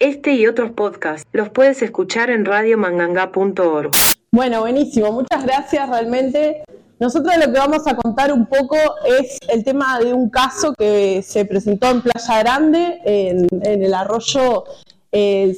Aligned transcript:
Este 0.00 0.32
y 0.32 0.46
otros 0.46 0.72
podcasts 0.72 1.26
los 1.32 1.50
puedes 1.50 1.80
escuchar 1.82 2.30
en 2.30 2.44
radiomanganga.org. 2.44 3.92
Bueno, 4.32 4.60
buenísimo, 4.60 5.12
muchas 5.12 5.44
gracias 5.44 5.88
realmente. 5.88 6.64
Nosotros 6.98 7.34
lo 7.36 7.52
que 7.52 7.58
vamos 7.58 7.86
a 7.86 7.96
contar 7.96 8.32
un 8.32 8.46
poco 8.46 8.76
es 9.06 9.38
el 9.48 9.62
tema 9.62 9.98
de 10.00 10.12
un 10.12 10.30
caso 10.30 10.74
que 10.74 11.22
se 11.22 11.44
presentó 11.44 11.90
en 11.90 12.02
Playa 12.02 12.38
Grande, 12.40 13.00
en, 13.04 13.46
el 13.62 13.94
arroyo 13.94 14.64
eh. 15.12 15.56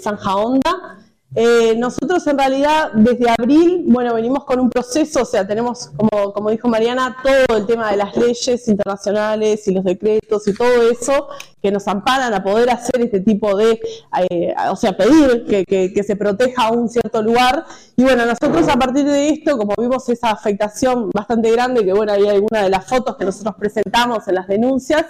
Eh, 1.38 1.76
nosotros 1.76 2.26
en 2.28 2.38
realidad 2.38 2.92
desde 2.94 3.28
abril, 3.28 3.84
bueno, 3.86 4.14
venimos 4.14 4.44
con 4.46 4.58
un 4.58 4.70
proceso, 4.70 5.20
o 5.20 5.24
sea, 5.26 5.46
tenemos, 5.46 5.90
como, 5.94 6.32
como 6.32 6.48
dijo 6.48 6.66
Mariana, 6.66 7.14
todo 7.22 7.58
el 7.58 7.66
tema 7.66 7.90
de 7.90 7.98
las 7.98 8.16
leyes 8.16 8.66
internacionales 8.66 9.68
y 9.68 9.74
los 9.74 9.84
decretos 9.84 10.48
y 10.48 10.54
todo 10.54 10.90
eso 10.90 11.28
que 11.60 11.70
nos 11.70 11.86
amparan 11.88 12.32
a 12.32 12.42
poder 12.42 12.70
hacer 12.70 13.02
este 13.02 13.20
tipo 13.20 13.54
de, 13.54 13.78
eh, 14.30 14.54
o 14.70 14.76
sea, 14.76 14.96
pedir 14.96 15.44
que, 15.66 16.02
se 16.06 16.16
proteja 16.16 16.70
un 16.70 16.88
cierto 16.88 17.20
lugar. 17.20 17.66
Y 17.96 18.04
bueno, 18.04 18.24
nosotros 18.24 18.66
a 18.68 18.78
partir 18.78 19.04
de 19.04 19.28
esto, 19.28 19.58
como 19.58 19.74
vimos 19.76 20.08
esa 20.08 20.30
afectación 20.30 21.10
bastante 21.10 21.50
grande, 21.50 21.84
que 21.84 21.92
bueno, 21.92 22.12
hay 22.12 22.26
alguna 22.28 22.62
de 22.62 22.70
las 22.70 22.86
fotos 22.86 23.16
que 23.16 23.26
nosotros 23.26 23.56
presentamos 23.58 24.26
en 24.26 24.36
las 24.36 24.48
denuncias, 24.48 25.04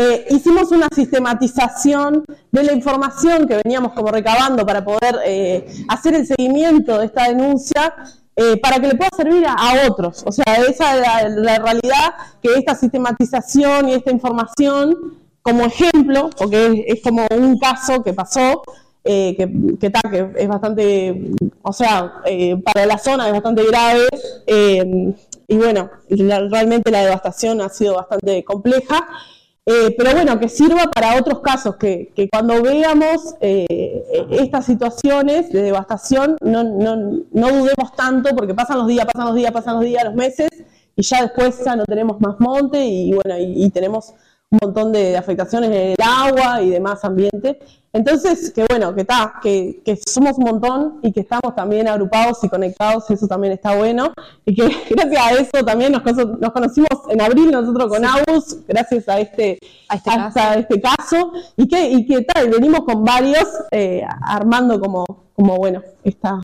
eh, 0.00 0.26
hicimos 0.30 0.70
una 0.70 0.86
sistematización 0.94 2.24
de 2.52 2.62
la 2.62 2.72
información 2.72 3.48
que 3.48 3.60
veníamos 3.64 3.94
como 3.94 4.12
recabando 4.12 4.64
para 4.64 4.84
poder 4.84 5.18
eh, 5.26 5.66
hacer 5.88 6.14
el 6.14 6.24
seguimiento 6.24 6.98
de 6.98 7.06
esta 7.06 7.24
denuncia 7.24 7.96
eh, 8.36 8.58
para 8.58 8.78
que 8.78 8.86
le 8.86 8.94
pueda 8.94 9.10
servir 9.16 9.44
a, 9.44 9.88
otros. 9.88 10.22
O 10.24 10.30
sea, 10.30 10.44
esa 10.68 11.24
es 11.26 11.32
la, 11.34 11.58
realidad 11.58 12.14
que 12.40 12.54
esta 12.54 12.76
sistematización 12.76 13.88
y 13.88 13.94
esta 13.94 14.12
información, 14.12 15.18
como 15.42 15.64
ejemplo, 15.64 16.30
porque 16.38 16.84
es, 16.86 17.02
como 17.02 17.26
un 17.36 17.58
caso 17.58 18.00
que 18.04 18.12
pasó, 18.12 18.62
que, 19.02 19.34
que, 19.80 19.90
que, 19.90 20.30
es 20.36 20.48
bastante, 20.48 21.32
o 21.62 21.72
sea, 21.72 22.22
para 22.62 22.86
la 22.86 22.98
zona 22.98 23.26
es 23.26 23.32
bastante 23.32 23.64
grave. 23.64 24.06
y 25.48 25.56
bueno, 25.56 25.90
realmente 26.08 26.92
la 26.92 27.02
devastación 27.02 27.60
ha 27.62 27.68
sido 27.68 27.96
bastante 27.96 28.44
compleja. 28.44 29.04
Eh, 29.70 29.94
pero 29.98 30.12
bueno, 30.12 30.40
que 30.40 30.48
sirva 30.48 30.84
para 30.84 31.18
otros 31.18 31.40
casos, 31.40 31.76
que, 31.76 32.10
cuando 32.32 32.62
veamos 32.62 33.34
eh, 33.42 34.02
estas 34.30 34.64
situaciones 34.64 35.52
de 35.52 35.60
devastación 35.60 36.38
no, 36.40 36.64
dudemos 36.64 37.94
tanto, 37.94 38.34
porque 38.34 38.54
pasan 38.54 38.78
los 38.78 38.86
días, 38.86 39.04
pasan 39.04 39.26
los 39.26 39.34
días, 39.34 39.52
pasan 39.52 39.74
los 39.74 39.84
días, 39.84 40.04
los 40.04 40.14
meses, 40.14 40.48
y 40.96 41.02
ya 41.02 41.20
después 41.20 41.62
ya 41.62 41.76
no 41.76 41.84
tenemos 41.84 42.18
más 42.18 42.40
monte 42.40 42.82
y 42.82 43.12
bueno, 43.12 43.34
y 43.38 43.68
tenemos 43.68 44.14
un 44.50 44.58
montón 44.62 44.92
de, 44.92 45.16
afectaciones 45.16 45.70
en 45.70 45.76
el 45.76 45.96
agua 46.02 46.62
y 46.62 46.70
demás 46.70 47.04
ambiente. 47.04 47.58
Entonces, 47.92 48.50
que 48.52 48.64
bueno, 48.68 48.94
que 48.94 49.02
está, 49.02 49.34
que, 49.42 49.82
somos 50.06 50.38
un 50.38 50.44
montón 50.44 51.00
y 51.02 51.12
que 51.12 51.20
estamos 51.20 51.54
también 51.54 51.88
agrupados 51.88 52.42
y 52.44 52.48
conectados, 52.48 53.10
eso 53.10 53.26
también 53.26 53.54
está 53.54 53.76
bueno. 53.76 54.12
Y 54.44 54.54
que 54.54 54.62
gracias 54.90 55.22
a 55.22 55.32
eso 55.32 55.64
también 55.64 55.92
nos, 55.92 56.02
nos 56.04 56.52
conocimos 56.52 56.88
en 57.10 57.20
abril 57.20 57.50
nosotros 57.50 57.88
con 57.88 58.02
sí. 58.42 58.64
gracias 58.66 59.08
a 59.08 59.20
este, 59.20 59.58
a 59.88 59.96
este, 59.96 60.10
caso. 60.10 60.58
este 60.58 60.80
caso. 60.80 61.32
Y 61.56 61.68
que, 61.68 61.90
y 61.90 62.06
que 62.06 62.22
tal, 62.22 62.48
venimos 62.50 62.80
con 62.80 63.04
varios 63.04 63.46
eh, 63.70 64.02
armando 64.22 64.80
como, 64.80 65.04
como, 65.34 65.56
bueno, 65.56 65.82
esta, 66.04 66.40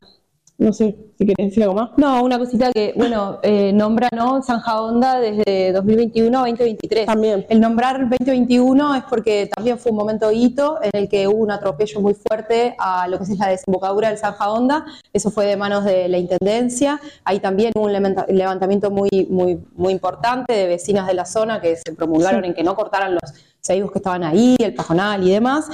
no 0.56 0.72
sé 0.72 0.96
si 1.18 1.26
querés 1.26 1.48
decir 1.48 1.64
algo 1.64 1.74
más. 1.74 1.90
No, 1.96 2.22
una 2.22 2.38
cosita 2.38 2.72
que, 2.72 2.92
bueno, 2.96 3.38
eh, 3.42 3.72
nombra 3.72 4.08
¿no? 4.12 4.40
Zanja 4.42 4.80
Honda 4.80 5.18
desde 5.18 5.72
2021 5.72 6.38
a 6.38 6.40
2023. 6.42 7.06
También. 7.06 7.46
El 7.48 7.60
nombrar 7.60 8.08
2021 8.08 8.94
es 8.94 9.04
porque 9.04 9.50
también 9.54 9.78
fue 9.78 9.90
un 9.90 9.98
momento 9.98 10.30
hito 10.30 10.78
en 10.82 10.90
el 10.94 11.08
que 11.08 11.26
hubo 11.26 11.38
un 11.38 11.50
atropello 11.50 12.00
muy 12.00 12.14
fuerte 12.14 12.76
a 12.78 13.08
lo 13.08 13.18
que 13.18 13.24
es 13.24 13.38
la 13.38 13.48
desembocadura 13.48 14.08
del 14.08 14.18
Zanja 14.18 14.50
Honda. 14.50 14.84
Eso 15.12 15.30
fue 15.30 15.46
de 15.46 15.56
manos 15.56 15.84
de 15.84 16.08
la 16.08 16.18
Intendencia. 16.18 17.00
Ahí 17.24 17.40
también 17.40 17.72
hubo 17.74 17.84
un 17.84 17.92
levantamiento 17.92 18.90
muy, 18.90 19.26
muy, 19.28 19.60
muy 19.74 19.92
importante 19.92 20.52
de 20.52 20.66
vecinas 20.66 21.06
de 21.06 21.14
la 21.14 21.26
zona 21.26 21.60
que 21.60 21.76
se 21.76 21.92
promulgaron 21.94 22.44
en 22.44 22.54
que 22.54 22.62
no 22.62 22.76
cortaran 22.76 23.14
los 23.14 23.53
seguimos 23.64 23.90
que 23.90 23.98
estaban 23.98 24.22
ahí, 24.22 24.56
el 24.58 24.74
pajonal 24.74 25.26
y 25.26 25.30
demás. 25.30 25.66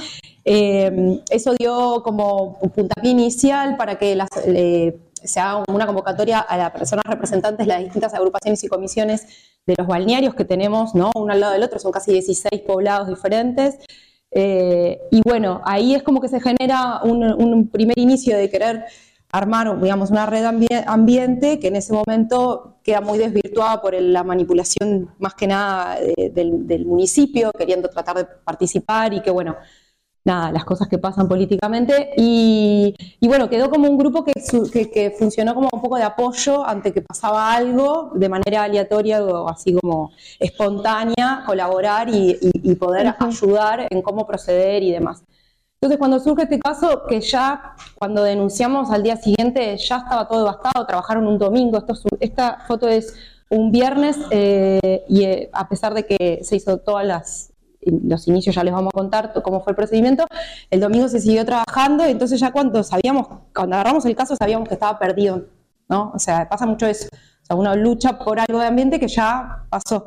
Eh, 0.45 1.19
eso 1.29 1.53
dio 1.53 2.01
como 2.03 2.57
un 2.61 2.69
puntapié 2.69 3.11
inicial 3.11 3.75
para 3.77 3.97
que 3.99 4.15
las, 4.15 4.29
eh, 4.45 4.97
se 5.23 5.39
haga 5.39 5.63
una 5.67 5.85
convocatoria 5.85 6.39
a 6.39 6.57
las 6.57 6.71
personas 6.71 7.03
representantes 7.05 7.67
de 7.67 7.73
las 7.73 7.83
distintas 7.83 8.13
agrupaciones 8.13 8.63
y 8.63 8.67
comisiones 8.67 9.27
de 9.65 9.75
los 9.77 9.85
balnearios 9.85 10.33
que 10.33 10.45
tenemos, 10.45 10.95
¿no? 10.95 11.11
uno 11.15 11.33
al 11.33 11.39
lado 11.39 11.53
del 11.53 11.63
otro, 11.63 11.79
son 11.79 11.91
casi 11.91 12.11
16 12.13 12.61
poblados 12.61 13.07
diferentes. 13.07 13.77
Eh, 14.31 14.99
y 15.11 15.21
bueno, 15.25 15.61
ahí 15.65 15.93
es 15.93 16.03
como 16.03 16.21
que 16.21 16.29
se 16.29 16.39
genera 16.39 17.01
un, 17.03 17.67
primer 17.67 17.99
inicio 17.99 18.37
de 18.37 18.49
querer 18.49 18.85
armar, 19.31 19.79
digamos, 19.79 20.11
una 20.11 20.25
red 20.25 20.45
ambiente 20.85 21.59
que 21.59 21.67
en 21.67 21.75
ese 21.75 21.93
momento 21.93 22.77
queda 22.83 23.01
muy 23.01 23.17
desvirtuada 23.17 23.81
por 23.81 23.93
la 23.93 24.23
manipulación 24.23 25.13
más 25.19 25.35
que 25.35 25.47
nada 25.47 25.97
del, 26.33 26.67
del, 26.67 26.85
municipio, 26.85 27.51
queriendo 27.57 27.89
tratar 27.89 28.17
de 28.17 28.25
participar 28.25 29.13
y 29.13 29.21
que, 29.21 29.31
bueno, 29.31 29.55
nada, 30.23 30.51
las 30.51 30.65
cosas 30.65 30.87
que 30.87 30.97
pasan 30.97 31.27
políticamente. 31.27 32.11
Y, 32.17 32.95
bueno, 33.21 33.49
quedó 33.49 33.69
como 33.69 33.89
un 33.89 33.97
grupo 33.97 34.23
que, 34.23 34.33
que, 34.89 35.11
funcionó 35.11 35.53
como 35.53 35.69
un 35.71 35.81
poco 35.81 35.97
de 35.97 36.03
apoyo 36.03 36.65
ante 36.65 36.93
que 36.93 37.01
pasaba 37.01 37.53
algo 37.53 38.11
de 38.15 38.29
manera 38.29 38.63
aleatoria 38.63 39.23
o 39.23 39.49
así 39.49 39.73
como 39.73 40.11
espontánea, 40.39 41.43
colaborar 41.45 42.09
y, 42.09 42.35
poder 42.75 43.13
ayudar 43.19 43.87
en 43.89 44.01
cómo 44.01 44.25
proceder 44.25 44.81
y 44.83 44.91
demás. 44.91 45.23
Entonces, 45.83 45.97
cuando 45.97 46.19
surge 46.19 46.43
este 46.43 46.59
caso, 46.59 47.07
que 47.09 47.19
ya 47.21 47.75
cuando 47.95 48.21
denunciamos 48.21 48.91
al 48.91 49.01
día 49.01 49.15
siguiente 49.15 49.75
ya 49.77 49.97
estaba 49.97 50.27
todo 50.27 50.41
devastado, 50.41 50.85
trabajaron 50.85 51.25
un 51.25 51.39
domingo, 51.39 51.79
esto 51.79 51.95
esta 52.19 52.59
foto 52.67 52.87
es 52.87 53.15
un 53.49 53.71
viernes 53.71 54.15
eh, 54.29 55.03
y 55.09 55.23
eh, 55.23 55.49
a 55.51 55.67
pesar 55.67 55.95
de 55.95 56.05
que 56.05 56.41
se 56.43 56.55
hizo 56.55 56.77
todas 56.77 57.07
las 57.07 57.47
los 57.83 58.27
inicios 58.27 58.53
ya 58.53 58.63
les 58.63 58.75
vamos 58.75 58.91
a 58.93 58.97
contar 58.99 59.33
cómo 59.41 59.63
fue 59.63 59.71
el 59.71 59.75
procedimiento, 59.75 60.27
el 60.69 60.79
domingo 60.81 61.07
se 61.07 61.19
siguió 61.19 61.43
trabajando 61.43 62.07
y 62.07 62.11
entonces 62.11 62.39
ya 62.39 62.51
cuando 62.51 62.83
sabíamos, 62.83 63.27
cuando 63.55 63.75
agarramos 63.75 64.05
el 64.05 64.15
caso 64.15 64.35
sabíamos 64.35 64.67
que 64.67 64.75
estaba 64.75 64.99
perdido, 64.99 65.47
¿no? 65.89 66.11
O 66.13 66.19
sea, 66.19 66.47
pasa 66.47 66.67
mucho 66.67 66.85
eso, 66.85 67.07
o 67.11 67.45
sea, 67.45 67.55
uno 67.55 67.75
lucha 67.75 68.19
por 68.19 68.39
algo 68.39 68.59
de 68.59 68.67
ambiente 68.67 68.99
que 68.99 69.07
ya 69.07 69.65
pasó. 69.71 70.05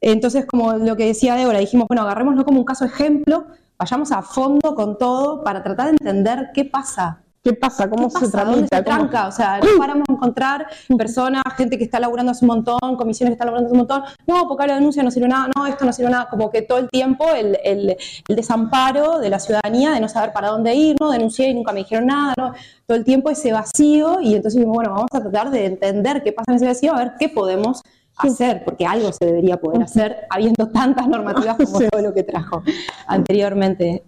Entonces, 0.00 0.46
como 0.46 0.72
lo 0.72 0.96
que 0.96 1.04
decía 1.04 1.34
Débora, 1.34 1.58
dijimos, 1.58 1.86
bueno, 1.86 2.00
agarrémoslo 2.00 2.46
como 2.46 2.60
un 2.60 2.64
caso 2.64 2.86
ejemplo, 2.86 3.44
vayamos 3.82 4.12
a 4.12 4.22
fondo 4.22 4.76
con 4.76 4.96
todo 4.96 5.42
para 5.42 5.60
tratar 5.60 5.86
de 5.86 5.92
entender 5.92 6.50
qué 6.54 6.64
pasa, 6.64 7.18
¿Qué 7.42 7.52
pasa? 7.54 7.90
¿Cómo 7.90 8.08
se 8.08 8.28
tramita? 8.30 8.76
Se 8.76 8.82
tranca? 8.84 9.26
O 9.26 9.32
sea, 9.32 9.58
no 9.58 9.76
paramos 9.76 10.04
a 10.08 10.12
encontrar 10.12 10.68
personas, 10.96 11.42
gente 11.56 11.76
que 11.76 11.82
está 11.82 11.98
laburando 11.98 12.30
hace 12.30 12.44
un 12.44 12.50
montón, 12.50 12.96
comisiones 12.96 13.30
que 13.30 13.32
están 13.32 13.46
laburando 13.46 13.66
hace 13.66 13.72
un 13.72 13.78
montón. 13.78 14.04
No, 14.28 14.46
porque 14.46 14.68
la 14.68 14.76
denuncia 14.76 15.02
no 15.02 15.10
sirve 15.10 15.26
nada, 15.26 15.48
no, 15.56 15.66
esto 15.66 15.84
no 15.84 15.92
sirve 15.92 16.10
nada. 16.10 16.28
Como 16.30 16.52
que 16.52 16.62
todo 16.62 16.78
el 16.78 16.88
tiempo 16.88 17.28
el, 17.34 17.58
el, 17.64 17.96
desamparo 18.28 19.18
de 19.18 19.28
la 19.28 19.40
ciudadanía 19.40 19.90
de 19.90 19.98
no 19.98 20.08
saber 20.08 20.32
para 20.32 20.50
dónde 20.50 20.72
ir, 20.76 20.94
no 21.00 21.10
denuncié 21.10 21.48
y 21.48 21.54
nunca 21.54 21.72
me 21.72 21.80
dijeron 21.80 22.06
nada, 22.06 22.34
¿no? 22.38 22.52
Todo 22.86 22.96
el 22.96 23.02
tiempo 23.02 23.28
ese 23.28 23.52
vacío 23.52 24.20
y 24.20 24.36
entonces 24.36 24.54
dijimos, 24.60 24.76
bueno, 24.76 24.92
vamos 24.92 25.10
a 25.12 25.20
tratar 25.20 25.50
de 25.50 25.66
entender 25.66 26.22
qué 26.22 26.30
pasa 26.30 26.52
en 26.52 26.56
ese 26.58 26.66
vacío, 26.66 26.94
a 26.94 26.98
ver 26.98 27.14
qué 27.18 27.28
podemos 27.28 27.82
hacer, 28.16 28.64
porque 28.64 28.86
algo 28.86 29.12
se 29.12 29.26
debería 29.26 29.58
poder 29.58 29.82
hacer 29.82 30.26
habiendo 30.30 30.68
tantas 30.68 31.08
normativas 31.08 31.56
como 31.56 31.80
todo 31.90 32.02
lo 32.02 32.14
que 32.14 32.22
trajo 32.22 32.62
anteriormente. 33.06 34.04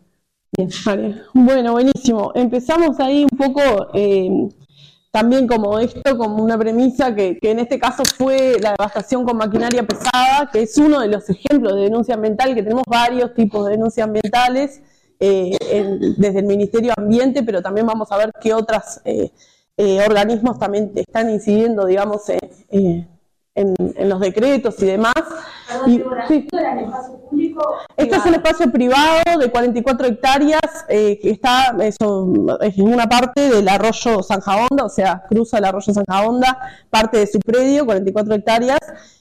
Bueno, 1.33 1.73
buenísimo. 1.73 2.31
Empezamos 2.35 3.01
ahí 3.01 3.27
un 3.31 3.37
poco 3.37 3.61
eh, 3.93 4.49
también 5.11 5.49
como 5.49 5.79
esto, 5.81 6.17
como 6.17 6.43
una 6.43 6.57
premisa 6.57 7.15
que, 7.15 7.39
en 7.43 7.59
este 7.59 7.79
caso 7.79 8.03
fue 8.17 8.57
la 8.61 8.75
devastación 8.79 9.25
con 9.25 9.37
maquinaria 9.37 9.83
pesada, 9.85 10.49
que 10.53 10.63
es 10.63 10.79
uno 10.79 11.01
de 11.01 11.09
los 11.09 11.29
ejemplos 11.29 11.75
de 11.75 11.83
denuncia 11.83 12.15
ambiental, 12.15 12.55
que 12.55 12.63
tenemos 12.63 12.85
varios 12.87 13.35
tipos 13.35 13.65
de 13.67 13.73
denuncias 13.73 14.07
ambientales 14.07 14.81
eh, 15.19 15.57
desde 16.19 16.39
el 16.39 16.47
Ministerio 16.47 16.93
de 16.97 17.03
Ambiente, 17.03 17.43
pero 17.43 17.61
también 17.61 17.87
vamos 17.87 18.11
a 18.13 18.17
ver 18.17 18.31
qué 18.41 18.55
otros 18.55 19.01
eh, 19.05 19.31
organismos 20.07 20.59
también 20.59 20.93
están 20.95 21.31
incidiendo, 21.31 21.87
digamos, 21.87 22.23
en 22.29 23.09
en, 23.55 23.75
los 24.09 24.21
decretos 24.21 24.81
y 24.83 24.87
demás. 24.87 25.15
Este 27.97 28.17
es 28.17 28.27
un 28.27 28.35
espacio 28.35 28.71
privado 28.71 29.39
de 29.39 29.51
44 29.51 30.07
hectáreas 30.07 30.61
eh, 30.89 31.19
que 31.21 31.31
está 31.31 31.75
en 31.81 32.89
una 32.89 33.07
parte 33.07 33.49
del 33.49 33.69
arroyo 33.69 34.23
Sanja 34.23 34.57
Honda, 34.57 34.85
o 34.85 34.89
sea, 34.89 35.23
cruza 35.29 35.59
el 35.59 35.65
arroyo 35.65 35.93
Sanja 35.93 36.27
Honda, 36.27 36.59
parte 36.91 37.19
de 37.19 37.27
su 37.27 37.39
predio, 37.39 37.87
44 37.87 38.35
hectáreas. 38.35 38.81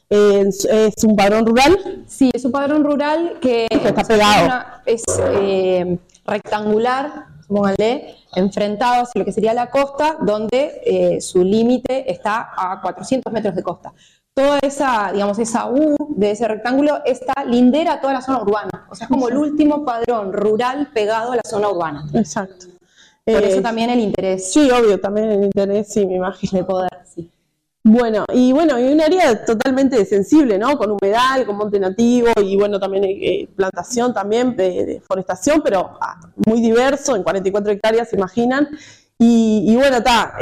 es, 0.10 0.66
un 1.04 1.16
padrón 1.16 1.46
rural. 1.46 2.04
Sí, 2.08 2.30
es 2.34 2.44
un 2.46 2.52
padrón 2.52 2.84
rural 2.84 3.38
que 3.42 3.68
está 3.70 4.04
pegado. 4.04 4.64
es 4.86 5.04
eh, 5.20 5.98
rectangular, 6.26 7.28
póngale, 7.48 8.16
enfrentado 8.36 9.04
hacia 9.04 9.20
lo 9.20 9.26
que 9.26 9.32
sería 9.32 9.54
la 9.54 9.70
costa, 9.70 10.18
donde 10.22 10.82
eh, 10.86 11.22
su 11.22 11.44
límite 11.44 12.12
está 12.12 12.52
a 12.56 12.82
400 12.82 13.32
metros 13.32 13.56
de 13.56 13.64
costa. 13.64 13.94
Toda 14.34 14.60
esa, 14.62 15.12
digamos, 15.14 15.38
esa 15.40 15.70
U 15.70 15.96
de 16.16 16.32
ese 16.32 16.48
rectángulo 16.48 17.02
está 17.06 17.46
lindera 17.46 17.94
a 17.94 18.02
toda 18.02 18.14
la 18.14 18.22
zona 18.22 18.42
urbana. 18.42 18.88
O 18.90 18.96
sea, 18.96 19.06
es 19.06 19.10
como 19.10 19.30
el 19.30 19.38
último 19.38 19.86
padrón 19.86 20.34
rural 20.34 20.90
pegado 20.94 21.32
a 21.32 21.36
la 21.36 21.44
zona 21.46 21.70
urbana. 21.70 22.06
Exacto. 22.14 22.68
Por 23.26 23.44
eso 23.44 23.60
Eh, 23.60 23.62
también 23.62 23.90
el 23.90 24.00
interés 24.00 24.52
Sí, 24.52 24.70
obvio, 24.70 25.00
también 25.00 25.32
el 25.32 25.44
interés, 25.46 25.94
sí, 25.94 26.06
me 26.06 26.16
imagino. 26.16 26.58
de 26.60 26.64
poder. 26.66 26.90
sí. 27.06 27.30
Bueno, 27.86 28.26
y 28.34 28.54
bueno, 28.54 28.80
y 28.80 28.88
un 28.94 29.02
área 29.02 29.44
totalmente 29.44 30.06
sensible, 30.06 30.58
¿no? 30.58 30.78
Con 30.78 30.92
humedal, 30.92 31.46
con 31.46 31.58
monte 31.58 31.80
nativo 31.82 32.30
y 32.42 32.56
bueno, 32.56 32.80
también 32.80 33.04
eh, 33.06 33.50
plantación 33.56 34.14
también, 34.14 34.56
de, 34.56 34.86
de 34.86 35.02
forestación, 35.02 35.62
pero 35.62 35.92
ah, 36.00 36.18
muy 36.46 36.62
diverso, 36.62 37.16
en 37.16 37.24
44 37.24 37.74
hectáreas, 37.74 38.10
se 38.10 38.16
imaginan. 38.16 38.70
Y, 39.20 39.66
y 39.68 39.76
bueno, 39.76 39.98
está, 39.98 40.38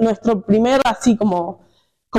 nuestro 0.00 0.40
primer, 0.42 0.80
así 0.84 1.16
como, 1.16 1.60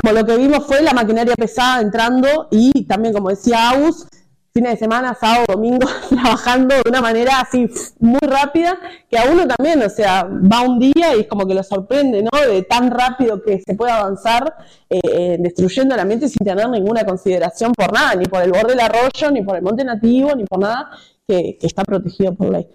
como 0.02 0.12
lo 0.12 0.26
que 0.26 0.36
vimos 0.36 0.66
fue 0.66 0.82
la 0.82 0.92
maquinaria 0.92 1.34
pesada 1.34 1.80
entrando 1.80 2.48
y 2.50 2.84
también, 2.84 3.14
como 3.14 3.30
decía 3.30 3.70
Agus, 3.70 4.06
fines 4.52 4.72
de 4.72 4.76
semana, 4.76 5.16
sábado, 5.18 5.46
domingo, 5.48 5.88
trabajando 6.10 6.74
de 6.74 6.82
una 6.86 7.00
manera 7.00 7.40
así 7.40 7.66
muy 7.98 8.20
rápida, 8.20 8.78
que 9.08 9.18
a 9.18 9.24
uno 9.24 9.46
también, 9.46 9.82
o 9.82 9.88
sea, 9.88 10.24
va 10.24 10.60
un 10.60 10.78
día 10.78 11.16
y 11.16 11.20
es 11.20 11.26
como 11.26 11.46
que 11.46 11.54
lo 11.54 11.62
sorprende, 11.62 12.22
¿no? 12.22 12.30
De 12.46 12.62
tan 12.62 12.90
rápido 12.90 13.42
que 13.42 13.62
se 13.66 13.74
puede 13.74 13.92
avanzar 13.92 14.54
eh, 14.90 15.00
eh, 15.02 15.36
destruyendo 15.40 15.94
el 15.94 16.00
ambiente 16.00 16.28
sin 16.28 16.44
tener 16.44 16.68
ninguna 16.68 17.04
consideración 17.06 17.72
por 17.72 17.90
nada, 17.90 18.14
ni 18.16 18.26
por 18.26 18.42
el 18.42 18.52
borde 18.52 18.74
del 18.74 18.80
arroyo, 18.80 19.30
ni 19.32 19.42
por 19.42 19.56
el 19.56 19.62
monte 19.62 19.82
nativo, 19.82 20.34
ni 20.34 20.44
por 20.44 20.58
nada 20.58 20.90
que, 21.26 21.58
está 21.62 21.84
protegido 21.84 22.34
por 22.34 22.50
ley. 22.50 22.66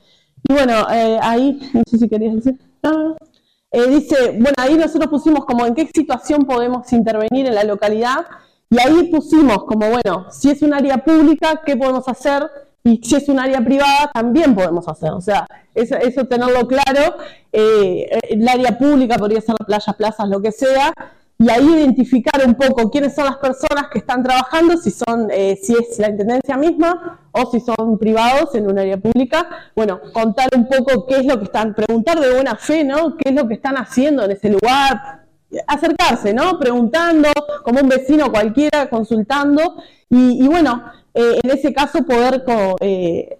Y 0.50 0.54
bueno, 0.54 0.88
eh, 0.92 1.20
ahí, 1.22 1.60
no 1.72 1.84
sé 1.88 2.00
si 2.00 2.10
querías 2.10 2.34
decir. 2.34 2.58
Eh, 3.72 3.88
dice, 3.88 4.32
bueno, 4.32 4.54
ahí 4.58 4.76
nosotros 4.76 5.10
pusimos 5.10 5.46
como 5.46 5.66
en 5.66 5.74
qué 5.74 5.88
situación 5.88 6.46
podemos 6.46 6.92
intervenir 6.92 7.46
en 7.46 7.56
la 7.56 7.64
localidad 7.64 8.26
y 8.70 8.80
ahí 8.80 9.10
pusimos 9.10 9.64
como, 9.64 9.90
bueno, 9.90 10.28
si 10.30 10.50
es 10.50 10.62
un 10.62 10.74
área 10.74 10.98
pública, 11.04 11.62
¿qué 11.66 11.78
podemos 11.78 12.08
hacer? 12.08 12.50
Y 12.84 13.02
si 13.04 13.16
es 13.16 13.30
un 13.30 13.40
área 13.40 13.64
privada, 13.64 14.12
también 14.14 14.56
podemos 14.56 14.88
hacer. 14.88 15.12
O 15.12 15.22
sea, 15.22 15.48
eso, 15.74 15.96
eso 15.96 16.26
tenerlo 16.26 16.68
claro. 16.68 17.16
Eh, 17.52 18.20
el 18.30 18.48
área 18.48 18.78
pública 18.78 19.18
podría 19.18 19.40
ser 19.40 19.56
playas, 19.66 19.96
plazas, 19.96 20.28
lo 20.28 20.42
que 20.42 20.52
sea. 20.52 20.94
Y 21.38 21.50
ahí 21.50 21.66
identificar 21.66 22.46
un 22.46 22.56
poco 22.56 22.90
quiénes 22.90 23.16
son 23.16 23.26
las 23.26 23.38
personas 23.38 23.88
que 23.92 24.00
están 24.00 24.24
trabajando, 24.24 24.78
si 24.78 24.92
son, 24.92 25.30
eh, 25.32 25.60
si 25.62 25.74
es 25.74 25.98
la 26.00 26.10
intendencia 26.10 26.58
misma 26.58 27.21
o 27.32 27.50
si 27.50 27.60
son 27.60 27.98
privados 27.98 28.56
en 28.56 28.68
un 28.70 28.80
área 28.80 28.98
pública. 28.98 29.48
Bueno, 29.76 30.00
contar 30.14 30.50
un 30.56 30.68
poco 30.68 31.06
qué 31.08 31.18
es 31.18 31.26
lo 31.26 31.38
que 31.38 31.46
están, 31.46 31.74
preguntar 31.74 32.20
de 32.20 32.34
buena 32.34 32.56
fe, 32.56 32.84
¿no? 32.84 33.18
¿Qué 33.18 33.30
es 33.30 33.36
lo 33.36 33.48
que 33.48 33.56
están 33.56 33.76
haciendo 33.78 34.24
en 34.24 34.32
ese 34.32 34.50
lugar? 34.50 35.22
acercarse, 35.68 36.34
¿no? 36.34 36.58
Preguntando, 36.60 37.30
como 37.64 37.82
un 37.82 37.90
vecino 37.90 38.32
cualquiera, 38.32 38.90
consultando, 38.90 39.84
y, 40.10 40.48
bueno, 40.48 40.84
eh, 41.14 41.40
en 41.44 41.52
ese 41.52 41.74
caso 41.74 42.04
poder 42.04 42.44
eh, 42.82 43.40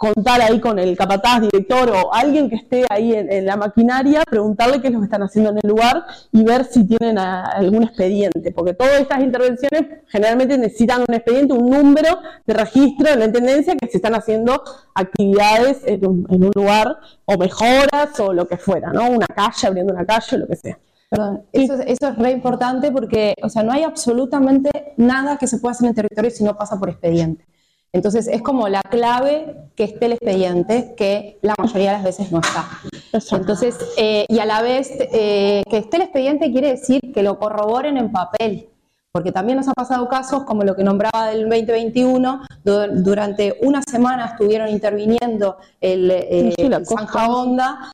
contar 0.00 0.40
ahí 0.40 0.58
con 0.60 0.78
el 0.78 0.96
capataz, 0.96 1.42
director 1.42 1.90
o 1.90 2.14
alguien 2.14 2.48
que 2.48 2.56
esté 2.56 2.86
ahí 2.88 3.12
en, 3.12 3.30
en 3.30 3.44
la 3.44 3.56
maquinaria, 3.58 4.22
preguntarle 4.24 4.80
qué 4.80 4.86
es 4.86 4.94
lo 4.94 5.00
que 5.00 5.04
están 5.04 5.22
haciendo 5.22 5.50
en 5.50 5.58
el 5.62 5.68
lugar 5.68 6.04
y 6.32 6.42
ver 6.42 6.64
si 6.64 6.86
tienen 6.86 7.18
a- 7.18 7.44
algún 7.44 7.82
expediente, 7.82 8.50
porque 8.50 8.72
todas 8.72 8.98
estas 8.98 9.20
intervenciones 9.20 9.82
generalmente 10.08 10.56
necesitan 10.56 11.04
un 11.06 11.14
expediente, 11.14 11.52
un 11.52 11.68
número 11.68 12.18
de 12.46 12.54
registro 12.54 13.08
en 13.10 13.18
la 13.18 13.26
intendencia 13.26 13.76
que 13.76 13.88
se 13.88 13.98
están 13.98 14.14
haciendo 14.14 14.62
actividades 14.94 15.82
en 15.84 16.06
un, 16.06 16.26
en 16.30 16.44
un 16.44 16.50
lugar 16.54 16.96
o 17.26 17.36
mejoras 17.36 18.18
o 18.20 18.32
lo 18.32 18.46
que 18.48 18.56
fuera, 18.56 18.92
¿no? 18.94 19.10
Una 19.10 19.26
calle, 19.26 19.66
abriendo 19.66 19.92
una 19.92 20.06
calle, 20.06 20.38
lo 20.38 20.46
que 20.46 20.56
sea. 20.56 20.78
Perdón, 21.10 21.42
eso, 21.52 21.74
es- 21.74 21.80
eso 22.00 22.08
es 22.12 22.16
re 22.16 22.30
importante 22.30 22.90
porque, 22.90 23.34
o 23.42 23.50
sea, 23.50 23.62
no 23.62 23.72
hay 23.72 23.82
absolutamente 23.82 24.70
nada 24.96 25.36
que 25.36 25.46
se 25.46 25.58
pueda 25.58 25.72
hacer 25.72 25.84
en 25.86 25.88
el 25.90 25.96
territorio 25.96 26.30
si 26.30 26.42
no 26.44 26.56
pasa 26.56 26.78
por 26.78 26.88
expediente. 26.88 27.44
Entonces, 27.92 28.28
es 28.28 28.40
como 28.42 28.68
la 28.68 28.82
clave 28.82 29.56
que 29.74 29.84
esté 29.84 30.06
el 30.06 30.12
expediente, 30.12 30.94
que 30.96 31.38
la 31.42 31.54
mayoría 31.58 31.88
de 31.90 31.96
las 31.96 32.04
veces 32.04 32.30
no 32.30 32.38
está. 32.40 32.68
Entonces, 33.36 33.76
eh, 33.96 34.26
y 34.28 34.38
a 34.38 34.44
la 34.44 34.62
vez, 34.62 34.90
eh, 35.12 35.62
que 35.68 35.78
esté 35.78 35.96
el 35.96 36.02
expediente 36.04 36.52
quiere 36.52 36.68
decir 36.68 37.00
que 37.12 37.22
lo 37.24 37.38
corroboren 37.38 37.96
en 37.96 38.12
papel, 38.12 38.68
porque 39.12 39.32
también 39.32 39.58
nos 39.58 39.66
ha 39.66 39.72
pasado 39.72 40.08
casos 40.08 40.44
como 40.44 40.62
lo 40.62 40.76
que 40.76 40.84
nombraba 40.84 41.26
del 41.30 41.48
2021, 41.48 42.42
du- 42.62 43.02
durante 43.02 43.56
una 43.62 43.82
semana 43.82 44.26
estuvieron 44.26 44.68
interviniendo 44.68 45.56
el, 45.80 46.10
eh, 46.12 46.54
Sí, 46.56 46.66
el. 46.66 46.86
Zanja 46.86 47.28
Honda, 47.28 47.90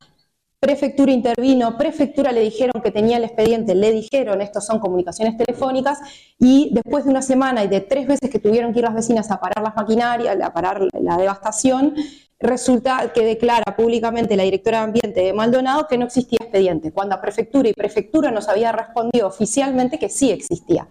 Prefectura 0.58 1.12
intervino, 1.12 1.76
prefectura 1.76 2.32
le 2.32 2.40
dijeron 2.40 2.82
que 2.82 2.90
tenía 2.90 3.18
el 3.18 3.24
expediente, 3.24 3.74
le 3.74 3.92
dijeron, 3.92 4.40
estos 4.40 4.64
son 4.64 4.80
comunicaciones 4.80 5.36
telefónicas, 5.36 5.98
y 6.38 6.70
después 6.72 7.04
de 7.04 7.10
una 7.10 7.20
semana 7.20 7.62
y 7.62 7.68
de 7.68 7.82
tres 7.82 8.06
veces 8.06 8.30
que 8.30 8.38
tuvieron 8.38 8.72
que 8.72 8.78
ir 8.78 8.84
las 8.84 8.94
vecinas 8.94 9.30
a 9.30 9.38
parar 9.38 9.62
las 9.62 9.76
maquinarias, 9.76 10.36
a 10.40 10.52
parar 10.52 10.80
la 10.98 11.18
devastación, 11.18 11.94
resulta 12.40 13.12
que 13.14 13.24
declara 13.24 13.76
públicamente 13.76 14.36
la 14.36 14.44
directora 14.44 14.78
de 14.78 14.84
Ambiente 14.84 15.20
de 15.20 15.32
Maldonado 15.34 15.86
que 15.88 15.98
no 15.98 16.06
existía 16.06 16.38
expediente, 16.40 16.90
cuando 16.90 17.14
a 17.14 17.20
prefectura 17.20 17.68
y 17.68 17.74
prefectura 17.74 18.30
nos 18.30 18.48
había 18.48 18.72
respondido 18.72 19.26
oficialmente 19.26 19.98
que 19.98 20.08
sí 20.08 20.30
existía. 20.30 20.88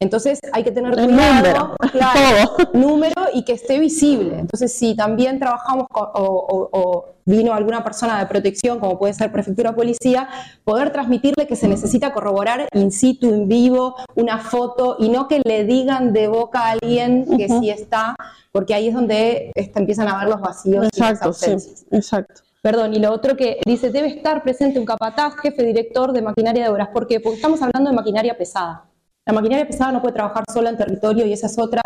Entonces 0.00 0.40
hay 0.52 0.64
que 0.64 0.70
tener 0.72 0.98
El 0.98 1.06
cuidado, 1.06 1.36
número, 1.36 1.76
claro, 1.92 2.50
número 2.74 3.22
y 3.32 3.44
que 3.44 3.52
esté 3.52 3.78
visible. 3.78 4.38
Entonces, 4.38 4.72
si 4.72 4.94
también 4.96 5.38
trabajamos 5.38 5.86
con- 5.90 6.08
o, 6.14 6.22
o- 6.22 6.68
o 6.72 7.04
vino 7.26 7.54
alguna 7.54 7.82
persona 7.82 8.18
de 8.18 8.26
protección, 8.26 8.80
como 8.80 8.98
puede 8.98 9.14
ser 9.14 9.32
prefectura 9.32 9.70
o 9.70 9.74
policía, 9.74 10.28
poder 10.64 10.92
transmitirle 10.92 11.46
que 11.46 11.56
se 11.56 11.68
necesita 11.68 12.12
corroborar 12.12 12.68
in 12.74 12.90
situ, 12.92 13.28
en 13.32 13.48
vivo, 13.48 13.94
una 14.14 14.38
foto 14.38 14.96
y 14.98 15.08
no 15.08 15.26
que 15.26 15.40
le 15.44 15.64
digan 15.64 16.12
de 16.12 16.28
boca 16.28 16.60
a 16.66 16.70
alguien 16.72 17.24
que 17.38 17.46
Ujú. 17.46 17.60
sí 17.60 17.70
está, 17.70 18.14
porque 18.52 18.74
ahí 18.74 18.88
es 18.88 18.94
donde 18.94 19.52
este, 19.54 19.78
empiezan 19.78 20.08
a 20.08 20.18
ver 20.18 20.28
los 20.28 20.40
vacíos 20.40 20.88
y 20.94 21.00
las 21.00 21.18
sí, 21.18 21.24
ausencias. 21.24 21.86
exacto. 21.90 22.42
Perdón, 22.60 22.94
y 22.94 22.98
lo 22.98 23.12
otro 23.12 23.36
que 23.36 23.58
dice, 23.64 23.90
debe 23.90 24.08
estar 24.08 24.42
presente 24.42 24.78
un 24.78 24.84
capataz, 24.86 25.34
jefe 25.36 25.62
director 25.62 26.12
de 26.12 26.20
maquinaria 26.22 26.64
de 26.64 26.70
obras. 26.70 26.88
¿Por 26.88 27.06
qué? 27.06 27.20
Porque 27.20 27.36
estamos 27.36 27.60
hablando 27.62 27.90
de 27.90 27.96
maquinaria 27.96 28.36
pesada. 28.36 28.84
La 29.26 29.32
maquinaria 29.32 29.66
pesada 29.66 29.90
no 29.90 30.02
puede 30.02 30.14
trabajar 30.14 30.44
sola 30.52 30.68
en 30.68 30.76
territorio 30.76 31.24
y 31.24 31.32
esa 31.32 31.46
es 31.46 31.58
otra, 31.58 31.80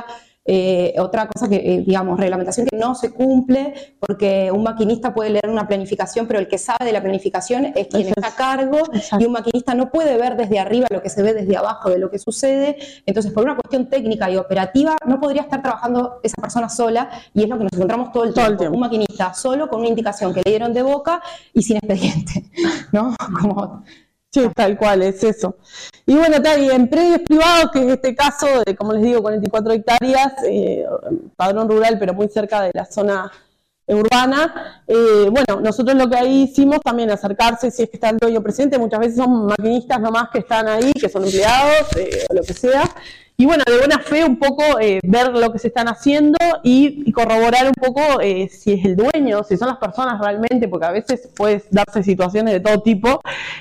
eh, 0.44 0.94
otra 0.98 1.28
cosa 1.28 1.48
que, 1.48 1.54
eh, 1.56 1.84
digamos, 1.86 2.18
reglamentación 2.18 2.66
que 2.66 2.76
no 2.76 2.96
se 2.96 3.12
cumple 3.12 3.74
porque 4.00 4.50
un 4.50 4.64
maquinista 4.64 5.14
puede 5.14 5.30
leer 5.30 5.48
una 5.48 5.68
planificación, 5.68 6.26
pero 6.26 6.40
el 6.40 6.48
que 6.48 6.58
sabe 6.58 6.84
de 6.84 6.92
la 6.92 7.00
planificación 7.00 7.66
es 7.76 7.86
quien 7.86 8.08
está 8.08 8.28
a 8.28 8.34
cargo 8.34 8.78
Exacto. 8.92 9.22
y 9.22 9.26
un 9.26 9.32
maquinista 9.34 9.74
no 9.74 9.88
puede 9.90 10.16
ver 10.16 10.36
desde 10.36 10.58
arriba 10.58 10.88
lo 10.90 11.00
que 11.00 11.10
se 11.10 11.22
ve 11.22 11.32
desde 11.32 11.56
abajo 11.56 11.90
de 11.90 11.98
lo 12.00 12.10
que 12.10 12.18
sucede. 12.18 12.76
Entonces, 13.06 13.30
por 13.30 13.44
una 13.44 13.54
cuestión 13.54 13.88
técnica 13.88 14.28
y 14.28 14.36
operativa, 14.36 14.96
no 15.06 15.20
podría 15.20 15.42
estar 15.42 15.62
trabajando 15.62 16.18
esa 16.24 16.42
persona 16.42 16.68
sola 16.68 17.08
y 17.34 17.44
es 17.44 17.48
lo 17.48 17.56
que 17.56 17.64
nos 17.64 17.72
encontramos 17.72 18.10
todo 18.10 18.24
el 18.24 18.34
Todo 18.34 18.46
el 18.46 18.56
tiempo. 18.56 18.62
tiempo. 18.62 18.74
Un 18.74 18.80
maquinista 18.80 19.32
solo 19.32 19.68
con 19.68 19.78
una 19.80 19.88
indicación 19.90 20.34
que 20.34 20.42
le 20.44 20.50
dieron 20.50 20.72
de 20.72 20.82
boca 20.82 21.22
y 21.54 21.62
sin 21.62 21.76
expediente, 21.76 22.44
¿no? 22.92 23.14
Como 23.40 23.84
Sí, 24.30 24.46
tal 24.54 24.76
cual, 24.76 25.02
es 25.02 25.24
eso. 25.24 25.56
Y 26.04 26.14
bueno, 26.14 26.36
y 26.58 26.70
en 26.70 26.88
predios 26.88 27.20
privados, 27.22 27.70
que 27.72 27.80
es 27.80 27.92
este 27.92 28.14
caso 28.14 28.46
de, 28.64 28.76
como 28.76 28.92
les 28.92 29.02
digo, 29.02 29.22
44 29.22 29.72
hectáreas, 29.72 30.32
eh, 30.46 30.84
padrón 31.34 31.68
rural, 31.68 31.98
pero 31.98 32.12
muy 32.12 32.28
cerca 32.28 32.62
de 32.62 32.70
la 32.74 32.84
zona 32.84 33.32
urbana, 33.86 34.82
eh, 34.86 35.30
bueno, 35.30 35.62
nosotros 35.62 35.96
lo 35.96 36.10
que 36.10 36.16
ahí 36.16 36.42
hicimos 36.42 36.80
también 36.80 37.10
acercarse, 37.10 37.70
si 37.70 37.84
es 37.84 37.90
que 37.90 37.96
está 37.96 38.10
el 38.10 38.18
dueño 38.18 38.42
presente, 38.42 38.78
muchas 38.78 39.00
veces 39.00 39.16
son 39.16 39.46
maquinistas 39.46 39.98
nomás 39.98 40.28
que 40.30 40.40
están 40.40 40.68
ahí, 40.68 40.92
que 40.92 41.08
son 41.08 41.24
empleados, 41.24 41.96
eh, 41.96 42.26
o 42.28 42.34
lo 42.34 42.42
que 42.42 42.52
sea, 42.52 42.84
y 43.40 43.46
bueno, 43.46 43.62
de 43.64 43.78
buena 43.78 44.00
fe 44.00 44.24
un 44.24 44.36
poco 44.36 44.80
eh, 44.80 44.98
ver 45.04 45.28
lo 45.28 45.52
que 45.52 45.60
se 45.60 45.68
están 45.68 45.86
haciendo 45.86 46.36
y, 46.64 47.12
corroborar 47.12 47.66
un 47.66 47.72
poco 47.74 48.20
eh, 48.20 48.48
si 48.48 48.72
es 48.72 48.84
el 48.84 48.96
dueño, 48.96 49.44
si 49.44 49.56
son 49.56 49.68
las 49.68 49.76
personas 49.78 50.20
realmente, 50.20 50.66
porque 50.66 50.86
a 50.86 50.90
veces 50.90 51.28
puede 51.36 51.62
darse 51.70 52.02
situaciones 52.02 52.52
de 52.52 52.58
todo 52.58 52.82
tipo, 52.82 53.20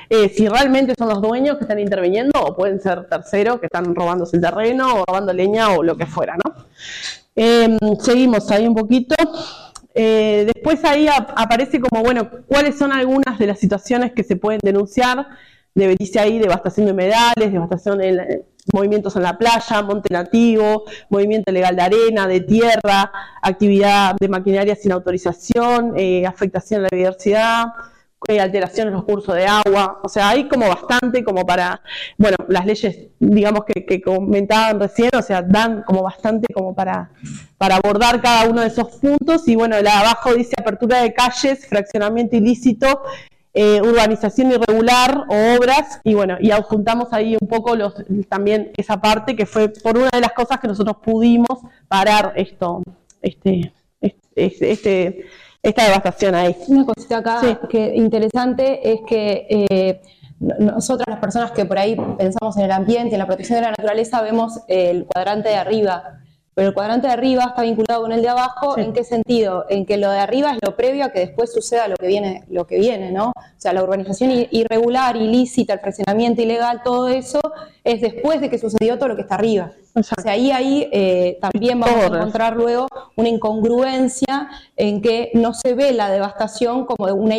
eh, 0.10 0.30
si 0.30 0.48
realmente 0.48 0.96
son 0.98 1.10
los 1.10 1.22
dueños 1.22 1.58
que 1.58 1.66
están 1.66 1.78
interviniendo 1.78 2.40
o 2.42 2.56
pueden 2.56 2.82
ser 2.82 3.08
terceros 3.08 3.60
que 3.60 3.68
están 3.68 3.94
robándose 3.94 4.38
el 4.38 4.42
terreno 4.42 4.96
o 4.96 5.06
robando 5.06 5.32
leña 5.32 5.70
o 5.70 5.84
lo 5.84 5.96
que 5.96 6.08
fuera, 6.08 6.36
¿no? 6.44 6.56
Eh, 7.36 7.78
seguimos 8.00 8.50
ahí 8.50 8.66
un 8.68 8.74
poquito. 8.74 9.16
Después 9.94 10.84
ahí 10.86 11.08
ap- 11.08 11.34
aparece 11.36 11.80
como, 11.80 12.04
bueno, 12.04 12.30
cuáles 12.48 12.78
son 12.78 12.92
algunas 12.92 13.38
de 13.38 13.46
las 13.46 13.60
situaciones 13.60 14.12
que 14.14 14.24
se 14.24 14.36
pueden 14.38 14.60
denunciar. 14.64 15.28
De, 15.76 15.96
dice 15.96 16.20
ahí 16.20 16.40
devastación 16.40 16.88
de 16.88 16.94
humedales, 16.94 17.52
devastación 17.52 18.02
en 18.02 18.44
movimientos 18.74 19.16
en 19.16 19.24
la 19.24 19.38
playa, 19.38 19.82
monte 19.82 20.14
nativo, 20.14 20.84
movimiento 21.10 21.52
ilegal 21.52 21.76
de 21.76 21.82
arena, 21.82 22.28
de 22.28 22.42
tierra, 22.42 23.12
actividad 23.42 24.16
de 24.20 24.28
maquinaria 24.30 24.76
sin 24.76 24.92
autorización, 24.92 25.94
eh, 25.96 26.26
afectación 26.26 26.82
a 26.82 26.84
la 26.84 26.90
biodiversidad, 26.92 27.66
eh, 28.28 28.40
alteración 28.40 28.88
en 28.88 28.96
los 28.96 29.04
cursos 29.04 29.36
de 29.36 29.46
agua. 29.46 30.00
O 30.04 30.10
sea, 30.10 30.30
hay 30.30 30.48
como 30.48 30.68
bastante 30.68 31.24
como 31.24 31.46
para, 31.46 31.82
bueno, 32.18 32.36
las 32.50 32.66
leyes, 32.66 33.10
digamos, 33.20 33.64
que, 33.64 33.86
que 33.86 34.02
comentaban 34.02 34.80
recién, 34.80 35.12
o 35.16 35.22
sea, 35.22 35.42
dan 35.42 35.84
como 35.84 36.02
bastante 36.04 36.52
como 36.54 36.74
para, 36.74 37.12
para 37.58 37.76
abordar 37.76 38.22
cada 38.22 38.50
uno 38.50 38.62
de 38.62 38.68
esos 38.68 38.88
puntos. 38.98 39.48
Y 39.48 39.56
bueno, 39.56 39.80
la 39.82 40.00
abajo 40.00 40.34
dice 40.34 40.54
apertura 40.58 41.02
de 41.02 41.14
calles, 41.14 41.68
fraccionamiento 41.68 42.36
ilícito, 42.36 43.04
eh, 43.60 43.82
urbanización 43.82 44.52
irregular 44.52 45.26
o 45.30 45.56
obras, 45.58 46.00
y 46.04 46.14
bueno, 46.14 46.38
y 46.40 46.52
adjuntamos 46.52 47.12
ahí 47.12 47.36
un 47.42 47.48
poco 47.48 47.76
los, 47.76 47.96
también 48.30 48.72
esa 48.78 49.02
parte 49.02 49.36
que 49.36 49.48
fue 49.48 49.70
por 49.70 49.98
una 49.98 50.12
de 50.14 50.22
las 50.22 50.34
cosas 50.34 50.60
que 50.60 50.68
nosotros 50.68 50.98
pudimos 51.04 51.62
parar 51.88 52.34
esto, 52.36 52.84
este, 53.20 53.74
este, 54.00 54.72
este 54.72 55.26
esta 55.64 55.86
devastación 55.86 56.36
ahí. 56.36 56.56
Una 56.68 56.86
cosita 56.86 57.18
acá 57.18 57.60
que 57.68 57.96
interesante 57.96 58.94
es 58.94 59.00
que 59.08 59.48
eh, 59.50 60.02
nosotras 60.40 61.08
las 61.10 61.20
personas 61.20 61.50
que 61.52 61.66
por 61.66 61.80
ahí 61.80 61.98
pensamos 62.16 62.58
en 62.58 62.66
el 62.66 62.72
ambiente, 62.72 63.16
en 63.16 63.20
la 63.20 63.26
protección 63.26 63.58
de 63.58 63.64
la 63.64 63.72
naturaleza, 63.72 64.22
vemos 64.22 64.60
el 64.68 65.06
cuadrante 65.06 65.50
de 65.50 65.56
arriba 65.56 66.20
pero 66.58 66.70
el 66.70 66.74
cuadrante 66.74 67.06
de 67.06 67.14
arriba 67.14 67.44
está 67.50 67.62
vinculado 67.62 68.02
con 68.02 68.12
el 68.12 68.24
de 68.24 68.30
abajo, 68.30 68.80
¿en 68.80 68.92
qué 68.92 69.04
sentido? 69.04 69.68
En 69.70 69.86
que 69.86 69.98
lo 69.98 70.10
de 70.10 70.18
arriba 70.18 70.54
es 70.54 70.58
lo 70.64 70.76
previo 70.76 71.06
a 71.06 71.12
que 71.12 71.20
después 71.20 71.54
suceda 71.54 71.88
lo 71.88 71.96
que 71.98 72.08
viene, 72.08 72.46
lo 72.50 72.66
que 72.66 72.80
viene, 72.80 73.12
¿no? 73.12 73.28
O 73.28 73.34
sea, 73.58 73.74
la 73.74 73.84
urbanización 73.84 74.32
irregular, 74.50 75.16
ilícita, 75.18 75.74
el 75.74 75.82
fraccionamiento 75.82 76.42
ilegal, 76.42 76.82
todo 76.84 77.10
eso 77.10 77.40
es 77.84 78.02
después 78.02 78.42
de 78.42 78.50
que 78.50 78.58
sucedió 78.58 78.98
todo 78.98 79.10
lo 79.10 79.16
que 79.16 79.22
está 79.22 79.36
arriba. 79.36 79.72
O 79.94 80.02
sea, 80.02 80.34
ahí, 80.34 80.50
ahí 80.50 80.90
eh, 80.92 81.38
también 81.40 81.80
vamos 81.80 82.04
a 82.04 82.08
encontrar 82.08 82.56
luego 82.56 82.88
una 83.16 83.30
incongruencia 83.30 84.50
en 84.76 85.04
que 85.04 85.30
no 85.36 85.54
se 85.54 85.76
ve 85.76 85.92
la 85.92 86.10
devastación 86.10 86.88
como 86.88 87.06
una, 87.14 87.36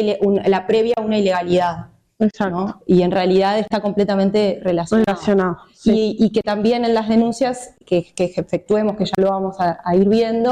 la 0.47 0.65
previa 0.69 0.95
a 0.97 1.01
una 1.01 1.19
ilegalidad. 1.19 1.87
Exacto. 2.19 2.83
Y 2.87 3.03
en 3.03 3.11
realidad 3.11 3.59
está 3.59 3.81
completamente 3.81 4.61
relacionado. 4.63 5.59
y, 5.85 6.31
que 6.31 6.43
también 6.43 6.85
en 6.85 6.95
las 6.95 7.09
denuncias 7.09 7.75
que, 7.87 8.13
efectuemos, 8.17 8.97
que 8.97 9.05
ya 9.05 9.13
lo 9.17 9.31
vamos 9.31 9.57
a, 9.61 9.79
ir 9.95 10.09
viendo, 10.09 10.51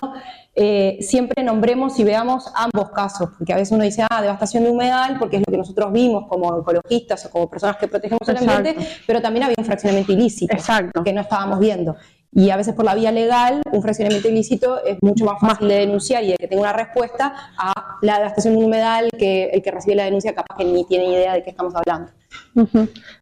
eh, 0.55 0.99
siempre 1.01 1.43
nombremos 1.43 1.99
y 1.99 2.05
veamos 2.05 2.51
ambos 2.55 2.91
casos, 2.91 3.31
porque 3.37 3.53
a 3.53 3.57
veces 3.57 3.73
uno 3.73 3.85
dice, 3.85 4.07
ah, 4.09 4.23
devastación 4.23 4.65
de 4.65 4.71
humedal, 4.71 5.19
porque 5.19 5.37
es 5.37 5.43
lo 5.47 5.51
que 5.51 5.59
nosotros 5.59 5.93
vimos 5.93 6.27
como 6.29 6.59
ecologistas 6.61 7.27
o 7.27 7.31
como 7.31 7.51
personas 7.51 7.77
que 7.77 7.89
protegemos 7.89 8.27
el 8.29 8.37
ambiente, 8.39 8.77
pero 9.07 9.21
también 9.21 9.45
había 9.45 9.57
un 9.59 9.65
fraccionamiento 9.65 10.13
ilícito 10.13 10.57
que 11.05 11.13
no 11.13 11.21
estábamos 11.21 11.59
viendo. 11.59 11.97
Y 12.37 12.51
a 12.51 12.57
veces 12.59 12.75
por 12.75 12.85
la 12.85 12.95
vía 12.95 13.11
legal, 13.13 13.63
un 13.73 13.81
fraccionamiento 13.81 14.29
ilícito 14.29 14.85
es 14.85 14.99
mucho 15.01 15.25
más 15.25 15.41
fácil 15.41 15.69
de 15.69 15.77
denunciar 15.77 16.23
y 16.23 16.33
de 16.33 16.37
que 16.37 16.47
tenga 16.47 16.65
una 16.65 16.73
respuesta 16.75 17.33
a 17.57 17.97
la 18.03 18.19
devastación 18.19 18.53
de 18.53 18.59
un 18.59 18.67
humedal 18.67 19.09
que 19.19 19.45
el 19.47 19.63
que 19.63 19.71
recibe 19.71 19.97
la 19.97 20.05
denuncia 20.05 20.35
capaz 20.35 20.55
que 20.59 20.67
ni 20.67 20.85
tiene 20.85 21.07
idea 21.07 21.33
de 21.33 21.43
qué 21.43 21.49
estamos 21.49 21.73
hablando. 21.75 22.13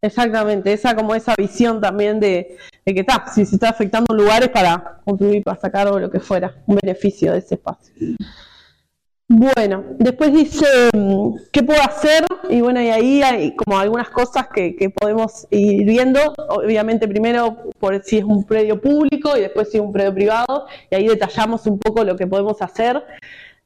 Exactamente, 0.02 0.72
esa 0.72 0.96
como 0.96 1.14
esa 1.14 1.32
visión 1.38 1.80
también 1.80 2.18
de, 2.18 2.56
que 2.84 3.00
está, 3.00 3.26
si 3.32 3.46
se 3.46 3.54
está 3.54 3.68
afectando 3.68 4.12
lugares 4.16 4.48
para 4.48 4.98
construir, 5.04 5.44
para 5.44 5.60
sacar 5.60 5.86
o 5.86 6.00
lo 6.00 6.10
que 6.10 6.18
fuera, 6.18 6.52
un 6.66 6.76
beneficio 6.82 7.30
de 7.30 7.38
ese 7.38 7.54
espacio. 7.54 7.94
Bueno, 9.26 9.84
después 9.98 10.34
dice, 10.34 10.66
mm, 10.92 11.36
¿qué 11.50 11.62
puedo 11.62 11.80
hacer? 11.80 12.26
Y 12.50 12.60
bueno, 12.60 12.82
y 12.82 12.88
ahí 12.88 13.22
hay 13.22 13.56
como 13.56 13.78
algunas 13.78 14.10
cosas 14.10 14.48
que, 14.54 14.76
podemos 14.94 15.46
ir 15.50 15.86
viendo. 15.86 16.20
Obviamente 16.50 17.08
primero 17.08 17.70
por 17.78 18.02
si 18.04 18.18
es 18.18 18.24
un 18.24 18.44
predio 18.44 18.80
público 18.82 19.34
y 19.36 19.40
después 19.40 19.70
si 19.70 19.78
es 19.78 19.82
un 19.82 19.92
predio 19.92 20.12
privado. 20.14 20.66
Y 20.90 20.94
ahí 20.94 21.08
detallamos 21.08 21.66
un 21.66 21.78
poco 21.78 22.04
lo 22.04 22.16
que 22.16 22.26
podemos 22.26 22.60
hacer. 22.60 23.02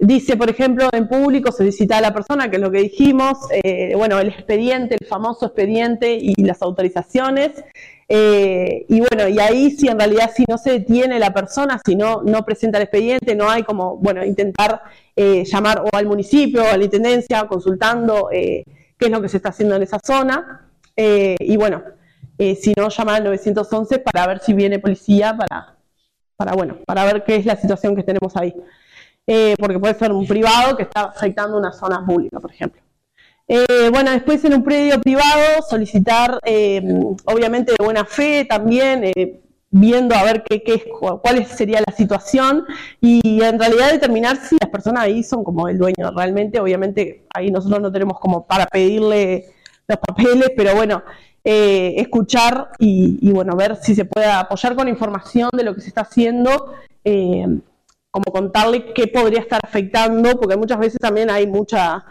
Dice, 0.01 0.37
por 0.37 0.49
ejemplo, 0.49 0.89
en 0.93 1.09
público 1.09 1.51
se 1.51 1.65
visita 1.65 1.99
a 1.99 2.01
la 2.01 2.15
persona, 2.15 2.49
que 2.49 2.57
es 2.57 2.63
lo 2.63 2.71
que 2.71 2.79
dijimos, 2.79 3.37
eh, 3.51 3.95
bueno, 3.97 4.21
el 4.21 4.29
expediente, 4.29 4.97
el 5.01 5.05
famoso 5.05 5.47
expediente 5.47 6.15
y 6.15 6.35
las 6.45 6.63
autorizaciones. 6.63 7.65
Eh, 8.09 8.87
y 8.89 9.01
bueno, 9.01 9.27
y 9.29 9.41
ahí 9.41 9.73
si 9.73 9.89
en 9.89 9.99
realidad 9.99 10.31
si 10.33 10.45
no 10.49 10.57
se 10.57 10.71
detiene 10.71 11.19
la 11.19 11.35
persona, 11.35 11.81
si 11.85 11.97
no, 11.97 12.23
no 12.23 12.45
presenta 12.45 12.79
el 12.79 12.85
expediente, 12.85 13.35
no 13.35 13.51
hay 13.51 13.65
como, 13.65 13.97
bueno, 13.97 14.25
intentar 14.25 14.83
eh, 15.17 15.43
llamar 15.45 15.83
o 15.83 15.89
al 15.97 16.07
municipio 16.07 16.63
o 16.63 16.69
a 16.69 16.77
la 16.77 16.85
intendencia 16.85 17.49
consultando 17.49 18.29
qué 18.31 18.65
es 19.01 19.11
lo 19.11 19.21
que 19.21 19.29
se 19.29 19.39
está 19.39 19.49
haciendo 19.49 19.75
en 19.75 19.83
esa 19.83 19.99
zona. 19.99 20.71
y 20.97 21.57
bueno, 21.57 21.83
si 22.39 22.73
no, 22.77 22.89
llamar 22.89 23.17
al 23.17 23.25
911 23.25 23.99
para 23.99 24.29
ver 24.29 24.39
si 24.39 24.53
viene 24.53 24.79
policía, 24.79 25.37
para, 25.37 25.77
para, 26.37 26.53
bueno, 26.53 26.79
para 26.87 27.05
ver 27.05 27.25
qué 27.25 27.35
es 27.35 27.47
la 27.47 27.57
situación 27.57 27.97
que 27.97 28.05
tenemos 28.05 28.37
ahí. 28.37 28.55
Eh, 29.31 29.57
porque 29.59 29.79
puede 29.79 29.93
ser 29.93 30.11
un 30.11 30.27
privado 30.27 30.75
que 30.75 30.85
está 30.85 31.03
afectando 31.03 31.59
una 31.59 31.71
zona 31.71 32.03
pública, 32.05 32.41
por 32.41 32.51
ejemplo. 32.51 32.81
Eh, 33.47 33.91
bueno, 33.93 34.11
después 34.11 34.43
en 34.47 34.55
un 34.55 34.65
predio 34.65 34.99
privado 35.03 35.61
solicitar, 35.69 36.41
eh, 36.45 36.83
obviamente 37.27 37.73
de 37.79 37.85
buena 37.85 38.07
fe 38.07 38.47
también, 38.47 39.13
viendo 39.71 40.15
a 40.15 40.25
ver 40.25 40.43
qué, 40.45 40.63
qué, 40.63 40.83
cuál 40.99 41.45
sería 41.45 41.83
la 41.87 41.95
situación 41.95 42.65
y 43.03 43.43
en 43.43 43.59
realidad 43.59 43.93
determinar 43.93 44.39
si 44.39 44.57
las 44.59 44.71
personas 44.71 45.03
ahí 45.05 45.23
son 45.23 45.45
como 45.45 45.69
el 45.69 45.77
dueño 45.77 46.11
realmente. 46.17 46.59
Obviamente 46.59 47.27
ahí 47.35 47.51
nosotros 47.51 47.83
no 47.83 47.93
tenemos 47.93 48.19
como 48.19 48.47
para 48.47 48.65
pedirle 48.65 49.45
los 49.87 49.99
papeles, 49.99 50.53
pero 50.57 50.75
bueno, 50.75 51.03
escuchar 51.45 52.71
y, 52.79 53.19
y, 53.21 53.31
bueno, 53.33 53.57
ver 53.57 53.77
si 53.77 53.95
se 53.95 54.07
puede 54.07 54.27
apoyar 54.27 54.75
con 54.75 54.89
información 54.89 55.51
de 55.53 55.65
lo 55.65 55.75
que 55.75 55.83
se 55.83 55.89
está 55.89 56.01
haciendo 56.01 56.73
como 58.19 58.33
contarle 58.33 58.93
qué 58.93 59.07
podría 59.07 59.41
estar 59.41 59.61
afectando, 59.63 60.39
porque 60.39 60.57
muchas 60.57 60.79
veces 60.79 60.99
también 61.01 61.31
hay 61.31 61.47
mucha, 61.47 62.05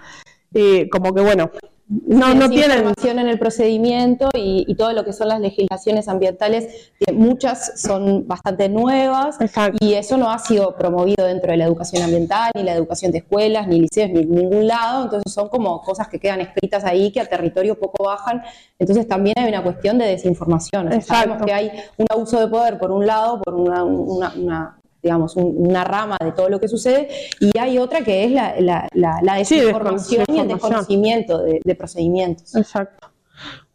eh, 0.54 0.88
como 0.90 1.14
que 1.14 1.22
bueno, 1.22 1.52
no, 1.90 2.34
no 2.34 2.50
tienen 2.50 2.80
información 2.80 3.20
en 3.20 3.30
el 3.30 3.40
procedimiento 3.40 4.30
y, 4.34 4.76
todo 4.76 4.92
lo 4.92 5.06
que 5.06 5.14
son 5.14 5.30
las 5.30 5.40
legislaciones 5.40 6.10
ambientales, 6.10 6.92
que 7.00 7.14
muchas 7.14 7.82
son 7.82 8.28
bastante 8.28 8.68
nuevas 8.68 9.38
y 9.80 9.94
eso 9.94 10.18
no 10.18 10.30
ha 10.30 10.38
sido 10.38 10.76
promovido 10.76 11.26
dentro 11.26 11.52
de 11.52 11.58
la 11.58 11.66
educación 11.66 12.04
ambiental, 12.04 12.52
ni 12.56 12.64
la 12.64 12.74
educación 12.74 13.14
de 13.14 13.20
escuelas, 13.20 13.68
ni 13.68 13.80
liceos, 13.80 14.10
ni 14.10 14.26
ningún 14.26 14.68
lado, 14.68 15.06
entonces 15.06 15.32
son 15.32 15.48
como 15.48 15.82
cosas 15.82 16.10
que 16.10 16.20
quedan 16.20 16.42
escritas 16.42 16.84
ahí 16.84 17.10
que 17.12 17.22
a 17.22 17.26
territorio 17.26 17.80
poco 17.80 18.04
bajan, 18.04 18.44
entonces 18.78 19.08
también 19.08 19.36
hay 19.40 19.48
una 19.48 19.64
cuestión 19.64 19.98
de 19.98 20.08
desinformación, 20.08 21.02
sabemos 21.02 21.42
que 21.46 21.54
hay 21.54 21.72
un 21.98 22.06
abuso 22.10 22.40
de 22.40 22.48
poder 22.48 22.78
por 22.78 22.92
un 22.92 23.08
lado, 23.08 23.42
por 23.42 23.56
una, 23.56 23.86
una 23.86 24.78
digamos, 25.08 25.38
una 25.38 25.86
rama 25.86 26.18
de 26.22 26.34
todo 26.34 26.50
lo 26.50 26.60
que 26.60 26.68
sucede, 26.68 27.08
y 27.40 27.58
hay 27.58 27.78
otra 27.78 28.02
que 28.02 28.26
es 28.26 28.32
la, 28.32 28.88
la, 28.94 29.36
desinformación 29.36 30.26
y 30.28 30.40
el 30.40 30.48
desconocimiento 30.50 31.42
de, 31.44 31.76
procedimientos. 31.76 32.54
Exacto. 32.56 33.08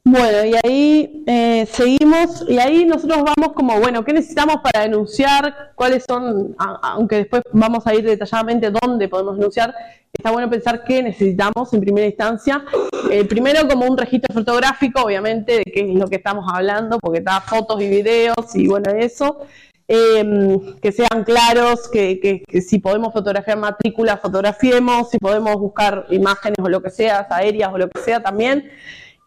Bueno, 0.04 0.44
y 0.44 0.54
ahí 0.62 1.24
eh, 1.26 1.64
seguimos, 1.70 2.44
y 2.48 2.58
ahí 2.58 2.84
nosotros 2.84 3.22
vamos 3.22 3.54
como, 3.54 3.78
bueno, 3.80 4.04
¿qué 4.04 4.12
necesitamos 4.12 4.56
para 4.56 4.82
denunciar? 4.82 5.72
¿Cuáles 5.74 6.04
son, 6.06 6.54
aunque 6.58 7.16
después 7.16 7.42
vamos 7.52 7.86
a 7.86 7.94
ir 7.94 8.04
detalladamente 8.04 8.70
dónde 8.70 9.08
podemos 9.08 9.36
denunciar? 9.36 9.72
Está 10.12 10.30
bueno 10.30 10.50
pensar 10.50 10.84
qué 10.84 11.02
necesitamos 11.02 11.72
en 11.72 11.80
primera 11.80 12.06
instancia. 12.06 12.64
Eh, 13.10 13.24
primero 13.24 13.66
como 13.66 13.86
un 13.86 13.96
registro 13.96 14.34
fotográfico, 14.34 15.02
obviamente, 15.02 15.58
de 15.58 15.64
qué 15.64 15.92
es 15.92 15.94
lo 15.94 16.08
que 16.08 16.16
estamos 16.16 16.44
hablando, 16.52 16.98
porque 16.98 17.20
está 17.20 17.40
fotos 17.40 17.80
y 17.80 17.88
videos 17.88 18.54
y 18.54 18.66
bueno, 18.66 18.90
eso. 18.90 19.46
Em, 19.94 20.76
que 20.80 20.90
sean 20.90 21.22
claros, 21.22 21.86
que, 21.86 22.42
si 22.66 22.78
podemos 22.78 23.12
fotografiar 23.12 23.58
matrícula, 23.58 24.16
fotografiemos, 24.16 25.10
si 25.10 25.18
podemos 25.18 25.56
buscar 25.56 26.06
imágenes 26.08 26.56
o 26.62 26.68
lo 26.70 26.82
que 26.82 26.88
sea, 26.88 27.26
aéreas 27.28 27.70
o 27.74 27.76
lo 27.76 27.90
que 27.90 28.00
sea 28.00 28.22
también. 28.22 28.70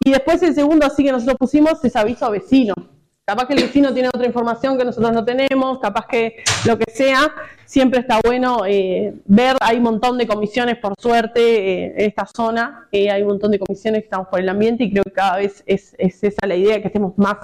Y 0.04 0.10
después 0.10 0.42
el 0.42 0.56
segundo, 0.56 0.84
así 0.84 1.04
que 1.04 1.12
nosotros 1.12 1.36
pusimos, 1.38 1.84
es 1.84 1.94
aviso 1.94 2.26
a 2.26 2.30
vecino. 2.30 2.74
Capaz 3.24 3.46
que 3.46 3.54
el 3.54 3.62
vecino 3.62 3.94
tiene 3.94 4.08
otra 4.08 4.26
información 4.26 4.76
que 4.76 4.84
nosotros 4.84 5.12
no 5.12 5.24
tenemos, 5.24 5.78
capaz 5.78 6.08
que 6.08 6.42
lo 6.64 6.76
que 6.76 6.90
sea, 6.90 7.32
siempre 7.64 8.00
está 8.00 8.18
bueno 8.24 8.66
eh, 8.66 9.14
ver, 9.26 9.56
hay 9.60 9.76
un 9.76 9.84
montón 9.84 10.18
de 10.18 10.26
comisiones 10.26 10.78
por 10.78 10.94
suerte 10.98 11.40
eh, 11.40 11.94
en 11.96 12.08
esta 12.08 12.26
zona, 12.26 12.88
eh, 12.90 13.08
hay 13.08 13.22
un 13.22 13.28
montón 13.28 13.52
de 13.52 13.60
comisiones 13.60 14.00
que 14.00 14.06
estamos 14.06 14.26
por 14.26 14.40
el 14.40 14.48
ambiente 14.48 14.82
y 14.82 14.90
creo 14.90 15.04
que 15.04 15.12
cada 15.12 15.36
vez 15.36 15.62
es, 15.64 15.94
es 15.96 16.24
esa 16.24 16.44
la 16.44 16.56
idea, 16.56 16.80
que 16.80 16.88
estemos 16.88 17.16
más 17.16 17.36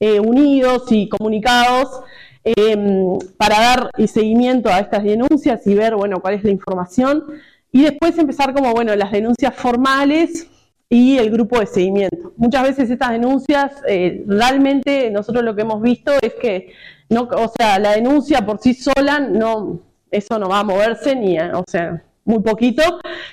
unidos 0.00 0.84
y 0.92 1.10
comunicados. 1.10 2.04
Em, 2.42 3.18
para 3.36 3.60
dar 3.60 3.90
seguimiento 4.06 4.70
a 4.70 4.78
estas 4.78 5.04
denuncias 5.04 5.66
y 5.66 5.74
ver, 5.74 5.94
bueno, 5.94 6.20
cuál 6.20 6.34
es 6.34 6.44
la 6.44 6.50
información. 6.50 7.24
Y 7.70 7.82
después 7.82 8.16
empezar 8.18 8.54
como, 8.54 8.72
bueno, 8.72 8.96
las 8.96 9.12
denuncias 9.12 9.54
formales 9.54 10.48
y 10.88 11.18
el 11.18 11.30
grupo 11.30 11.60
de 11.60 11.66
seguimiento. 11.66 12.32
Muchas 12.36 12.62
veces 12.62 12.90
estas 12.90 13.10
denuncias, 13.10 13.72
eh, 13.86 14.24
realmente 14.26 15.10
nosotros 15.10 15.44
lo 15.44 15.54
que 15.54 15.62
hemos 15.62 15.82
visto 15.82 16.12
es 16.20 16.34
que, 16.40 16.72
o 17.10 17.52
sea, 17.56 17.78
la 17.78 17.92
denuncia 17.92 18.44
por 18.44 18.58
sí 18.58 18.74
sola, 18.74 19.20
no, 19.20 19.80
eso 20.10 20.38
no 20.38 20.48
va 20.48 20.60
a 20.60 20.64
moverse 20.64 21.14
ni, 21.14 21.38
o 21.38 21.64
sea, 21.68 22.02
muy 22.30 22.42
poquito 22.42 22.82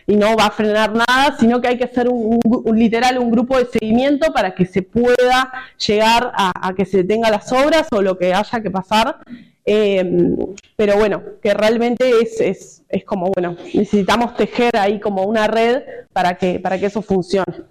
y 0.06 0.16
no 0.16 0.36
va 0.36 0.48
a 0.48 0.52
frenar 0.52 0.94
nada, 0.94 1.38
sino 1.40 1.62
que 1.62 1.70
hay 1.70 1.78
que 1.78 1.86
hacer 1.86 2.10
un, 2.10 2.40
literal 2.74 3.18
un 3.20 3.32
grupo 3.32 3.58
de 3.58 3.66
seguimiento 3.66 4.34
para 4.34 4.54
que 4.56 4.66
se 4.66 4.82
pueda 4.82 5.52
llegar 5.86 6.32
a, 6.36 6.74
que 6.76 6.86
se 6.86 6.98
detenga 6.98 7.30
las 7.30 7.52
obras 7.52 7.88
o 7.92 8.02
lo 8.02 8.18
que 8.18 8.34
haya 8.34 8.62
que 8.62 8.72
pasar. 8.72 9.20
Em, 9.64 10.38
pero 10.76 10.98
bueno, 10.98 11.22
que 11.42 11.54
realmente 11.54 12.10
es, 12.22 12.40
es, 12.40 12.84
es, 12.88 13.04
como, 13.04 13.32
bueno, 13.32 13.58
necesitamos 13.74 14.36
tejer 14.36 14.76
ahí 14.78 15.00
como 15.00 15.24
una 15.24 15.48
red 15.48 15.84
para 16.14 16.38
que, 16.38 16.60
para 16.60 16.80
que 16.80 16.86
eso 16.86 17.02
funcione. 17.02 17.64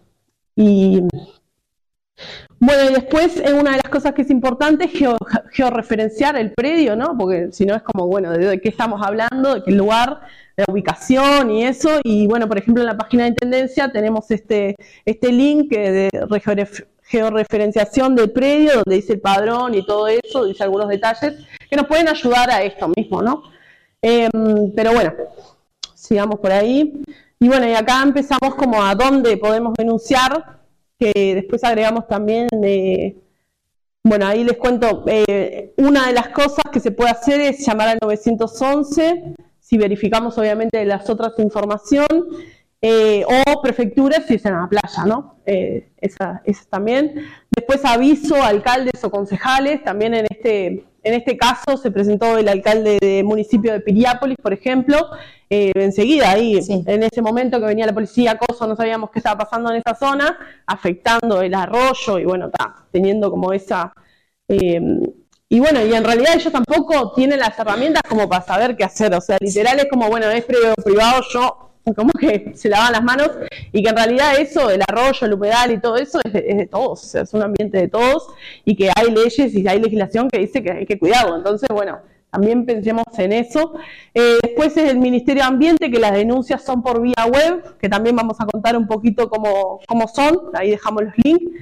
Y 0.55 1.03
Bueno, 2.59 2.91
y 2.91 2.95
después 2.95 3.37
eh, 3.39 3.53
una 3.53 3.73
de 3.73 3.77
las 3.83 3.91
cosas 3.91 4.15
que 4.15 4.23
es 4.23 4.31
importante 4.31 4.85
es 4.87 4.93
geo- 4.93 5.19
georreferenciar 5.53 6.37
el 6.37 6.53
predio, 6.53 6.97
¿no? 6.97 7.17
Porque 7.19 7.49
si 7.53 7.67
no 7.67 7.75
es 7.75 7.83
como, 7.83 8.07
bueno, 8.07 8.31
¿de, 8.33 8.47
de 8.47 8.61
qué 8.61 8.71
estamos 8.71 9.01
hablando? 9.07 9.55
¿De 9.55 9.63
qué 9.63 9.73
lugar? 9.73 10.21
La 10.57 10.65
ubicación 10.69 11.51
y 11.51 11.65
eso. 11.67 12.01
Y 12.03 12.27
bueno, 12.27 12.49
por 12.49 12.57
ejemplo, 12.59 12.83
en 12.83 12.87
la 12.87 12.97
página 12.97 13.25
de 13.25 13.31
Intendencia 13.31 13.93
tenemos 13.93 14.31
este, 14.31 14.75
este 15.05 15.31
link 15.31 15.71
de 15.71 16.09
georreferenciación 17.03 18.17
del 18.17 18.31
predio, 18.33 18.73
donde 18.77 18.97
dice 18.97 19.13
el 19.13 19.21
padrón 19.21 19.75
y 19.75 19.85
todo 19.85 20.09
eso, 20.09 20.45
dice 20.47 20.63
algunos 20.65 20.89
detalles 20.89 21.35
que 21.69 21.77
nos 21.77 21.87
pueden 21.87 22.09
ayudar 22.09 22.51
a 22.51 22.63
esto 22.63 22.91
mismo, 22.97 23.21
¿no? 23.23 23.43
Em, 24.01 24.73
pero 24.75 24.93
bueno, 24.93 25.13
sigamos 25.95 26.41
por 26.41 26.53
ahí. 26.53 27.03
Y 27.39 27.49
bueno, 27.49 27.69
y 27.69 27.75
acá 27.75 28.03
empezamos 28.03 28.55
como 28.55 28.83
a 28.83 28.95
dónde 28.95 29.37
podemos 29.37 29.75
denunciar, 29.75 30.56
que 30.99 31.35
después 31.35 31.63
agregamos 31.65 32.07
también, 32.09 32.49
bueno, 34.09 34.25
ahí 34.27 34.45
les 34.45 34.57
cuento, 34.57 35.05
eh, 35.09 35.75
una 35.79 36.07
de 36.07 36.13
las 36.13 36.29
cosas 36.29 36.63
que 36.73 36.79
se 36.79 36.93
puede 36.93 37.11
hacer 37.11 37.41
es 37.41 37.67
llamar 37.67 37.89
al 37.89 37.99
911, 38.01 39.35
si 39.59 39.79
verificamos 39.79 40.39
obviamente 40.39 40.85
las 40.85 41.11
otras 41.11 41.33
información, 41.39 42.07
eh, 42.81 43.25
o 43.27 43.63
prefecturas 43.63 44.25
si 44.29 44.35
es 44.35 44.45
en 44.45 44.53
la 44.53 44.69
playa, 44.69 45.05
¿no? 45.07 45.41
Eh, 45.45 45.91
esa, 45.97 46.41
esa 46.45 46.65
también. 46.71 47.17
Después 47.51 47.85
aviso 47.85 48.37
a 48.37 48.47
alcaldes 48.47 49.03
o 49.03 49.11
concejales, 49.11 49.83
también 49.83 50.15
en 50.15 50.27
este, 50.31 50.85
en 51.07 51.15
este 51.15 51.37
caso 51.37 51.77
se 51.77 51.91
presentó 51.91 52.37
el 52.39 52.49
alcalde 52.49 52.99
del 53.01 53.25
municipio 53.25 53.73
de 53.73 53.81
Piriápolis, 53.81 54.37
por 54.43 54.53
ejemplo, 54.53 54.99
eh, 55.49 55.71
enseguida 55.77 56.31
ahí, 56.31 56.61
Sí. 56.63 56.83
en 56.87 57.03
ese 57.05 57.23
momento 57.23 57.61
que 57.61 57.67
venía 57.67 57.87
la 57.87 57.95
policía, 57.95 58.37
cosa, 58.39 58.67
no 58.67 58.75
sabíamos 58.77 59.11
qué 59.11 59.21
estaba 59.21 59.39
pasando 59.45 59.71
en 59.71 59.77
esa 59.85 59.95
zona, 59.95 60.37
afectando 60.67 61.41
el 61.43 61.55
arroyo 61.55 62.19
y 62.19 62.25
bueno, 62.25 62.47
está 62.47 62.75
teniendo 62.91 63.31
como 63.31 63.53
esa... 63.53 63.93
eh, 64.49 64.81
y 65.49 65.61
bueno, 65.61 65.85
y 65.85 65.95
en 65.95 66.03
realidad 66.03 66.35
ellos 66.35 66.53
tampoco 66.53 67.13
tienen 67.15 67.39
las 67.39 67.57
herramientas 67.57 68.03
como 68.09 68.29
para 68.29 68.45
saber 68.45 68.77
qué 68.77 68.83
hacer, 68.83 69.15
o 69.15 69.21
sea, 69.21 69.37
literal 69.41 69.79
es 69.79 69.87
como, 69.89 70.09
bueno, 70.09 70.29
es 70.29 70.45
privado, 70.45 70.75
privado, 70.85 71.23
yo 71.33 71.66
como 71.97 72.11
que 72.13 72.53
se 72.55 72.69
lavan 72.69 72.93
las 72.93 73.03
manos 73.03 73.31
y 73.73 73.83
que 73.83 73.91
en 73.91 73.97
realidad 73.97 74.39
eso, 74.39 74.71
el 74.71 74.83
arroyo, 74.87 75.27
el 75.27 75.35
humedal 75.35 75.73
y 75.73 75.81
todo 75.81 75.97
eso 75.97 76.21
es 76.25 76.33
de, 76.33 76.67
todos, 76.67 77.05
o 77.05 77.07
sea, 77.07 77.23
es 77.23 77.33
un 77.33 77.43
ambiente 77.43 77.79
de 77.79 77.89
todos 77.89 78.29
y 78.65 78.75
que 78.75 78.91
hay 78.95 79.11
leyes 79.13 79.55
y 79.55 79.67
hay 79.69 79.81
legislación 79.81 80.29
que 80.29 80.41
dice 80.41 80.63
que 80.63 80.73
hay 80.73 80.87
que 80.87 80.99
cuidarlo. 80.99 81.37
Entonces, 81.37 81.69
bueno, 81.73 81.99
también 82.31 82.67
pensemos 82.67 83.05
en 83.19 83.33
eso. 83.33 83.75
Eh, 84.15 84.39
después 84.43 84.77
es 84.77 84.91
el 84.91 84.99
Ministerio 84.99 85.43
de 85.43 85.49
Ambiente, 85.49 85.91
que 85.91 85.99
las 85.99 86.13
denuncias 86.13 86.65
son 86.65 86.83
por 86.83 87.01
vía 87.01 87.25
web, 87.33 87.79
que 87.79 87.89
también 87.89 88.17
vamos 88.17 88.41
a 88.41 88.47
contar 88.47 88.77
un 88.77 88.87
poquito 88.87 89.29
cómo, 89.29 89.81
cómo 89.87 90.09
son, 90.09 90.51
ahí 90.55 90.71
dejamos 90.71 91.05
los 91.05 91.15
links. 91.23 91.53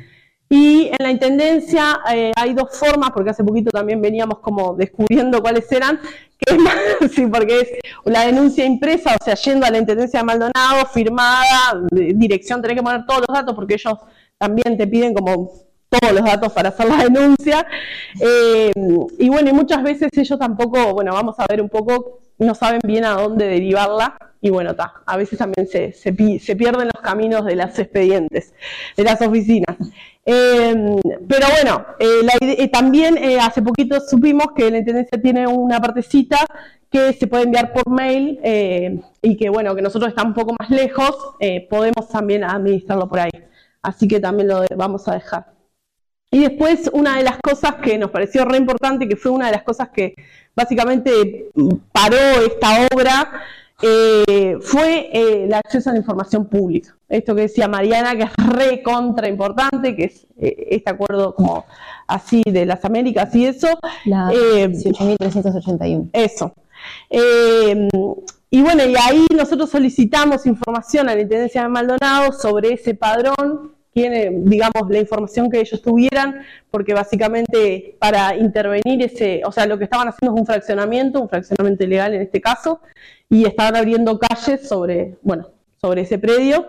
Y 0.49 0.89
en 0.89 0.97
la 0.99 1.11
Intendencia 1.11 2.01
eh, 2.13 2.33
hay 2.37 2.55
dos 2.55 2.77
formas, 2.77 3.11
porque 3.13 3.31
hace 3.31 3.43
poquito 3.43 3.71
también 3.71 4.01
veníamos 4.01 4.39
como 4.39 4.75
descubriendo 4.75 5.41
cuáles 5.41 5.71
eran, 5.73 5.99
que 6.39 6.55
es 6.55 6.61
más, 6.61 6.77
sí, 7.13 7.27
porque 7.27 7.61
es 7.61 7.69
la 8.05 8.27
denuncia 8.27 8.65
impresa, 8.65 9.17
o 9.21 9.25
sea, 9.25 9.35
yendo 9.35 9.67
a 9.67 9.71
la 9.71 9.79
Intendencia 9.79 10.21
de 10.21 10.25
Maldonado, 10.25 10.87
firmada, 10.93 11.83
dirección, 11.91 12.61
tenés 12.61 12.77
que 12.77 12.83
poner 12.83 13.07
todos 13.07 13.25
los 13.27 13.35
datos, 13.35 13.55
porque 13.55 13.75
ellos 13.75 13.99
también 14.39 14.77
te 14.77 14.87
piden 14.87 15.15
como 15.15 15.51
todos 15.89 16.13
los 16.13 16.25
datos 16.25 16.53
para 16.53 16.69
hacer 16.71 16.89
la 16.89 17.05
denuncia. 17.05 17.67
Eh, 18.21 18.73
y 19.19 19.29
bueno, 19.29 19.51
y 19.51 19.53
muchas 19.53 19.83
veces 19.83 20.09
ellos 20.17 20.39
tampoco, 20.39 20.93
bueno, 20.93 21.13
vamos 21.13 21.37
a 21.39 21.47
ver 21.49 21.61
un 21.61 21.69
poco, 21.69 22.21
no 22.39 22.55
saben 22.55 22.81
bien 22.85 23.05
a 23.05 23.13
dónde 23.13 23.47
derivarla. 23.47 24.17
Y 24.45 24.51
bueno, 24.51 24.73
está, 24.73 24.93
a 25.07 25.17
veces 25.17 25.39
también 25.39 25.67
se, 25.67 25.93
se, 25.93 26.13
pi- 26.13 26.39
se 26.39 26.55
pierden 26.55 26.91
los 26.95 27.03
caminos 27.03 27.47
de 27.47 27.57
los 27.57 27.79
expedientes, 27.79 28.53
de 28.95 29.03
las 29.03 29.19
oficinas. 29.23 29.75
Eh, 30.27 30.97
pero 31.27 31.47
bueno, 31.49 31.87
eh, 31.99 32.29
eh, 32.43 32.69
también 32.69 33.17
eh, 33.17 33.41
hace 33.41 33.63
poquito 33.63 33.99
supimos 34.03 34.49
que 34.55 34.71
la 34.71 34.79
Intendencia 34.79 35.19
tiene 35.21 35.47
una 35.47 35.81
partecita 35.81 36.45
que 36.91 37.15
se 37.15 37.27
puede 37.27 37.45
enviar 37.45 37.73
por 37.73 37.89
mail 37.89 38.39
y 39.23 39.37
que 39.39 39.49
bueno, 39.49 39.75
que 39.75 39.81
nosotros 39.81 40.11
estamos 40.11 40.37
un 40.37 40.43
poco 40.43 40.55
más 40.61 40.69
lejos, 40.69 41.17
podemos 41.71 42.07
también 42.11 42.45
administrarlo 42.45 43.09
por 43.09 43.21
ahí. 43.21 43.31
Así 43.83 44.07
que 44.07 44.21
también 44.21 44.49
lo 44.49 44.63
vamos 44.77 45.09
a 45.09 45.15
dejar. 45.15 45.55
Y 46.31 46.41
después 46.41 46.91
una 46.93 47.17
de 47.17 47.23
las 47.23 47.39
cosas 47.39 47.77
que 47.77 47.97
nos 47.97 48.11
pareció 48.11 48.45
re 48.45 48.59
importante, 48.59 49.09
que 49.09 49.17
fue 49.17 49.33
una 49.33 49.47
de 49.47 49.53
las 49.53 49.63
cosas 49.63 49.89
que 49.89 50.15
básicamente 50.55 51.47
mm, 51.55 51.75
paró 51.91 52.17
esta 52.47 52.87
obra, 52.93 53.43
eh, 53.83 54.57
fue 54.61 55.11
eh, 55.13 55.45
el 55.45 55.55
acceso 55.55 55.91
a 55.91 55.93
la 55.93 55.99
información 55.99 56.47
pública. 56.47 56.97
Esto 57.09 57.35
que 57.35 57.43
decía 57.43 57.69
Mariana, 57.69 58.17
que 58.17 58.25
es 58.25 58.31
re 58.37 58.83
contra 58.83 59.29
importante, 59.29 59.95
que 59.95 60.05
es 60.05 60.27
eh, 60.39 60.69
este 60.71 60.91
acuerdo 60.91 61.35
como 61.35 61.65
así 62.07 62.43
de 62.45 62.67
las 62.67 62.85
Américas 62.85 63.35
y 63.35 63.47
eso. 63.47 63.69
La 64.05 64.31
Eh, 64.33 64.69
18.381. 64.69 66.11
eso. 66.13 66.55
Eh, 67.11 67.89
y 68.51 68.63
bueno, 68.63 68.85
y 68.87 68.95
ahí 68.97 69.27
nosotros 69.35 69.71
solicitamos 69.71 70.47
información 70.47 71.09
a 71.09 71.15
la 71.15 71.23
Intendencia 71.23 71.63
de 71.63 71.69
Maldonado 71.69 72.33
sobre 72.33 72.75
ese 72.75 72.95
padrón, 72.95 73.74
tiene, 73.95 74.31
digamos, 74.33 74.91
la 74.91 74.99
información 74.99 75.49
que 75.49 75.61
ellos 75.61 75.81
tuvieran, 75.81 76.43
porque 76.71 76.93
básicamente 76.93 77.97
para 77.99 78.37
intervenir 78.37 79.03
ese, 79.03 79.41
o 79.47 79.53
sea, 79.53 79.67
lo 79.67 79.79
que 79.79 79.85
estaban 79.85 80.09
haciendo 80.09 80.35
es 80.35 80.41
un 80.41 80.47
fraccionamiento, 80.47 81.21
un 81.23 81.29
fraccionamiento 81.29 81.85
ilegal 81.85 82.13
en 82.15 82.23
este 82.23 82.41
caso, 82.41 82.81
y 83.31 83.47
estaban 83.47 83.77
abriendo 83.77 84.19
calles 84.19 84.69
sobre, 84.69 85.17
bueno, 85.23 85.49
sobre 85.81 86.03
ese 86.03 86.19
predio, 86.19 86.67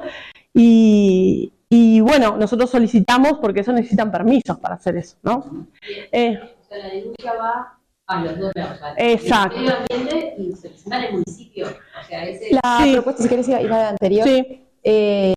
y, 0.53 1.51
y 1.69 1.99
bueno, 2.01 2.37
nosotros 2.37 2.69
solicitamos, 2.69 3.39
porque 3.41 3.61
eso 3.61 3.73
necesitan 3.73 4.11
permisos 4.11 4.57
para 4.59 4.75
hacer 4.75 4.95
eso, 4.97 5.17
¿no? 5.23 5.67
Eh, 6.11 6.39
O 6.41 6.67
sea, 6.69 6.77
la 6.77 6.89
denuncia 6.89 7.33
va 7.33 7.77
a 8.07 8.23
los 8.23 8.37
dos 8.39 8.51
lados. 8.55 8.79
Exacto. 8.97 9.59
De 9.59 9.71
Ambiente 9.73 10.35
y 10.37 10.51
se 10.53 10.69
presenta 10.69 10.97
en 10.99 11.03
el 11.05 11.11
municipio. 11.13 11.65
O 11.67 12.07
sea, 12.07 12.23
ese 12.25 12.53
La 12.63 12.79
Sí. 12.83 12.93
propuesta, 12.93 13.23
si 13.23 13.29
querés 13.29 13.47
ir 13.49 13.55
a 13.55 13.61
la 13.63 13.89
anterior, 13.89 14.27
sí. 14.27 14.61
eh, 14.83 15.33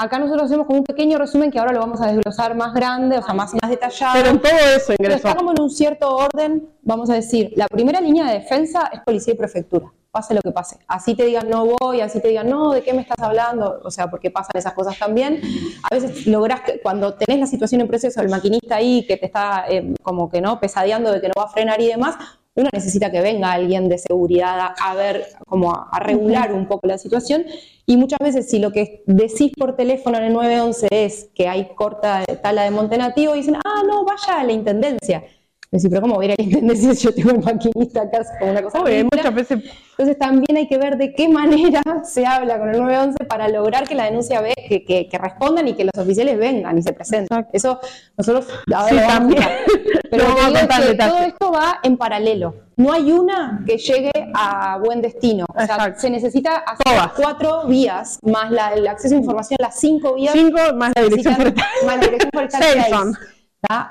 acá 0.00 0.18
nosotros 0.18 0.44
hacemos 0.44 0.66
como 0.66 0.78
un 0.78 0.84
pequeño 0.84 1.18
resumen 1.18 1.50
que 1.50 1.58
ahora 1.58 1.72
lo 1.72 1.80
vamos 1.80 2.00
a 2.00 2.06
desglosar 2.06 2.54
más 2.54 2.72
grande, 2.72 3.18
o 3.18 3.22
sea, 3.22 3.34
más, 3.34 3.52
más 3.60 3.70
detallado. 3.70 4.14
Pero 4.14 4.30
en 4.30 4.40
todo 4.40 4.52
eso 4.52 4.94
Pero 4.96 5.10
ingresó. 5.10 5.28
está 5.28 5.34
como 5.36 5.52
en 5.52 5.60
un 5.60 5.70
cierto 5.70 6.08
orden, 6.16 6.68
vamos 6.82 7.10
a 7.10 7.14
decir, 7.14 7.52
la 7.54 7.66
primera 7.68 8.00
línea 8.00 8.26
de 8.26 8.40
defensa 8.40 8.90
es 8.92 9.00
policía 9.00 9.34
y 9.34 9.36
prefectura, 9.36 9.92
pase 10.10 10.34
lo 10.34 10.40
que 10.40 10.52
pase. 10.52 10.78
Así 10.88 11.14
te 11.14 11.24
digan 11.24 11.50
no 11.50 11.66
voy, 11.78 12.00
así 12.00 12.20
te 12.20 12.28
digan 12.28 12.48
no, 12.48 12.72
¿de 12.72 12.82
qué 12.82 12.94
me 12.94 13.02
estás 13.02 13.18
hablando? 13.20 13.80
O 13.84 13.90
sea, 13.90 14.08
porque 14.08 14.30
pasan 14.30 14.52
esas 14.54 14.72
cosas 14.72 14.98
también. 14.98 15.40
A 15.82 15.94
veces 15.94 16.26
lográs 16.26 16.62
que 16.62 16.80
cuando 16.80 17.14
tenés 17.14 17.38
la 17.38 17.46
situación 17.46 17.82
en 17.82 17.88
proceso, 17.88 18.22
el 18.22 18.30
maquinista 18.30 18.76
ahí 18.76 19.04
que 19.06 19.18
te 19.18 19.26
está 19.26 19.66
eh, 19.68 19.94
como 20.02 20.30
que 20.30 20.40
no 20.40 20.58
pesadeando 20.60 21.12
de 21.12 21.20
que 21.20 21.28
no 21.28 21.34
va 21.36 21.44
a 21.44 21.48
frenar 21.48 21.80
y 21.80 21.88
demás, 21.88 22.16
uno 22.54 22.68
necesita 22.72 23.10
que 23.10 23.20
venga 23.20 23.52
alguien 23.52 23.88
de 23.88 23.98
seguridad 23.98 24.58
a, 24.58 24.74
a 24.90 24.94
ver, 24.94 25.24
como 25.46 25.72
a, 25.72 25.88
a 25.90 26.00
regular 26.00 26.52
un 26.52 26.66
poco 26.66 26.86
la 26.86 26.98
situación. 26.98 27.44
Y 27.86 27.96
muchas 27.96 28.18
veces 28.20 28.48
si 28.48 28.58
lo 28.58 28.72
que 28.72 29.02
decís 29.06 29.52
por 29.56 29.76
teléfono 29.76 30.18
en 30.18 30.24
el 30.24 30.32
911 30.32 30.88
es 30.90 31.30
que 31.34 31.48
hay 31.48 31.68
corta 31.74 32.24
tala 32.42 32.64
de 32.64 32.70
monte 32.70 32.98
nativo, 32.98 33.34
dicen, 33.34 33.56
ah, 33.56 33.82
no, 33.86 34.04
vaya 34.04 34.40
a 34.40 34.44
la 34.44 34.52
intendencia. 34.52 35.24
Decís, 35.72 35.88
pero 35.88 36.02
¿cómo 36.02 36.16
voy 36.16 36.26
a 36.26 36.28
ir 36.30 36.32
a 36.32 36.34
la 36.38 36.44
intendencia 36.44 36.94
si 36.96 37.04
yo 37.06 37.14
tengo 37.14 37.30
el 37.30 37.38
maquinista 37.44 38.02
acá? 38.02 38.22
Como 38.40 38.50
una 38.50 38.60
cosa 38.62 38.78
ridícula. 38.82 39.08
muchas 39.12 39.34
veces 39.36 39.58
Entonces 39.92 40.18
también 40.18 40.56
hay 40.56 40.66
que 40.66 40.78
ver 40.78 40.96
de 40.96 41.14
qué 41.14 41.28
manera 41.28 41.80
se 42.04 42.26
habla 42.26 42.58
con 42.58 42.70
el 42.70 42.78
911 42.80 43.24
para 43.26 43.46
lograr 43.48 43.86
que 43.86 43.94
la 43.94 44.06
denuncia 44.06 44.40
ve, 44.40 44.52
que, 44.68 44.84
que- 44.84 45.08
que 45.08 45.18
respondan 45.18 45.68
y 45.68 45.74
que 45.74 45.84
los 45.84 45.92
oficiales 45.96 46.36
vengan 46.38 46.76
y 46.76 46.82
se 46.82 46.92
presenten. 46.92 47.28
Exacto. 47.38 47.50
Eso 47.52 47.78
nosotros 48.18 48.48
ahora 48.74 48.88
Sí, 48.88 48.94
lo 48.96 49.00
vamos 49.02 49.12
a 49.14 49.18
también. 49.18 49.42
Lo 50.10 50.18
Pero 50.18 50.24
vamos 50.24 50.40
a 50.42 50.58
contar 50.58 50.82
que 50.88 50.94
todo 50.96 51.18
esto 51.20 51.52
va 51.52 51.78
en 51.84 51.96
paralelo. 51.96 52.54
No 52.76 52.92
hay 52.92 53.12
una 53.12 53.62
que 53.64 53.78
llegue 53.78 54.10
a 54.34 54.76
buen 54.84 55.00
destino. 55.00 55.44
O 55.48 55.54
sea, 55.54 55.76
Exacto. 55.76 56.00
se 56.00 56.10
necesita 56.10 56.56
hacer 56.56 56.82
Todas. 56.84 57.12
cuatro 57.12 57.66
vías, 57.68 58.18
más 58.24 58.50
la- 58.50 58.72
el 58.74 58.88
acceso 58.88 59.14
a 59.14 59.18
información, 59.18 59.56
las 59.60 59.78
cinco 59.78 60.14
vías. 60.14 60.32
cinco 60.32 60.58
más 60.74 60.90
la 60.96 61.02
dirección 61.04 61.36
forestal. 61.36 61.64
más 61.86 61.96
la 61.96 62.02
dirección 62.02 62.30
forestal 62.32 62.62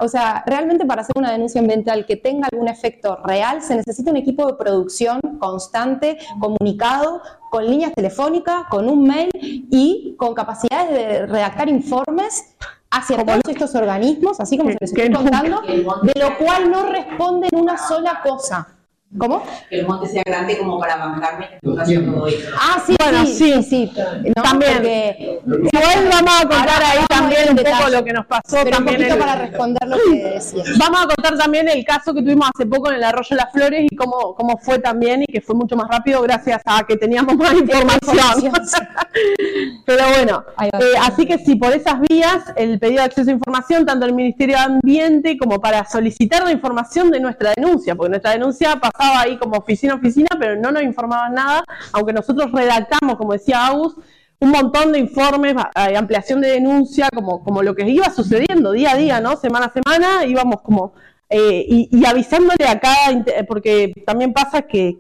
O 0.01 0.07
sea, 0.07 0.43
realmente 0.45 0.85
para 0.85 1.03
hacer 1.03 1.13
una 1.15 1.31
denuncia 1.31 1.61
ambiental 1.61 2.05
que 2.05 2.17
tenga 2.17 2.47
algún 2.51 2.67
efecto 2.67 3.19
real, 3.23 3.61
se 3.61 3.75
necesita 3.75 4.11
un 4.11 4.17
equipo 4.17 4.47
de 4.47 4.55
producción 4.55 5.19
constante, 5.39 6.17
comunicado, 6.39 7.21
con 7.49 7.65
líneas 7.65 7.93
telefónicas, 7.93 8.63
con 8.69 8.89
un 8.89 9.03
mail 9.07 9.29
y 9.33 10.15
con 10.17 10.33
capacidades 10.33 10.89
de 10.89 11.25
redactar 11.27 11.69
informes 11.69 12.55
hacia 12.91 13.23
todos 13.23 13.41
estos 13.47 13.75
organismos, 13.75 14.39
así 14.39 14.57
como 14.57 14.71
se 14.71 14.77
les 14.81 14.91
estoy 14.91 15.11
contando, 15.11 15.61
de 15.61 16.19
lo 16.19 16.37
cual 16.37 16.71
no 16.71 16.87
responden 16.87 17.51
una 17.53 17.77
sola 17.77 18.21
cosa. 18.23 18.78
¿Cómo? 19.17 19.43
que 19.69 19.79
el 19.79 19.87
monte 19.87 20.07
sea 20.07 20.21
grande 20.23 20.55
como 20.59 20.79
para 20.79 20.95
bancarme 20.97 21.47
todo. 21.63 21.79
Ah, 21.79 22.79
sí, 22.85 22.95
Bueno, 22.99 23.25
sí, 23.25 23.33
sí. 23.33 23.53
sí, 23.63 23.63
sí. 23.63 23.91
No, 24.35 24.43
También. 24.43 24.73
porque- 24.75 25.39
Igual 25.73 26.09
vamos 26.11 26.33
a 26.35 26.47
contar 26.47 26.69
Ahora 26.69 26.91
ahí 26.91 26.99
también 27.09 27.49
un 27.49 27.55
poco 27.57 27.89
lo 27.89 28.03
que 28.03 28.13
nos 28.13 28.25
pasó 28.27 28.43
pero 28.63 28.65
un 28.65 28.71
también. 28.71 28.97
poquito 28.97 29.13
el- 29.15 29.19
para 29.19 29.35
responder 29.35 29.87
lo 29.89 29.97
que 29.97 30.23
decías. 30.35 30.77
Vamos 30.77 31.01
a 31.01 31.05
contar 31.07 31.37
también 31.39 31.67
el 31.69 31.83
caso 31.83 32.13
que 32.13 32.21
tuvimos 32.21 32.49
hace 32.53 32.67
poco 32.67 32.89
en 32.91 32.97
el 32.97 33.03
Arroyo 33.03 33.27
de 33.31 33.35
las 33.37 33.51
Flores 33.51 33.87
y 33.89 33.95
cómo, 33.95 34.35
cómo 34.35 34.57
fue 34.59 34.77
también 34.77 35.23
y 35.23 35.25
que 35.25 35.41
fue 35.41 35.55
mucho 35.55 35.75
más 35.75 35.87
rápido 35.89 36.21
gracias 36.21 36.61
a 36.65 36.83
que 36.85 36.95
teníamos 36.95 37.35
más 37.35 37.53
información. 37.53 38.45
información, 38.45 38.87
Pero 39.85 40.03
bueno, 40.09 40.43
eh, 40.61 40.93
así 41.01 41.25
que 41.25 41.39
si 41.39 41.55
por 41.55 41.73
esas 41.73 41.99
vías 42.01 42.43
el 42.55 42.79
pedido 42.79 42.99
de 42.99 43.05
acceso 43.05 43.29
a 43.31 43.33
información, 43.33 43.85
tanto 43.85 44.05
al 44.05 44.13
Ministerio 44.13 44.55
de 44.57 44.61
Ambiente 44.61 45.37
como 45.37 45.59
para 45.59 45.83
solicitar 45.85 46.43
la 46.43 46.51
información 46.51 47.09
de 47.09 47.19
nuestra 47.19 47.51
denuncia, 47.55 47.95
porque 47.95 48.09
nuestra 48.11 48.31
denuncia 48.31 48.75
pasaba 48.99 49.21
ahí 49.21 49.37
como 49.37 49.57
oficina 49.57 49.93
a 49.93 49.95
oficina, 49.95 50.29
pero 50.37 50.55
no 50.55 50.71
nos 50.71 50.83
informaban 50.83 51.33
nada, 51.33 51.63
aunque 51.93 52.13
nosotros 52.13 52.51
redactamos, 52.51 53.17
como 53.17 53.33
decía 53.33 53.65
Agus, 53.65 53.95
un 54.39 54.51
montón 54.51 54.91
de 54.91 54.99
informes, 54.99 55.55
ampliación 55.73 56.41
de 56.41 56.49
denuncia, 56.49 57.09
como, 57.13 57.43
como 57.43 57.61
lo 57.61 57.75
que 57.75 57.87
iba 57.89 58.09
sucediendo 58.09 58.71
día 58.71 58.91
a 58.91 58.95
día, 58.95 59.21
¿no? 59.21 59.35
Semana 59.35 59.65
a 59.67 59.73
semana, 59.73 60.25
íbamos 60.25 60.61
como, 60.61 60.93
eh, 61.29 61.65
y, 61.67 61.89
y 61.91 62.05
avisándole 62.05 62.65
a 62.67 62.79
cada, 62.79 63.23
porque 63.47 63.93
también 64.05 64.33
pasa 64.33 64.61
que, 64.61 64.97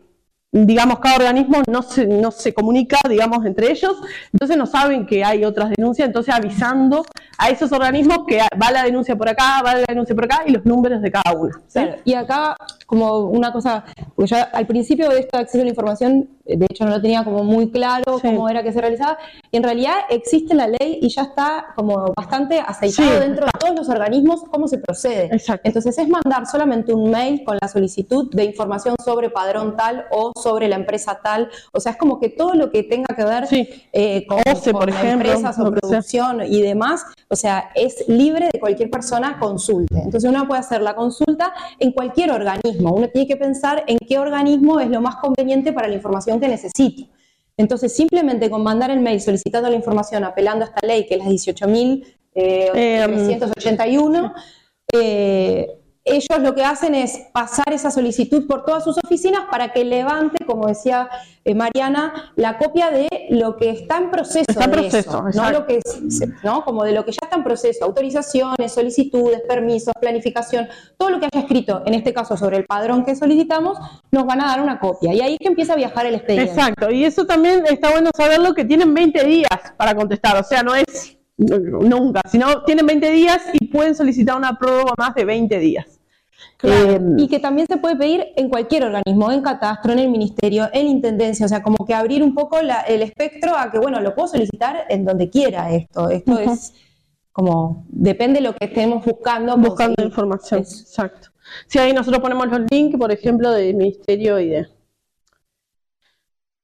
digamos, 0.51 0.99
cada 0.99 1.17
organismo 1.17 1.61
no 1.69 1.81
se, 1.83 2.07
no 2.07 2.31
se 2.31 2.53
comunica, 2.53 2.97
digamos, 3.07 3.45
entre 3.45 3.71
ellos, 3.71 3.95
entonces 4.33 4.57
no 4.57 4.65
saben 4.65 5.05
que 5.05 5.23
hay 5.23 5.45
otras 5.45 5.69
denuncias, 5.69 6.07
entonces 6.07 6.33
avisando 6.33 7.05
a 7.37 7.49
esos 7.49 7.71
organismos 7.71 8.19
que 8.27 8.39
va 8.61 8.71
la 8.71 8.83
denuncia 8.83 9.15
por 9.15 9.29
acá, 9.29 9.61
va 9.63 9.75
la 9.75 9.85
denuncia 9.87 10.15
por 10.15 10.25
acá 10.25 10.41
y 10.47 10.51
los 10.51 10.65
números 10.65 11.01
de 11.01 11.11
cada 11.11 11.37
una. 11.37 11.53
¿sí? 11.67 11.79
Claro, 11.79 11.95
Y 12.03 12.13
acá, 12.15 12.55
como 12.87 13.19
una 13.25 13.51
cosa, 13.53 13.85
porque 14.15 14.31
yo 14.31 14.37
al 14.51 14.65
principio 14.65 15.09
de 15.09 15.19
esto 15.19 15.37
de 15.37 15.43
acceso 15.43 15.61
a 15.61 15.65
la 15.65 15.69
información, 15.69 16.29
eh, 16.45 16.57
de 16.57 16.65
hecho 16.69 16.83
no 16.83 16.91
lo 16.91 17.01
tenía 17.01 17.23
como 17.23 17.43
muy 17.43 17.69
claro 17.71 18.17
Sí. 18.19 18.27
cómo 18.27 18.49
era 18.49 18.63
que 18.63 18.73
se 18.73 18.81
realizaba, 18.81 19.17
y 19.51 19.57
en 19.57 19.63
realidad 19.63 19.93
existe 20.09 20.55
la 20.55 20.67
ley 20.67 20.97
y 21.01 21.09
ya 21.09 21.21
está 21.21 21.67
como 21.75 22.11
bastante 22.17 22.59
aceitado 22.59 23.09
Sí, 23.09 23.19
dentro 23.19 23.45
de 23.45 23.51
todos 23.59 23.75
los 23.77 23.89
organismos 23.89 24.43
cómo 24.49 24.67
se 24.67 24.79
procede. 24.79 25.29
Exacto. 25.31 25.61
Entonces 25.65 25.95
es 25.97 26.09
mandar 26.09 26.47
solamente 26.47 26.91
un 26.93 27.11
mail 27.11 27.43
con 27.45 27.57
la 27.61 27.67
solicitud 27.67 28.29
de 28.33 28.45
información 28.45 28.95
sobre 29.05 29.29
padrón 29.29 29.77
tal 29.77 30.05
o 30.11 30.31
sobre 30.41 30.67
la 30.67 30.75
empresa 30.75 31.19
tal, 31.23 31.49
o 31.73 31.79
sea, 31.79 31.91
es 31.91 31.97
como 31.97 32.19
que 32.19 32.29
todo 32.29 32.53
lo 32.53 32.71
que 32.71 32.83
tenga 32.83 33.13
que 33.15 33.23
ver 33.23 33.47
Sí. 33.47 33.69
eh, 33.93 34.25
con, 34.27 34.39
OCE, 34.39 34.71
con 34.71 34.79
por 34.81 34.89
ejemplo, 34.89 35.29
empresas 35.31 35.57
o 35.59 35.63
sea. 35.63 35.71
producción 35.71 36.41
y 36.47 36.61
demás, 36.61 37.03
o 37.27 37.35
sea, 37.35 37.69
es 37.75 38.05
libre 38.07 38.49
de 38.51 38.59
cualquier 38.59 38.89
persona 38.89 39.37
consulte. 39.39 39.95
Entonces 39.97 40.29
uno 40.29 40.47
puede 40.47 40.61
hacer 40.61 40.81
la 40.81 40.95
consulta 40.95 41.53
en 41.79 41.91
cualquier 41.91 42.31
organismo. 42.31 42.93
Uno 42.93 43.07
tiene 43.09 43.27
que 43.27 43.37
pensar 43.37 43.83
en 43.87 43.97
qué 43.99 44.17
organismo 44.17 44.79
es 44.79 44.89
lo 44.89 45.01
más 45.01 45.17
conveniente 45.17 45.73
para 45.73 45.87
la 45.87 45.95
información 45.95 46.39
que 46.39 46.47
necesito. 46.47 47.03
Entonces, 47.57 47.93
simplemente 47.93 48.49
con 48.49 48.63
mandar 48.63 48.89
el 48.89 49.01
mail 49.01 49.19
solicitando 49.19 49.69
la 49.69 49.75
información, 49.75 50.23
apelando 50.23 50.63
a 50.63 50.69
esta 50.69 50.87
ley, 50.87 51.05
que 51.05 51.15
es 51.15 51.19
la 51.19 51.29
Em, 52.33 53.09
18.381, 53.27 54.33
eh, 54.93 55.67
ellos 56.05 56.39
lo 56.39 56.55
que 56.55 56.63
hacen 56.63 56.95
es 56.95 57.19
pasar 57.33 57.71
esa 57.71 57.91
solicitud 57.91 58.47
por 58.47 58.65
todas 58.65 58.83
sus 58.83 58.97
oficinas 58.97 59.43
para 59.51 59.71
que 59.73 59.83
levante, 59.85 60.43
como 60.45 60.67
decía 60.67 61.09
eh, 61.45 61.53
Mariana, 61.53 62.31
la 62.35 62.57
copia 62.57 62.89
de 62.89 63.07
lo 63.29 63.57
que 63.57 63.69
está 63.69 63.97
en 63.97 64.09
proceso. 64.11 64.45
Está 64.47 64.65
en 64.65 64.71
de 64.71 64.77
proceso, 64.77 65.27
eso, 65.27 65.41
no 65.41 65.51
lo 65.51 65.65
que 65.65 65.77
es- 65.77 66.21
¿no? 66.43 66.63
Como 66.63 66.83
de 66.83 66.93
lo 66.93 67.05
que 67.05 67.11
ya 67.11 67.19
está 67.23 67.37
en 67.37 67.43
proceso, 67.43 67.85
autorizaciones, 67.85 68.71
solicitudes, 68.73 69.41
permisos, 69.47 69.93
planificación, 69.99 70.67
todo 70.97 71.09
lo 71.11 71.19
que 71.19 71.27
haya 71.31 71.41
escrito, 71.41 71.83
en 71.85 71.93
este 71.93 72.13
caso 72.13 72.35
sobre 72.37 72.57
el 72.57 72.65
padrón 72.65 73.05
que 73.05 73.15
solicitamos, 73.15 73.77
nos 74.11 74.25
van 74.25 74.41
a 74.41 74.45
dar 74.47 74.61
una 74.61 74.79
copia. 74.79 75.13
Y 75.13 75.21
ahí 75.21 75.33
es 75.33 75.39
que 75.39 75.47
empieza 75.47 75.73
a 75.73 75.75
viajar 75.77 76.05
el 76.05 76.15
expediente. 76.15 76.51
Exacto, 76.51 76.89
y 76.91 77.05
eso 77.05 77.25
también 77.25 77.63
está 77.67 77.91
bueno 77.91 78.09
saberlo 78.15 78.53
que 78.53 78.65
tienen 78.65 78.93
20 78.93 79.23
días 79.25 79.49
para 79.77 79.95
contestar, 79.95 80.37
o 80.37 80.43
sea, 80.43 80.63
no 80.63 80.73
es 80.75 81.17
nunca, 81.39 82.21
sino 82.29 82.63
tienen 82.63 82.85
20 82.85 83.09
días 83.11 83.41
y 83.53 83.67
pueden 83.67 83.95
solicitar 83.95 84.37
una 84.37 84.57
prórroga 84.57 84.93
más 84.97 85.15
de 85.15 85.25
20 85.25 85.57
días. 85.59 85.99
Claro, 86.57 86.91
Eh, 86.91 87.01
y 87.17 87.27
que 87.29 87.39
también 87.39 87.67
se 87.67 87.77
puede 87.77 87.95
pedir 87.95 88.25
en 88.35 88.49
cualquier 88.49 88.83
organismo, 88.83 89.31
en 89.31 89.41
catastro, 89.41 89.93
en 89.93 89.99
el 89.99 90.09
ministerio, 90.09 90.67
en 90.73 90.87
intendencia, 90.87 91.45
o 91.45 91.49
sea, 91.49 91.63
como 91.63 91.85
que 91.85 91.93
abrir 91.93 92.21
un 92.21 92.33
poco 92.33 92.61
la- 92.61 92.81
el 92.81 93.01
espectro 93.01 93.55
a 93.57 93.71
que, 93.71 93.79
bueno, 93.79 93.99
lo 94.01 94.13
puedo 94.13 94.27
solicitar 94.27 94.85
en 94.89 95.05
donde 95.05 95.29
quiera 95.29 95.71
esto. 95.71 96.09
Esto 96.09 96.37
es 96.39 96.73
como, 97.31 97.85
depende 97.89 98.39
de 98.41 98.47
lo 98.47 98.53
que 98.55 98.65
estemos 98.65 99.05
buscando. 99.05 99.55
buscando 99.55 99.95
conseguir. 99.95 100.05
información, 100.07 100.59
exacto. 100.59 101.29
Si 101.67 101.79
ahí 101.79 101.93
nosotros 101.93 102.21
ponemos 102.21 102.47
los 102.47 102.61
links, 102.69 102.97
por 102.97 103.11
ejemplo, 103.11 103.51
del 103.51 103.75
ministerio 103.75 104.39
y 104.39 104.49
de... 104.49 104.67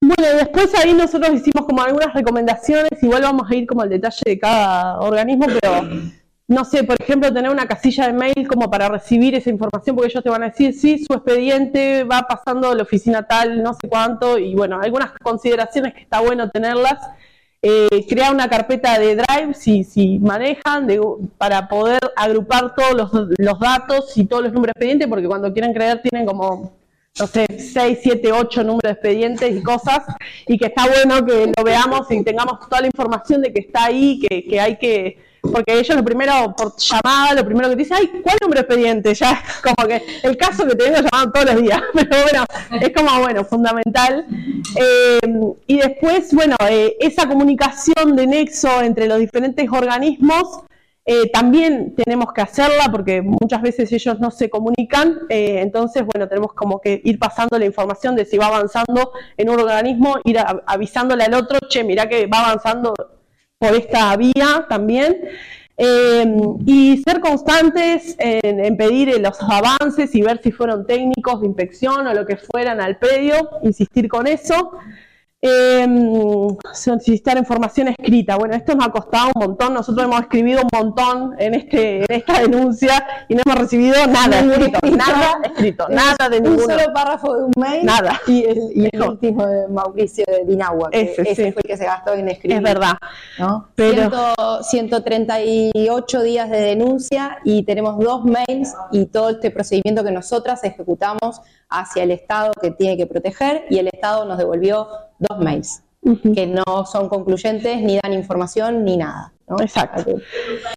Bueno, 0.07 0.37
después 0.37 0.73
ahí 0.75 0.93
nosotros 0.93 1.33
hicimos 1.33 1.65
como 1.65 1.81
algunas 1.81 2.13
recomendaciones, 2.13 2.91
igual 3.01 3.23
vamos 3.23 3.49
a 3.49 3.55
ir 3.55 3.65
como 3.65 3.81
al 3.81 3.89
detalle 3.89 4.21
de 4.25 4.39
cada 4.39 4.99
organismo, 4.99 5.47
pero 5.47 5.81
no 6.47 6.63
sé, 6.63 6.83
por 6.83 6.95
ejemplo, 7.01 7.33
tener 7.33 7.49
una 7.49 7.67
casilla 7.67 8.05
de 8.05 8.13
mail 8.13 8.47
como 8.47 8.69
para 8.69 8.87
recibir 8.87 9.33
esa 9.33 9.49
información, 9.49 9.95
porque 9.95 10.11
ellos 10.11 10.23
te 10.23 10.29
van 10.29 10.43
a 10.43 10.49
decir, 10.49 10.73
sí, 10.73 11.03
su 11.03 11.11
expediente 11.13 12.03
va 12.03 12.21
pasando 12.21 12.69
a 12.69 12.75
la 12.75 12.83
oficina 12.83 13.23
tal, 13.23 13.63
no 13.63 13.73
sé 13.73 13.89
cuánto, 13.89 14.37
y 14.37 14.53
bueno, 14.53 14.79
algunas 14.79 15.11
consideraciones 15.23 15.95
que 15.95 16.01
está 16.01 16.19
bueno 16.21 16.51
tenerlas. 16.51 16.99
Eh, 17.67 18.05
crear 18.07 18.31
una 18.31 18.47
carpeta 18.47 18.99
de 18.99 19.15
Drive, 19.15 19.55
si, 19.55 19.83
si 19.83 20.19
manejan, 20.19 20.85
de- 20.85 21.01
para 21.39 21.67
poder 21.67 21.99
agrupar 22.15 22.75
todos 22.75 22.93
los, 22.93 23.11
los 23.39 23.59
datos 23.59 24.15
y 24.15 24.25
todos 24.25 24.43
los 24.43 24.53
números 24.53 24.73
de 24.75 24.81
expediente, 24.81 25.07
porque 25.07 25.25
cuando 25.27 25.51
quieren 25.51 25.73
creer 25.73 25.99
tienen 26.03 26.27
como, 26.27 26.73
no 27.17 27.27
sé, 27.27 27.45
6, 27.47 27.99
7, 28.01 28.31
8 28.31 28.63
números 28.63 28.81
de 28.83 28.91
expedientes 28.91 29.55
y 29.55 29.63
cosas, 29.63 29.99
y 30.47 30.57
que 30.57 30.65
está 30.65 30.85
bueno 30.85 31.25
que 31.25 31.51
lo 31.55 31.63
veamos 31.63 32.11
y 32.11 32.23
tengamos 32.23 32.59
toda 32.67 32.81
la 32.81 32.87
información 32.87 33.41
de 33.41 33.53
que 33.53 33.61
está 33.61 33.85
ahí, 33.85 34.19
que, 34.19 34.43
que 34.43 34.59
hay 34.59 34.77
que, 34.77 35.17
porque 35.41 35.79
ellos 35.79 35.95
lo 35.95 36.03
primero, 36.03 36.53
por 36.57 36.75
llamada, 36.75 37.33
lo 37.33 37.45
primero 37.45 37.69
que 37.69 37.75
te 37.75 37.83
dicen, 37.83 37.97
ay, 38.01 38.21
¿cuál 38.21 38.37
número 38.41 38.61
de 38.61 38.65
expediente? 38.65 39.13
Ya 39.13 39.31
es 39.31 39.61
como 39.75 39.87
que 39.87 40.01
el 40.23 40.35
caso 40.35 40.67
que 40.67 40.75
te 40.75 40.83
vengo 40.89 41.07
llamando 41.09 41.31
todos 41.31 41.53
los 41.53 41.61
días, 41.61 41.81
pero 41.93 42.23
bueno, 42.23 42.45
es 42.81 42.91
como, 42.91 43.21
bueno, 43.21 43.45
fundamental. 43.45 44.25
Eh, 44.75 45.19
y 45.67 45.77
después, 45.77 46.33
bueno, 46.33 46.57
eh, 46.69 46.97
esa 46.99 47.27
comunicación 47.27 48.15
de 48.17 48.27
nexo 48.27 48.81
entre 48.81 49.07
los 49.07 49.19
diferentes 49.19 49.69
organismos, 49.71 50.63
eh, 51.07 51.29
también 51.29 51.93
tenemos 51.95 52.33
que 52.33 52.41
hacerla 52.41 52.85
porque 52.91 53.21
muchas 53.21 53.61
veces 53.61 53.91
ellos 53.91 54.19
no 54.19 54.31
se 54.31 54.49
comunican, 54.49 55.19
eh, 55.29 55.59
entonces, 55.61 56.03
bueno, 56.03 56.27
tenemos 56.27 56.53
como 56.53 56.81
que 56.81 56.99
ir 57.03 57.19
pasando 57.19 57.59
la 57.59 57.65
información 57.65 58.15
de 58.15 58.25
si 58.25 58.37
va 58.37 58.47
avanzando 58.47 59.11
en 59.37 59.49
un 59.51 59.59
organismo, 59.59 60.15
ir 60.23 60.37
avisándole 60.65 61.23
al 61.23 61.35
otro, 61.35 61.59
che, 61.69 61.83
mirá 61.83 62.09
que 62.09 62.25
va 62.25 62.45
avanzando 62.45 62.93
por 63.59 63.75
esta 63.75 64.15
vía 64.17 64.65
también. 64.67 65.21
Eh, 65.77 66.25
y 66.65 67.03
ser 67.05 67.19
constantes 67.19 68.15
en, 68.17 68.63
en 68.63 68.77
pedir 68.77 69.09
eh, 69.09 69.19
los 69.19 69.37
avances 69.41 70.15
y 70.15 70.21
ver 70.21 70.39
si 70.41 70.53
fueron 70.53 70.85
técnicos 70.85 71.41
de 71.41 71.47
inspección 71.47 72.07
o 72.07 72.13
lo 72.13 72.25
que 72.25 72.37
fueran 72.37 72.79
al 72.79 72.97
predio, 72.97 73.49
insistir 73.61 74.07
con 74.07 74.25
eso. 74.25 74.71
Eh, 75.47 75.87
solicitar 76.73 77.37
información 77.37 77.89
escrita. 77.89 78.35
Bueno, 78.35 78.55
esto 78.55 78.73
nos 78.75 78.87
ha 78.87 78.91
costado 78.91 79.27
un 79.35 79.41
montón. 79.47 79.73
Nosotros 79.75 80.03
hemos 80.05 80.19
escribido 80.21 80.61
un 80.63 80.69
montón 80.73 81.35
en, 81.37 81.53
este, 81.53 81.99
en 81.99 82.05
esta 82.09 82.39
denuncia 82.41 83.05
y 83.29 83.35
no 83.35 83.41
hemos 83.45 83.59
recibido 83.59 83.95
nada 84.07 84.39
escrito. 84.39 84.79
Nada 84.97 85.39
escrito. 85.43 85.87
Nada 85.89 86.29
de 86.29 86.37
Un 86.39 86.43
ninguno. 86.55 86.79
solo 86.79 86.93
párrafo 86.93 87.35
de 87.35 87.43
un 87.43 87.51
mail 87.57 87.85
Nada. 87.85 88.19
y 88.27 88.43
el, 88.43 88.57
y 88.73 88.85
el 88.91 88.99
No. 88.99 89.09
último 89.11 89.45
de 89.45 89.67
Mauricio 89.67 90.25
de 90.27 90.45
Dinagua, 90.45 90.89
que 90.89 91.01
Ese, 91.01 91.21
ese 91.21 91.35
sí. 91.45 91.51
fue 91.51 91.61
el 91.63 91.69
que 91.69 91.77
se 91.77 91.85
gastó 91.85 92.13
en 92.13 92.27
escribir. 92.29 92.57
Es 92.57 92.63
verdad. 92.63 92.93
¿no? 93.37 93.67
Pero- 93.75 93.95
Ciento- 94.63 94.63
138 94.63 96.21
días 96.23 96.49
de 96.49 96.59
denuncia 96.61 97.37
y 97.43 97.63
tenemos 97.63 97.99
dos 97.99 98.23
mails 98.25 98.73
y 98.91 99.05
todo 99.05 99.29
este 99.29 99.51
procedimiento 99.51 100.03
que 100.03 100.11
nosotras 100.11 100.63
ejecutamos 100.63 101.41
hacia 101.69 102.03
el 102.03 102.11
Estado 102.11 102.51
que 102.61 102.71
tiene 102.71 102.95
que 102.97 103.05
proteger 103.07 103.65
y 103.69 103.79
el 103.79 103.87
Estado 103.87 104.25
nos 104.25 104.37
devolvió 104.37 104.87
dos 105.19 105.39
mails 105.39 105.81
que 106.35 106.45
no 106.45 106.85
son 106.85 107.09
concluyentes 107.09 107.81
ni 107.81 107.99
dan 108.01 108.13
información 108.13 108.83
ni 108.85 108.97
nada. 108.97 109.33
¿no? 109.47 109.59
Exacto. 109.59 110.03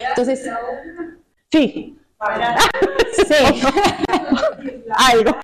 Entonces, 0.00 0.48
Sí, 1.50 1.94
sí, 3.16 3.34
algo. 4.96 5.36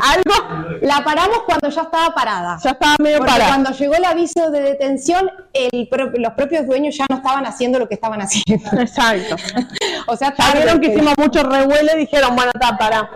Algo. 0.00 0.78
la 0.82 1.04
paramos 1.04 1.42
cuando 1.46 1.68
ya 1.68 1.82
estaba 1.82 2.14
parada. 2.14 2.58
Ya 2.62 2.70
estaba 2.70 2.96
medio 2.98 3.18
Porque 3.18 3.32
parado. 3.32 3.50
cuando 3.50 3.70
llegó 3.70 3.94
el 3.94 4.04
aviso 4.04 4.50
de 4.50 4.60
detención, 4.60 5.30
el 5.52 5.88
pro- 5.88 6.10
los 6.14 6.32
propios 6.32 6.66
dueños 6.66 6.96
ya 6.96 7.06
no 7.08 7.16
estaban 7.16 7.46
haciendo 7.46 7.78
lo 7.78 7.88
que 7.88 7.94
estaban 7.94 8.20
haciendo. 8.20 8.80
Exacto. 8.80 9.36
O 10.08 10.16
sea, 10.16 10.34
Ya 10.36 10.52
vieron 10.54 10.80
que 10.80 10.88
hicimos 10.88 11.14
mucho 11.16 11.42
revuelo 11.44 11.92
y 11.94 12.00
dijeron, 12.00 12.34
bueno, 12.34 12.50
está, 12.54 12.76
para. 12.76 13.08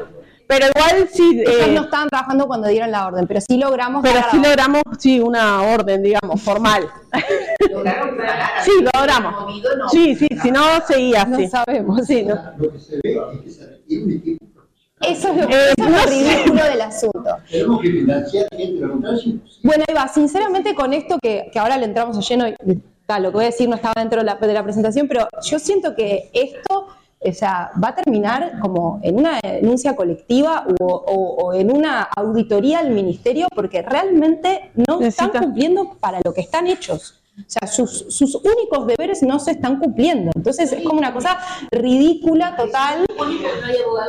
Pero 0.49 0.67
igual 0.75 1.09
sí. 1.13 1.41
Ellos 1.45 1.67
eh, 1.69 1.73
no 1.75 1.83
estaban 1.83 2.09
trabajando 2.09 2.47
cuando 2.47 2.69
dieron 2.69 2.91
la 2.93 3.07
orden, 3.09 3.27
pero 3.27 3.41
sí 3.41 3.57
logramos. 3.59 4.03
pero 4.03 4.21
sí 4.31 4.37
la- 4.41 4.49
logramos, 4.51 4.83
sí, 4.99 5.21
una 5.21 5.63
orden, 5.63 6.03
digamos, 6.03 6.41
formal. 6.41 6.89
Lograron. 7.71 8.17
Sí, 8.65 8.71
logramos. 8.95 9.41
Movido, 9.41 9.77
no. 9.77 9.89
Sí, 9.89 10.15
sí, 10.15 10.29
si 10.41 10.51
no, 10.53 10.61
seguía 10.87 11.25
No 11.25 11.37
así. 11.37 11.49
sabemos. 11.49 12.07
Sí, 12.07 12.23
no. 12.23 12.37
Lo 12.59 12.73
que 12.73 12.79
se 12.79 12.97
ve 13.03 13.21
es 13.35 13.41
que 13.43 13.51
se 13.51 13.67
requiere 13.67 14.05
un 14.05 14.11
equipo 14.13 14.47
profesional. 14.47 14.67
Eso 15.01 15.29
es 15.33 15.37
lo, 15.37 15.43
Eh, 15.43 15.49
eso 15.49 15.75
es 15.77 15.79
lo 15.79 15.89
no 15.91 15.99
sé. 15.99 16.11
ridículo 16.11 16.65
del 16.65 16.81
asunto. 16.81 17.37
Tenemos 17.51 17.81
que 17.83 17.91
financiar. 17.91 18.47
Bueno, 19.63 19.85
Eva, 19.89 20.09
sinceramente 20.09 20.75
con 20.75 20.93
esto 20.93 21.19
que, 21.21 21.49
que 21.53 21.59
ahora 21.59 21.77
le 21.77 21.87
entramos 21.87 22.17
a 22.17 22.21
lleno, 22.21 22.47
y, 22.49 22.55
tal, 23.05 23.23
lo 23.25 23.31
que 23.31 23.35
voy 23.37 23.45
a 23.45 23.49
decir 23.49 23.69
no 23.69 23.77
estaba 23.77 23.95
dentro 23.97 24.21
de 24.21 24.25
la, 24.27 24.35
de 24.37 24.53
la 24.53 24.63
presentación, 24.63 25.09
pero 25.09 25.27
yo 25.43 25.59
siento 25.59 25.95
que 25.95 26.31
esto 26.33 26.87
o 27.21 27.33
sea, 27.33 27.71
va 27.83 27.89
a 27.89 27.95
terminar 27.95 28.59
como 28.61 29.01
en 29.03 29.19
una 29.19 29.41
denuncia 29.43 29.97
colectiva 29.97 30.67
o, 30.81 30.85
o- 30.87 31.47
o 31.47 31.55
en 31.55 31.73
una 31.75 32.03
auditoría 32.03 32.79
al 32.81 32.91
ministerio 32.91 33.47
porque 33.55 33.83
realmente 33.83 34.71
no 34.75 34.99
están 35.01 35.31
cumpliendo 35.43 35.95
para 35.99 36.21
lo 36.25 36.33
que 36.35 36.43
están 36.43 36.67
hechos. 36.67 37.16
O 37.39 37.45
sea, 37.49 37.69
sus, 37.69 38.07
sus 38.09 38.35
únicos 38.35 38.87
deberes 38.87 39.23
no 39.23 39.39
se 39.39 39.51
están 39.51 39.79
cumpliendo. 39.79 40.31
Entonces 40.35 40.73
es 40.73 40.83
como 40.83 40.99
una 40.99 41.13
cosa 41.13 41.39
ridícula, 41.71 42.57
total. 42.57 43.05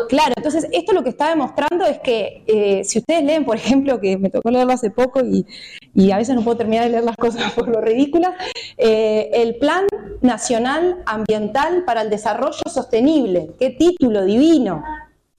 Claro, 0.08 0.34
entonces 0.38 0.68
esto 0.72 0.94
lo 0.94 1.04
que 1.04 1.10
está 1.10 1.30
demostrando 1.30 1.86
es 1.86 2.00
que 2.00 2.44
eh, 2.48 2.84
si 2.86 3.00
ustedes 3.00 3.26
leen, 3.26 3.44
por 3.44 3.58
ejemplo, 3.58 4.00
que 4.00 4.18
me 4.18 4.30
tocó 4.30 4.50
leerlo 4.50 4.72
hace 4.72 4.92
poco 4.92 5.20
y, 5.26 5.46
y 5.94 6.12
a 6.12 6.18
veces 6.18 6.36
no 6.36 6.42
puedo 6.42 6.58
terminar 6.58 6.86
de 6.86 6.92
leer 6.92 7.04
las 7.04 7.18
cosas 7.18 7.52
por 7.56 7.68
lo 7.68 7.82
ridículas, 7.82 8.34
eh, 8.78 9.30
el 9.34 9.56
Plan 9.58 9.88
Nacional 10.22 11.04
Ambiental 11.06 11.84
para 11.86 12.04
el 12.04 12.10
Desarrollo 12.10 12.64
Sostenible, 12.66 13.56
qué 13.60 13.72
título 13.72 14.24
divino. 14.24 14.84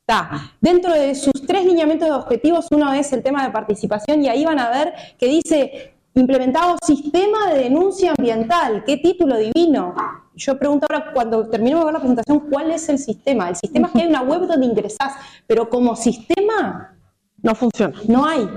Está. 0.01 0.55
Dentro 0.61 0.94
de 0.94 1.14
sus 1.14 1.46
tres 1.46 1.66
lineamientos 1.66 2.09
de 2.09 2.14
objetivos, 2.14 2.66
uno 2.70 2.92
es 2.94 3.12
el 3.12 3.22
tema 3.22 3.44
de 3.44 3.51
participación 3.51 4.24
y 4.24 4.29
ahí 4.29 4.42
van 4.44 4.59
a 4.59 4.70
ver 4.70 4.94
que 5.18 5.27
dice 5.27 5.97
implementado 6.20 6.76
sistema 6.85 7.52
de 7.52 7.61
denuncia 7.64 8.12
ambiental, 8.16 8.85
qué 8.85 8.96
título 8.96 9.37
divino. 9.37 9.94
Yo 10.35 10.59
pregunto 10.59 10.87
ahora, 10.88 11.12
cuando 11.12 11.48
terminemos 11.48 11.83
de 11.83 11.85
ver 11.87 11.94
la 11.94 12.00
presentación, 12.00 12.40
¿cuál 12.50 12.70
es 12.70 12.88
el 12.88 12.98
sistema? 12.98 13.48
El 13.48 13.57
sistema 13.57 13.88
es 13.88 13.92
que 13.92 14.02
hay 14.02 14.09
una 14.09 14.22
web 14.22 14.46
donde 14.46 14.66
ingresás, 14.66 15.14
pero 15.46 15.68
como 15.68 15.96
sistema 15.96 16.96
No 17.42 17.54
funciona. 17.54 17.96
no 18.07 18.24
hay. 18.26 18.48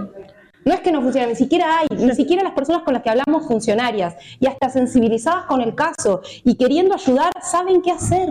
No 0.64 0.74
es 0.76 0.82
que 0.82 0.92
no 0.92 1.02
funcione, 1.02 1.28
ni 1.28 1.36
siquiera 1.36 1.80
hay, 1.80 1.88
ni 1.98 2.14
siquiera 2.14 2.44
las 2.44 2.54
personas 2.54 2.84
con 2.84 2.94
las 2.94 3.02
que 3.02 3.10
hablamos 3.10 3.48
funcionarias 3.48 4.16
y 4.40 4.46
hasta 4.46 4.70
sensibilizadas 4.70 5.46
con 5.46 5.60
el 5.60 5.74
caso 5.74 6.22
y 6.44 6.56
queriendo 6.56 6.94
ayudar 6.94 7.32
saben 7.42 7.82
qué 7.82 7.92
hacer. 7.92 8.30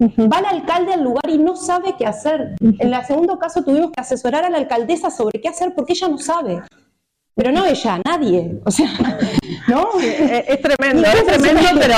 Va 0.00 0.38
el 0.38 0.46
alcalde 0.46 0.94
al 0.94 1.02
lugar 1.04 1.28
y 1.28 1.36
no 1.38 1.54
sabe 1.54 1.94
qué 1.98 2.06
hacer. 2.06 2.54
En 2.60 2.94
el 2.94 3.04
segundo 3.04 3.38
caso 3.38 3.62
tuvimos 3.62 3.90
que 3.90 4.00
asesorar 4.00 4.44
a 4.44 4.50
la 4.50 4.56
alcaldesa 4.58 5.10
sobre 5.10 5.38
qué 5.40 5.48
hacer 5.48 5.74
porque 5.74 5.92
ella 5.92 6.08
no 6.08 6.16
sabe. 6.18 6.62
Pero 7.36 7.52
no 7.52 7.66
ella, 7.66 8.00
nadie. 8.02 8.58
O 8.64 8.70
sea, 8.70 8.88
¿no? 9.68 9.88
Eh, 10.00 10.44
Es 10.48 10.60
tremendo, 10.62 11.06
es 11.06 11.26
tremendo, 11.26 11.60
pero 11.78 11.96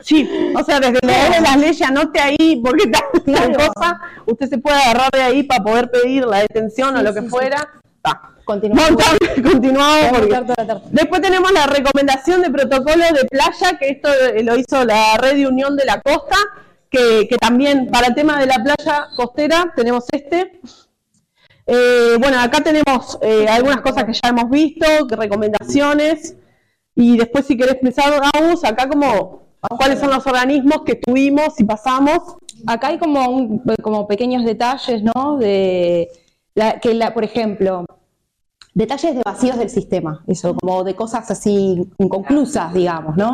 sí, 0.00 0.30
o 0.54 0.62
sea, 0.62 0.78
desde 0.78 1.00
leer 1.04 1.42
las 1.42 1.56
leyes, 1.56 1.82
anote 1.82 2.20
ahí, 2.20 2.62
porque 2.64 2.86
tal 2.86 3.02
Claro. 3.24 3.52
cosa, 3.74 4.00
usted 4.26 4.48
se 4.48 4.58
puede 4.58 4.76
agarrar 4.76 5.10
de 5.12 5.22
ahí 5.22 5.42
para 5.42 5.64
poder 5.64 5.90
pedir 5.90 6.24
la 6.24 6.38
detención 6.38 6.96
o 6.96 7.02
lo 7.02 7.12
que 7.12 7.22
sí, 7.22 7.28
fuera. 7.28 7.68
Está. 7.96 8.30
Continuamos. 8.44 9.02
Continuamos 9.42 10.18
porque-. 10.20 10.80
Después 10.92 11.20
tenemos 11.20 11.50
la 11.50 11.66
recomendación 11.66 12.42
de 12.42 12.50
protocolo 12.50 13.02
de 13.12 13.24
playa, 13.28 13.76
que 13.80 13.88
esto 13.88 14.08
eh, 14.08 14.44
lo 14.44 14.56
hizo 14.56 14.84
la 14.84 15.16
Red 15.16 15.34
de 15.34 15.48
Unión 15.48 15.76
de 15.76 15.84
la 15.84 16.00
Costa, 16.00 16.36
que, 16.88 17.26
que 17.28 17.38
también 17.38 17.88
para 17.90 18.06
el 18.06 18.14
tema 18.14 18.38
de 18.38 18.46
la 18.46 18.62
playa 18.62 19.08
costera 19.16 19.72
tenemos 19.74 20.04
este. 20.12 20.60
Eh, 21.66 22.16
bueno, 22.20 22.38
acá 22.40 22.62
tenemos 22.62 23.18
eh, 23.22 23.46
algunas 23.48 23.80
cosas 23.80 24.04
que 24.04 24.12
ya 24.12 24.28
hemos 24.28 24.48
visto, 24.50 24.86
recomendaciones, 25.10 26.36
y 26.94 27.16
después 27.18 27.46
si 27.46 27.56
querés 27.56 27.74
empezar, 27.74 28.12
Agus, 28.34 28.64
acá 28.64 28.88
como 28.88 29.42
cuáles 29.76 29.98
son 29.98 30.10
los 30.10 30.24
organismos 30.26 30.82
que 30.84 30.94
tuvimos 30.94 31.58
y 31.58 31.64
pasamos. 31.64 32.36
Acá 32.66 32.88
hay 32.88 32.98
como, 32.98 33.28
un- 33.28 33.62
como 33.82 34.06
pequeños 34.06 34.44
detalles, 34.44 35.02
¿no? 35.02 35.36
De 35.38 36.08
la- 36.54 36.78
que, 36.80 36.94
la, 36.94 37.12
por 37.12 37.24
ejemplo, 37.24 37.84
detalles 38.72 39.14
de 39.14 39.22
vacíos 39.24 39.58
del 39.58 39.68
sistema, 39.70 40.22
eso, 40.26 40.54
como 40.54 40.84
de 40.84 40.94
cosas 40.94 41.30
así 41.30 41.86
inconclusas, 41.98 42.72
digamos, 42.72 43.16
¿no? 43.16 43.32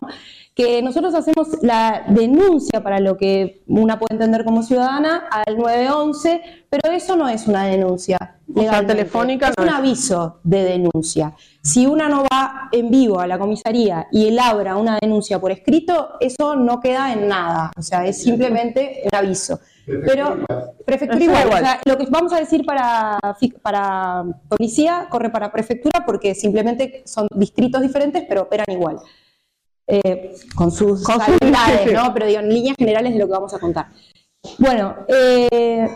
Que 0.54 0.82
nosotros 0.82 1.14
hacemos 1.14 1.48
la 1.62 2.04
denuncia 2.08 2.82
para 2.82 3.00
lo 3.00 3.16
que 3.16 3.62
una 3.66 3.98
puede 3.98 4.14
entender 4.14 4.44
como 4.44 4.62
ciudadana 4.62 5.28
al 5.30 5.56
911, 5.56 6.42
pero 6.68 6.92
eso 6.92 7.16
no 7.16 7.28
es 7.28 7.46
una 7.46 7.64
denuncia. 7.64 8.36
O 8.48 8.54
sea, 8.54 8.62
legalmente. 8.64 8.94
telefónica 8.94 9.48
es 9.48 9.54
no 9.56 9.62
un 9.62 9.68
es. 9.70 9.74
aviso 9.74 10.40
de 10.44 10.64
denuncia. 10.64 11.34
Si 11.62 11.86
una 11.86 12.08
no 12.08 12.24
va 12.30 12.68
en 12.70 12.90
vivo 12.90 13.18
a 13.20 13.26
la 13.26 13.38
comisaría 13.38 14.08
y 14.12 14.28
elabra 14.28 14.76
una 14.76 14.98
denuncia 15.00 15.40
por 15.40 15.52
escrito, 15.52 16.16
eso 16.20 16.54
no 16.54 16.80
queda 16.80 17.14
en 17.14 17.28
nada. 17.28 17.70
O 17.76 17.82
sea, 17.82 18.04
es 18.06 18.22
simplemente 18.22 19.04
un 19.10 19.18
aviso. 19.18 19.58
Pero 19.86 20.38
prefectura 20.84 21.24
igual. 21.24 21.46
igual. 21.46 21.62
O 21.62 21.66
sea, 21.66 21.80
lo 21.84 21.98
que 21.98 22.06
vamos 22.10 22.32
a 22.32 22.38
decir 22.38 22.64
para, 22.64 23.18
para 23.62 24.24
policía 24.48 25.06
corre 25.10 25.30
para 25.30 25.50
prefectura 25.50 26.04
porque 26.04 26.34
simplemente 26.34 27.02
son 27.06 27.26
distritos 27.34 27.80
diferentes, 27.80 28.24
pero 28.28 28.42
operan 28.42 28.66
igual. 28.68 28.98
Eh, 29.86 30.34
con 30.54 30.70
sus 30.70 31.02
Con. 31.02 31.18
¿no? 31.92 32.14
Pero 32.14 32.26
digo, 32.26 32.40
en 32.40 32.48
líneas 32.48 32.76
generales 32.78 33.12
de 33.12 33.18
lo 33.18 33.26
que 33.26 33.32
vamos 33.32 33.52
a 33.54 33.58
contar. 33.58 33.86
Bueno, 34.58 34.94
eh, 35.08 35.88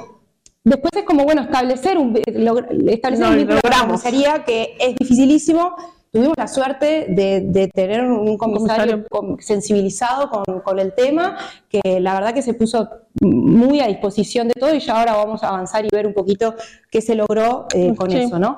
después 0.64 0.90
es 0.96 1.04
como, 1.04 1.24
bueno, 1.24 1.42
establecer 1.42 1.96
un, 1.98 2.14
logr- 2.14 2.68
establecer 2.90 3.26
No, 3.26 3.32
un 3.32 3.38
vínculo 3.38 3.60
comisaría 3.86 4.44
que 4.44 4.76
es 4.78 4.96
dificilísimo. 4.96 5.74
Tuvimos 6.12 6.34
la 6.38 6.48
suerte 6.48 7.06
de, 7.10 7.42
de 7.42 7.68
tener 7.68 8.02
un 8.02 8.38
comisario, 8.38 9.04
sensibilizado 9.40 10.30
con, 10.30 10.60
con 10.60 10.78
el 10.78 10.94
tema, 10.94 11.36
que 11.68 12.00
la 12.00 12.14
verdad 12.14 12.32
que 12.32 12.40
se 12.42 12.54
puso 12.54 12.88
muy 13.20 13.80
a 13.80 13.86
disposición 13.88 14.48
de 14.48 14.54
todo 14.54 14.74
y 14.74 14.80
ya 14.80 14.98
ahora 14.98 15.14
vamos 15.16 15.42
a 15.42 15.48
avanzar 15.48 15.84
y 15.84 15.88
ver 15.92 16.06
un 16.06 16.14
poquito 16.14 16.54
qué 16.90 17.02
se 17.02 17.14
logró 17.16 17.66
eh, 17.74 17.94
con 17.94 18.10
Sí. 18.10 18.18
eso, 18.18 18.38
¿no? 18.38 18.56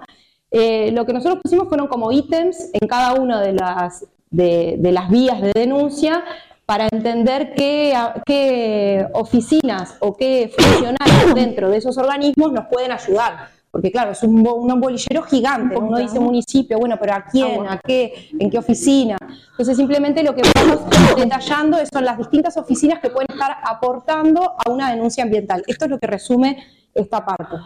Eh, 0.52 0.92
lo 0.92 1.04
que 1.04 1.12
nosotros 1.12 1.40
pusimos 1.42 1.68
fueron 1.68 1.88
como 1.88 2.12
ítems 2.12 2.70
en 2.72 2.86
cada 2.86 3.14
una 3.14 3.40
de 3.40 3.54
las, 3.54 4.06
de, 4.30 4.76
de 4.78 4.92
las 4.92 5.10
vías 5.10 5.40
de 5.40 5.52
denuncia 5.54 6.24
para 6.68 6.86
entender 6.92 7.54
qué, 7.54 9.06
oficinas 9.14 9.94
o 10.00 10.14
qué 10.14 10.52
funcionarios 10.54 11.34
dentro 11.34 11.70
de 11.70 11.78
esos 11.78 11.96
organismos 11.96 12.52
nos 12.52 12.66
pueden 12.66 12.92
ayudar. 12.92 13.48
Porque 13.70 13.90
claro, 13.90 14.10
es 14.10 14.22
un, 14.22 14.46
un 14.46 14.78
bolillero 14.78 15.22
gigante, 15.22 15.74
¿no? 15.74 15.86
uno 15.86 15.96
dice 15.96 16.20
municipio, 16.20 16.78
bueno, 16.78 16.98
pero 17.00 17.14
¿a 17.14 17.24
quién? 17.24 17.66
¿A 17.66 17.78
qué? 17.78 18.28
¿En 18.38 18.50
qué 18.50 18.58
oficina? 18.58 19.16
Entonces 19.52 19.78
simplemente 19.78 20.22
lo 20.22 20.34
que 20.34 20.42
vamos 20.54 20.80
detallando 21.16 21.78
son 21.90 22.04
las 22.04 22.18
distintas 22.18 22.58
oficinas 22.58 23.00
que 23.00 23.08
pueden 23.08 23.28
estar 23.30 23.56
aportando 23.64 24.42
a 24.62 24.70
una 24.70 24.90
denuncia 24.90 25.24
ambiental. 25.24 25.64
Esto 25.66 25.86
es 25.86 25.90
lo 25.90 25.98
que 25.98 26.06
resume 26.06 26.62
esta 26.92 27.24
parte. 27.24 27.56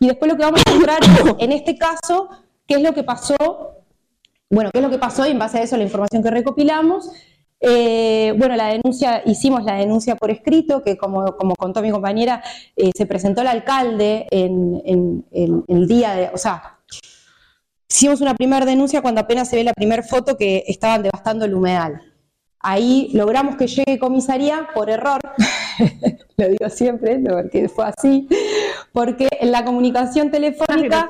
Y 0.00 0.08
después 0.08 0.28
lo 0.28 0.36
que 0.36 0.42
vamos 0.42 0.62
a 0.66 0.74
mostrar 0.74 0.98
es, 1.04 1.34
en 1.38 1.52
este 1.52 1.78
caso, 1.78 2.28
qué 2.66 2.74
es 2.74 2.82
lo 2.82 2.92
que 2.92 3.04
pasó 3.04 3.77
bueno, 4.50 4.70
¿qué 4.72 4.78
es 4.78 4.84
lo 4.84 4.90
que 4.90 4.98
pasó? 4.98 5.26
Y 5.26 5.30
en 5.30 5.38
base 5.38 5.58
a 5.58 5.62
eso, 5.62 5.76
la 5.76 5.84
información 5.84 6.22
que 6.22 6.30
recopilamos. 6.30 7.10
eh, 7.60 8.34
bueno, 8.38 8.54
la 8.56 8.68
denuncia, 8.68 9.22
hicimos 9.26 9.64
la 9.64 9.74
denuncia 9.74 10.14
por 10.16 10.30
escrito, 10.30 10.82
que 10.84 10.96
como, 10.96 11.36
como 11.36 11.56
contó 11.56 11.82
mi 11.82 11.90
compañera, 11.90 12.40
eh, 12.76 12.92
se 12.96 13.04
presentó 13.06 13.40
el 13.42 13.48
alcalde 13.48 14.26
en, 14.30 14.80
en- 14.84 15.64
el 15.66 15.88
día 15.88 16.12
de, 16.14 16.30
o 16.32 16.38
sea, 16.38 16.78
hicimos 17.90 18.20
una 18.20 18.34
primera 18.34 18.64
denuncia 18.64 19.02
cuando 19.02 19.20
apenas 19.20 19.48
se 19.48 19.56
ve 19.56 19.64
la 19.64 19.72
primera 19.72 20.02
foto 20.02 20.36
que 20.36 20.64
estaban 20.68 21.02
devastando 21.02 21.44
el 21.46 21.54
humedal. 21.54 22.00
Ahí 22.60 23.10
logramos 23.12 23.56
que 23.56 23.66
llegue 23.68 23.98
comisaría 23.98 24.68
por 24.74 24.90
error, 24.90 25.20
lo 26.36 26.48
digo 26.48 26.68
siempre, 26.70 27.18
porque 27.20 27.68
fue 27.68 27.86
así, 27.86 28.28
porque 28.92 29.28
en 29.40 29.52
la 29.52 29.64
comunicación 29.64 30.30
telefónica. 30.30 31.06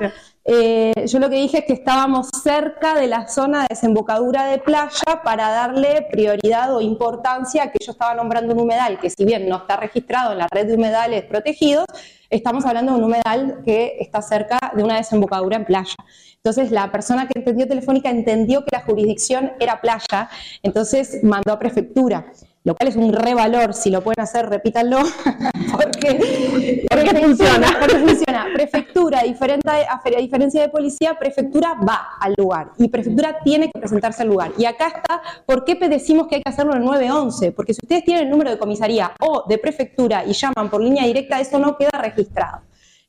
Eh, 0.51 1.05
yo 1.05 1.19
lo 1.19 1.29
que 1.29 1.35
dije 1.35 1.59
es 1.59 1.65
que 1.65 1.73
estábamos 1.73 2.29
cerca 2.41 2.95
de 2.95 3.05
la 3.05 3.27
zona 3.27 3.61
de 3.61 3.67
desembocadura 3.69 4.45
de 4.45 4.57
playa 4.57 5.21
para 5.23 5.51
darle 5.51 6.07
prioridad 6.11 6.75
o 6.75 6.81
importancia 6.81 7.65
a 7.65 7.71
que 7.71 7.77
yo 7.85 7.91
estaba 7.91 8.15
nombrando 8.15 8.55
un 8.55 8.61
humedal 8.61 8.99
que 8.99 9.11
si 9.11 9.25
bien 9.25 9.47
no 9.47 9.57
está 9.57 9.77
registrado 9.77 10.31
en 10.31 10.39
la 10.39 10.47
red 10.49 10.65
de 10.65 10.73
humedales 10.73 11.23
protegidos, 11.25 11.85
estamos 12.29 12.65
hablando 12.65 12.93
de 12.93 12.99
un 12.99 13.03
humedal 13.05 13.61
que 13.65 13.97
está 13.99 14.21
cerca 14.21 14.59
de 14.75 14.83
una 14.83 14.97
desembocadura 14.97 15.57
en 15.57 15.65
playa. 15.65 15.95
Entonces 16.35 16.71
la 16.71 16.91
persona 16.91 17.27
que 17.27 17.39
entendió 17.39 17.67
telefónica 17.67 18.09
entendió 18.09 18.63
que 18.63 18.69
la 18.71 18.81
jurisdicción 18.81 19.51
era 19.59 19.81
playa, 19.81 20.29
entonces 20.63 21.19
mandó 21.23 21.51
a 21.51 21.59
prefectura. 21.59 22.31
Lo 22.65 22.75
cual 22.75 22.89
es 22.89 22.97
un 22.97 23.13
revalor, 23.13 23.73
si 23.73 23.89
lo 23.89 24.03
pueden 24.03 24.21
hacer, 24.21 24.49
repítanlo, 24.49 24.99
porque, 25.71 26.85
Porque 26.89 27.15
funciona. 27.21 27.77
porque 27.79 27.95
funciona. 27.97 28.47
Prefectura, 28.53 29.23
diferente, 29.23 29.69
a, 29.69 30.01
a 30.03 30.21
diferencia 30.21 30.61
de 30.61 30.69
policía, 30.69 31.17
prefectura 31.17 31.75
va 31.75 32.17
al 32.19 32.35
lugar 32.37 32.71
y 32.77 32.89
prefectura 32.89 33.37
tiene 33.45 33.71
que 33.71 33.79
presentarse 33.79 34.23
al 34.23 34.27
lugar. 34.27 34.51
Y 34.57 34.65
acá 34.65 34.87
está, 34.87 35.21
¿por 35.45 35.63
qué 35.63 35.75
decimos 35.87 36.27
que 36.27 36.35
hay 36.35 36.41
que 36.41 36.49
hacerlo 36.49 36.75
en 36.75 36.83
911? 36.83 37.53
Porque 37.53 37.73
si 37.73 37.79
ustedes 37.81 38.03
tienen 38.03 38.25
el 38.25 38.29
número 38.29 38.51
de 38.51 38.57
comisaría 38.57 39.13
o 39.21 39.45
de 39.47 39.57
prefectura 39.57 40.25
y 40.25 40.33
llaman 40.33 40.69
por 40.69 40.81
línea 40.83 41.05
directa, 41.05 41.39
eso 41.39 41.59
no 41.59 41.77
queda 41.77 41.91
registrado. 42.01 42.18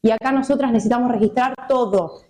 Y 0.03 0.11
acá 0.11 0.33
nosotras 0.33 0.73
necesitamos 0.73 1.11
registrar 1.11 1.55
todo. 1.69 2.23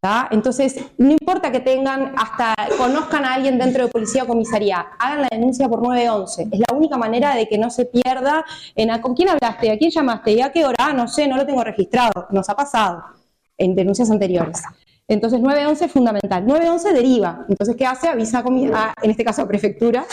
¿tá? 0.00 0.26
Entonces, 0.32 0.84
no 0.98 1.12
importa 1.12 1.52
que 1.52 1.60
tengan, 1.60 2.12
hasta 2.16 2.54
conozcan 2.76 3.24
a 3.24 3.34
alguien 3.34 3.56
dentro 3.56 3.84
de 3.86 3.88
policía 3.92 4.24
o 4.24 4.26
comisaría, 4.26 4.84
hagan 4.98 5.22
la 5.22 5.28
denuncia 5.30 5.68
por 5.68 5.80
911. 5.80 6.48
Es 6.50 6.58
la 6.58 6.74
única 6.76 6.98
manera 6.98 7.36
de 7.36 7.46
que 7.48 7.56
no 7.56 7.70
se 7.70 7.84
pierda 7.84 8.44
en 8.74 8.90
a- 8.90 9.00
con 9.00 9.14
quién 9.14 9.28
hablaste, 9.28 9.70
a 9.70 9.78
quién 9.78 9.92
llamaste 9.92 10.32
y 10.32 10.40
a 10.40 10.50
qué 10.50 10.64
hora, 10.64 10.74
Ah, 10.80 10.92
no 10.92 11.06
sé, 11.06 11.28
no 11.28 11.36
lo 11.36 11.46
tengo 11.46 11.62
registrado. 11.62 12.26
Nos 12.30 12.48
ha 12.50 12.56
pasado 12.56 13.04
en 13.56 13.76
denuncias 13.76 14.10
anteriores. 14.10 14.60
Entonces, 15.06 15.40
911 15.40 15.84
es 15.84 15.92
fundamental. 15.92 16.44
911 16.46 16.92
deriva. 16.92 17.44
Entonces, 17.48 17.76
¿qué 17.76 17.86
hace? 17.86 18.08
Avisa, 18.08 18.42
en 19.02 19.10
este 19.10 19.24
caso, 19.24 19.42
a 19.42 19.46
prefectura. 19.46 20.04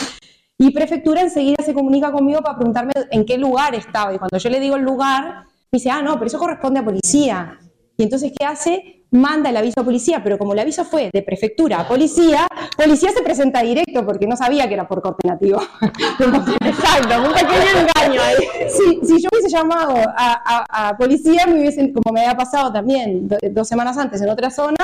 Y 0.56 0.70
prefectura 0.72 1.20
enseguida 1.22 1.64
se 1.64 1.74
comunica 1.74 2.12
conmigo 2.12 2.40
para 2.42 2.56
preguntarme 2.56 2.92
en 3.10 3.24
qué 3.24 3.38
lugar 3.38 3.74
estaba. 3.74 4.14
Y 4.14 4.18
cuando 4.18 4.38
yo 4.38 4.50
le 4.50 4.60
digo 4.60 4.76
el 4.76 4.82
lugar, 4.82 5.46
dice, 5.72 5.90
ah, 5.90 6.02
no, 6.02 6.14
pero 6.14 6.26
eso 6.26 6.38
corresponde 6.38 6.80
a 6.80 6.84
policía. 6.84 7.58
Y 7.96 8.02
entonces, 8.02 8.32
¿qué 8.36 8.44
hace? 8.44 8.96
manda 9.12 9.50
el 9.50 9.56
aviso 9.56 9.80
a 9.80 9.84
policía, 9.84 10.20
pero 10.22 10.38
como 10.38 10.52
el 10.52 10.60
aviso 10.60 10.84
fue 10.84 11.10
de 11.12 11.22
prefectura 11.22 11.80
a 11.80 11.88
policía, 11.88 12.46
policía 12.76 13.10
se 13.10 13.22
presenta 13.24 13.60
directo 13.60 14.06
porque 14.06 14.24
no 14.28 14.36
sabía 14.36 14.68
que 14.68 14.74
era 14.74 14.86
por 14.86 15.02
coordinativo. 15.02 15.60
Exacto, 16.64 17.22
un 17.26 17.32
pequeño 17.32 17.88
engaño 17.88 18.20
ahí. 18.22 18.36
Si, 18.70 19.04
si 19.04 19.20
yo 19.20 19.28
hubiese 19.32 19.48
llamado 19.48 19.96
a, 19.96 20.64
a- 20.70 20.90
a 20.90 20.96
policía, 20.96 21.44
me 21.48 21.58
hubiesen, 21.58 21.92
como 21.92 22.12
me 22.12 22.20
había 22.20 22.36
pasado 22.36 22.72
también 22.72 23.26
do- 23.26 23.36
dos 23.50 23.66
semanas 23.66 23.98
antes 23.98 24.22
en 24.22 24.28
otra 24.28 24.48
zona, 24.48 24.76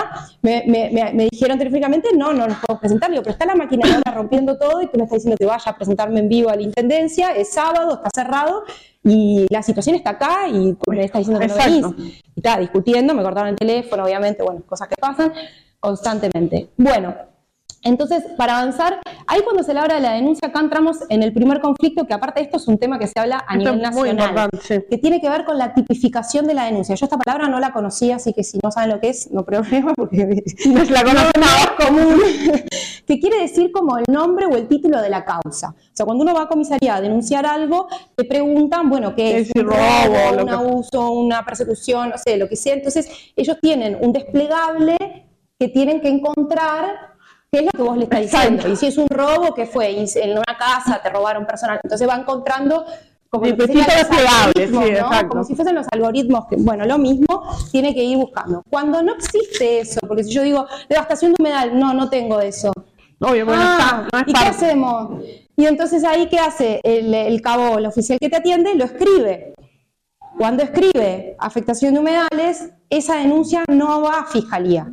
me, 0.43 0.65
me- 0.67 0.91
me- 0.93 1.13
me 1.13 1.29
dijeron 1.31 1.57
telefónicamente, 1.57 2.09
no, 2.17 2.33
no 2.33 2.49
nos 2.49 2.57
podemos 2.59 2.81
presentar. 2.81 3.11
Digo, 3.13 3.23
pero 3.23 3.33
está 3.35 3.47
la 3.47 3.55
maquinadora 3.55 4.11
rompiendo 4.13 4.59
todo 4.59 4.83
y 4.83 4.87
tú 4.89 4.99
me 4.99 5.05
estás 5.05 5.19
diciendo 5.19 5.37
que 5.39 5.47
vaya 5.47 5.71
a 5.71 5.77
presentarme 5.77 6.19
en 6.19 6.29
vivo 6.29 6.51
a 6.51 6.57
la 6.57 6.63
Intendencia, 6.63 7.31
es 7.31 7.53
sábado, 7.53 7.95
está 8.05 8.11
cerrado, 8.13 8.65
y 9.07 9.47
la 9.51 9.63
situación 9.63 9.95
está 9.95 10.11
acá 10.11 10.49
y 10.49 10.77
me 10.89 11.05
está 11.05 11.19
diciendo 11.19 11.41
que 11.41 11.47
no 11.47 11.55
venís. 11.55 11.87
Y 12.35 12.41
estaba 12.41 12.59
discutiendo, 12.59 13.15
me 13.15 13.23
cortaron 13.23 13.51
el 13.51 13.57
teléfono, 13.57 14.05
obviamente, 14.05 14.43
bueno, 14.43 14.63
cosas 14.67 14.89
que 14.89 14.97
pasan 14.97 15.33
constantemente. 15.79 16.71
Bueno, 16.77 17.15
entonces, 17.83 18.25
para 18.37 18.59
avanzar, 18.59 19.01
ahí 19.27 19.41
cuando 19.43 19.63
se 19.63 19.73
le 19.73 19.81
habla 19.81 19.95
de 19.95 20.01
la 20.01 20.13
denuncia, 20.13 20.49
acá 20.49 20.61
entramos 20.61 20.99
en 21.09 21.23
el 21.23 21.33
primer 21.33 21.61
conflicto, 21.61 22.07
que 22.07 22.15
aparte 22.15 22.41
de 22.41 22.47
esto 22.47 22.57
es 22.57 22.67
un 22.69 22.79
tema 22.79 22.99
que 22.99 23.07
se 23.07 23.19
habla 23.19 23.45
a 23.47 23.57
nivel 23.57 23.81
nacional, 23.81 24.51
sí. 24.61 24.77
que 24.89 24.99
tiene 24.99 25.21
que 25.21 25.29
ver 25.29 25.45
con 25.45 25.59
la 25.59 25.75
tipificación 25.75 26.47
de 26.47 26.55
la 26.55 26.65
denuncia. 26.65 26.95
Yo 26.95 27.07
esta 27.07 27.19
palabra 27.19 27.49
no 27.49 27.61
la 27.61 27.73
conocía, 27.73 28.17
así 28.17 28.33
que 28.33 28.43
si 28.43 28.59
no 28.63 28.71
saben 28.71 28.91
lo 28.91 29.01
que 29.01 29.11
es, 29.11 29.31
no 29.31 29.45
problema, 29.45 29.95
porque 29.95 30.17
No 30.67 30.83
es 30.83 30.91
la 30.91 31.05
conocen 31.05 31.43
es 31.43 31.87
común, 31.87 32.21
que 33.07 33.21
quiere 33.21 33.41
decir 33.41 33.71
como 33.73 33.99
el 33.99 34.05
nombre 34.09 34.47
o 34.47 34.57
el 34.57 34.69
título 34.69 35.01
de 35.01 35.09
la 35.09 35.25
causa. 35.25 35.71
O 35.71 35.97
sea, 35.97 36.05
cuando 36.07 36.23
uno 36.23 36.35
va 36.35 36.43
a 36.43 36.49
comisaría 36.49 36.97
a 36.97 37.01
denunciar 37.01 37.47
algo, 37.47 37.89
te 38.17 38.25
preguntan, 38.25 38.89
bueno, 38.91 39.15
¿qué 39.15 39.39
es? 39.39 39.49
Es 39.49 39.63
Un 39.63 39.69
robo, 39.69 40.43
un 40.43 40.49
abuso, 40.49 41.11
una 41.13 41.45
persecución, 41.45 42.11
no 42.11 42.19
sé, 42.19 42.37
lo 42.37 42.49
que 42.49 42.57
sea. 42.57 42.75
Entonces, 42.75 43.09
ellos 43.37 43.59
tienen 43.61 43.97
un 44.01 44.13
desplegable 44.13 44.97
que 45.59 45.69
tienen 45.69 46.01
que 46.01 46.09
encontrar 46.09 47.16
qué 47.51 47.61
es 47.61 47.65
lo 47.65 47.71
que 47.71 47.83
vos 47.83 47.97
le 47.97 48.05
estás 48.05 48.21
Exacto. 48.21 48.49
diciendo. 48.51 48.73
Y 48.73 48.77
si 48.77 48.87
es 48.87 48.99
un 48.99 49.09
robo, 49.09 49.55
¿qué 49.55 49.67
fue? 49.67 49.93
Y 49.93 50.07
en 50.17 50.33
una 50.33 50.59
casa 50.59 51.01
te 51.03 51.11
robaron 51.11 51.47
personal. 51.47 51.81
Entonces 51.83 52.09
va 52.09 52.17
encontrando 52.17 52.85
como 53.29 53.45
que 53.45 53.53
distintos 53.53 53.87
los 53.87 54.19
algoritmos, 54.19 54.85
sí, 54.85 54.93
¿no? 54.93 55.29
Como 55.29 55.45
si 55.45 55.55
fuesen 55.55 55.75
los 55.75 55.87
algoritmos, 55.91 56.47
que, 56.49 56.57
bueno, 56.57 56.87
lo 56.87 56.99
mismo, 56.99 57.43
tiene 57.71 57.95
que 57.95 58.03
ir 58.03 58.17
buscando. 58.17 58.63
Cuando 58.71 59.03
no 59.03 59.15
existe 59.15 59.81
eso, 59.81 60.01
porque 60.07 60.25
si 60.25 60.33
yo 60.33 60.43
digo 60.43 60.67
devastación 60.89 61.33
de 61.33 61.37
humedal, 61.43 61.79
no, 61.79 61.93
no 61.93 62.09
tengo 62.09 62.41
eso. 62.41 62.73
Obvio, 63.21 63.47
bueno, 63.47 63.63
Ah, 63.65 64.05
está, 64.05 64.09
no 64.13 64.19
es 64.19 64.29
¿Y 64.29 64.33
qué 64.33 64.47
hacemos? 64.47 65.23
Y 65.57 65.67
entonces 65.67 66.05
ahí, 66.05 66.29
¿qué 66.29 66.39
hace? 66.39 66.81
El, 66.85 67.13
el 67.15 67.41
cabo, 67.41 67.79
el 67.79 67.87
oficial 67.87 68.19
que 68.19 68.29
te 68.29 68.37
atiende, 68.37 68.75
lo 68.75 68.85
escribe. 68.85 69.55
Cuando 70.39 70.63
escribe 70.63 71.35
afectación 71.39 71.95
de 71.95 72.01
humedales, 72.01 72.71
esa 72.91 73.17
denuncia 73.17 73.65
no 73.69 74.03
va 74.03 74.21
a 74.21 74.27
fiscalía. 74.27 74.87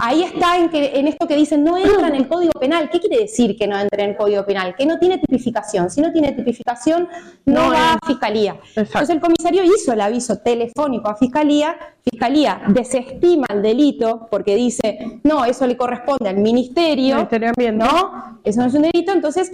Ahí 0.00 0.22
está 0.22 0.58
en, 0.58 0.68
que, 0.68 0.98
en 0.98 1.08
esto 1.08 1.26
que 1.26 1.36
dicen 1.36 1.64
no 1.64 1.76
entra 1.76 2.08
en 2.08 2.14
el 2.14 2.28
Código 2.28 2.52
Penal. 2.52 2.88
¿Qué 2.90 3.00
quiere 3.00 3.18
decir 3.18 3.56
que 3.56 3.66
no 3.66 3.78
entra 3.78 4.02
en 4.04 4.10
el 4.10 4.16
Código 4.16 4.44
Penal? 4.44 4.74
Que 4.76 4.86
no 4.86 4.98
tiene 4.98 5.18
tipificación. 5.18 5.90
Si 5.90 6.00
no 6.00 6.12
tiene 6.12 6.32
tipificación, 6.32 7.08
no, 7.44 7.64
No 7.64 7.70
va 7.70 7.74
es. 7.92 7.96
a 8.02 8.06
Fiscalía. 8.06 8.52
Exacto. 8.52 8.80
Entonces 8.80 9.10
el 9.10 9.20
comisario 9.20 9.64
hizo 9.64 9.92
el 9.92 10.00
aviso 10.00 10.38
telefónico 10.38 11.08
a 11.08 11.16
Fiscalía. 11.16 11.76
Fiscalía 12.02 12.62
desestima 12.68 13.46
el 13.50 13.62
delito 13.62 14.28
porque 14.30 14.54
dice, 14.56 15.20
no, 15.24 15.44
eso 15.44 15.66
le 15.66 15.76
corresponde 15.76 16.28
al 16.28 16.38
Ministerio. 16.38 17.16
Ministerio 17.16 17.52
de 17.56 17.66
Ambiente. 17.66 17.84
No, 17.84 18.40
eso 18.44 18.60
no 18.60 18.66
es 18.66 18.74
un 18.74 18.82
delito. 18.82 19.12
Entonces 19.12 19.52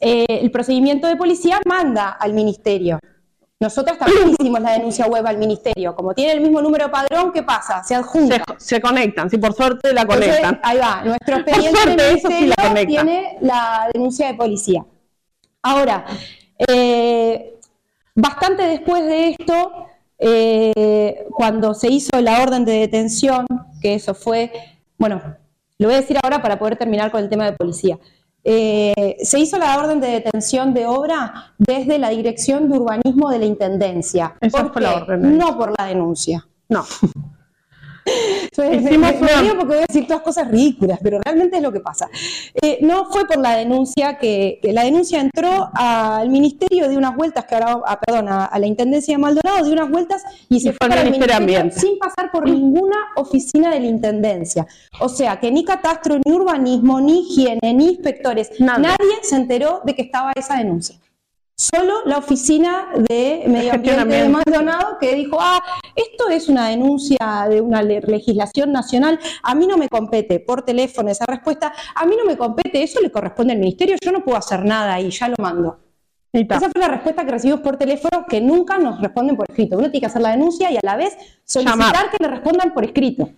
eh, 0.00 0.26
el 0.28 0.50
procedimiento 0.50 1.06
de 1.06 1.16
policía 1.16 1.60
manda 1.66 2.10
al 2.10 2.32
Ministerio. 2.32 2.98
Nosotros 3.58 3.96
también 3.96 4.30
hicimos 4.38 4.60
la 4.60 4.72
denuncia 4.72 5.06
web 5.06 5.26
al 5.26 5.38
Ministerio. 5.38 5.94
Como 5.94 6.12
tiene 6.12 6.32
el 6.32 6.40
mismo 6.42 6.60
número 6.60 6.90
padrón, 6.90 7.32
¿qué 7.32 7.42
pasa? 7.42 7.82
Se 7.82 7.94
adjunta. 7.94 8.44
Se, 8.58 8.76
se 8.76 8.80
conectan, 8.82 9.30
sí, 9.30 9.38
por 9.38 9.54
suerte 9.54 9.94
la 9.94 10.02
Entonces, 10.02 10.26
conectan. 10.28 10.60
ahí 10.62 10.78
va, 10.78 11.02
nuestro 11.04 11.36
expediente 11.36 11.80
suerte, 11.80 12.02
del 12.02 12.20
sí 12.20 12.26
ministerio 12.28 12.54
la 12.74 12.86
tiene 12.86 13.38
la 13.40 13.88
denuncia 13.94 14.26
de 14.26 14.34
policía. 14.34 14.84
Ahora, 15.62 16.04
eh, 16.68 17.58
bastante 18.14 18.62
después 18.64 19.04
de 19.06 19.30
esto, 19.30 19.86
eh, 20.18 21.26
cuando 21.30 21.72
se 21.72 21.88
hizo 21.88 22.20
la 22.20 22.42
orden 22.42 22.64
de 22.66 22.72
detención, 22.80 23.46
que 23.80 23.94
eso 23.94 24.14
fue, 24.14 24.52
bueno, 24.98 25.22
lo 25.78 25.88
voy 25.88 25.96
a 25.96 26.00
decir 26.02 26.18
ahora 26.22 26.42
para 26.42 26.58
poder 26.58 26.76
terminar 26.76 27.10
con 27.10 27.22
el 27.22 27.30
tema 27.30 27.46
de 27.46 27.52
policía. 27.52 27.98
Eh, 28.48 29.16
se 29.22 29.40
hizo 29.40 29.58
la 29.58 29.76
orden 29.76 30.00
de 30.00 30.06
detención 30.06 30.72
de 30.72 30.86
obra 30.86 31.52
desde 31.58 31.98
la 31.98 32.10
Dirección 32.10 32.70
de 32.70 32.78
Urbanismo 32.78 33.28
de 33.28 33.40
la 33.40 33.44
Intendencia. 33.44 34.36
Esa 34.40 34.62
¿Por 34.62 34.72
fue 34.72 34.82
la 34.82 34.94
orden 34.94 35.22
de 35.22 35.28
No 35.30 35.58
por 35.58 35.74
la 35.76 35.86
denuncia. 35.86 36.46
No. 36.68 36.84
Hicimos 38.06 39.12
me- 39.14 39.20
me 39.20 39.36
río 39.42 39.52
porque 39.58 39.66
voy 39.74 39.78
a 39.78 39.86
decir 39.86 40.06
todas 40.06 40.22
cosas 40.22 40.48
ridículas, 40.50 40.98
pero 41.02 41.18
realmente 41.24 41.56
es 41.56 41.62
lo 41.62 41.72
que 41.72 41.80
pasa. 41.80 42.08
Eh, 42.62 42.78
no 42.82 43.06
fue 43.06 43.26
por 43.26 43.38
la 43.38 43.56
denuncia 43.56 44.16
que, 44.18 44.58
que 44.62 44.72
la 44.72 44.84
denuncia 44.84 45.20
entró 45.20 45.68
al 45.74 46.28
ministerio 46.30 46.88
de 46.88 46.96
unas 46.96 47.14
vueltas 47.16 47.44
que 47.44 47.54
ahora, 47.56 47.80
ah, 47.84 47.98
perdón, 48.00 48.28
a, 48.28 48.44
a 48.46 48.58
la 48.58 48.66
intendencia 48.66 49.14
de 49.14 49.18
Maldonado 49.18 49.64
de 49.66 49.72
unas 49.72 49.90
vueltas 49.90 50.22
y 50.48 50.60
se 50.60 50.68
Y 50.70 50.72
fue 50.72 50.86
fue 50.88 50.96
al 50.98 51.04
Ministerio 51.06 51.36
Ambiente. 51.36 51.80
sin 51.80 51.98
pasar 51.98 52.30
por 52.30 52.44
ninguna 52.48 52.96
oficina 53.16 53.70
de 53.70 53.80
la 53.80 53.86
intendencia. 53.86 54.66
O 55.00 55.08
sea 55.08 55.38
que 55.40 55.50
ni 55.50 55.64
catastro, 55.64 56.18
ni 56.24 56.32
urbanismo, 56.32 57.00
ni 57.00 57.20
higiene, 57.20 57.74
ni 57.74 57.88
inspectores, 57.90 58.50
Nada. 58.60 58.78
nadie 58.78 59.16
se 59.22 59.36
enteró 59.36 59.80
de 59.84 59.94
que 59.94 60.02
estaba 60.02 60.32
esa 60.36 60.56
denuncia. 60.56 60.96
Solo 61.58 62.02
la 62.04 62.18
oficina 62.18 62.88
de 63.08 63.44
medio 63.46 63.72
ambiente 63.72 64.04
de. 64.04 64.28
Maldonado 64.28 64.98
que 65.00 65.14
dijo, 65.14 65.38
ah, 65.40 65.62
esto 65.94 66.28
es 66.28 66.50
una 66.50 66.68
denuncia 66.68 67.46
de 67.48 67.62
una 67.62 67.82
le- 67.82 68.02
legislación 68.02 68.72
nacional, 68.72 69.18
a 69.42 69.54
mí 69.54 69.66
no 69.66 69.78
me 69.78 69.88
compete, 69.88 70.38
por 70.38 70.62
teléfono 70.62 71.08
esa 71.10 71.24
respuesta, 71.26 71.72
a 71.94 72.04
mí 72.04 72.14
no 72.14 72.26
me 72.26 72.36
compete, 72.36 72.82
eso 72.82 73.00
le 73.00 73.10
corresponde 73.10 73.54
al 73.54 73.58
ministerio, 73.58 73.96
yo 74.04 74.12
no 74.12 74.22
puedo 74.22 74.36
hacer 74.36 74.66
nada 74.66 74.92
ahí, 74.94 75.10
ya 75.10 75.28
lo 75.28 75.36
mando. 75.38 75.78
Esa 76.30 76.68
fue 76.70 76.78
la 76.78 76.88
respuesta 76.88 77.24
que 77.24 77.30
recibimos 77.30 77.62
por 77.62 77.78
teléfono, 77.78 78.26
que 78.28 78.42
nunca 78.42 78.76
nos 78.76 79.00
responden 79.00 79.36
por 79.36 79.46
escrito. 79.48 79.78
Uno 79.78 79.90
tiene 79.90 80.00
que 80.00 80.06
hacer 80.06 80.20
la 80.20 80.32
denuncia 80.32 80.70
y 80.70 80.76
a 80.76 80.80
la 80.82 80.96
vez 80.96 81.16
solicitar 81.44 81.78
Llamar. 81.78 82.10
que 82.10 82.18
le 82.22 82.28
respondan 82.28 82.74
por 82.74 82.84
escrito. 82.84 83.30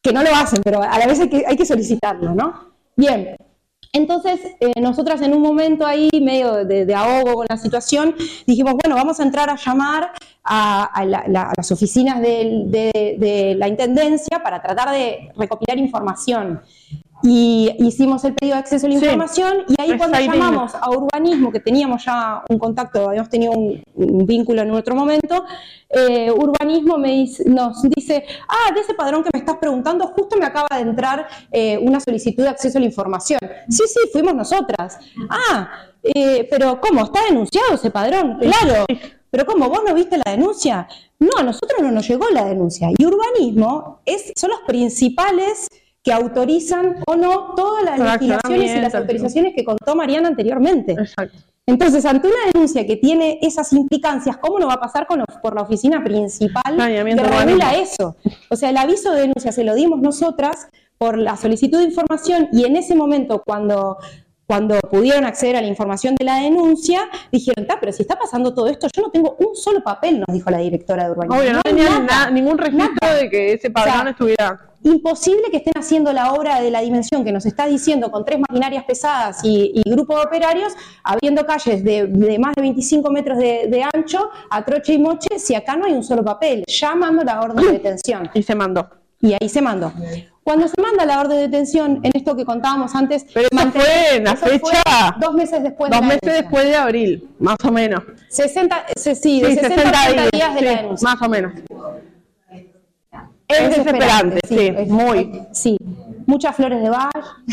Que 0.00 0.14
no 0.14 0.22
lo 0.22 0.34
hacen, 0.34 0.62
pero 0.62 0.80
a 0.82 0.98
la 0.98 1.06
vez 1.06 1.20
hay 1.20 1.28
que, 1.28 1.44
hay 1.46 1.56
que 1.56 1.66
solicitarlo, 1.66 2.34
¿no? 2.34 2.72
Bien. 2.96 3.36
Entonces, 3.98 4.40
eh, 4.60 4.80
nosotras 4.80 5.20
en 5.22 5.34
un 5.34 5.42
momento 5.42 5.84
ahí, 5.84 6.08
medio 6.22 6.64
de, 6.64 6.94
ahogo 6.94 7.34
con 7.34 7.46
la 7.48 7.56
situación, 7.58 8.14
dijimos, 8.46 8.74
bueno, 8.82 8.94
vamos 8.96 9.18
a 9.20 9.22
entrar 9.24 9.50
a 9.50 9.56
llamar 9.56 10.12
a, 10.44 10.84
a 10.84 11.04
la- 11.04 11.24
la- 11.28 11.50
a 11.50 11.52
las 11.56 11.70
oficinas 11.72 12.20
de 12.22 13.54
la 13.58 13.68
Intendencia 13.68 14.42
para 14.42 14.62
tratar 14.62 14.90
de 14.92 15.30
recopilar 15.36 15.76
información. 15.78 16.60
Y 17.22 17.74
hicimos 17.80 18.24
el 18.24 18.34
pedido 18.34 18.54
de 18.54 18.60
acceso 18.60 18.86
a 18.86 18.90
la 18.90 18.98
Sí. 18.98 19.04
información 19.04 19.64
y 19.68 19.80
ahí 19.80 19.98
cuando 19.98 20.20
llamamos 20.20 20.72
a 20.74 20.88
urbanismo, 20.90 21.50
que 21.50 21.58
teníamos 21.58 22.04
ya 22.04 22.42
un 22.48 22.58
contacto, 22.58 23.08
habíamos 23.08 23.28
tenido 23.28 23.52
un, 23.52 23.82
un 23.96 24.24
vínculo 24.24 24.62
en 24.62 24.70
otro 24.70 24.94
momento, 24.94 25.44
eh, 25.90 26.30
urbanismo 26.30 26.96
me 26.96 27.10
dice- 27.10 27.44
nos 27.48 27.82
dice, 27.82 28.24
ah, 28.48 28.72
de 28.72 28.80
ese 28.82 28.94
padrón 28.94 29.24
que 29.24 29.30
me 29.32 29.40
estás 29.40 29.56
preguntando, 29.56 30.06
justo 30.08 30.36
me 30.38 30.46
acaba 30.46 30.68
de 30.76 30.82
entrar 30.82 31.26
eh, 31.50 31.76
una 31.78 31.98
solicitud 31.98 32.44
de 32.44 32.50
acceso 32.50 32.78
a 32.78 32.80
la 32.82 32.86
información. 32.86 33.40
Sí, 33.68 33.82
sí, 33.88 34.00
fuimos 34.12 34.34
nosotras. 34.34 34.98
Ah, 35.28 35.70
eh, 36.02 36.46
pero 36.48 36.80
¿cómo? 36.80 37.02
¿Está 37.02 37.24
denunciado 37.24 37.74
ese 37.74 37.90
padrón? 37.90 38.38
Claro. 38.38 38.84
Pero 39.30 39.44
¿cómo? 39.44 39.68
¿Vos 39.68 39.80
no 39.86 39.92
viste 39.92 40.16
la 40.24 40.30
denuncia? 40.30 40.88
No, 41.18 41.30
a 41.38 41.42
nosotros 41.42 41.80
no 41.82 41.90
nos 41.90 42.06
llegó 42.08 42.30
la 42.30 42.44
denuncia. 42.44 42.88
Y 42.96 43.04
urbanismo 43.04 44.00
es, 44.06 44.32
son 44.36 44.50
los 44.50 44.60
principales 44.66 45.66
que 46.08 46.14
autorizan 46.14 46.96
o 47.06 47.16
no 47.16 47.54
todas 47.54 47.84
las 47.84 47.98
legislaciones 47.98 48.74
y 48.74 48.80
las 48.80 48.94
autorizaciones 48.94 49.52
que 49.54 49.62
contó 49.62 49.94
Mariana 49.94 50.28
anteriormente. 50.28 50.92
Exacto. 50.92 51.36
Entonces, 51.66 52.06
ante 52.06 52.28
una 52.28 52.50
denuncia 52.50 52.86
que 52.86 52.96
tiene 52.96 53.40
esas 53.42 53.74
implicancias, 53.74 54.38
¿cómo 54.38 54.58
no 54.58 54.68
va 54.68 54.74
a 54.74 54.80
pasar 54.80 55.06
con, 55.06 55.22
por 55.42 55.54
la 55.54 55.60
oficina 55.60 56.02
principal 56.02 56.78
que 56.78 57.14
urbanismo. 57.14 57.62
eso? 57.74 58.16
O 58.48 58.56
sea, 58.56 58.70
el 58.70 58.78
aviso 58.78 59.12
de 59.12 59.20
denuncia 59.20 59.52
se 59.52 59.64
lo 59.64 59.74
dimos 59.74 60.00
nosotras 60.00 60.68
por 60.96 61.18
la 61.18 61.36
solicitud 61.36 61.76
de 61.76 61.84
información 61.84 62.48
y 62.52 62.64
en 62.64 62.76
ese 62.76 62.94
momento 62.94 63.42
cuando, 63.44 63.98
cuando 64.48 64.80
pudieron 64.80 65.26
acceder 65.26 65.56
a 65.56 65.60
la 65.60 65.68
información 65.68 66.14
de 66.14 66.24
la 66.24 66.36
denuncia, 66.36 67.02
dijeron, 67.30 67.66
"Ta, 67.66 67.76
pero 67.78 67.92
si 67.92 68.00
está 68.00 68.18
pasando 68.18 68.54
todo 68.54 68.66
esto, 68.66 68.88
yo 68.96 69.02
no 69.02 69.10
tengo 69.10 69.36
un 69.40 69.54
solo 69.54 69.82
papel, 69.84 70.20
nos 70.26 70.34
dijo 70.34 70.48
la 70.50 70.56
directora 70.58 71.04
de 71.04 71.10
urbanismo. 71.10 71.38
Obvio, 71.38 71.52
no, 71.52 71.58
hay 71.62 71.74
tenían 71.74 72.06
nada". 72.06 72.24
na- 72.24 72.30
ningún 72.30 72.56
registro 72.56 72.88
nada. 73.02 73.14
de 73.16 73.28
que 73.28 73.52
ese 73.52 73.70
padrón 73.70 73.94
O 73.94 74.00
sea, 74.00 74.10
estuviera. 74.10 74.60
imposible 74.84 75.42
que 75.50 75.58
estén 75.58 75.74
haciendo 75.76 76.14
la 76.14 76.32
obra 76.32 76.62
de 76.62 76.70
la 76.70 76.80
dimensión 76.80 77.24
que 77.24 77.30
nos 77.32 77.44
está 77.44 77.66
diciendo 77.66 78.10
con 78.10 78.24
tres 78.24 78.38
maquinarias 78.40 78.84
pesadas 78.84 79.40
y, 79.44 79.70
y 79.74 79.90
grupo 79.90 80.16
de 80.16 80.22
operarios, 80.24 80.72
habiendo 81.04 81.44
calles 81.44 81.84
de, 81.84 82.06
de 82.06 82.38
más 82.38 82.54
de 82.54 82.62
25 82.62 83.10
metros 83.10 83.36
de, 83.36 83.66
de 83.68 83.84
ancho, 83.92 84.30
a 84.48 84.64
troche 84.64 84.94
y 84.94 84.98
moche, 84.98 85.38
si 85.38 85.54
acá 85.54 85.76
no 85.76 85.84
hay 85.84 85.92
un 85.92 86.02
solo 86.04 86.24
papel, 86.24 86.64
llamando 86.66 87.22
la 87.22 87.42
orden 87.42 87.66
de 87.66 87.72
detención. 87.72 88.30
Y 88.32 88.42
se 88.42 88.54
mandó. 88.54 88.88
Y 89.20 89.32
ahí 89.38 89.48
se 89.48 89.60
mandó. 89.60 89.92
Cuando 90.48 90.66
se 90.66 90.80
manda 90.80 91.04
la 91.04 91.20
orden 91.20 91.36
de 91.36 91.42
detención, 91.42 92.00
en 92.02 92.10
esto 92.14 92.34
que 92.34 92.46
contábamos 92.46 92.94
antes, 92.94 93.26
Pero 93.34 93.48
eso 93.52 93.70
fue 93.70 94.16
en 94.16 94.24
la 94.24 94.34
fue 94.34 94.52
fecha- 94.52 95.14
dos 95.20 95.34
meses 95.34 95.62
después 95.62 95.90
Dos 95.90 96.00
de 96.00 96.06
la 96.06 96.08
meses 96.08 96.20
denuncia. 96.22 96.42
después 96.42 96.64
de 96.64 96.76
abril, 96.76 97.28
más 97.38 97.56
o 97.62 97.70
menos. 97.70 98.02
60, 98.30 98.86
se- 98.96 99.14
sí, 99.14 99.42
de 99.42 99.48
Sí, 99.50 99.54
60 99.56 99.74
a 99.90 100.06
80 100.08 100.30
días 100.32 100.54
de 100.54 100.60
la 100.62 100.70
sí, 100.70 100.76
denuncia. 100.78 101.06
más 101.10 101.20
o 101.20 101.28
menos. 101.28 101.52
Es 103.46 103.76
desesperante, 103.76 104.40
sí, 104.48 104.58
es- 104.74 104.88
muy. 104.88 105.42
Sí, 105.52 105.76
muchas 106.28 106.54
flores 106.54 106.82
de 106.82 106.90
Bach. 106.90 107.10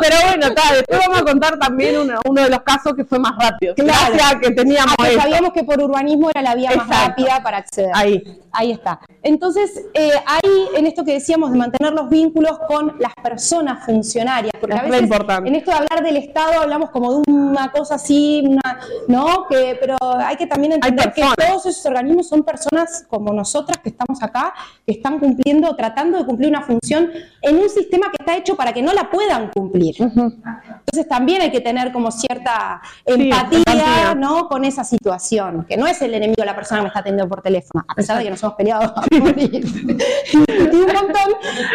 Pero 0.00 0.16
bueno, 0.28 0.46
está, 0.46 0.74
después 0.74 0.98
vamos 1.06 1.20
a 1.20 1.24
contar 1.24 1.58
también 1.58 1.98
uno, 1.98 2.14
uno 2.26 2.42
de 2.42 2.48
los 2.50 2.62
casos 2.62 2.94
que 2.94 3.04
fue 3.04 3.18
más 3.18 3.32
rápido. 3.38 3.74
Claro. 3.74 3.90
Gracias 4.14 4.32
a 4.34 4.38
que 4.40 4.50
teníamos 4.52 4.94
Ah, 4.98 5.08
que 5.08 5.16
sabíamos 5.20 5.52
que 5.52 5.64
por 5.64 5.80
urbanismo 5.82 6.30
era 6.30 6.40
la 6.42 6.54
vía 6.54 6.70
más 6.76 6.88
rápida 6.88 7.42
para 7.42 7.58
acceder. 7.58 7.90
Ahí. 7.94 8.40
Ahí 8.52 8.72
está. 8.72 8.98
Entonces, 9.22 9.84
eh, 9.94 10.10
ahí 10.26 10.68
en 10.76 10.86
esto 10.86 11.04
que 11.04 11.12
decíamos 11.12 11.50
de 11.52 11.58
mantener 11.58 11.92
los 11.92 12.08
vínculos 12.08 12.58
con 12.66 12.94
las 12.98 13.12
personas 13.22 13.84
funcionarias, 13.84 14.52
porque 14.58 14.74
Es 14.74 14.80
a 14.80 14.84
veces 14.84 15.02
importante. 15.02 15.48
en 15.48 15.54
esto 15.54 15.70
de 15.70 15.76
hablar 15.76 16.02
del 16.02 16.16
Estado 16.16 16.62
hablamos 16.62 16.90
como 16.90 17.12
de 17.20 17.22
una 17.30 17.70
cosa 17.70 17.96
así, 17.96 18.42
una, 18.46 18.80
¿no? 19.06 19.46
Que, 19.48 19.76
pero 19.80 19.96
hay 20.18 20.36
que 20.36 20.46
también 20.46 20.72
entender 20.72 21.12
que 21.12 21.22
todos 21.36 21.66
esos 21.66 21.84
organismos 21.86 22.26
son 22.28 22.42
personas 22.42 23.04
como 23.08 23.32
nosotras 23.32 23.78
que 23.82 23.90
estamos 23.90 24.22
acá, 24.22 24.54
que 24.86 24.92
están 24.92 25.18
cumpliendo, 25.18 25.74
tratando 25.76 26.18
de 26.18 26.24
cumplir 26.24 26.48
una 26.48 26.62
función 26.62 27.10
en 27.42 27.56
un 27.56 27.68
sistema 27.68 28.08
que 28.10 28.16
está 28.20 28.36
hecho 28.36 28.56
para 28.56 28.72
que 28.72 28.82
no 28.82 28.92
la 28.92 29.10
puedan 29.10 29.50
cumplir. 29.50 29.94
Entonces 30.00 31.08
también 31.08 31.42
hay 31.42 31.50
que 31.50 31.60
tener 31.60 31.92
como 31.92 32.10
cierta 32.10 32.80
empatía, 33.04 33.58
empatía. 33.58 34.14
¿no? 34.16 34.48
con 34.48 34.64
esa 34.64 34.84
situación, 34.84 35.64
que 35.68 35.76
no 35.76 35.86
es 35.86 36.00
el 36.02 36.14
enemigo 36.14 36.44
la 36.44 36.54
persona 36.54 36.80
que 36.80 36.82
me 36.84 36.88
está 36.88 37.00
atendiendo 37.00 37.28
por 37.28 37.42
teléfono, 37.42 37.84
a 37.86 37.94
pesar 37.94 38.18
de 38.18 38.24
que 38.24 38.30
nos 38.30 38.42
hemos 38.42 38.54
peleado 38.54 38.94
a 38.96 39.04
morir. 39.18 39.64
y 40.32 40.36
un 40.36 40.86
montón, 40.86 41.32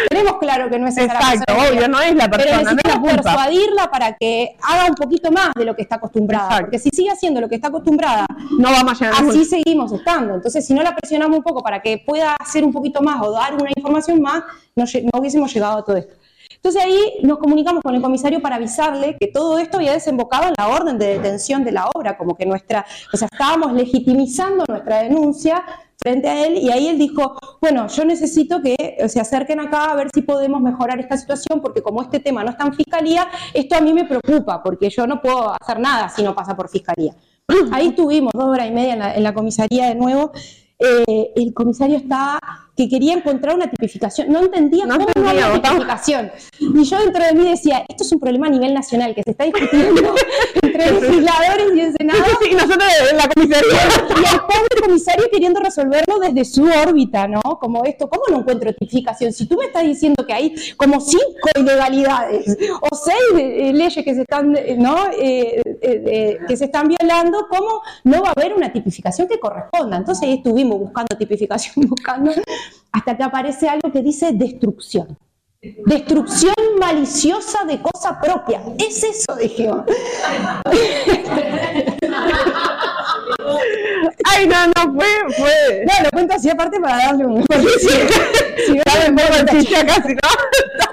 tenemos 0.08 0.38
claro 0.38 0.68
que 0.70 0.78
no 0.78 0.86
es 0.88 0.96
esa 0.96 1.12
la 1.14 1.18
Exacto, 1.20 1.44
persona. 1.54 1.70
obvio, 1.70 1.88
no 1.88 2.00
es 2.00 2.14
la 2.14 2.30
Pero 2.30 2.42
persona, 2.42 2.58
no 2.58 2.64
la 2.64 2.70
necesitamos 2.74 3.08
culpa. 3.10 3.22
persuadirla 3.22 3.90
para 3.90 4.16
que 4.16 4.56
haga 4.62 4.86
un 4.88 4.94
poquito 4.94 5.30
más 5.30 5.50
de 5.54 5.64
lo 5.64 5.74
que 5.76 5.82
está 5.82 5.96
acostumbrada, 5.96 6.44
Exacto. 6.44 6.64
porque 6.64 6.78
si 6.78 6.90
sigue 6.90 7.10
haciendo 7.10 7.40
lo 7.40 7.48
que 7.48 7.54
está 7.56 7.68
acostumbrada, 7.68 8.26
No 8.58 8.70
vamos 8.70 9.00
a 9.02 9.10
ningún- 9.10 9.30
así 9.30 9.44
seguimos 9.44 9.92
estando. 9.92 10.34
Entonces, 10.34 10.66
si 10.66 10.74
no 10.74 10.82
la 10.82 10.94
presionamos 10.94 11.36
un 11.38 11.42
poco 11.44 11.62
para 11.62 11.80
que 11.80 11.98
pueda 12.04 12.34
hacer 12.40 12.64
un 12.64 12.72
poquito 12.72 13.00
más 13.02 13.20
o 13.22 13.30
dar 13.30 13.54
una 13.54 13.70
información 13.76 14.20
más, 14.20 14.42
no, 14.76 14.84
hubiésemos 15.18 15.52
llegado 15.52 15.78
a 15.78 15.84
todo 15.84 15.96
esto. 15.96 16.14
Entonces 16.56 16.82
ahí 16.82 17.18
nos 17.22 17.38
comunicamos 17.38 17.82
con 17.82 17.94
el 17.94 18.02
comisario 18.02 18.40
para 18.40 18.56
avisarle 18.56 19.16
que 19.18 19.28
todo 19.28 19.58
esto 19.58 19.76
había 19.76 19.92
desembocado 19.92 20.48
en 20.48 20.54
la 20.56 20.68
orden 20.68 20.98
de 20.98 21.18
detención 21.18 21.62
de 21.62 21.72
la 21.72 21.88
obra, 21.94 22.16
como 22.16 22.34
que 22.34 22.46
nuestra, 22.46 22.86
o 23.12 23.16
sea, 23.16 23.28
estábamos 23.30 23.72
legitimizando 23.74 24.64
nuestra 24.66 25.02
denuncia 25.02 25.62
frente 25.96 26.28
a 26.28 26.46
él 26.46 26.58
y 26.58 26.70
ahí 26.70 26.88
él 26.88 26.98
dijo, 26.98 27.36
bueno, 27.60 27.86
yo 27.88 28.04
necesito 28.04 28.60
que 28.62 28.74
eh, 28.78 29.08
se 29.08 29.20
acerquen 29.20 29.60
acá 29.60 29.86
a 29.86 29.94
ver 29.94 30.08
si 30.12 30.22
podemos 30.22 30.60
mejorar 30.60 30.98
esta 31.00 31.16
situación 31.16 31.60
porque 31.60 31.82
como 31.82 32.02
este 32.02 32.18
tema 32.18 32.42
no 32.42 32.50
está 32.50 32.64
en 32.64 32.74
fiscalía, 32.74 33.28
esto 33.52 33.76
a 33.76 33.80
mí 33.80 33.92
me 33.92 34.04
preocupa 34.04 34.62
porque 34.62 34.90
yo 34.90 35.06
no 35.06 35.20
puedo 35.20 35.54
hacer 35.60 35.78
nada 35.78 36.08
si 36.08 36.22
no 36.22 36.34
pasa 36.34 36.56
por 36.56 36.68
fiscalía. 36.68 37.14
Ahí 37.72 37.88
estuvimos 37.88 38.32
dos 38.34 38.46
horas 38.46 38.68
y 38.68 38.70
media 38.70 39.14
en 39.14 39.22
la 39.22 39.34
comisaría 39.34 39.88
de 39.88 39.94
nuevo. 39.94 40.32
Eh, 40.78 41.30
el 41.36 41.54
comisario 41.54 41.96
estaba 41.96 42.38
que 42.76 42.88
quería 42.88 43.14
encontrar 43.14 43.54
una 43.54 43.70
tipificación, 43.70 44.28
no 44.32 44.40
entendía 44.40 44.84
No 44.86 44.94
cómo 44.96 45.06
entendía, 45.08 45.54
estaba- 45.54 45.74
tipificación. 45.74 46.30
Y 46.58 46.82
yo 46.84 46.98
dentro 46.98 47.24
de 47.24 47.32
mí 47.32 47.48
decía, 47.48 47.84
esto 47.88 48.02
es 48.02 48.10
un 48.12 48.18
problema 48.18 48.48
a 48.48 48.50
nivel 48.50 48.74
nacional 48.74 49.14
que 49.14 49.22
se 49.22 49.30
está 49.30 49.44
discutiendo 49.44 50.02
entre 50.74 51.00
legisladores 51.00 51.66
y 51.74 51.80
el 51.80 51.92
Senado. 51.96 52.24
Sí, 52.40 52.48
y 52.50 52.54
nosotros 52.54 52.84
en 53.10 53.16
la 53.16 53.28
comisaría. 53.28 53.70
Y 54.08 54.34
el 54.34 54.40
pobre 54.40 54.82
comisario 54.82 55.24
queriendo 55.30 55.60
resolverlo 55.60 56.18
desde 56.18 56.44
su 56.44 56.64
órbita, 56.64 57.28
¿no? 57.28 57.40
Como 57.60 57.84
esto, 57.84 58.08
¿cómo 58.08 58.24
no 58.30 58.38
encuentro 58.40 58.72
tipificación? 58.72 59.32
Si 59.32 59.46
tú 59.46 59.56
me 59.56 59.66
estás 59.66 59.84
diciendo 59.84 60.26
que 60.26 60.32
hay 60.32 60.54
como 60.76 61.00
cinco 61.00 61.48
ilegalidades 61.58 62.56
o 62.80 62.94
seis 62.94 63.16
eh, 63.36 63.72
leyes 63.72 64.04
que 64.04 64.14
se 64.14 64.22
están, 64.22 64.56
eh, 64.56 64.76
¿no? 64.78 65.06
Eh, 65.18 65.62
eh, 65.64 66.02
eh, 66.06 66.38
que 66.46 66.56
se 66.56 66.66
están 66.66 66.88
violando, 66.88 67.46
¿cómo 67.48 67.82
no 68.04 68.22
va 68.22 68.28
a 68.28 68.32
haber 68.32 68.54
una 68.54 68.72
tipificación 68.72 69.28
que 69.28 69.38
corresponda? 69.38 69.96
Entonces 69.96 70.24
ahí 70.24 70.34
estuvimos 70.34 70.78
buscando 70.78 71.16
tipificación, 71.16 71.74
buscando, 71.88 72.32
hasta 72.92 73.16
que 73.16 73.22
aparece 73.22 73.68
algo 73.68 73.90
que 73.92 74.02
dice 74.02 74.32
destrucción. 74.32 75.16
Destrucción 75.86 76.54
maliciosa 76.78 77.64
de 77.64 77.80
cosa 77.80 78.20
propia. 78.20 78.60
Es 78.78 79.02
eso, 79.02 79.34
dijimos. 79.36 79.84
Ay, 84.24 84.46
no, 84.46 84.66
no, 84.66 84.94
fue, 84.94 85.06
fue. 85.36 85.84
No, 85.86 86.04
lo 86.04 86.10
cuento 86.10 86.34
así 86.34 86.50
aparte 86.50 86.80
para 86.80 86.96
darle 86.96 87.26
un... 87.26 87.44
Si 88.66 88.72
poco 88.78 89.44
de 89.44 89.58
chicha 89.60 89.84
casi, 89.84 90.14
¿no? 90.14 90.20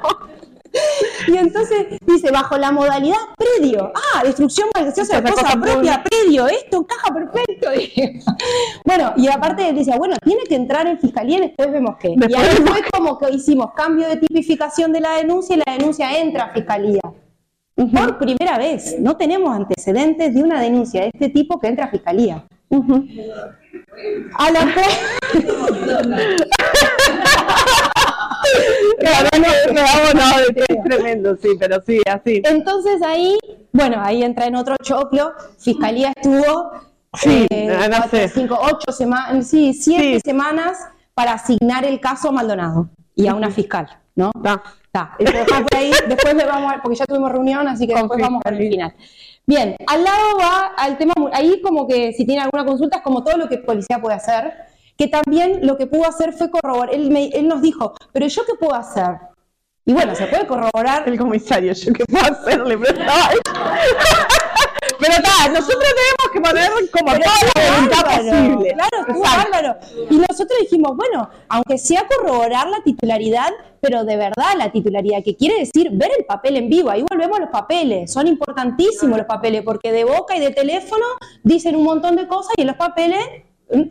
Y 1.27 1.37
entonces 1.37 1.87
dice, 2.05 2.31
bajo 2.31 2.57
la 2.57 2.71
modalidad 2.71 3.17
predio. 3.37 3.91
Ah, 3.93 4.23
destrucción 4.23 4.69
maliciosa 4.75 5.21
de 5.21 5.31
cosa 5.31 5.59
propia, 5.59 6.03
predio, 6.03 6.47
esto 6.47 6.81
encaja 6.81 7.13
perfecto. 7.13 7.69
bueno, 8.85 9.13
y 9.17 9.27
aparte 9.27 9.69
él 9.69 9.75
decía, 9.75 9.97
bueno, 9.97 10.15
tiene 10.23 10.43
que 10.43 10.55
entrar 10.55 10.87
en 10.87 10.99
fiscalía 10.99 11.37
y 11.37 11.41
después 11.41 11.71
vemos 11.71 11.97
qué. 11.99 12.09
Y 12.09 12.15
Después 12.17 12.41
ahí 12.41 12.55
vemos 12.55 12.71
fue 12.71 12.81
como 12.91 13.17
que 13.17 13.31
hicimos 13.31 13.73
cambio 13.75 14.07
de 14.07 14.17
tipificación 14.17 14.91
de 14.91 15.01
la 15.01 15.17
denuncia 15.17 15.55
y 15.55 15.61
la 15.65 15.73
denuncia 15.77 16.19
entra 16.19 16.45
a 16.45 16.53
fiscalía. 16.53 17.01
Por 17.75 18.17
primera 18.19 18.57
vez, 18.57 18.95
no 18.99 19.17
tenemos 19.17 19.55
antecedentes 19.55 20.33
de 20.33 20.43
una 20.43 20.61
denuncia 20.61 21.01
de 21.01 21.11
este 21.13 21.29
tipo 21.29 21.59
que 21.59 21.67
entra 21.67 21.85
a 21.85 21.89
fiscalía. 21.89 22.45
A 24.37 24.51
la 24.51 24.61
Claro, 27.63 27.90
no, 29.71 30.13
no, 30.13 30.39
es 30.39 30.83
tremendo, 30.83 31.35
sí, 31.41 31.49
pero 31.59 31.81
sí, 31.85 32.01
así. 32.09 32.41
Entonces 32.45 33.01
ahí, 33.05 33.37
bueno, 33.71 33.97
ahí 34.01 34.23
entra 34.23 34.45
en 34.45 34.55
otro 34.55 34.75
choclo. 34.81 35.33
Fiscalía 35.59 36.11
estuvo 36.15 36.71
Sí, 37.13 37.45
eh, 37.49 37.67
no 37.67 37.87
cuatro, 37.97 38.09
sé. 38.09 38.29
cinco, 38.29 38.57
ocho 38.61 38.91
semanas, 38.91 39.47
sí, 39.47 39.73
siete 39.73 40.13
Sí. 40.15 40.19
semanas 40.23 40.77
para 41.13 41.33
asignar 41.33 41.83
el 41.85 41.99
caso 41.99 42.29
a 42.29 42.31
Maldonado 42.31 42.87
y 43.15 43.27
a 43.27 43.35
una 43.35 43.51
fiscal, 43.51 43.87
¿no? 44.15 44.31
Está. 44.33 44.63
Está. 44.85 45.15
Dejamos 45.19 45.69
por 45.69 45.77
ahí, 45.77 45.91
después 46.07 46.33
le 46.35 46.45
vamos 46.45 46.71
a, 46.73 46.81
porque 46.81 46.97
ya 46.97 47.05
tuvimos 47.05 47.31
reunión, 47.31 47.67
así 47.67 47.85
que 47.85 47.93
Con 47.93 48.03
después 48.03 48.21
vamos 48.21 48.41
fiscalía. 48.45 48.69
final. 48.71 48.93
Bien, 49.45 49.75
al 49.87 50.03
lado 50.03 50.37
va 50.39 50.71
al 50.77 50.97
tema, 50.97 51.13
ahí 51.33 51.61
como 51.61 51.85
que 51.87 52.13
si 52.13 52.25
tiene 52.25 52.41
alguna 52.43 52.63
consulta 52.63 52.97
es 52.97 53.03
como 53.03 53.23
todo 53.23 53.37
lo 53.37 53.49
que 53.49 53.57
policía 53.57 53.99
puede 53.99 54.15
hacer, 54.15 54.53
que 55.01 55.07
también 55.07 55.65
lo 55.65 55.77
que 55.77 55.87
pudo 55.87 56.07
hacer 56.07 56.31
fue 56.31 56.51
corroborar, 56.51 56.93
él, 56.93 57.09
me- 57.09 57.29
él 57.29 57.47
nos 57.47 57.59
dijo, 57.63 57.93
pero 58.13 58.27
yo 58.27 58.45
qué 58.45 58.53
puedo 58.53 58.75
hacer? 58.75 59.15
Y 59.83 59.93
bueno, 59.93 60.13
se 60.13 60.27
puede 60.27 60.45
corroborar 60.45 61.09
El 61.09 61.17
comisario, 61.17 61.73
¿yo 61.73 61.91
qué 61.91 62.05
puedo 62.05 62.23
hacerle? 62.23 62.77
Pero 62.77 62.99
estaba 62.99 63.27
ahí. 63.29 63.37
Pero 64.99 65.13
está, 65.13 65.47
nosotros 65.49 65.79
tenemos 65.79 66.31
que 66.33 66.41
poner 66.41 66.69
como 66.91 67.11
Pero 67.13 67.23
toda 67.23 67.35
la 67.55 67.73
voluntad 67.73 68.03
bárbaro, 68.05 68.29
posible. 68.29 68.73
Claro, 68.73 68.97
estuvo 69.07 69.21
bárbaro. 69.23 69.75
Y 70.11 70.17
nosotros 70.17 70.59
dijimos, 70.61 70.95
bueno, 70.95 71.29
aunque 71.49 71.77
sea 71.79 72.05
corroborar 72.07 72.67
la 72.69 72.83
titularidad, 72.83 73.49
pero 73.79 74.03
de 74.03 74.17
verdad 74.17 74.53
la 74.55 74.71
titularidad, 74.71 75.23
que 75.23 75.35
quiere 75.35 75.57
decir 75.57 75.89
ver 75.93 76.11
el 76.15 76.25
papel 76.25 76.57
en 76.57 76.69
vivo. 76.69 76.91
Ahí 76.91 77.03
volvemos 77.09 77.37
a 77.37 77.41
los 77.41 77.49
papeles. 77.49 78.11
Son 78.13 78.27
importantísimos 78.27 79.17
los 79.17 79.25
papeles, 79.25 79.63
porque 79.63 79.91
de 79.91 80.03
boca 80.03 80.35
y 80.35 80.39
de 80.39 80.51
teléfono 80.51 81.05
dicen 81.41 81.75
un 81.75 81.85
montón 81.85 82.15
de 82.15 82.27
cosas 82.27 82.53
y 82.57 82.61
en 82.61 82.67
los 82.67 82.75
papeles 82.77 83.25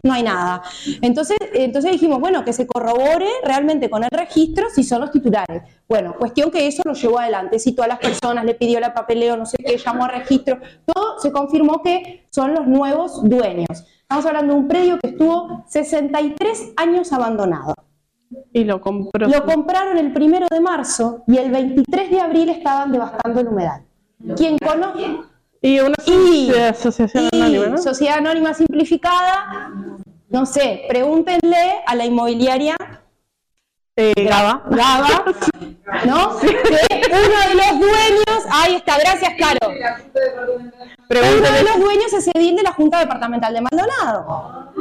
no 0.03 0.13
hay 0.13 0.23
nada. 0.23 0.63
Entonces, 1.01 1.37
entonces 1.55 1.93
dijimos, 1.93 2.21
bueno, 2.21 2.45
que 2.45 2.53
se 2.53 2.67
corrobore 2.67 3.29
realmente 3.45 3.89
con 3.91 4.05
el 4.05 4.11
registro 4.11 4.67
si 4.75 4.85
son 4.85 5.01
los 5.01 5.11
titulares. 5.11 5.63
Bueno, 5.89 6.15
cuestión 6.19 6.51
que 6.51 6.67
eso 6.67 6.83
lo 6.85 6.95
llevó 6.95 7.19
adelante. 7.19 7.59
Si 7.59 7.73
todas 7.73 7.89
las 7.89 7.99
personas 7.99 8.45
le 8.45 8.55
pidió 8.55 8.81
la 8.81 8.95
papeleo, 8.95 9.37
no 9.37 9.47
sé 9.47 9.57
qué, 9.59 9.77
llamó 9.77 10.05
a 10.05 10.09
registro, 10.09 10.59
todo 10.85 11.19
se 11.19 11.33
confirmó 11.33 11.83
que 11.83 12.27
son 12.31 12.55
los 12.55 12.67
nuevos 12.67 13.29
dueños. 13.29 13.85
Estamos 14.03 14.27
hablando 14.27 14.55
de 14.55 14.61
un 14.61 14.69
predio 14.69 14.99
que 14.99 15.09
estuvo 15.09 15.65
63 15.69 16.73
años 16.77 17.13
abandonado. 17.13 17.75
Y 18.53 18.65
lo 18.65 18.81
compró. 18.81 19.29
Lo 19.29 19.45
compraron 19.45 19.99
el 19.99 20.13
primero 20.13 20.47
de 20.51 20.61
marzo 20.61 21.25
y 21.27 21.37
el 21.37 21.51
23 21.51 22.11
de 22.11 22.21
abril 22.21 22.49
estaban 22.49 22.93
devastando 22.93 23.41
el 23.41 23.49
humedal. 23.49 23.83
Quien 24.37 24.59
conoce 24.59 25.17
Y 25.63 25.81
una 25.81 25.95
Y- 26.07 26.51
asociación 26.55 27.29
y 27.33 27.37
anónima, 27.37 27.67
¿no? 27.67 27.79
Sociedad 27.79 28.19
Anónima 28.19 28.55
Simplificada, 28.55 29.71
no 30.31 30.47
sé, 30.47 30.85
pregúntenle 30.89 31.83
a 31.87 31.95
la 31.95 32.05
inmobiliaria 32.07 32.77
Eh, 33.97 34.15
Gaba. 34.17 34.63
Gaba, 34.71 35.25
¿no? 36.07 36.37
Que 36.41 36.49
uno 36.49 37.39
de 37.49 37.55
los 37.55 37.79
dueños, 37.81 38.47
ahí 38.51 38.77
está, 38.77 38.99
gracias, 38.99 39.33
Caro. 39.39 39.69
Uno 39.69 41.51
de 41.51 41.63
los 41.65 41.79
dueños 41.79 42.13
es 42.15 42.29
edil 42.35 42.57
de 42.57 42.63
la 42.63 42.73
Junta 42.73 43.01
Departamental 43.01 43.53
de 43.53 43.61
Maldonado. 43.61 44.73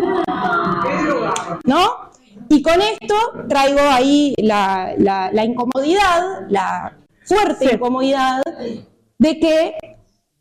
¿No? 1.66 2.10
Y 2.50 2.62
con 2.62 2.80
esto 2.82 3.16
traigo 3.50 3.80
ahí 3.82 4.34
la, 4.38 4.94
la- 4.98 5.30
la 5.34 5.44
incomodidad, 5.44 6.46
la 6.48 6.94
fuerte 7.26 7.68
Sí. 7.68 7.76
incomodidad 7.76 8.42
de 9.18 9.40
que 9.40 9.76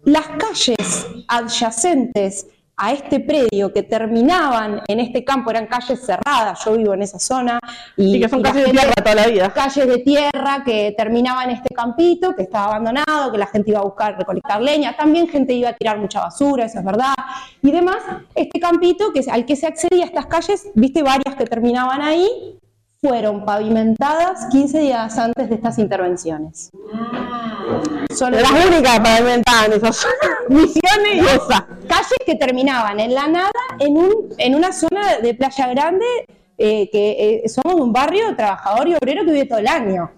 las 0.04 0.26
calles 0.28 1.06
adyacentes 1.26 2.46
a 2.80 2.92
este 2.92 3.18
predio 3.18 3.72
que 3.72 3.82
terminaban 3.82 4.82
en 4.86 5.00
este 5.00 5.24
campo 5.24 5.50
eran 5.50 5.66
calles 5.66 6.00
cerradas, 6.00 6.64
yo 6.64 6.76
vivo 6.76 6.94
en 6.94 7.02
esa 7.02 7.18
zona 7.18 7.58
y, 7.96 8.20
que 8.20 8.28
son 8.28 8.38
y 8.38 8.42
calles 8.44 8.66
de 8.66 8.70
tierra 8.70 8.92
toda 8.92 9.14
la 9.16 9.26
vida. 9.26 9.52
calles 9.52 9.86
de 9.88 9.98
tierra 9.98 10.62
que 10.64 10.94
terminaban 10.96 11.50
en 11.50 11.56
este 11.56 11.74
campito, 11.74 12.36
que 12.36 12.42
estaba 12.42 12.76
abandonado, 12.76 13.32
que 13.32 13.38
la 13.38 13.48
gente 13.48 13.70
iba 13.70 13.80
a 13.80 13.82
buscar 13.82 14.16
recolectar 14.16 14.62
leña, 14.62 14.96
también 14.96 15.26
gente 15.26 15.52
iba 15.54 15.70
a 15.70 15.72
tirar 15.72 15.98
mucha 15.98 16.20
basura, 16.20 16.66
eso 16.66 16.78
es 16.78 16.84
verdad, 16.84 17.14
y 17.62 17.72
demás, 17.72 17.98
este 18.36 18.60
campito 18.60 19.12
que, 19.12 19.24
al 19.28 19.44
que 19.44 19.56
se 19.56 19.66
accedía 19.66 20.04
a 20.04 20.06
estas 20.06 20.26
calles, 20.26 20.68
viste 20.74 21.02
varias 21.02 21.34
que 21.34 21.46
terminaban 21.46 22.00
ahí, 22.00 22.57
fueron 23.00 23.44
pavimentadas 23.44 24.46
15 24.50 24.80
días 24.80 25.18
antes 25.18 25.48
de 25.48 25.54
estas 25.54 25.78
intervenciones. 25.78 26.70
Son 28.14 28.32
Las 28.32 28.50
únicas 28.50 29.00
pavimentadas 29.00 29.66
en 29.66 29.72
esas 29.72 30.06
misiones 30.48 31.14
y 31.14 31.20
esa. 31.20 31.66
calles 31.86 32.18
que 32.26 32.34
terminaban 32.34 32.98
en 32.98 33.14
la 33.14 33.28
nada 33.28 33.50
en, 33.78 33.96
un, 33.96 34.34
en 34.38 34.54
una 34.54 34.72
zona 34.72 35.18
de 35.18 35.34
Playa 35.34 35.68
Grande, 35.68 36.06
eh, 36.56 36.88
que 36.90 37.42
eh, 37.44 37.48
somos 37.48 37.80
un 37.80 37.92
barrio 37.92 38.34
trabajador 38.34 38.88
y 38.88 38.94
obrero 38.94 39.24
que 39.24 39.32
vive 39.32 39.46
todo 39.46 39.58
el 39.58 39.68
año. 39.68 40.10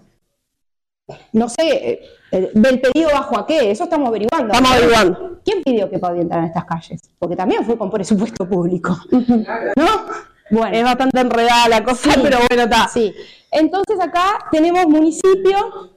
No 1.33 1.49
sé, 1.49 1.67
eh, 1.67 2.01
eh, 2.31 2.51
del 2.53 2.79
pedido 2.79 3.09
bajo 3.11 3.37
a 3.37 3.45
qué, 3.45 3.71
eso 3.71 3.83
estamos 3.83 4.07
averiguando. 4.07 4.53
Estamos 4.53 4.71
averiguando. 4.71 5.39
¿Quién 5.43 5.61
pidió 5.63 5.89
que 5.89 5.99
pavimentaran 5.99 6.45
estas 6.45 6.65
calles? 6.65 7.01
Porque 7.19 7.35
también 7.35 7.65
fue 7.65 7.77
con 7.77 7.91
presupuesto 7.91 8.47
público. 8.47 8.97
¿No? 9.11 10.30
Bueno. 10.51 10.77
Es 10.77 10.83
bastante 10.83 11.19
enredada 11.19 11.67
la 11.69 11.83
cosa, 11.83 12.11
Sí. 12.11 12.19
pero 12.21 12.37
bueno, 12.47 12.63
está. 12.63 12.87
Sí. 12.87 13.13
Entonces 13.51 13.99
acá 13.99 14.45
tenemos 14.51 14.85
municipio. 14.87 15.91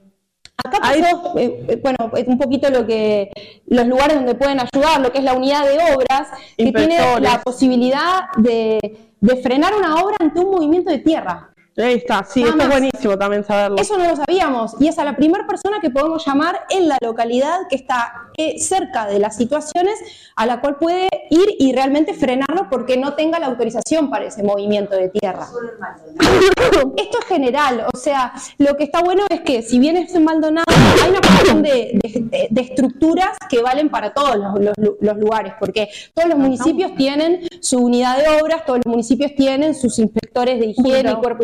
Acá 0.57 0.79
pasó, 0.79 1.37
eh, 1.37 1.65
eh, 1.67 1.79
bueno, 1.83 1.97
un 2.27 2.37
poquito 2.37 2.69
lo 2.69 2.87
que 2.87 3.29
los 3.67 3.85
lugares 3.87 4.15
donde 4.15 4.35
pueden 4.35 4.59
ayudar, 4.59 5.01
lo 5.01 5.11
que 5.11 5.17
es 5.19 5.23
la 5.23 5.33
unidad 5.33 5.65
de 5.65 5.93
obras, 5.93 6.29
que 6.57 6.71
tiene 6.71 6.97
la 7.19 7.41
posibilidad 7.41 8.29
de, 8.37 8.79
de 9.19 9.35
frenar 9.37 9.75
una 9.75 10.01
obra 10.01 10.15
ante 10.19 10.39
un 10.39 10.51
movimiento 10.51 10.89
de 10.91 10.99
tierra. 10.99 11.49
Ahí 11.77 11.95
está, 11.95 12.23
sí, 12.23 12.39
Nada 12.41 12.51
esto 12.53 12.63
es 12.63 12.69
buenísimo 12.69 13.17
también 13.17 13.43
saberlo. 13.43 13.75
Eso 13.77 13.97
no 13.97 14.07
lo 14.07 14.15
sabíamos 14.15 14.75
y 14.79 14.87
es 14.87 14.97
a 14.97 15.03
la 15.03 15.15
primera 15.17 15.45
persona 15.45 15.79
que 15.81 15.89
podemos 15.89 16.25
llamar 16.25 16.61
en 16.69 16.87
la 16.87 16.97
localidad 17.01 17.67
que 17.69 17.75
está 17.75 18.13
eh, 18.37 18.57
cerca 18.59 19.07
de 19.07 19.19
las 19.19 19.35
situaciones 19.35 19.93
a 20.37 20.45
la 20.45 20.61
cual 20.61 20.77
puede 20.77 21.09
ir 21.29 21.45
y 21.59 21.73
realmente 21.73 22.13
frenarlo 22.13 22.67
porque 22.69 22.95
no 22.95 23.13
tenga 23.15 23.39
la 23.39 23.47
autorización 23.47 24.09
para 24.09 24.25
ese 24.25 24.41
movimiento 24.41 24.95
de 24.95 25.09
tierra. 25.09 25.47
Esto 26.97 27.19
es 27.19 27.25
general, 27.27 27.85
o 27.93 27.97
sea, 27.97 28.33
lo 28.57 28.75
que 28.77 28.85
está 28.85 29.01
bueno 29.01 29.23
es 29.29 29.41
que 29.41 29.61
si 29.61 29.77
bien 29.79 29.97
es 29.97 30.13
en 30.15 30.23
Maldonado, 30.23 30.65
hay 31.03 31.09
una 31.09 31.19
cuestión 31.21 31.61
de, 31.61 31.99
de- 32.01 32.47
de 32.49 32.61
estructuras 32.61 33.31
que 33.49 33.61
valen 33.61 33.89
para 33.89 34.13
todos 34.13 34.35
los, 34.37 34.59
los- 34.77 34.95
los 34.99 35.17
lugares, 35.17 35.53
porque 35.59 35.89
todos 36.13 36.29
los 36.29 36.37
municipios 36.37 36.95
tienen 36.95 37.47
su 37.59 37.79
unidad 37.79 38.17
de 38.17 38.41
obras, 38.41 38.65
todos 38.65 38.79
los 38.85 38.91
municipios 38.91 39.33
tienen 39.35 39.75
sus 39.75 39.99
inspectores 39.99 40.59
de 40.59 40.67
higiene 40.67 41.11
y 41.11 41.15
cuerpo 41.15 41.43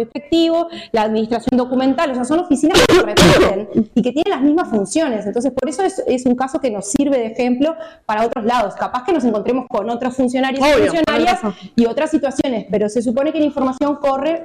la 0.92 1.04
administración 1.04 1.58
documental, 1.58 2.12
o 2.12 2.16
sea, 2.16 2.26
son 2.26 2.40
oficinas 2.40 2.80
que 2.86 2.96
se 2.96 3.02
repiten 3.02 3.90
y 3.96 4.02
que 4.02 4.12
tienen 4.12 4.32
las 4.32 4.42
mismas 4.42 4.70
funciones. 4.70 5.26
Entonces, 5.26 5.52
por 5.52 5.70
eso 5.70 5.84
es, 5.84 6.04
es 6.08 6.26
un 6.26 6.36
caso 6.36 6.60
que 6.60 6.72
nos 6.72 6.88
sirve 6.92 7.18
de 7.18 7.28
ejemplo 7.28 7.76
para 8.06 8.26
otros 8.26 8.46
lados. 8.46 8.76
Capaz 8.76 9.04
que 9.04 9.14
nos 9.14 9.24
encontremos 9.24 9.66
con 9.68 9.90
otros 9.90 10.16
funcionarios 10.16 10.66
y 10.66 10.82
funcionarias 10.82 11.40
y 11.76 11.86
otras 11.86 12.12
situaciones, 12.12 12.66
pero 12.70 12.90
se 12.90 13.02
supone 13.02 13.32
que 13.32 13.40
la 13.40 13.46
información 13.46 13.96
corre 13.98 14.42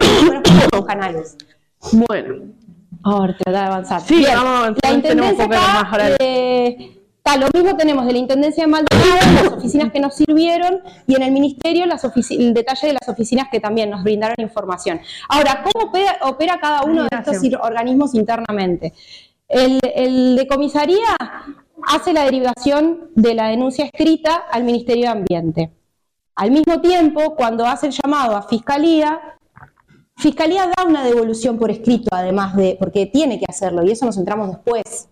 por 0.70 0.87
canales. 0.87 1.37
Bueno, 1.93 2.37
Ahora 3.03 3.37
tratar 3.37 3.53
de 3.53 3.59
avanzar. 3.59 4.01
Sí, 4.01 4.16
Bien, 4.16 4.33
vamos 4.35 4.51
a 4.51 4.59
avanzar, 4.59 4.91
La 4.91 4.97
intendencia 4.97 5.45
poco 5.45 5.57
más 5.57 6.16
eh, 6.18 6.96
está, 7.27 7.37
lo 7.37 7.49
mismo 7.53 7.77
tenemos 7.77 8.07
de 8.07 8.12
la 8.12 8.18
intendencia 8.18 8.64
de 8.64 8.70
Maldonado, 8.70 9.43
las 9.43 9.53
oficinas 9.53 9.93
que 9.93 10.01
nos 10.01 10.14
sirvieron 10.14 10.81
y 11.07 11.16
en 11.16 11.22
el 11.22 11.33
ministerio 11.33 11.87
las 11.87 12.05
el 12.31 12.55
detalle 12.55 12.89
de 12.89 12.93
las 12.95 13.09
oficinas 13.09 13.49
que 13.51 13.61
también 13.61 13.91
nos 13.91 14.05
brindaron 14.05 14.37
información. 14.39 15.01
Ahora, 15.29 15.64
¿cómo 15.64 15.87
opera, 15.87 16.18
opera 16.22 16.59
cada 16.61 16.83
uno 16.85 17.03
de 17.03 17.09
estos 17.12 17.37
organismos 17.61 18.14
internamente? 18.14 18.93
El, 19.49 19.81
el 19.95 20.37
de 20.37 20.47
comisaría 20.47 21.16
hace 21.87 22.12
la 22.12 22.24
derivación 22.24 23.11
de 23.14 23.35
la 23.35 23.49
denuncia 23.49 23.85
escrita 23.85 24.45
al 24.51 24.64
Ministerio 24.64 25.05
de 25.05 25.09
Ambiente. 25.09 25.72
Al 26.37 26.51
mismo 26.51 26.81
tiempo, 26.81 27.35
cuando 27.35 27.64
hace 27.66 27.87
el 27.87 27.93
llamado 27.93 28.37
a 28.37 28.43
Fiscalía, 28.43 29.20
Fiscalía 30.16 30.70
da 30.77 30.85
una 30.85 31.05
devolución 31.05 31.59
por 31.59 31.70
escrito, 31.70 32.09
además 32.12 32.57
de, 32.57 32.77
porque 32.79 33.07
tiene 33.07 33.39
que 33.39 33.47
hacerlo, 33.49 33.83
y 33.85 33.91
eso 33.91 34.07
nos 34.07 34.16
entramos 34.16 34.49
después. 34.49 35.09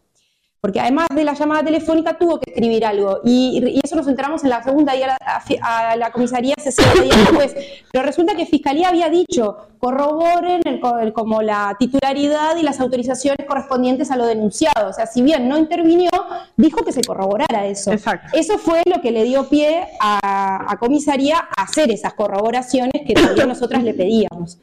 Porque 0.64 0.80
además 0.80 1.08
de 1.14 1.24
la 1.24 1.34
llamada 1.34 1.62
telefónica 1.62 2.16
tuvo 2.16 2.40
que 2.40 2.50
escribir 2.50 2.86
algo, 2.86 3.20
y, 3.22 3.62
y 3.68 3.80
eso 3.84 3.96
nos 3.96 4.08
entramos 4.08 4.44
en 4.44 4.48
la 4.48 4.62
segunda 4.62 4.96
y 4.96 5.02
a 5.02 5.08
la, 5.08 5.18
a 5.60 5.94
la 5.94 6.10
comisaría 6.10 6.54
60 6.58 7.02
días 7.02 7.16
después. 7.18 7.54
Pero 7.92 8.02
resulta 8.02 8.34
que 8.34 8.46
Fiscalía 8.46 8.88
había 8.88 9.10
dicho, 9.10 9.58
corroboren 9.78 10.62
el 10.64 10.80
el- 11.02 11.12
como 11.12 11.42
la 11.42 11.76
titularidad 11.78 12.56
y 12.56 12.62
las 12.62 12.80
autorizaciones 12.80 13.46
correspondientes 13.46 14.10
a 14.10 14.16
lo 14.16 14.24
denunciado. 14.24 14.88
O 14.88 14.92
sea, 14.94 15.04
si 15.06 15.20
bien 15.20 15.50
no 15.50 15.58
intervinió, 15.58 16.08
dijo 16.56 16.82
que 16.82 16.92
se 16.92 17.02
corroborara 17.02 17.66
eso. 17.66 17.92
Exacto. 17.92 18.28
Eso 18.32 18.56
fue 18.56 18.80
lo 18.86 19.02
que 19.02 19.10
le 19.10 19.24
dio 19.24 19.46
pie 19.50 19.86
a, 20.00 20.64
a 20.72 20.78
comisaría 20.78 21.36
a 21.54 21.62
hacer 21.64 21.90
esas 21.90 22.14
corroboraciones 22.14 23.02
que 23.06 23.12
también 23.12 23.48
nosotras 23.48 23.82
le 23.82 23.92
pedíamos. 23.92 24.56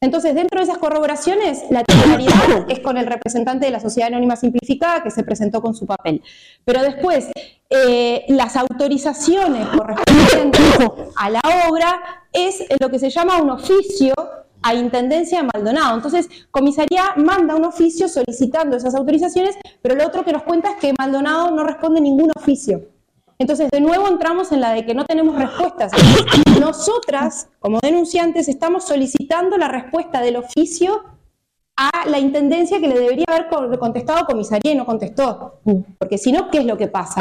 Entonces, 0.00 0.36
dentro 0.36 0.60
de 0.60 0.64
esas 0.64 0.78
corroboraciones, 0.78 1.64
la 1.70 1.82
titularidad 1.82 2.66
es 2.68 2.78
con 2.78 2.96
el 2.98 3.06
representante 3.06 3.66
de 3.66 3.72
la 3.72 3.80
Sociedad 3.80 4.08
Anónima 4.08 4.36
Simplificada 4.36 5.02
que 5.02 5.10
se 5.10 5.24
presentó 5.24 5.60
con 5.60 5.74
su 5.74 5.86
papel. 5.86 6.22
Pero 6.64 6.82
después, 6.82 7.28
eh, 7.68 8.24
las 8.28 8.56
autorizaciones 8.56 9.66
correspondientes 9.68 10.62
a 11.16 11.30
la 11.30 11.40
obra 11.68 12.00
es 12.32 12.64
lo 12.78 12.90
que 12.90 13.00
se 13.00 13.10
llama 13.10 13.42
un 13.42 13.50
oficio 13.50 14.14
a 14.62 14.74
Intendencia 14.74 15.42
de 15.42 15.48
Maldonado. 15.52 15.96
Entonces, 15.96 16.28
comisaría 16.52 17.02
manda 17.16 17.56
un 17.56 17.64
oficio 17.64 18.08
solicitando 18.08 18.76
esas 18.76 18.94
autorizaciones, 18.94 19.56
pero 19.82 19.96
lo 19.96 20.06
otro 20.06 20.24
que 20.24 20.32
nos 20.32 20.44
cuenta 20.44 20.70
es 20.70 20.76
que 20.76 20.94
Maldonado 20.96 21.50
no 21.50 21.64
responde 21.64 22.00
ningún 22.00 22.30
oficio. 22.36 22.97
Entonces, 23.38 23.70
de 23.70 23.80
nuevo 23.80 24.08
entramos 24.08 24.50
en 24.52 24.60
la 24.60 24.72
de 24.72 24.84
que 24.84 24.94
no 24.94 25.04
tenemos 25.04 25.36
respuestas. 25.38 25.92
Nosotras, 26.60 27.48
como 27.60 27.78
denunciantes, 27.80 28.48
estamos 28.48 28.84
solicitando 28.84 29.56
la 29.56 29.68
respuesta 29.68 30.20
del 30.20 30.36
oficio 30.36 31.02
a 31.80 32.08
la 32.08 32.18
intendencia 32.18 32.80
que 32.80 32.88
le 32.88 32.98
debería 32.98 33.24
haber 33.28 33.48
co- 33.48 33.78
contestado 33.78 34.26
comisaría 34.26 34.72
y 34.72 34.74
no 34.74 34.84
contestó. 34.84 35.60
Porque 35.96 36.18
si 36.18 36.32
no, 36.32 36.50
¿qué 36.50 36.58
es 36.58 36.64
lo 36.66 36.76
que 36.76 36.88
pasa? 36.88 37.20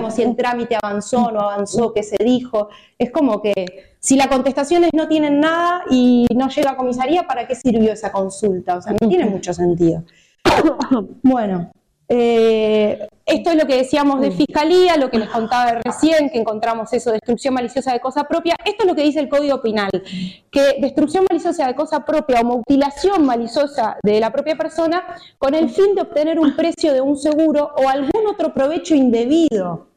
No 0.00 0.10
si 0.10 0.22
el 0.22 0.34
trámite 0.34 0.76
avanzó 0.82 1.30
no 1.30 1.38
avanzó, 1.38 1.92
qué 1.92 2.02
se 2.02 2.16
dijo. 2.18 2.68
Es 2.98 3.12
como 3.12 3.40
que 3.40 3.52
si 4.00 4.16
las 4.16 4.26
contestaciones 4.26 4.90
no 4.92 5.06
tienen 5.06 5.38
nada 5.38 5.84
y 5.88 6.26
no 6.34 6.48
llega 6.48 6.72
a 6.72 6.76
comisaría, 6.76 7.28
¿para 7.28 7.46
qué 7.46 7.54
sirvió 7.54 7.92
esa 7.92 8.10
consulta? 8.10 8.78
O 8.78 8.82
sea, 8.82 8.92
no 9.00 9.08
tiene 9.08 9.26
mucho 9.26 9.54
sentido. 9.54 10.02
Bueno, 11.22 11.70
eh, 12.08 13.08
esto 13.24 13.50
es 13.50 13.56
lo 13.56 13.66
que 13.66 13.76
decíamos 13.76 14.20
de 14.20 14.30
fiscalía, 14.30 14.96
lo 14.96 15.10
que 15.10 15.18
les 15.18 15.28
contaba 15.28 15.80
recién, 15.84 16.30
que 16.30 16.38
encontramos 16.38 16.92
eso, 16.92 17.10
destrucción 17.10 17.54
maliciosa 17.54 17.92
de 17.92 18.00
cosa 18.00 18.24
propia. 18.24 18.54
Esto 18.64 18.84
es 18.84 18.86
lo 18.88 18.94
que 18.94 19.02
dice 19.02 19.18
el 19.18 19.28
Código 19.28 19.60
Penal, 19.60 19.90
que 20.50 20.76
destrucción 20.80 21.26
maliciosa 21.28 21.66
de 21.66 21.74
cosa 21.74 22.04
propia 22.04 22.40
o 22.40 22.44
mutilación 22.44 23.26
maliciosa 23.26 23.96
de 24.02 24.20
la 24.20 24.30
propia 24.30 24.56
persona 24.56 25.04
con 25.38 25.54
el 25.54 25.68
fin 25.70 25.94
de 25.96 26.02
obtener 26.02 26.38
un 26.38 26.54
precio 26.54 26.92
de 26.92 27.00
un 27.00 27.16
seguro 27.16 27.72
o 27.76 27.88
algún 27.88 28.26
otro 28.28 28.54
provecho 28.54 28.94
indebido. 28.94 29.95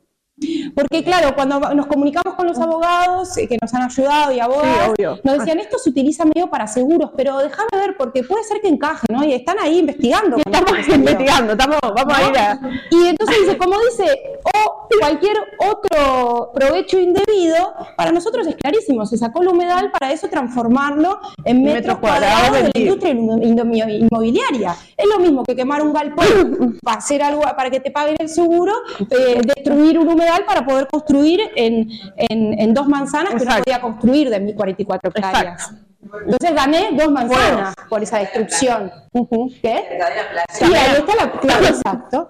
Porque 0.76 1.04
claro, 1.04 1.36
cuando 1.36 1.60
nos 1.74 1.88
comunicamos 1.88 2.36
con 2.36 2.48
los 2.48 2.58
abogados 2.60 3.38
eh, 3.38 3.48
que 3.48 3.58
nos 3.62 3.74
han 3.74 3.84
ayudado 3.84 4.32
y 4.32 4.40
abogados, 4.40 4.94
obvio. 4.98 5.20
nos 5.24 5.40
decían, 5.40 5.60
esto 5.60 5.78
se 5.78 5.90
utiliza 5.90 6.24
medio 6.26 6.50
para 6.50 6.68
seguros, 6.68 7.12
pero 7.18 7.38
déjame 7.40 7.70
ver, 7.74 7.98
porque 7.98 8.24
puede 8.24 8.44
ser 8.44 8.62
que 8.62 8.68
encaje, 8.70 9.06
¿no? 9.12 9.24
Y 9.24 9.34
están 9.34 9.58
ahí 9.60 9.80
investigando. 9.80 10.38
Estamos 10.38 10.72
investigando, 10.88 11.52
estamos, 11.54 11.78
vamos 11.82 12.14
a 12.18 12.30
ir 12.30 12.38
a... 12.38 12.60
Y 12.92 13.08
entonces 13.08 13.36
dice, 13.42 13.58
como 13.58 13.76
dice, 13.90 14.06
o 14.44 14.88
cualquier 15.00 15.38
otro 15.70 16.52
provecho 16.54 17.00
indebido, 17.00 17.74
para 17.98 18.12
nosotros 18.12 18.48
es 18.48 18.56
clarísimo, 18.56 19.06
se 19.06 19.18
sacó 19.18 19.42
el 19.42 19.50
humedal 19.50 19.92
para 19.92 20.12
eso 20.12 20.28
transformarlo 20.30 21.20
en 21.44 21.64
metros, 21.64 21.80
Metros 21.80 21.98
cuadrados 22.00 22.40
cuadrados 22.40 22.58
de 22.58 22.72
la 22.74 22.80
industria 22.86 23.14
inmo- 23.14 24.08
inmobiliaria. 24.10 24.76
Es 24.96 25.06
lo 25.08 25.20
mismo 25.20 25.44
que 25.44 25.56
quemar 25.56 25.82
un 25.82 25.94
galpón 25.94 26.78
para 26.84 26.98
hacer 26.98 27.22
algo 27.22 27.42
para 27.42 27.70
que 27.70 27.80
te 27.80 27.92
paguen 27.92 28.16
el 28.20 28.30
seguro, 28.30 28.74
eh, 29.10 29.42
destruir 29.44 30.00
un 30.00 30.08
humedal 30.08 30.29
para 30.46 30.66
poder 30.66 30.88
construir 30.88 31.40
en, 31.56 31.90
en- 32.18 32.60
en 32.60 32.74
dos 32.74 32.88
manzanas 32.88 33.34
que 33.36 33.46
no 33.46 33.58
podía 33.64 33.82
construir 33.82 34.30
de 34.30 34.40
1044 34.40 35.12
hectáreas. 35.16 35.72
Entonces 36.02 36.54
gané 36.56 36.90
dos 36.94 37.12
manzanas 37.12 37.74
por 37.90 38.02
esa 38.02 38.20
destrucción. 38.20 38.92
¿Qué? 39.62 39.84
Sí, 40.50 40.64
ahí 40.66 40.96
está 40.98 41.16
la 41.26 41.32
claro, 41.40 41.66
exacto. 41.66 42.30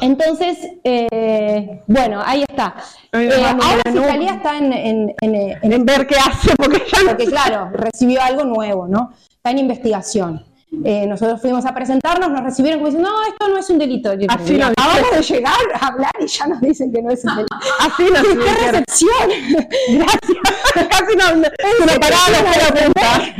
Entonces, 0.00 0.56
eh, 0.84 1.82
bueno, 1.86 2.22
ahí 2.24 2.44
está. 2.48 2.74
Eh, 3.12 3.30
ahora 3.44 3.82
la. 3.84 3.92
Fiscalía 3.92 4.30
está 4.34 4.56
en, 4.58 4.72
en- 4.72 5.14
en- 5.20 5.34
en- 5.34 5.72
En 5.72 5.84
ver 5.84 6.06
qué 6.06 6.16
hace, 6.16 6.54
porque 6.56 6.82
ya 6.90 7.02
no 7.02 7.08
porque 7.10 7.26
claro, 7.26 7.70
recibió 7.74 8.22
algo 8.22 8.44
nuevo, 8.44 8.88
¿no? 8.88 9.12
Está 9.30 9.50
en 9.50 9.58
investigación. 9.58 10.44
Eh, 10.84 11.06
nosotros 11.06 11.40
fuimos 11.40 11.66
a 11.66 11.74
presentarnos, 11.74 12.30
nos 12.30 12.42
recibieron 12.42 12.80
como 12.80 12.90
diciendo, 12.90 13.10
no, 13.10 13.30
esto 13.30 13.48
no 13.48 13.58
es 13.58 13.68
un 13.68 13.78
delito. 13.78 14.14
Yo 14.14 14.26
Así 14.30 14.56
nos 14.56 14.70
de 14.70 15.22
llegar 15.22 15.54
a 15.74 15.86
hablar 15.86 16.10
y 16.18 16.26
ya 16.26 16.46
nos 16.46 16.60
dicen 16.60 16.90
que 16.90 17.02
no 17.02 17.10
es 17.10 17.22
un 17.24 17.36
delito. 17.36 17.56
Así 17.80 18.04
nos 18.04 18.22
¡Qué 18.22 18.70
recepción! 18.70 19.28
Gracias. 19.90 20.88
Casi 20.88 21.16
no, 21.16 21.36
la 21.36 21.92
espera 21.92 22.84
punta. 22.84 23.34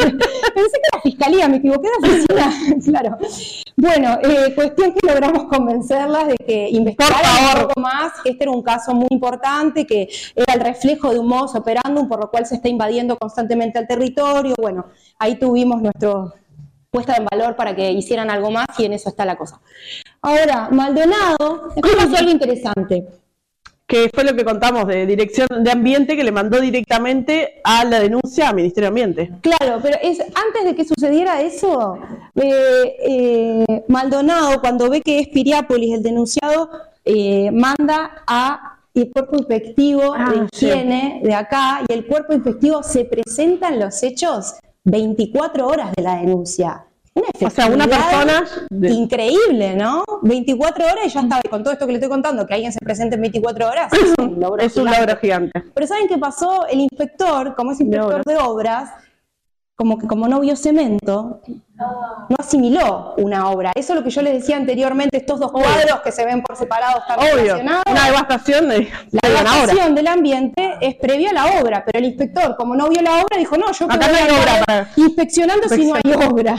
Pensé 0.54 0.72
que 0.72 0.88
era 0.92 1.02
fiscalía, 1.02 1.48
me 1.48 1.56
equivoqué 1.56 1.88
de 1.88 2.08
oficina. 2.08 2.52
claro. 2.84 3.18
Bueno, 3.76 4.18
eh, 4.22 4.54
cuestión 4.54 4.92
que 4.92 5.06
logramos 5.06 5.44
convencerlas 5.44 6.28
de 6.28 6.36
que 6.36 6.68
investigaran 6.70 7.56
un 7.56 7.62
poco 7.62 7.80
más, 7.80 8.12
que 8.22 8.30
este 8.30 8.44
era 8.44 8.52
un 8.52 8.62
caso 8.62 8.94
muy 8.94 9.08
importante, 9.10 9.86
que 9.86 10.08
era 10.36 10.54
el 10.54 10.60
reflejo 10.60 11.10
de 11.10 11.18
un 11.18 11.28
modus 11.28 11.54
operandum 11.54 12.06
por 12.08 12.20
lo 12.20 12.30
cual 12.30 12.44
se 12.44 12.56
está 12.56 12.68
invadiendo 12.68 13.16
constantemente 13.16 13.78
el 13.78 13.86
territorio. 13.86 14.54
Bueno, 14.60 14.86
ahí 15.18 15.38
tuvimos 15.38 15.80
nuestro 15.80 16.34
puesta 16.93 17.16
en 17.16 17.24
valor 17.24 17.57
para 17.57 17.74
que 17.74 17.90
hicieran 17.90 18.30
algo 18.30 18.51
más 18.51 18.66
y 18.78 18.84
en 18.84 18.93
eso 18.93 19.09
está 19.09 19.24
la 19.24 19.36
cosa. 19.36 19.61
Ahora, 20.20 20.68
Maldonado, 20.70 21.70
después 21.74 21.95
pasó 21.97 22.16
algo 22.18 22.30
interesante. 22.30 23.07
que 23.86 24.11
fue 24.14 24.24
lo 24.24 24.34
que 24.36 24.45
contamos 24.45 24.86
de 24.86 25.07
Dirección 25.07 25.49
de 25.64 25.70
Ambiente 25.70 26.16
que 26.16 26.22
le 26.24 26.32
mandó 26.32 26.61
directamente 26.61 27.61
a 27.64 27.84
la 27.84 27.99
denuncia 27.99 28.49
al 28.51 28.57
Ministerio 28.57 28.86
de 28.86 28.88
Ambiente. 28.88 29.30
Claro, 29.40 29.80
pero 29.82 29.97
es 30.03 30.20
antes 30.20 30.64
de 30.64 30.74
que 30.74 30.84
sucediera 30.84 31.40
eso, 31.40 31.99
eh, 32.34 32.97
eh, 33.09 33.84
Maldonado, 33.88 34.61
cuando 34.61 34.88
ve 34.90 35.01
que 35.01 35.18
es 35.18 35.28
Piriápolis 35.28 35.95
el 35.95 36.03
denunciado, 36.03 36.70
eh, 37.07 37.51
manda 37.53 38.22
a 38.26 38.78
el 38.95 39.11
cuerpo 39.11 39.36
inspectivo 39.38 40.14
Ah, 40.14 40.30
de 40.30 40.47
sí. 40.53 40.66
higiene 40.66 41.20
de 41.24 41.34
acá 41.34 41.80
y 41.88 41.93
el 41.95 42.07
cuerpo 42.07 42.34
inspectivo 42.34 42.82
se 42.82 43.07
presenta 43.07 43.68
en 43.70 43.80
los 43.80 44.03
hechos 44.03 44.55
24 44.84 45.66
horas 45.66 45.92
de 45.96 46.02
la 46.02 46.16
denuncia. 46.16 46.84
Una 47.14 47.26
O 47.46 47.50
sea, 47.50 47.66
una 47.66 47.86
persona 47.86 48.44
de- 48.70 48.90
increíble, 48.90 49.76
¿no? 49.76 50.02
24 50.22 50.84
horas 50.86 51.04
y 51.06 51.08
ya 51.10 51.20
estaba. 51.20 51.42
Y 51.44 51.48
con 51.48 51.62
todo 51.62 51.74
esto 51.74 51.84
que 51.86 51.92
le 51.92 51.98
estoy 51.98 52.08
contando, 52.10 52.46
que 52.46 52.54
alguien 52.54 52.72
se 52.72 52.78
presente 52.80 53.16
en 53.16 53.20
24 53.20 53.68
horas, 53.68 53.92
es 53.92 54.14
un 54.18 54.40
logro 54.40 54.62
es 54.62 54.74
un 54.76 54.84
gigante. 54.86 55.00
logro 55.06 55.20
gigante. 55.20 55.62
Pero 55.74 55.86
¿saben 55.86 56.08
qué 56.08 56.16
pasó? 56.16 56.66
El 56.66 56.80
inspector, 56.80 57.54
como 57.54 57.72
es 57.72 57.80
inspector 57.80 58.22
de 58.24 58.36
obras, 58.38 58.90
como 59.82 59.98
que 59.98 60.06
como 60.06 60.28
no 60.28 60.38
vio 60.38 60.54
cemento, 60.54 61.40
no 62.28 62.36
asimiló 62.38 63.14
una 63.18 63.50
obra. 63.50 63.72
Eso 63.74 63.94
es 63.94 63.98
lo 63.98 64.04
que 64.04 64.10
yo 64.10 64.22
les 64.22 64.34
decía 64.34 64.56
anteriormente, 64.56 65.16
estos 65.16 65.40
dos 65.40 65.50
cuadros 65.50 66.02
que 66.04 66.12
se 66.12 66.24
ven 66.24 66.40
por 66.40 66.54
separado 66.56 67.00
están 67.00 67.18
Obvio, 67.18 67.34
relacionados. 67.56 67.82
una 67.90 68.04
devastación 68.06 68.68
de 68.68 68.88
La 69.10 69.28
devastación 69.28 69.94
del 69.96 70.06
ambiente 70.06 70.74
es 70.80 70.94
previa 70.94 71.30
a 71.30 71.32
la 71.32 71.60
obra, 71.60 71.82
pero 71.84 71.98
el 71.98 72.04
inspector, 72.04 72.54
como 72.56 72.76
no 72.76 72.88
vio 72.90 73.02
la 73.02 73.14
obra, 73.16 73.36
dijo, 73.36 73.56
no, 73.56 73.72
yo 73.72 73.86
Acá 73.86 74.06
no 74.06 74.16
hay 74.16 74.24
obra 74.40 74.64
para- 74.64 74.88
inspeccionando 74.94 75.68
si 75.68 75.84
no 75.84 75.94
hay 75.96 76.12
obra. 76.28 76.54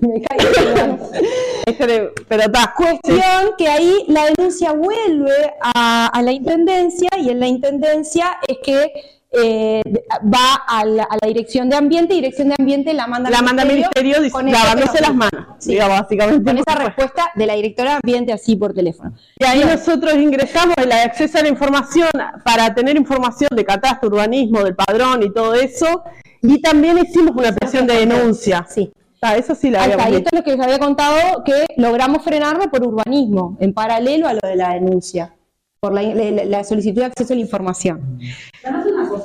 Me. 0.00 0.22
Este, 1.66 2.10
Pero 2.28 2.42
está, 2.42 2.74
Cuestión 2.76 3.54
que 3.58 3.66
ahí 3.66 4.04
la 4.08 4.26
denuncia 4.26 4.72
vuelve 4.72 5.54
a, 5.60 6.06
a 6.06 6.22
la 6.22 6.30
intendencia 6.30 7.08
y 7.18 7.30
en 7.30 7.40
la 7.40 7.46
intendencia 7.48 8.38
es 8.46 8.58
que 8.62 8.92
eh, 9.36 9.82
va 10.22 10.54
a 10.66 10.84
la, 10.84 11.04
a 11.04 11.16
la 11.20 11.28
dirección 11.28 11.68
de 11.68 11.76
ambiente 11.76 12.14
y 12.14 12.16
dirección 12.16 12.48
de 12.48 12.54
ambiente 12.58 12.92
la 12.94 13.06
manda 13.06 13.30
la 13.30 13.38
al 13.38 13.44
manda 13.44 13.62
al 13.62 13.68
ministerio 13.68 14.16
que 14.22 14.50
lavándose 14.50 15.00
las 15.00 15.14
manos, 15.14 15.46
Sí, 15.58 15.72
digamos, 15.72 16.00
básicamente. 16.00 16.44
con 16.50 16.58
esa 16.58 16.74
respuesta 16.84 17.30
de 17.34 17.46
la 17.46 17.54
directora 17.54 17.90
de 17.90 17.96
ambiente 17.96 18.32
así 18.32 18.56
por 18.56 18.72
teléfono. 18.74 19.12
Y 19.38 19.44
ahí 19.44 19.64
nosotros 19.64 20.14
ingresamos 20.14 20.74
el 20.78 20.92
acceso 20.92 21.38
a 21.38 21.42
la 21.42 21.48
información 21.48 22.08
para 22.44 22.74
tener 22.74 22.96
información 22.96 23.48
de 23.54 23.64
catastro, 23.64 24.08
urbanismo, 24.08 24.62
del 24.62 24.74
padrón 24.74 25.22
y 25.22 25.32
todo 25.32 25.54
eso. 25.54 26.02
Y 26.42 26.60
también 26.60 26.98
hicimos 26.98 27.34
una 27.36 27.52
presión 27.54 27.86
de 27.86 27.94
denuncia. 27.94 28.66
Sí. 28.68 28.92
Ah, 29.22 29.36
eso 29.38 29.54
sí 29.54 29.70
la 29.70 29.82
Ahí 29.84 29.90
está, 29.92 30.02
habíamos 30.04 30.06
y 30.06 30.16
dicho. 30.16 30.26
esto 30.26 30.36
es 30.36 30.40
lo 30.40 30.44
que 30.44 30.50
les 30.56 30.60
había 30.66 30.78
contado 30.78 31.42
que 31.44 31.64
logramos 31.78 32.22
frenarlo 32.22 32.70
por 32.70 32.86
urbanismo, 32.86 33.56
en 33.58 33.72
paralelo 33.72 34.28
a 34.28 34.34
lo 34.34 34.40
de 34.42 34.54
la 34.54 34.74
denuncia, 34.74 35.32
por 35.80 35.94
la, 35.94 36.02
la- 36.02 36.44
la 36.44 36.62
solicitud 36.64 37.00
de 37.00 37.06
acceso 37.06 37.32
a 37.32 37.36
la 37.36 37.40
información. 37.42 38.18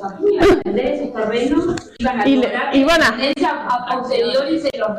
Además 0.01 0.11
una 0.11 0.11
cosa, 0.11 0.17
tú 0.17 0.27
ibas 0.29 0.49
a 0.49 0.55
vender 0.65 0.85
esos 0.85 1.13
terrenos, 1.13 1.75
iban 1.99 2.19
a 2.21 2.27
Y 2.27 2.35
lograr 2.35 2.75
y 2.75 2.83
a- 3.43 3.85
posteriori 3.97 4.59
se 4.59 4.69
los. 4.77 4.89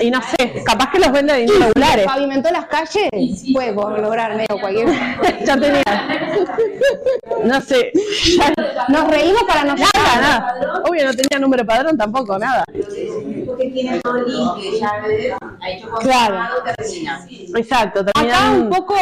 Y 0.00 0.10
no 0.10 0.20
sé, 0.22 0.62
capaz 0.64 0.90
que 0.90 0.98
los 0.98 1.12
venden 1.12 1.48
irregulares. 1.48 2.06
Pavimentó 2.06 2.50
las 2.50 2.66
calles, 2.66 3.08
sí. 3.12 3.52
puede 3.52 3.72
lograr 3.74 4.36
medio 4.36 4.60
cualquier 4.60 4.88
ya 5.44 5.56
tenía. 5.58 5.82
No 7.44 7.60
sé. 7.60 7.92
ya- 8.38 8.84
Nos 8.88 9.08
reímos 9.08 9.42
para 9.44 9.64
no 9.64 9.74
nada, 9.74 10.20
nada. 10.20 10.82
Obvio, 10.88 11.04
no 11.04 11.12
tenía 11.12 11.38
número 11.40 11.62
de 11.62 11.66
padrón 11.66 11.96
tampoco, 11.96 12.38
nada. 12.38 12.64
Porque 13.46 13.70
tiene 13.70 14.00
todo 14.00 14.14
limpio, 14.14 14.78
ya 14.80 15.00
ves, 15.06 15.32
ha 15.60 15.70
hecho 15.70 15.88
Claro. 16.00 16.38
termina. 16.76 17.26
Exacto, 17.56 18.00
Acá 18.14 18.50
un 18.52 18.68
poco, 18.70 18.94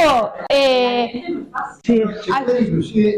eh, 0.48 1.22
Sí. 1.84 2.02
Inclusive, 2.60 3.16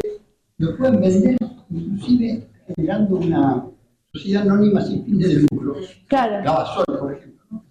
lo 0.59 0.77
pueden 0.77 1.01
vender 1.01 1.37
inclusive 1.71 2.47
generando 2.67 3.15
una 3.17 3.65
sociedad 4.13 4.43
anónima 4.43 4.81
sin 4.81 5.03
fines 5.05 5.27
de 5.27 5.45
lucro. 5.51 5.75
claro, 6.07 6.43
Gabasol, 6.43 6.85
por 6.99 7.13
ejemplo. 7.13 7.45
¿no? 7.51 7.63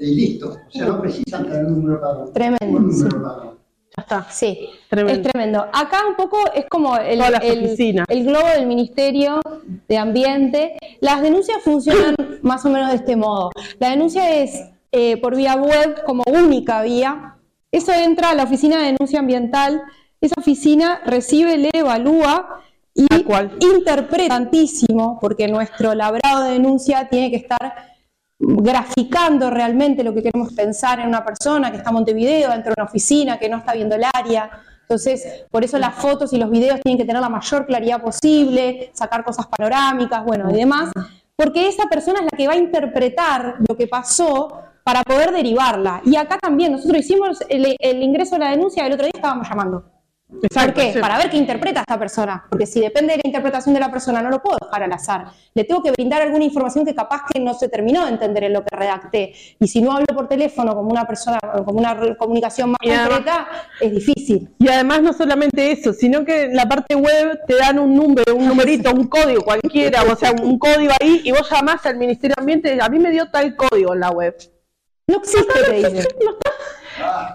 Y 0.00 0.14
listo. 0.14 0.50
O 0.68 0.70
sea, 0.70 0.86
no 0.86 1.00
precisan 1.00 1.44
tener 1.44 1.64
un 1.66 1.74
número 1.76 1.94
de 1.96 2.00
padrón. 2.00 2.32
Tremendo, 2.32 2.66
Un 2.78 2.88
número 2.88 3.10
sí. 3.10 3.16
de 3.16 3.22
padrón. 3.22 3.54
Ya 3.96 4.02
está. 4.02 4.26
sí, 4.30 4.68
Tremendo. 4.90 5.20
es 5.22 5.28
tremendo. 5.32 5.66
Acá 5.72 5.98
un 6.08 6.16
poco 6.16 6.38
es 6.52 6.64
como 6.68 6.96
el, 6.96 7.20
el- 7.20 8.02
el 8.08 8.24
globo 8.24 8.48
del 8.56 8.66
Ministerio 8.66 9.40
de 9.88 9.96
Ambiente. 9.98 10.76
Las 11.00 11.22
denuncias 11.22 11.58
funcionan 11.62 12.16
más 12.42 12.64
o 12.64 12.70
menos 12.70 12.88
de 12.90 12.96
este 12.96 13.14
modo. 13.16 13.50
La 13.78 13.90
denuncia 13.90 14.34
es 14.42 14.60
eh, 14.90 15.16
por 15.18 15.36
vía 15.36 15.54
web 15.56 16.02
como 16.06 16.24
única 16.26 16.82
vía. 16.82 17.36
Eso 17.70 17.92
entra 17.92 18.30
a 18.30 18.34
la 18.34 18.44
oficina 18.44 18.78
de 18.78 18.86
denuncia 18.92 19.20
ambiental. 19.20 19.82
Esa 20.24 20.40
oficina 20.40 21.02
recibe, 21.04 21.58
lee, 21.58 21.70
evalúa 21.74 22.60
y 22.94 23.06
interpreta 23.60 24.36
tantísimo, 24.36 25.18
porque 25.20 25.46
nuestro 25.48 25.94
labrado 25.94 26.44
de 26.44 26.52
denuncia 26.52 27.10
tiene 27.10 27.30
que 27.30 27.36
estar 27.36 27.74
graficando 28.38 29.50
realmente 29.50 30.02
lo 30.02 30.14
que 30.14 30.22
queremos 30.22 30.54
pensar 30.54 30.98
en 31.00 31.08
una 31.08 31.22
persona 31.26 31.70
que 31.70 31.76
está 31.76 31.90
en 31.90 31.96
Montevideo, 31.96 32.52
dentro 32.52 32.72
de 32.74 32.80
una 32.80 32.88
oficina, 32.88 33.38
que 33.38 33.50
no 33.50 33.58
está 33.58 33.74
viendo 33.74 33.96
el 33.96 34.04
área. 34.14 34.50
Entonces, 34.80 35.44
por 35.50 35.62
eso 35.62 35.78
las 35.78 35.94
fotos 35.94 36.32
y 36.32 36.38
los 36.38 36.50
videos 36.50 36.80
tienen 36.80 36.96
que 36.96 37.04
tener 37.04 37.20
la 37.20 37.28
mayor 37.28 37.66
claridad 37.66 38.00
posible, 38.00 38.92
sacar 38.94 39.24
cosas 39.24 39.46
panorámicas, 39.48 40.24
bueno, 40.24 40.50
y 40.50 40.54
demás, 40.54 40.90
porque 41.36 41.68
esa 41.68 41.84
persona 41.84 42.20
es 42.20 42.28
la 42.32 42.38
que 42.38 42.46
va 42.46 42.54
a 42.54 42.56
interpretar 42.56 43.56
lo 43.68 43.76
que 43.76 43.88
pasó 43.88 44.62
para 44.84 45.02
poder 45.02 45.32
derivarla. 45.32 46.00
Y 46.02 46.16
acá 46.16 46.38
también, 46.38 46.72
nosotros 46.72 47.00
hicimos 47.00 47.44
el, 47.50 47.76
el 47.78 48.02
ingreso 48.02 48.36
a 48.36 48.38
la 48.38 48.50
denuncia 48.52 48.86
el 48.86 48.94
otro 48.94 49.04
día 49.04 49.12
estábamos 49.14 49.46
llamando. 49.46 49.93
Exacto, 50.42 50.74
¿Por 50.74 50.82
qué? 50.82 50.92
sí. 50.94 50.98
Para 50.98 51.18
ver 51.18 51.30
qué 51.30 51.36
interpreta 51.36 51.80
esta 51.80 51.98
persona. 51.98 52.44
Porque 52.48 52.66
si 52.66 52.80
depende 52.80 53.12
de 53.12 53.18
la 53.18 53.28
interpretación 53.28 53.74
de 53.74 53.80
la 53.80 53.90
persona, 53.90 54.20
no 54.22 54.30
lo 54.30 54.42
puedo 54.42 54.56
dejar 54.60 54.82
al 54.82 54.92
azar. 54.92 55.26
Le 55.54 55.64
tengo 55.64 55.82
que 55.82 55.90
brindar 55.92 56.22
alguna 56.22 56.44
información 56.44 56.84
que 56.84 56.94
capaz 56.94 57.22
que 57.32 57.40
no 57.40 57.54
se 57.54 57.68
terminó 57.68 58.04
de 58.04 58.12
entender 58.12 58.44
en 58.44 58.52
lo 58.52 58.64
que 58.64 58.74
redacté. 58.74 59.32
Y 59.60 59.68
si 59.68 59.80
no 59.80 59.92
hablo 59.92 60.06
por 60.14 60.28
teléfono 60.28 60.74
como 60.74 60.90
una 60.90 61.06
persona, 61.06 61.38
como 61.64 61.78
una 61.78 62.16
comunicación 62.16 62.70
más 62.70 62.78
además- 62.82 63.08
concreta, 63.08 63.48
es 63.80 63.92
difícil. 63.92 64.50
Y 64.58 64.68
además 64.68 65.02
no 65.02 65.12
solamente 65.12 65.70
eso, 65.70 65.92
sino 65.92 66.24
que 66.24 66.44
en 66.44 66.56
la 66.56 66.68
parte 66.68 66.94
web 66.94 67.40
te 67.46 67.56
dan 67.56 67.78
un 67.78 67.94
número, 67.94 68.34
un 68.34 68.48
numerito, 68.48 68.90
un 68.92 69.06
código 69.06 69.42
cualquiera, 69.42 70.02
o 70.02 70.16
sea, 70.16 70.32
un 70.32 70.58
código 70.58 70.92
ahí, 71.00 71.20
y 71.24 71.32
vos 71.32 71.48
llamás 71.50 71.84
al 71.86 71.96
Ministerio 71.96 72.34
de 72.36 72.42
Ambiente, 72.42 72.78
a 72.80 72.88
mí 72.88 72.98
me 72.98 73.10
dio 73.10 73.30
tal 73.30 73.54
código 73.56 73.94
en 73.94 74.00
la 74.00 74.10
web. 74.10 74.36
No 75.06 75.18
existe, 75.18 75.52
te 75.66 75.72
dicen. 75.74 76.06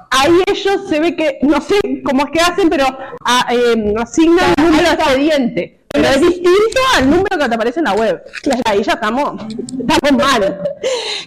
Ahí 0.10 0.42
ellos 0.48 0.88
se 0.88 1.00
ve 1.00 1.16
que, 1.16 1.40
no 1.42 1.62
sé 1.62 1.76
cómo 2.04 2.26
es 2.26 2.32
que 2.32 2.40
hacen, 2.40 2.70
pero 2.70 2.86
ah, 3.26 3.48
eh, 3.52 3.94
asignan 4.00 4.54
un 4.58 4.66
número 4.66 4.90
de 4.90 4.96
expediente. 4.96 5.80
Pero 5.92 6.08
es 6.08 6.22
distinto 6.22 6.80
al 6.96 7.10
número 7.10 7.38
que 7.40 7.50
te 7.50 7.56
aparece 7.56 7.80
en 7.80 7.86
la 7.86 7.94
web. 7.94 8.24
Ahí 8.66 8.84
ya 8.84 8.94
estamos, 8.94 9.42
estamos 9.80 10.24
mal. 10.24 10.62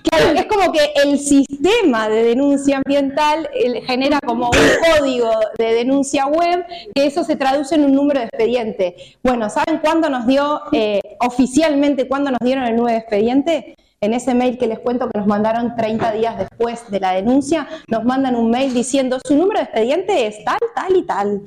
Claro, 0.05 0.39
es 0.39 0.47
como 0.47 0.71
que 0.71 0.93
el 1.03 1.19
sistema 1.19 2.09
de 2.09 2.23
denuncia 2.23 2.77
ambiental 2.77 3.51
genera 3.87 4.21
como 4.25 4.51
un 4.51 4.99
código 4.99 5.33
de 5.59 5.75
denuncia 5.75 6.27
web, 6.27 6.65
que 6.95 7.07
eso 7.07 7.25
se 7.25 7.35
traduce 7.35 7.75
en 7.75 7.87
un 7.87 7.93
número 7.93 8.21
de 8.21 8.27
expediente. 8.27 8.97
Bueno, 9.25 9.51
¿saben 9.51 9.79
cuándo 9.79 10.09
nos 10.09 10.29
dio, 10.29 10.63
eh, 10.71 11.01
oficialmente, 11.19 12.07
cuándo 12.07 12.31
nos 12.31 12.41
dieron 12.41 12.65
el 12.65 12.77
nuevo 12.77 12.97
expediente? 12.97 13.75
En 14.03 14.13
ese 14.15 14.35
mail 14.35 14.59
que 14.59 14.67
les 14.67 14.81
cuento 14.81 15.09
que 15.09 15.17
nos 15.17 15.29
mandaron 15.29 15.77
30 15.77 16.11
días 16.11 16.37
después 16.37 16.91
de 16.91 16.99
la 16.99 17.13
denuncia, 17.13 17.69
nos 17.87 18.03
mandan 18.05 18.35
un 18.35 18.51
mail 18.51 18.75
diciendo 18.75 19.21
su 19.25 19.37
número 19.37 19.61
de 19.61 19.65
expediente 19.67 20.27
es 20.27 20.45
tal, 20.45 20.59
tal 20.75 20.97
y 20.97 21.03
tal. 21.05 21.43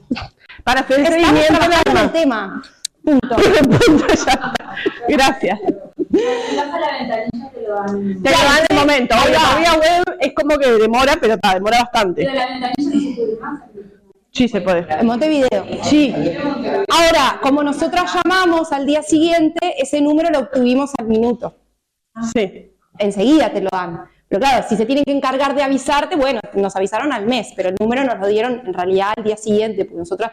Para 0.64 0.80
hacer 0.80 1.02
el 1.02 1.06
Estamos 1.06 1.38
seguimiento 1.42 1.66
en 1.66 1.74
el 1.74 1.84
del 2.02 2.12
tema. 2.14 2.64
Punto. 3.04 3.36
Punto, 3.86 4.08
ya 4.08 4.14
está. 4.14 4.54
Gracias. 5.10 5.60
Te 5.60 5.74
lo 7.68 7.76
dan. 7.76 8.24
El 8.70 8.76
momento. 8.78 9.16
Va. 9.18 9.26
la 9.30 9.60
vía 9.60 9.74
web 9.74 10.16
es 10.22 10.34
como 10.34 10.58
que 10.58 10.72
demora, 10.72 11.18
pero 11.20 11.34
está, 11.34 11.56
demora 11.56 11.76
Pero 11.78 11.90
bastante. 11.92 12.24
la 12.24 12.46
ventanilla 12.48 12.74
no 12.78 13.02
se 13.02 13.16
puede 13.16 13.36
más. 13.42 13.64
Sí, 14.32 14.48
se 14.48 14.62
puede. 14.62 14.88
En 14.90 15.06
Montevideo. 15.06 15.66
Sí. 15.84 16.16
Ahora, 16.88 17.38
como 17.42 17.64
nosotros 17.64 18.06
llamamos 18.14 18.72
al 18.72 18.86
día 18.86 19.04
siguiente, 19.04 19.76
ese 19.78 20.00
número 20.00 20.30
lo 20.30 20.40
obtuvimos 20.40 20.92
al 20.98 21.08
minuto. 21.08 21.54
Sí. 22.34 22.72
Enseguida 22.98 23.52
te 23.52 23.62
lo 23.62 23.70
dan. 23.72 24.06
Pero 24.28 24.42
claro, 24.42 24.66
si 24.68 24.76
se 24.76 24.86
tienen 24.86 25.04
que 25.04 25.12
encargar 25.12 25.56
de 25.56 25.64
avisarte, 25.64 26.16
bueno, 26.16 26.40
nos 26.54 26.76
avisaron 26.76 27.14
al 27.14 27.26
mes, 27.26 27.54
pero 27.56 27.70
el 27.70 27.76
número 27.80 28.04
nos 28.04 28.20
lo 28.20 28.28
dieron 28.28 28.62
en 28.66 28.74
realidad 28.74 29.14
al 29.16 29.24
día 29.24 29.38
siguiente, 29.38 29.86
porque 29.86 30.00
nosotros, 30.00 30.30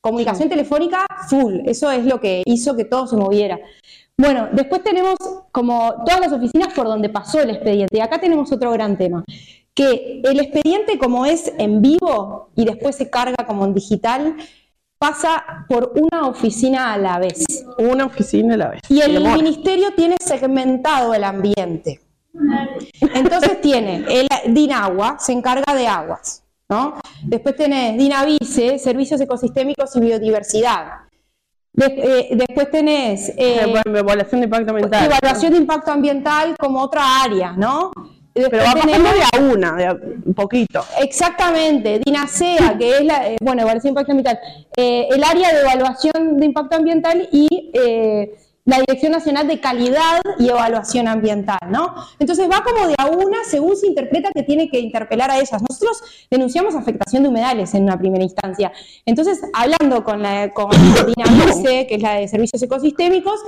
comunicación 0.00 0.48
telefónica 0.48 1.04
full, 1.28 1.60
eso 1.66 1.90
es 1.90 2.04
lo 2.04 2.20
que 2.20 2.42
hizo 2.46 2.76
que 2.76 2.84
todo 2.84 3.06
se 3.06 3.16
moviera. 3.16 3.58
Bueno, 4.16 4.48
después 4.52 4.82
tenemos 4.82 5.16
como 5.50 5.92
todas 6.06 6.20
las 6.20 6.32
oficinas 6.32 6.72
por 6.72 6.86
donde 6.86 7.08
pasó 7.08 7.40
el 7.40 7.50
expediente. 7.50 7.98
Y 7.98 8.00
acá 8.00 8.20
tenemos 8.20 8.50
otro 8.52 8.70
gran 8.70 8.96
tema, 8.96 9.24
que 9.74 10.22
el 10.24 10.40
expediente 10.40 10.98
como 10.98 11.26
es 11.26 11.52
en 11.58 11.82
vivo 11.82 12.50
y 12.54 12.64
después 12.64 12.96
se 12.96 13.10
carga 13.10 13.44
como 13.44 13.64
en 13.64 13.74
digital, 13.74 14.36
pasa 14.98 15.64
por 15.68 15.92
una 15.94 16.26
oficina 16.28 16.92
a 16.92 16.98
la 16.98 17.18
vez. 17.18 17.64
Una 17.78 18.06
oficina 18.06 18.54
a 18.54 18.56
la 18.56 18.68
vez. 18.70 18.80
Y 18.88 19.00
el 19.00 19.14
Demora. 19.14 19.36
ministerio 19.36 19.92
tiene 19.94 20.16
segmentado 20.20 21.14
el 21.14 21.24
ambiente. 21.24 22.00
Entonces 23.14 23.60
tiene 23.60 24.04
el 24.08 24.28
DINAGUA, 24.54 25.18
se 25.18 25.32
encarga 25.32 25.74
de 25.74 25.86
aguas, 25.86 26.42
¿no? 26.68 26.98
Después 27.22 27.54
tenés 27.56 27.96
DINAVICE, 27.96 28.78
servicios 28.78 29.20
ecosistémicos 29.20 29.94
y 29.96 30.00
biodiversidad. 30.00 30.86
De- 31.72 31.86
eh, 31.86 32.28
después 32.32 32.70
tenés 32.70 33.30
eh, 33.36 33.60
evaluación 33.84 34.40
de 34.40 34.44
impacto 34.46 34.70
ambiental. 34.70 35.04
evaluación 35.06 35.52
de 35.52 35.58
impacto 35.58 35.90
ambiental 35.92 36.54
como 36.58 36.80
otra 36.80 37.22
área, 37.22 37.52
¿no? 37.52 37.90
Pero 38.34 38.64
va 38.64 38.72
pasando 38.72 39.10
de 39.10 39.22
a 39.22 39.40
una, 39.40 39.72
de 39.76 39.86
a 39.86 39.92
un 39.92 40.34
poquito. 40.34 40.84
Exactamente, 41.00 42.00
DINASEA, 42.04 42.76
que 42.76 42.98
es 42.98 43.04
la, 43.04 43.28
eh, 43.28 43.36
bueno, 43.40 43.62
evaluación 43.62 43.94
de 43.94 44.00
impacto 44.00 44.12
ambiental, 44.12 44.40
eh, 44.76 45.08
el 45.10 45.22
área 45.22 45.52
de 45.52 45.60
evaluación 45.60 46.36
de 46.38 46.46
impacto 46.46 46.76
ambiental 46.76 47.28
y 47.30 47.70
eh, 47.72 48.34
la 48.64 48.78
Dirección 48.78 49.12
Nacional 49.12 49.46
de 49.46 49.60
Calidad 49.60 50.22
y 50.38 50.48
Evaluación 50.48 51.06
Ambiental, 51.06 51.58
¿no? 51.68 51.94
Entonces 52.18 52.48
va 52.50 52.64
como 52.64 52.88
de 52.88 52.94
a 52.96 53.06
una 53.06 53.44
según 53.44 53.76
se 53.76 53.86
interpreta 53.86 54.30
que 54.34 54.42
tiene 54.42 54.70
que 54.70 54.80
interpelar 54.80 55.30
a 55.30 55.36
ellas. 55.36 55.60
Nosotros 55.60 56.02
denunciamos 56.30 56.74
afectación 56.74 57.22
de 57.22 57.28
humedales 57.28 57.74
en 57.74 57.82
una 57.82 57.98
primera 57.98 58.24
instancia. 58.24 58.72
Entonces, 59.04 59.40
hablando 59.52 60.02
con 60.02 60.22
la 60.22 60.50
con 60.50 60.70
DINAVICE, 60.70 61.86
que 61.86 61.96
es 61.96 62.02
la 62.02 62.14
de 62.14 62.28
Servicios 62.28 62.62
Ecosistémicos, 62.62 63.38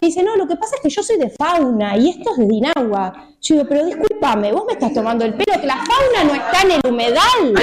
me 0.00 0.08
dice, 0.08 0.22
no, 0.22 0.36
lo 0.36 0.46
que 0.46 0.56
pasa 0.56 0.76
es 0.76 0.82
que 0.82 0.90
yo 0.90 1.02
soy 1.02 1.16
de 1.16 1.30
fauna 1.30 1.96
y 1.96 2.10
esto 2.10 2.30
es 2.32 2.36
de 2.36 2.46
Dinagua. 2.46 3.14
Yo 3.40 3.54
digo, 3.54 3.66
pero 3.68 3.86
discúlpame, 3.86 4.52
vos 4.52 4.64
me 4.66 4.74
estás 4.74 4.92
tomando 4.92 5.24
el 5.24 5.32
pelo, 5.34 5.58
que 5.58 5.66
la 5.66 5.76
fauna 5.76 6.24
no 6.24 6.34
está 6.34 6.62
en 6.62 6.70
el 6.72 6.80
humedal. 6.86 7.54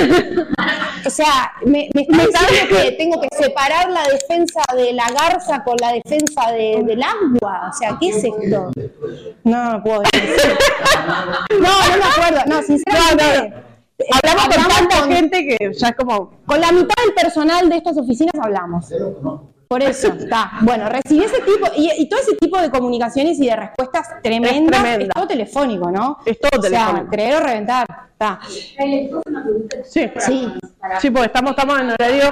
O 1.05 1.09
sea, 1.11 1.51
me, 1.65 1.89
me 1.93 2.01
está 2.01 2.39
diciendo 2.47 2.75
que 2.81 2.91
tengo 2.93 3.21
que 3.21 3.27
separar 3.37 3.91
la 3.91 4.03
defensa 4.05 4.61
de 4.75 4.93
la 4.93 5.09
garza 5.11 5.63
con 5.63 5.75
la 5.79 5.91
defensa 5.93 6.51
de- 6.51 6.81
del 6.85 7.03
agua. 7.03 7.69
O 7.69 7.73
sea, 7.77 7.97
¿qué 7.99 8.09
es 8.09 8.23
esto? 8.23 8.71
No, 9.43 9.73
no 9.73 9.83
puedo 9.83 10.01
decir. 10.01 10.23
No, 11.51 11.59
no 11.59 11.97
me 11.97 12.03
acuerdo. 12.03 12.41
No, 12.47 12.63
sinceramente. 12.63 13.53
eh, 13.99 14.05
Hablamos 14.11 14.55
con 14.55 14.67
tanta 14.75 14.99
con- 15.01 15.11
gente 15.11 15.45
que 15.45 15.71
ya 15.77 15.89
es 15.89 15.95
como. 15.95 16.31
Con 16.47 16.59
la 16.61 16.71
mitad 16.71 16.95
del 17.05 17.13
personal 17.13 17.69
de 17.69 17.77
estas 17.77 17.97
oficinas 17.97 18.33
hablamos. 18.41 18.87
Por 19.73 19.81
eso, 19.83 20.07
está. 20.13 20.51
Bueno, 20.61 20.87
recibí 20.87 21.23
ese 21.23 21.41
tipo, 21.41 21.67
y, 21.75 21.89
y 21.97 22.07
todo 22.07 22.19
ese 22.19 22.35
tipo 22.35 22.59
de 22.61 22.69
comunicaciones 22.69 23.39
y 23.39 23.47
de 23.47 23.55
respuestas 23.55 24.07
tremendas, 24.21 24.51
es, 24.53 24.65
tremenda. 24.67 25.13
todo 25.15 25.27
telefónico, 25.27 25.89
¿no? 25.91 26.17
Es 26.25 26.39
todo 26.39 26.59
O 26.59 26.61
sea, 26.61 26.69
telefónico. 26.69 27.09
creer 27.11 27.35
o 27.35 27.39
reventar. 27.39 27.85
Está. 28.11 28.39
Sí, 28.47 30.09
Sí. 30.19 30.47
Sí, 30.99 31.09
porque 31.09 31.25
estamos, 31.25 31.51
estamos 31.51 31.79
en 31.79 31.89
horario. 31.91 32.23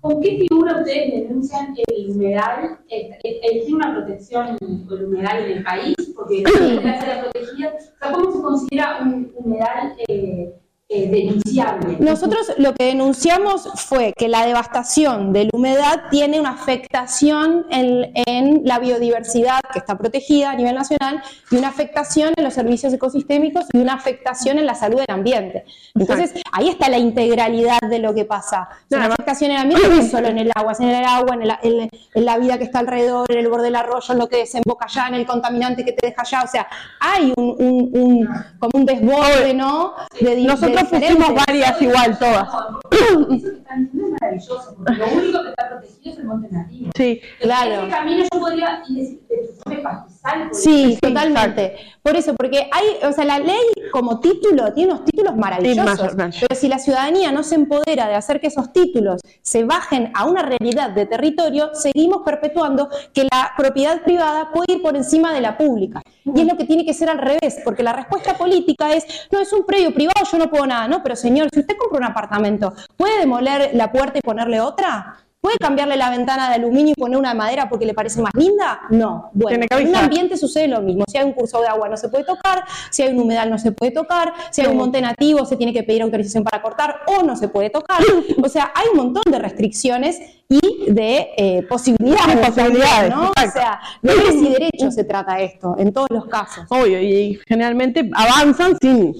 ¿Con 0.00 0.20
qué 0.20 0.38
figura 0.48 0.78
ustedes 0.78 1.28
denuncian 1.28 1.74
el 1.76 2.10
humedal? 2.10 2.78
Eh, 2.88 3.10
eh, 3.22 3.40
¿Existe 3.42 3.74
una 3.74 3.92
protección 3.94 4.56
el 4.60 5.04
humedal 5.04 5.44
en 5.44 5.58
el 5.58 5.62
país? 5.62 5.94
Porque 6.16 6.42
áreas 6.46 7.18
protegidas, 7.18 7.74
o 7.94 7.98
sea, 8.04 8.12
¿cómo 8.12 8.32
se 8.32 8.42
considera 8.42 8.98
un 9.02 9.30
humedal 9.36 9.94
eh, 10.08 10.54
eh, 10.92 11.08
denunciable? 11.08 11.96
Nosotros 12.00 12.52
lo 12.58 12.74
que 12.74 12.86
denunciamos 12.86 13.68
fue 13.76 14.12
que 14.16 14.28
la 14.28 14.44
devastación 14.44 15.32
de 15.32 15.44
la 15.44 15.50
humedad 15.52 16.02
tiene 16.10 16.40
una 16.40 16.50
afectación 16.50 17.64
en, 17.70 18.10
en 18.26 18.62
la 18.64 18.80
biodiversidad 18.80 19.60
que 19.72 19.78
está 19.78 19.96
protegida 19.96 20.50
a 20.50 20.56
nivel 20.56 20.74
nacional 20.74 21.22
y 21.50 21.56
una 21.56 21.68
afectación 21.68 22.32
en 22.36 22.42
los 22.42 22.54
servicios 22.54 22.92
ecosistémicos 22.92 23.66
y 23.72 23.78
una 23.78 23.94
afectación 23.94 24.58
en 24.58 24.66
la 24.66 24.74
salud 24.74 24.96
del 24.96 25.06
ambiente. 25.14 25.64
Entonces, 25.94 26.34
ahí 26.52 26.68
está 26.68 26.88
la 26.88 26.98
integralidad 26.98 27.78
de 27.88 27.98
lo 28.00 28.12
que 28.12 28.24
pasa. 28.24 28.68
O 28.70 28.88
sea, 28.88 28.98
Nada 28.98 29.06
una 29.06 29.14
afectación 29.14 29.52
en 29.52 29.56
el 29.58 29.62
ambiente 29.62 29.88
no 29.88 29.94
es 30.02 30.10
solo 30.10 30.26
en 30.28 30.38
el 30.38 30.50
agua, 30.54 30.72
es 30.72 30.80
en 30.80 30.88
el 30.88 31.04
agua, 31.04 31.34
en, 31.36 31.42
el- 31.42 31.52
en- 31.62 31.90
en 32.14 32.24
la 32.24 32.36
vida 32.38 32.58
que 32.58 32.64
está 32.64 32.80
alrededor, 32.80 33.30
en 33.30 33.38
el 33.38 33.48
borde 33.48 33.64
del 33.66 33.76
arroyo, 33.76 34.12
en 34.12 34.18
lo 34.18 34.28
que 34.28 34.38
desemboca 34.38 34.86
allá, 34.86 35.06
en 35.08 35.14
el 35.14 35.26
contaminante 35.26 35.84
que 35.84 35.92
te 35.92 36.08
deja 36.08 36.22
allá. 36.22 36.42
O 36.42 36.48
sea, 36.48 36.66
hay 36.98 37.32
un, 37.36 37.54
un- 37.58 37.90
un- 37.92 38.28
como 38.58 38.70
un 38.74 38.84
desborde, 38.86 39.54
¿no? 39.54 39.94
De, 40.20 40.34
de 40.34 40.42
Nosotros 40.42 40.79
pusimos 40.88 41.34
varias 41.46 41.82
igual, 41.82 42.18
todas. 42.18 42.48
Maravilloso, 44.20 44.74
porque 44.76 44.92
lo 44.94 45.06
único 45.08 45.42
que 45.42 45.48
está 45.48 45.68
protegido 45.70 46.12
es 46.12 46.18
el 46.18 46.24
monte 46.24 46.48
nativo. 46.50 46.90
Sí. 46.94 47.20
Claro. 47.40 47.72
Ese 47.82 47.88
camino 47.88 48.24
yo 48.30 48.38
podría 48.40 48.82
ir 48.88 48.96
decir, 48.98 49.20
me 49.66 49.76
pastizal. 49.78 50.48
Sí, 50.52 50.98
totalmente. 51.00 51.76
Por 52.02 52.16
eso, 52.16 52.34
porque 52.34 52.68
hay, 52.70 53.08
o 53.08 53.12
sea, 53.12 53.24
la 53.24 53.38
ley 53.38 53.56
como 53.90 54.20
título 54.20 54.72
tiene 54.74 54.92
unos 54.92 55.04
títulos 55.06 55.36
maravillosos, 55.36 55.84
mayor- 56.00 56.16
mayor. 56.16 56.46
pero 56.48 56.60
si 56.60 56.68
la 56.68 56.78
ciudadanía 56.78 57.32
no 57.32 57.42
se 57.42 57.54
empodera 57.54 58.08
de 58.08 58.14
hacer 58.14 58.40
que 58.40 58.48
esos 58.48 58.72
títulos 58.74 59.22
se 59.42 59.64
bajen 59.64 60.12
a 60.14 60.26
una 60.26 60.42
realidad 60.42 60.90
de 60.90 61.06
territorio, 61.06 61.70
seguimos 61.74 62.20
perpetuando 62.22 62.88
que 63.14 63.24
la 63.24 63.52
propiedad 63.56 64.02
privada 64.02 64.50
puede 64.52 64.74
ir 64.74 64.82
por 64.82 64.96
encima 64.96 65.32
de 65.32 65.40
la 65.40 65.56
pública. 65.56 66.02
Y 66.24 66.40
es 66.42 66.46
lo 66.46 66.56
que 66.58 66.64
tiene 66.64 66.84
que 66.84 66.92
ser 66.92 67.08
al 67.08 67.18
revés, 67.18 67.58
porque 67.64 67.82
la 67.82 67.94
respuesta 67.94 68.34
política 68.36 68.92
es, 68.94 69.06
no, 69.32 69.40
es 69.40 69.50
un 69.54 69.64
predio 69.64 69.92
privado, 69.94 70.20
yo 70.30 70.38
no 70.38 70.50
puedo 70.50 70.66
nada. 70.66 70.86
No, 70.88 71.02
pero 71.02 71.16
señor, 71.16 71.48
si 71.52 71.60
usted 71.60 71.76
compra 71.78 71.98
un 71.98 72.04
apartamento, 72.04 72.74
¿puede 72.96 73.18
demoler 73.18 73.70
la 73.74 73.90
puerta 73.90 74.09
y 74.18 74.22
ponerle 74.22 74.60
otra? 74.60 75.16
¿Puede 75.40 75.56
cambiarle 75.56 75.96
la 75.96 76.10
ventana 76.10 76.50
de 76.50 76.56
aluminio 76.56 76.92
y 76.94 77.00
poner 77.00 77.18
una 77.18 77.30
de 77.30 77.34
madera 77.34 77.66
porque 77.70 77.86
le 77.86 77.94
parece 77.94 78.20
más 78.20 78.32
linda? 78.34 78.82
No. 78.90 79.30
Bueno, 79.32 79.64
en 79.70 79.88
un 79.88 79.96
ambiente 79.96 80.36
sucede 80.36 80.68
lo 80.68 80.82
mismo. 80.82 81.04
Si 81.08 81.16
hay 81.16 81.24
un 81.24 81.32
curso 81.32 81.62
de 81.62 81.66
agua 81.66 81.88
no 81.88 81.96
se 81.96 82.10
puede 82.10 82.24
tocar, 82.24 82.64
si 82.90 83.02
hay 83.02 83.14
un 83.14 83.20
humedal 83.20 83.48
no 83.48 83.58
se 83.58 83.72
puede 83.72 83.90
tocar, 83.90 84.34
si 84.50 84.60
hay 84.60 84.66
un 84.66 84.76
monte 84.76 85.00
nativo 85.00 85.46
se 85.46 85.56
tiene 85.56 85.72
que 85.72 85.82
pedir 85.82 86.02
autorización 86.02 86.44
para 86.44 86.60
cortar 86.60 87.00
o 87.06 87.22
no 87.22 87.36
se 87.36 87.48
puede 87.48 87.70
tocar. 87.70 88.02
O 88.42 88.48
sea, 88.50 88.70
hay 88.74 88.88
un 88.92 88.98
montón 88.98 89.22
de 89.30 89.38
restricciones 89.38 90.20
y 90.46 90.90
de 90.90 91.28
eh, 91.36 91.62
posibilidades. 91.62 92.36
De 92.36 92.46
posibilidades, 92.46 93.10
¿no? 93.10 93.22
O 93.22 93.28
exacto. 93.28 93.60
sea, 93.60 93.80
deberes 94.02 94.34
y 94.34 94.48
derechos 94.50 94.94
se 94.94 95.04
trata 95.04 95.40
esto, 95.40 95.74
en 95.78 95.92
todos 95.92 96.08
los 96.10 96.26
casos. 96.26 96.66
Obvio, 96.68 97.00
y 97.00 97.40
generalmente 97.46 98.10
avanzan 98.12 98.76
sin. 98.78 99.14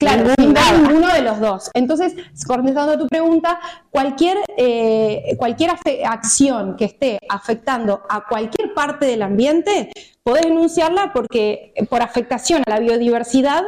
Claro, 0.00 0.32
ningún 0.38 0.56
sin 0.56 0.82
ninguno 0.82 1.12
de 1.12 1.20
los 1.20 1.40
dos. 1.40 1.70
Entonces, 1.74 2.14
contestando 2.46 2.92
a 2.92 2.98
tu 2.98 3.06
pregunta, 3.06 3.60
cualquier, 3.90 4.38
eh, 4.56 5.36
cualquier 5.36 5.72
acción 6.06 6.76
que 6.78 6.86
esté 6.86 7.18
afectando 7.28 8.00
a 8.08 8.26
cualquier 8.26 8.72
parte 8.72 9.04
del 9.04 9.20
ambiente, 9.20 9.92
podés 10.22 10.46
denunciarla 10.46 11.12
porque 11.12 11.74
eh, 11.76 11.84
por 11.84 12.00
afectación 12.00 12.62
a 12.66 12.70
la 12.70 12.80
biodiversidad 12.80 13.62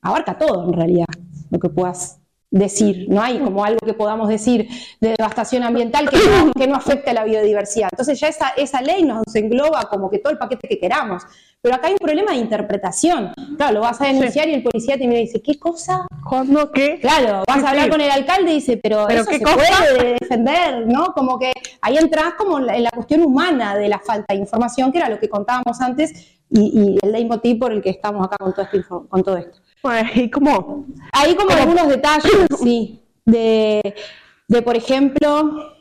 abarca 0.00 0.38
todo 0.38 0.64
en 0.64 0.72
realidad, 0.72 1.06
lo 1.50 1.58
que 1.58 1.68
puedas 1.68 2.18
decir. 2.50 3.06
No 3.10 3.20
hay 3.20 3.38
como 3.38 3.62
algo 3.62 3.80
que 3.84 3.92
podamos 3.92 4.28
decir 4.28 4.68
de 5.02 5.14
devastación 5.18 5.64
ambiental 5.64 6.08
que 6.08 6.16
no, 6.16 6.52
que 6.52 6.66
no 6.66 6.76
afecte 6.76 7.10
a 7.10 7.12
la 7.12 7.24
biodiversidad. 7.24 7.90
Entonces 7.92 8.18
ya 8.18 8.28
esa, 8.28 8.48
esa 8.56 8.80
ley 8.80 9.02
nos 9.02 9.34
engloba 9.34 9.82
como 9.90 10.08
que 10.08 10.18
todo 10.18 10.32
el 10.32 10.38
paquete 10.38 10.66
que 10.66 10.78
queramos. 10.78 11.24
Pero 11.60 11.74
acá 11.74 11.88
hay 11.88 11.94
un 11.94 11.98
problema 11.98 12.30
de 12.32 12.38
interpretación. 12.38 13.32
Claro, 13.56 13.74
lo 13.74 13.80
vas 13.80 14.00
a 14.00 14.06
denunciar 14.06 14.48
y 14.48 14.54
el 14.54 14.62
policía 14.62 14.96
te 14.96 15.06
mira 15.08 15.18
y 15.20 15.24
dice, 15.24 15.42
¿qué 15.42 15.58
cosa? 15.58 16.06
¿Cuándo 16.28 16.70
qué? 16.70 17.00
Claro, 17.00 17.42
vas 17.48 17.58
Sí, 17.58 17.64
a 17.66 17.70
hablar 17.70 17.84
sí. 17.86 17.90
con 17.90 18.00
el 18.00 18.10
alcalde 18.10 18.52
y 18.52 18.54
dice, 18.54 18.76
pero, 18.80 19.06
¿Pero 19.08 19.22
eso 19.22 19.30
qué 19.30 19.38
se 19.38 19.44
cosa? 19.44 19.56
puede 19.56 20.16
defender, 20.20 20.86
¿no? 20.86 21.06
Como 21.14 21.36
que 21.38 21.52
ahí 21.80 21.96
entras 21.98 22.34
como 22.38 22.58
en 22.58 22.66
la, 22.66 22.76
en 22.76 22.84
la 22.84 22.90
cuestión 22.90 23.22
humana 23.22 23.76
de 23.76 23.88
la 23.88 23.98
falta 23.98 24.34
de 24.34 24.40
información, 24.40 24.92
que 24.92 24.98
era 24.98 25.08
lo 25.08 25.18
que 25.18 25.28
contábamos 25.28 25.80
antes, 25.80 26.38
y, 26.48 26.60
y 26.60 26.98
el 27.02 27.12
leitmotiv 27.12 27.58
por 27.58 27.72
el 27.72 27.82
que 27.82 27.90
estamos 27.90 28.24
acá 28.24 28.36
con 28.38 28.52
todo, 28.54 28.64
este 28.64 28.82
con 28.84 29.22
todo 29.24 29.36
esto. 29.36 29.58
Bueno, 29.82 30.08
y 30.14 30.30
como. 30.30 30.86
Ahí 31.12 31.34
como 31.34 31.50
algunos 31.50 31.88
detalles, 31.88 32.32
sí, 32.62 33.02
de, 33.24 33.94
de, 34.46 34.62
por 34.62 34.76
ejemplo, 34.76 35.74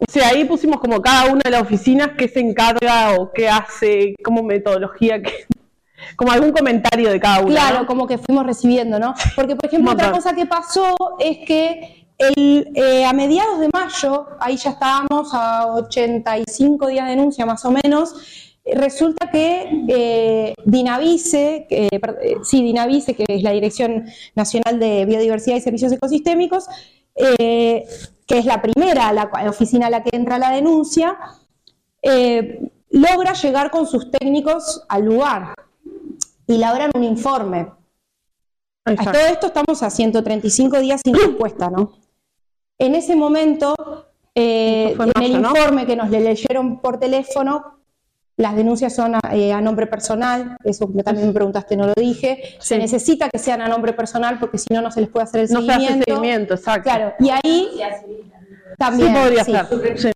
O 0.00 0.10
sea, 0.10 0.28
ahí 0.28 0.44
pusimos 0.44 0.80
como 0.80 1.00
cada 1.02 1.26
una 1.26 1.40
de 1.44 1.50
las 1.50 1.62
oficinas 1.62 2.10
qué 2.16 2.28
se 2.28 2.40
encarga 2.40 3.14
o 3.18 3.32
qué 3.32 3.48
hace, 3.48 4.14
como 4.22 4.42
metodología, 4.42 5.20
que, 5.20 5.46
como 6.16 6.30
algún 6.30 6.52
comentario 6.52 7.10
de 7.10 7.18
cada 7.18 7.40
una. 7.40 7.50
Claro, 7.50 7.80
¿no? 7.80 7.86
como 7.86 8.06
que 8.06 8.18
fuimos 8.18 8.46
recibiendo, 8.46 8.98
¿no? 8.98 9.14
Porque, 9.34 9.56
por 9.56 9.66
ejemplo, 9.66 9.92
otra 9.92 10.12
cosa 10.12 10.34
que 10.34 10.46
pasó 10.46 10.94
es 11.18 11.38
que 11.46 12.06
el, 12.18 12.70
eh, 12.74 13.04
a 13.04 13.12
mediados 13.12 13.60
de 13.60 13.68
mayo, 13.72 14.26
ahí 14.40 14.56
ya 14.56 14.70
estábamos 14.70 15.30
a 15.32 15.66
85 15.74 16.86
días 16.88 17.06
de 17.06 17.10
denuncia 17.10 17.46
más 17.46 17.64
o 17.64 17.70
menos, 17.70 18.14
resulta 18.74 19.30
que 19.30 19.84
eh, 19.88 20.54
Dinavice, 20.64 21.66
eh, 21.70 21.88
eh, 21.92 22.36
sí, 22.42 22.62
Dinavice, 22.62 23.14
que 23.14 23.24
es 23.26 23.42
la 23.42 23.52
Dirección 23.52 24.06
Nacional 24.34 24.78
de 24.78 25.04
Biodiversidad 25.06 25.56
y 25.56 25.60
Servicios 25.60 25.92
Ecosistémicos, 25.92 26.66
que 28.28 28.38
es 28.38 28.44
la 28.44 28.60
primera 28.60 29.10
la, 29.12 29.30
oficina 29.48 29.86
a 29.86 29.90
la 29.90 30.04
que 30.04 30.14
entra 30.14 30.38
la 30.38 30.50
denuncia, 30.50 31.18
eh, 32.02 32.70
logra 32.90 33.32
llegar 33.32 33.70
con 33.70 33.86
sus 33.86 34.10
técnicos 34.10 34.84
al 34.88 35.06
lugar 35.06 35.54
y 36.46 36.54
elaboran 36.54 36.90
un 36.94 37.04
informe. 37.04 37.72
A 38.84 39.12
todo 39.12 39.26
esto 39.26 39.46
estamos 39.48 39.82
a 39.82 39.90
135 39.90 40.78
días 40.78 41.00
sin 41.04 41.14
respuesta, 41.14 41.70
¿no? 41.70 41.92
En 42.78 42.94
ese 42.94 43.16
momento, 43.16 43.74
eh, 44.34 44.94
en 44.98 45.22
el 45.22 45.32
informe 45.32 45.86
que 45.86 45.96
nos 45.96 46.10
le 46.10 46.20
leyeron 46.20 46.80
por 46.80 46.98
teléfono, 46.98 47.77
Las 48.38 48.54
denuncias 48.56 48.94
son 48.94 49.16
a, 49.16 49.20
eh, 49.32 49.52
a 49.52 49.60
nombre 49.60 49.86
personal, 49.86 50.56
eso 50.64 50.88
también 51.04 51.26
me 51.26 51.32
preguntaste, 51.34 51.76
no 51.76 51.86
lo 51.88 51.92
dije. 51.94 52.56
Se 52.60 52.78
necesita 52.78 53.28
que 53.28 53.38
sean 53.38 53.60
a 53.60 53.68
nombre 53.68 53.92
personal 53.92 54.38
porque 54.38 54.56
si 54.58 54.72
no, 54.72 54.80
no 54.80 54.90
se 54.90 55.00
les 55.02 55.10
puede 55.10 55.24
hacer 55.24 55.40
el 55.42 55.50
No 55.50 55.60
se 55.60 55.70
hace 55.72 55.80
seguimiento. 55.80 56.04
seguimiento, 56.06 56.54
exacto. 56.54 56.82
Claro, 56.84 57.12
y 57.18 57.28
ahí 57.30 57.68
también. 58.78 59.12
sí 59.12 59.20
podría 59.20 59.44
sí. 59.44 59.52
ser. 59.52 60.12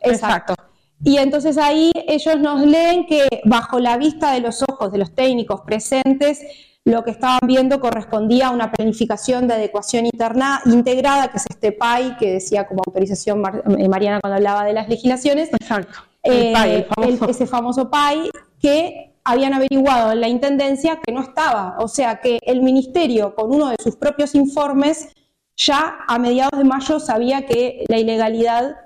Exacto. 0.00 0.54
Y 1.02 1.18
entonces 1.18 1.58
ahí 1.58 1.92
ellos 2.08 2.38
nos 2.40 2.62
leen 2.62 3.06
que 3.06 3.28
bajo 3.44 3.78
la 3.78 3.98
vista 3.98 4.32
de 4.32 4.40
los 4.40 4.62
ojos 4.66 4.90
de 4.90 4.98
los 4.98 5.14
técnicos 5.14 5.60
presentes, 5.62 6.40
lo 6.86 7.02
que 7.04 7.10
estaban 7.10 7.40
viendo 7.46 7.80
correspondía 7.80 8.48
a 8.48 8.50
una 8.50 8.70
planificación 8.72 9.46
de 9.48 9.54
adecuación 9.54 10.06
interna, 10.06 10.60
integrada, 10.66 11.28
que 11.28 11.36
es 11.38 11.44
este 11.50 11.72
PAI 11.72 12.16
que 12.16 12.32
decía 12.32 12.66
como 12.66 12.82
autorización 12.86 13.40
Mar- 13.40 13.62
eh, 13.78 13.88
Mariana 13.88 14.20
cuando 14.20 14.36
hablaba 14.36 14.64
de 14.64 14.72
las 14.72 14.88
legislaciones, 14.88 15.50
Exacto. 15.52 15.98
El 16.24 16.32
eh, 16.32 16.76
el 16.76 16.84
famoso. 16.86 17.24
el- 17.24 17.30
ese 17.30 17.46
famoso 17.46 17.90
PAI 17.90 18.30
que 18.60 19.14
habían 19.24 19.54
averiguado 19.54 20.12
en 20.12 20.20
la 20.20 20.28
Intendencia 20.28 21.00
que 21.04 21.12
no 21.12 21.20
estaba. 21.22 21.76
O 21.78 21.88
sea 21.88 22.20
que 22.20 22.38
el 22.42 22.62
Ministerio, 22.62 23.34
con 23.34 23.54
uno 23.54 23.68
de 23.68 23.76
sus 23.82 23.96
propios 23.96 24.34
informes, 24.34 25.08
ya 25.56 25.98
a 26.08 26.18
mediados 26.18 26.58
de 26.58 26.64
mayo 26.64 26.98
sabía 26.98 27.46
que 27.46 27.84
la 27.88 27.98
ilegalidad 27.98 28.76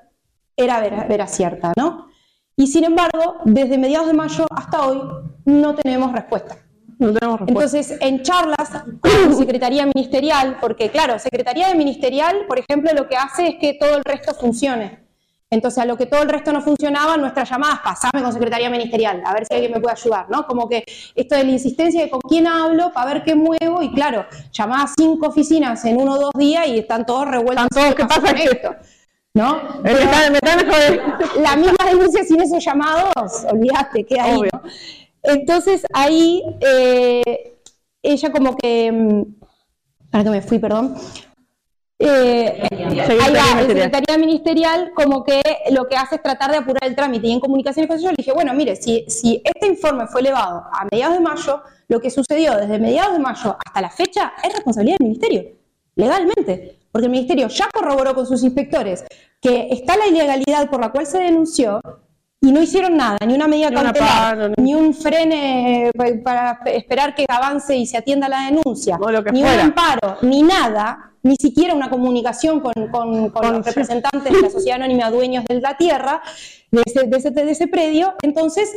era 0.57 0.81
vera, 0.81 1.05
vera 1.09 1.27
cierta, 1.27 1.73
¿no? 1.77 2.09
Y 2.57 2.67
sin 2.67 2.85
embargo, 2.85 3.37
desde 3.45 3.79
mediados 3.79 4.09
de 4.09 4.13
mayo 4.15 4.47
hasta 4.51 4.87
hoy 4.87 5.01
no 5.45 5.75
tenemos 5.77 6.13
respuesta. 6.13 6.57
No 6.99 7.13
tenemos 7.15 7.41
respuesta. 7.41 7.79
Entonces, 7.79 7.99
en 8.01 8.23
charlas 8.23 8.71
con 9.01 9.35
Secretaría 9.37 9.87
Ministerial, 9.87 10.59
porque 10.61 10.91
claro, 10.91 11.19
Secretaría 11.21 11.69
de 11.69 11.77
Ministerial, 11.77 12.47
por 12.49 12.59
ejemplo, 12.59 12.91
lo 12.95 13.09
que 13.09 13.17
hace 13.17 13.47
es 13.49 13.55
que 13.61 13.75
todo 13.75 13.97
el 13.97 14.03
resto 14.05 14.35
funcione. 14.35 15.08
Entonces, 15.51 15.79
a 15.79 15.87
lo 15.87 15.97
que 15.97 16.05
todo 16.07 16.23
el 16.23 16.29
resto 16.29 16.53
no 16.53 16.61
funcionaba, 16.61 17.17
nuestras 17.17 17.49
llamadas, 17.49 17.81
pasame 17.83 18.23
con 18.23 18.33
Secretaría 18.33 18.69
Ministerial, 18.69 19.23
a 19.25 19.33
ver 19.33 19.47
si 19.47 19.55
alguien 19.55 19.73
me 19.73 19.81
puede 19.81 19.95
ayudar, 19.95 20.27
¿no? 20.29 20.47
Como 20.47 20.69
que 20.69 20.85
esto 21.15 21.37
de 21.37 21.45
la 21.45 21.51
insistencia 21.53 22.03
de 22.03 22.11
con 22.11 22.21
quién 22.21 22.47
hablo, 22.47 22.93
para 22.93 23.15
ver 23.15 23.25
qué 23.25 23.35
muevo, 23.35 23.83
y 23.83 23.91
claro, 23.93 24.27
llamaba 24.53 24.83
a 24.83 24.89
cinco 24.89 25.29
oficinas 25.29 25.83
en 25.87 25.99
uno 25.99 26.15
o 26.15 26.19
dos 26.19 26.33
días 26.37 26.69
y 26.69 26.79
están 26.81 27.07
todos 27.07 27.29
revueltos. 27.29 27.65
Están 27.65 27.83
todos, 27.83 27.95
¿qué 27.95 28.05
pasa 28.05 28.21
con 28.21 28.37
esto? 28.37 28.77
¿No? 29.35 29.57
Eh, 29.85 30.09
me 30.31 30.65
me 30.65 31.43
la 31.43 31.57
misma 31.57 31.85
denuncia 31.87 32.25
sin 32.25 32.43
esos 32.43 32.63
llamados, 32.63 33.45
olvídate, 33.51 34.05
queda 34.05 34.25
ahí. 34.25 34.37
Obvio. 34.37 34.51
¿no? 34.53 34.63
Entonces 35.23 35.85
ahí 35.95 36.43
eh, 36.61 37.59
ella 38.03 38.33
como 38.33 38.57
que, 38.57 38.93
mm, 38.93 39.23
para 40.11 40.25
que 40.25 40.31
me 40.31 40.43
fui, 40.43 40.59
perdón. 40.59 40.95
Eh, 42.01 42.69
ahí 42.71 43.35
va, 43.35 43.61
el. 43.61 43.67
Secretaría 43.67 44.19
Ministerial 44.19 44.93
como 44.95 45.25
que 45.25 45.43
lo 45.73 45.89
que 45.89 45.97
hace 45.97 46.17
es 46.17 46.23
tratar 46.23 46.53
de 46.53 46.59
apurar 46.59 46.85
el 46.85 46.95
trámite 46.95 47.27
y 47.27 47.33
en 47.33 47.41
comunicaciones 47.41 47.89
con 47.89 47.99
ellos 47.99 48.13
le 48.13 48.17
dije, 48.17 48.33
bueno, 48.33 48.55
mire, 48.55 48.77
si, 48.77 49.05
si 49.09 49.43
este 49.45 49.67
informe 49.67 50.07
fue 50.07 50.21
elevado 50.21 50.65
a 50.73 50.87
mediados 50.91 51.17
de 51.17 51.21
mayo, 51.21 51.63
lo 51.89 52.01
que 52.01 52.11
sucedió 52.11 52.57
desde 52.57 52.79
mediados 52.79 53.15
de 53.15 53.19
mayo 53.19 53.57
hasta 53.65 53.81
la 53.81 53.91
fecha 53.91 54.33
es 54.45 54.53
responsabilidad 54.53 54.97
del 54.99 55.09
Ministerio, 55.09 55.45
legalmente, 55.97 56.79
porque 56.93 57.07
el 57.07 57.13
Ministerio 57.13 57.49
ya 57.49 57.69
corroboró 57.73 58.15
con 58.15 58.27
sus 58.27 58.45
inspectores 58.45 59.05
que 59.41 59.69
está 59.71 59.97
la 59.97 60.07
ilegalidad 60.07 60.71
por 60.71 60.81
la 60.81 60.91
cual 60.91 61.07
se 61.07 61.19
denunció 61.19 61.81
y 62.41 62.53
no 62.53 62.63
hicieron 62.63 62.97
nada, 62.97 63.19
ni 63.27 63.35
una 63.35 63.49
medida 63.49 63.71
Ni 63.71 63.77
cautelar, 63.77 64.53
ni 64.57 64.75
un 64.75 64.95
frene 64.95 65.89
eh, 65.89 66.21
para 66.23 66.61
esperar 66.67 67.15
que 67.15 67.27
avance 67.29 67.77
y 67.77 67.87
se 67.87 67.97
atienda 67.97 68.29
la 68.29 68.43
denuncia, 68.43 68.97
ni 69.33 69.41
fuera. 69.41 69.55
un 69.55 69.61
amparo, 69.61 70.19
ni 70.23 70.43
nada, 70.43 71.08
ni 71.23 71.37
siquiera 71.37 71.75
una 71.75 71.91
comunicación 71.91 72.61
con, 72.61 72.73
con- 72.91 73.31
con 73.31 73.31
Con- 73.31 73.53
los 73.55 73.67
representantes 73.67 74.33
de 74.33 74.41
la 74.43 74.51
sociedad 74.51 74.77
anónima 74.81 75.11
dueños 75.11 75.45
de 75.47 75.61
la 75.61 75.77
tierra, 75.77 76.23
de 76.71 76.83
ese, 76.87 77.05
de 77.07 77.17
ese, 77.17 77.31
de 77.31 77.51
ese 77.51 77.67
predio. 77.69 78.15
Entonces, 78.23 78.71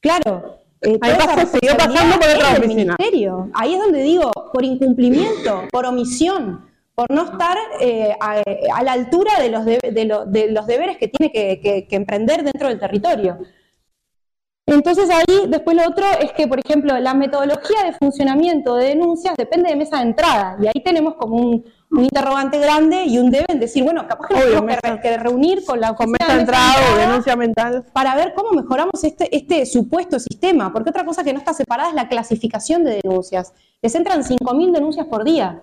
claro. 0.00 0.58
eh, 0.82 0.98
Ahí 1.00 1.12
pasó, 1.18 1.46
siguió 1.58 1.76
pasando 1.76 2.16
por 2.18 2.28
otra 2.28 2.50
oficina. 2.58 2.96
ministerio. 2.98 3.50
Ahí 3.54 3.74
es 3.74 3.80
donde 3.80 4.02
digo, 4.02 4.30
por 4.52 4.64
incumplimiento, 4.64 5.62
por 5.70 5.86
omisión, 5.86 6.66
por 6.94 7.10
no 7.10 7.24
estar 7.24 7.56
eh, 7.80 8.14
a, 8.20 8.42
a 8.74 8.82
la 8.82 8.92
altura 8.92 9.32
de 9.40 9.50
los, 9.50 9.64
de, 9.64 10.04
lo- 10.06 10.24
de 10.26 10.50
los 10.50 10.66
deberes 10.66 10.96
que 10.98 11.08
tiene 11.08 11.32
que, 11.32 11.60
que- 11.60 11.86
que 11.86 11.96
emprender 11.96 12.42
dentro 12.42 12.68
del 12.68 12.78
territorio. 12.80 13.38
Entonces 14.68 15.08
ahí, 15.10 15.46
después 15.48 15.76
lo 15.76 15.86
otro 15.88 16.04
es 16.20 16.32
que, 16.32 16.48
por 16.48 16.58
ejemplo, 16.58 16.98
la 16.98 17.14
metodología 17.14 17.84
de 17.84 17.92
funcionamiento 17.92 18.74
de 18.74 18.86
denuncias 18.88 19.36
depende 19.36 19.70
de 19.70 19.76
mesa 19.76 19.98
de 19.98 20.02
entrada. 20.02 20.56
Y 20.60 20.66
ahí 20.66 20.82
tenemos 20.84 21.14
como 21.14 21.36
un, 21.36 21.64
un 21.92 22.02
interrogante 22.02 22.58
grande 22.58 23.04
y 23.04 23.18
un 23.18 23.30
deben 23.30 23.60
decir, 23.60 23.84
bueno, 23.84 24.08
capaz 24.08 24.26
que 24.26 24.34
nos 24.34 24.42
Obvio, 24.42 24.54
tenemos 24.56 24.70
que, 24.82 24.88
mesa- 24.88 24.96
re- 24.96 25.00
que 25.02 25.16
reunir 25.18 25.64
con 25.64 25.80
la 25.80 25.94
Con 25.94 26.10
mesa 26.10 26.34
de 26.34 26.40
entrada 26.40 26.74
o 26.92 26.96
denuncia 26.98 27.36
mental. 27.36 27.84
para 27.92 28.16
ver 28.16 28.34
cómo 28.34 28.50
mejoramos 28.60 29.04
este, 29.04 29.34
este 29.36 29.66
supuesto 29.66 30.18
sistema, 30.18 30.72
porque 30.72 30.90
otra 30.90 31.04
cosa 31.04 31.22
que 31.22 31.32
no 31.32 31.38
está 31.38 31.54
separada 31.54 31.90
es 31.90 31.94
la 31.94 32.08
clasificación 32.08 32.82
de 32.82 33.00
denuncias. 33.04 33.52
Les 33.82 33.94
entran 33.94 34.24
5.000 34.24 34.72
denuncias 34.72 35.06
por 35.06 35.22
día. 35.22 35.62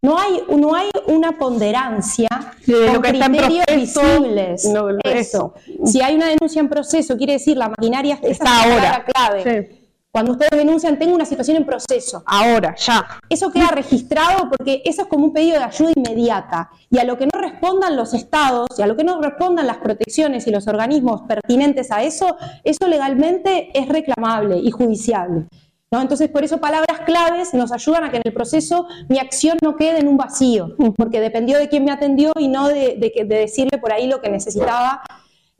No 0.00 0.16
hay, 0.18 0.42
no 0.56 0.74
hay 0.74 0.88
una 1.06 1.38
ponderancia 1.38 2.28
de 2.64 2.86
con 2.86 2.94
lo 2.94 3.02
que 3.02 3.10
está 3.10 3.26
criterios 3.26 3.64
proceso, 3.66 4.00
visibles. 4.00 4.64
no, 4.66 4.88
eso. 4.90 5.00
eso. 5.04 5.54
Si 5.84 6.00
hay 6.00 6.14
una 6.14 6.28
denuncia 6.28 6.60
en 6.60 6.68
proceso, 6.68 7.16
quiere 7.16 7.32
decir 7.34 7.56
la 7.56 7.68
maquinaria 7.68 8.18
Está 8.22 8.28
es 8.30 8.40
la 8.40 8.74
ahora. 8.74 9.04
clave. 9.04 9.68
Sí. 9.68 9.74
Cuando 10.10 10.32
ustedes 10.32 10.50
denuncian, 10.52 10.98
tengo 10.98 11.14
una 11.14 11.26
situación 11.26 11.58
en 11.58 11.66
proceso. 11.66 12.22
Ahora, 12.26 12.74
ya. 12.76 13.20
Eso 13.28 13.52
queda 13.52 13.68
registrado 13.68 14.48
porque 14.48 14.82
eso 14.84 15.02
es 15.02 15.08
como 15.08 15.26
un 15.26 15.32
pedido 15.32 15.58
de 15.58 15.64
ayuda 15.64 15.92
inmediata. 15.94 16.70
Y 16.90 16.98
a 16.98 17.04
lo 17.04 17.18
que 17.18 17.26
no 17.26 17.38
respondan 17.38 17.94
los 17.94 18.14
estados 18.14 18.68
y 18.78 18.82
a 18.82 18.86
lo 18.86 18.96
que 18.96 19.04
no 19.04 19.20
respondan 19.20 19.66
las 19.66 19.76
protecciones 19.78 20.46
y 20.46 20.50
los 20.50 20.66
organismos 20.66 21.22
pertinentes 21.28 21.90
a 21.90 22.02
eso, 22.02 22.36
eso 22.64 22.88
legalmente 22.88 23.70
es 23.78 23.86
reclamable 23.88 24.56
y 24.58 24.70
judiciable. 24.70 25.46
¿No? 25.90 26.00
Entonces, 26.02 26.28
por 26.28 26.44
eso 26.44 26.58
palabras 26.58 27.00
claves 27.06 27.54
nos 27.54 27.72
ayudan 27.72 28.04
a 28.04 28.10
que 28.10 28.16
en 28.18 28.22
el 28.26 28.32
proceso 28.32 28.86
mi 29.08 29.18
acción 29.18 29.58
no 29.62 29.76
quede 29.76 29.98
en 30.00 30.08
un 30.08 30.16
vacío, 30.16 30.74
porque 30.96 31.20
dependió 31.20 31.58
de 31.58 31.68
quién 31.68 31.84
me 31.84 31.92
atendió 31.92 32.32
y 32.38 32.48
no 32.48 32.68
de, 32.68 32.96
de 32.98 33.12
de 33.24 33.36
decirle 33.36 33.78
por 33.78 33.92
ahí 33.92 34.06
lo 34.06 34.20
que 34.20 34.28
necesitaba. 34.30 35.02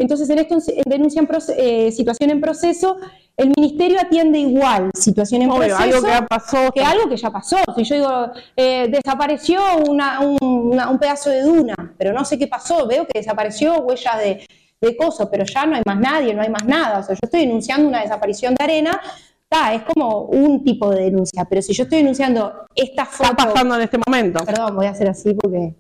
Entonces, 0.01 0.31
en 0.31 0.39
esto, 0.39 0.55
en 0.55 0.83
denuncia 0.87 1.21
en 1.21 1.29
eh, 1.57 1.91
situación 1.91 2.31
en 2.31 2.41
proceso, 2.41 2.99
el 3.37 3.53
ministerio 3.57 3.99
atiende 4.01 4.39
igual 4.39 4.91
situación 4.95 5.43
en 5.43 5.51
Obvio, 5.51 5.77
proceso 5.77 5.83
algo 5.83 6.03
que 6.03 6.09
ya 6.13 6.27
pasó. 6.27 6.71
que 6.73 6.85
algo 6.85 7.09
que 7.09 7.17
ya 7.17 7.31
pasó. 7.31 7.57
Si 7.77 7.83
yo 7.85 7.95
digo, 7.97 8.33
eh, 8.57 8.87
desapareció 8.91 9.61
una- 9.89 10.21
un, 10.21 10.39
una- 10.41 10.89
un 10.89 10.99
pedazo 11.01 11.31
de 11.31 11.43
duna, 11.43 11.75
pero 11.99 12.13
no 12.13 12.25
sé 12.25 12.39
qué 12.39 12.47
pasó, 12.47 12.87
veo 12.87 13.07
que 13.07 13.19
desapareció 13.19 13.79
huellas 13.81 14.19
de, 14.19 14.47
de 14.81 14.97
coso, 14.97 15.29
pero 15.31 15.45
ya 15.45 15.67
no 15.67 15.75
hay 15.75 15.83
más 15.85 15.99
nadie, 15.99 16.33
no 16.33 16.43
hay 16.43 16.49
más 16.51 16.65
nada. 16.65 16.99
O 17.01 17.03
sea, 17.03 17.15
yo 17.15 17.21
estoy 17.25 17.41
denunciando 17.41 17.89
una 17.89 18.01
desaparición 18.03 18.55
de 18.55 18.63
arena, 18.65 19.01
ta, 19.49 19.73
es 19.75 19.83
como 19.83 20.23
un 20.23 20.63
tipo 20.65 20.91
de 20.91 21.05
denuncia, 21.05 21.45
pero 21.45 21.63
si 21.63 21.73
yo 21.73 21.85
estoy 21.85 21.99
denunciando 21.99 22.67
esta 22.75 23.03
Está 23.05 23.25
foto, 23.31 23.37
pasando 23.37 23.77
en 23.77 23.83
este 23.83 23.99
momento. 24.07 24.45
perdón, 24.45 24.77
voy 24.77 24.87
a 24.87 24.91
hacer 24.91 25.09
así 25.09 25.35
porque 25.35 25.75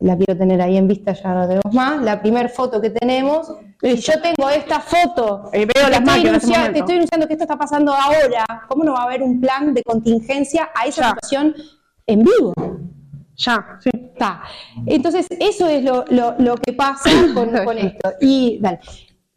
la 0.00 0.16
quiero 0.16 0.36
tener 0.36 0.60
ahí 0.60 0.76
en 0.76 0.86
vista, 0.88 1.12
ya 1.12 1.34
no 1.34 1.42
tenemos 1.48 1.72
más, 1.74 2.02
la 2.02 2.20
primera 2.20 2.48
foto 2.48 2.80
que 2.80 2.90
tenemos, 2.90 3.52
si 3.82 3.96
yo 3.96 4.12
tengo 4.20 4.48
esta 4.50 4.80
foto 4.80 5.50
Y 5.52 5.58
veo 5.64 5.88
las 5.88 5.98
estoy, 6.00 6.14
este 6.16 6.26
denunciando, 6.26 6.72
te 6.72 6.78
estoy 6.80 6.94
denunciando 6.94 7.26
que 7.26 7.32
esto 7.34 7.44
está 7.44 7.56
pasando 7.56 7.92
ahora. 7.92 8.44
¿Cómo 8.68 8.84
no 8.84 8.92
va 8.94 9.00
a 9.00 9.04
haber 9.04 9.22
un 9.22 9.40
plan 9.40 9.72
de 9.74 9.82
contingencia 9.82 10.70
a 10.74 10.86
esa 10.86 11.02
Ya. 11.02 11.08
situación 11.10 11.54
en 12.06 12.22
vivo? 12.24 12.52
Ya, 13.36 13.78
sí. 13.80 13.90
Está. 13.94 14.42
Entonces, 14.86 15.26
eso 15.38 15.68
es 15.68 15.84
lo, 15.84 16.04
lo- 16.10 16.34
lo 16.38 16.56
que 16.56 16.72
pasa 16.72 17.08
con, 17.34 17.50
con 17.64 17.78
esto. 17.78 18.12
Y, 18.20 18.58
dale. 18.60 18.80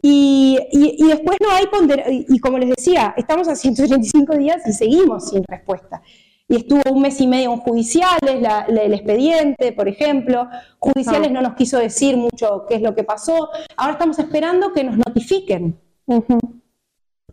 Y, 0.02 0.58
y- 0.72 0.95
y 0.97 1.08
después 1.08 1.38
no 1.41 1.52
hay 1.52 1.68
ponder 1.68 2.04
y, 2.10 2.39
como 2.39 2.58
les 2.58 2.70
decía, 2.70 3.14
estamos 3.18 3.47
a 3.47 3.56
135 3.56 4.36
días 4.36 4.62
y 4.68 4.74
seguimos 4.74 5.30
sin 5.30 5.43
respuesta. 5.47 6.02
Y 6.47 6.56
estuvo 6.58 6.82
un 6.91 7.02
mes 7.02 7.22
y 7.22 7.28
medio 7.28 7.54
en 7.54 7.60
judiciales, 7.60 8.41
la- 8.41 8.66
la- 8.68 8.82
el 8.82 8.93
expediente, 8.93 9.72
por 9.74 9.88
ejemplo. 9.88 10.47
Judiciales 10.80 11.32
no 11.32 11.41
nos 11.41 11.54
quiso 11.54 11.78
decir 11.78 12.18
mucho 12.18 12.66
qué 12.68 12.76
es 12.76 12.82
lo 12.82 12.93
que 12.95 13.04
pasó. 13.04 13.49
Ahora 13.78 13.93
estamos 13.93 14.18
esperando 14.20 14.74
que 14.74 14.84
nos 14.84 14.97
notifiquen. 14.97 15.80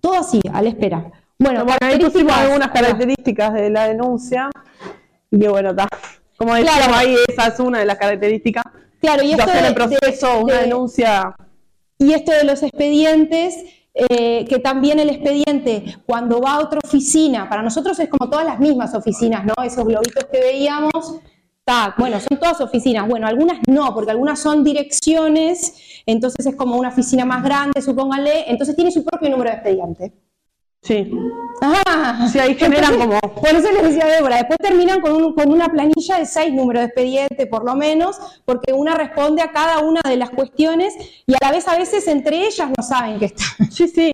Todo 0.01 0.14
así, 0.14 0.41
a 0.53 0.62
la 0.62 0.69
espera. 0.69 1.11
Bueno, 1.39 1.64
Bueno, 1.64 1.79
ahí 1.81 1.99
pusimos 1.99 2.33
algunas 2.33 2.69
características 2.71 3.55
de 3.55 3.71
la 3.71 3.89
denuncia. 3.89 4.51
Y 5.31 5.39
que 5.41 5.49
bueno, 5.49 5.71
está. 5.71 5.89
Como 6.37 6.55
decíamos 6.55 6.87
Claro. 6.87 6.95
ahí, 6.99 7.16
esa 7.29 7.47
es 7.49 7.59
una 7.61 7.79
de 7.81 7.87
las 7.87 7.99
características. 7.99 8.62
Claro, 9.01 9.23
y 9.25 9.33
esto 9.33 9.51
de- 9.51 9.66
en 9.66 9.75
proceso, 9.75 10.29
de- 10.37 10.45
una 10.45 10.55
de- 10.55 10.61
denuncia. 10.62 11.35
Y 11.99 12.13
esto 12.13 12.33
de 12.33 12.45
los 12.45 12.63
expedientes, 12.63 13.65
eh, 13.93 14.45
que 14.49 14.61
también 14.61 15.01
el 15.01 15.11
expediente, 15.11 15.97
cuando 16.07 16.41
va 16.41 16.53
a 16.53 16.61
otra 16.61 16.79
oficina, 16.85 17.49
para 17.49 17.63
nosotros 17.63 17.99
es 17.99 18.09
como 18.09 18.31
todas 18.31 18.47
las 18.47 18.61
mismas 18.61 18.95
oficinas, 18.95 19.45
¿no? 19.45 19.55
Esos 19.65 19.85
globitos 19.85 20.25
que 20.31 20.39
veíamos, 20.39 21.21
ta, 21.65 21.95
bueno, 21.99 22.21
son 22.21 22.39
todas 22.39 22.61
oficinas. 22.61 23.09
Bueno, 23.09 23.27
algunas 23.27 23.59
no, 23.67 23.93
porque 23.95 24.13
algunas 24.13 24.39
son 24.39 24.63
direcciones, 24.63 26.03
entonces 26.07 26.47
es 26.47 26.55
como 26.55 26.77
una 26.77 26.91
oficina 26.91 27.25
más 27.25 27.43
grande, 27.43 27.83
supónganle, 27.83 28.51
entonces 28.51 28.77
tiene 28.77 28.93
su 28.93 29.05
propio 29.05 29.29
número 29.31 29.51
de 29.51 29.57
expediente. 29.57 30.13
Sí. 30.89 31.11
Ah, 31.61 32.28
sea, 32.32 32.45
ahí 32.45 32.55
generan 32.55 32.97
como... 32.99 33.18
Por 33.20 33.49
eso 33.51 33.70
les 33.72 33.82
decía 33.82 34.07
Débora, 34.07 34.36
después 34.36 34.59
terminan 34.59 35.01
con, 35.01 35.12
un- 35.12 35.34
con 35.34 35.53
una 35.53 35.68
planilla 35.68 36.18
de 36.18 36.24
seis 36.24 36.53
números 36.53 36.80
de 36.82 36.86
expediente, 36.86 37.47
por 37.47 37.64
lo 37.64 37.74
menos, 37.74 38.16
porque 38.45 38.72
una 38.72 38.95
responde 38.95 39.43
a 39.43 39.51
cada 39.51 39.80
una 39.80 40.01
de 40.09 40.16
las 40.16 40.30
cuestiones 40.30 40.95
y 41.26 41.34
a 41.34 41.39
la 41.41 41.51
vez 41.51 41.66
a 41.68 41.76
veces 41.76 42.07
entre 42.09 42.47
ellas 42.47 42.68
no 42.74 42.82
saben 42.82 43.18
que 43.18 43.26
está. 43.26 43.45
Sí, 43.70 43.89
sí. 43.89 44.11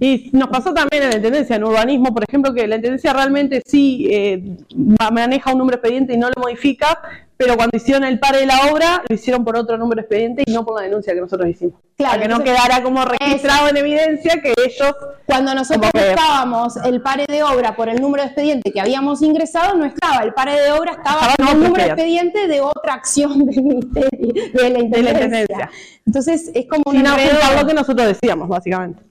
Y 0.00 0.30
nos 0.32 0.48
pasó 0.48 0.74
también 0.74 1.04
en 1.04 1.10
la 1.10 1.16
Intendencia, 1.16 1.56
en 1.56 1.64
urbanismo, 1.64 2.12
por 2.12 2.24
ejemplo, 2.28 2.52
que 2.52 2.66
la 2.66 2.76
Intendencia 2.76 3.12
realmente 3.12 3.62
sí 3.64 4.08
eh, 4.10 4.42
ma- 4.76 5.10
maneja 5.10 5.52
un 5.52 5.58
número 5.58 5.76
de 5.78 5.80
expediente 5.80 6.14
y 6.14 6.18
no 6.18 6.28
lo 6.28 6.42
modifica, 6.42 6.98
pero 7.38 7.56
cuando 7.56 7.76
hicieron 7.76 8.02
el 8.02 8.18
pare 8.18 8.40
de 8.40 8.46
la 8.46 8.72
obra, 8.72 9.00
lo 9.08 9.14
hicieron 9.14 9.44
por 9.44 9.56
otro 9.56 9.78
número 9.78 10.00
de 10.00 10.02
expediente 10.02 10.42
y 10.44 10.52
no 10.52 10.64
por 10.64 10.74
la 10.74 10.82
denuncia 10.82 11.14
que 11.14 11.20
nosotros 11.20 11.48
hicimos. 11.48 11.80
Claro, 11.96 12.14
Para 12.14 12.22
que 12.22 12.28
no 12.28 12.42
quedara 12.42 12.82
como 12.82 13.04
registrado 13.04 13.68
en 13.68 13.76
evidencia 13.76 14.42
que 14.42 14.52
ellos... 14.58 14.92
Cuando 15.24 15.54
nosotros 15.54 15.90
buscábamos 15.94 16.76
el 16.84 17.00
pare 17.00 17.26
de 17.28 17.42
obra 17.44 17.76
por 17.76 17.88
el 17.88 18.00
número 18.00 18.24
de 18.24 18.28
expediente 18.30 18.72
que 18.72 18.80
habíamos 18.80 19.22
ingresado, 19.22 19.76
no 19.76 19.84
estaba. 19.84 20.24
El 20.24 20.34
pare 20.34 20.60
de 20.60 20.72
obra 20.72 20.92
estaba 20.92 21.28
Estaba 21.30 21.50
en 21.52 21.56
el 21.56 21.62
número 21.62 21.84
de 21.84 21.90
expediente. 21.90 22.48
de 22.48 22.60
otra 22.60 22.94
acción 22.94 23.46
del 23.46 23.62
ministerio, 23.62 24.32
de 24.52 24.70
la 24.70 24.78
De 24.88 25.02
la 25.02 25.10
intendencia. 25.12 25.70
Entonces 26.04 26.50
es 26.52 26.66
como 26.66 26.82
un 26.86 26.96
Sin 26.96 27.06
apuntar 27.06 27.60
lo 27.60 27.68
que 27.68 27.74
nosotros 27.74 28.08
decíamos, 28.08 28.48
básicamente. 28.48 29.02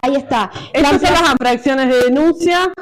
Ahí 0.00 0.16
está. 0.16 0.50
Estas 0.72 1.00
son 1.02 1.12
las 1.12 1.32
infracciones 1.32 1.88
de 1.88 2.02
denuncia. 2.04 2.72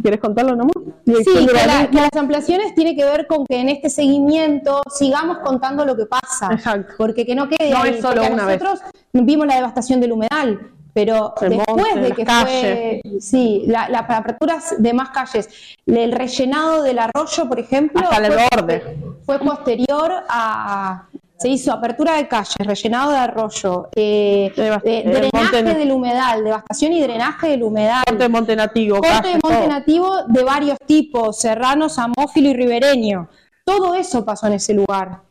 ¿Quieres 0.00 0.20
contarlo 0.20 0.54
nomás? 0.54 0.74
Sí, 1.06 1.46
que, 1.46 1.52
la- 1.52 1.88
las 1.90 2.10
ampliaciones 2.16 2.74
tiene 2.74 2.94
que 2.94 3.04
ver 3.04 3.26
con 3.26 3.46
que 3.46 3.58
en 3.60 3.70
este 3.70 3.88
seguimiento 3.88 4.82
sigamos 4.94 5.38
contando 5.38 5.84
lo 5.86 5.96
que 5.96 6.04
pasa. 6.06 6.48
Exacto. 6.52 6.92
Porque 6.98 7.24
que 7.24 7.34
no 7.34 7.48
quede 7.48 7.70
No 7.70 7.82
ahí, 7.82 7.94
es 7.94 8.00
solo 8.02 8.22
una 8.30 8.44
vez. 8.44 8.60
nosotros 8.62 8.90
vimos 9.12 9.46
la 9.46 9.54
devastación 9.56 10.00
del 10.00 10.12
humedal, 10.12 10.70
pero 10.92 11.32
después 11.40 11.94
de 12.02 12.12
que 12.12 12.26
fue, 12.26 13.00
sí, 13.20 13.64
la- 13.66 13.88
las 13.88 14.02
aperturas 14.08 14.74
de 14.78 14.92
más 14.92 15.10
calles, 15.10 15.48
el 15.86 16.12
rellenado 16.12 16.82
del 16.82 16.98
arroyo, 16.98 17.48
por 17.48 17.58
ejemplo, 17.58 18.02
Hasta 18.08 18.26
el 18.26 18.32
fue, 18.32 18.48
borde. 18.54 18.96
fue 19.24 19.38
posterior 19.38 20.12
a 20.28 21.06
se 21.38 21.48
hizo 21.48 21.72
apertura 21.72 22.16
de 22.16 22.28
calles, 22.28 22.56
rellenado 22.58 23.10
de 23.10 23.18
arroyo, 23.18 23.88
eh, 23.94 24.52
eh, 24.56 25.02
drenaje 25.04 25.62
del 25.62 25.92
humedal, 25.92 26.44
devastación 26.44 26.92
y 26.92 27.02
drenaje 27.02 27.48
del 27.48 27.62
humedal. 27.62 28.04
Corte 28.06 28.22
de 28.22 28.28
Monte 28.28 28.56
Nativo, 28.56 28.96
Corte 28.96 29.10
calle, 29.10 29.28
de 29.34 29.40
monte 29.42 29.58
todo. 29.58 29.68
nativo 29.68 30.22
de 30.28 30.44
varios 30.44 30.78
tipos, 30.86 31.38
serrano, 31.38 31.88
samófilo 31.88 32.48
y 32.48 32.54
ribereño. 32.54 33.28
Todo 33.64 33.94
eso 33.94 34.24
pasó 34.24 34.46
en 34.46 34.54
ese 34.54 34.72
lugar. 34.72 35.22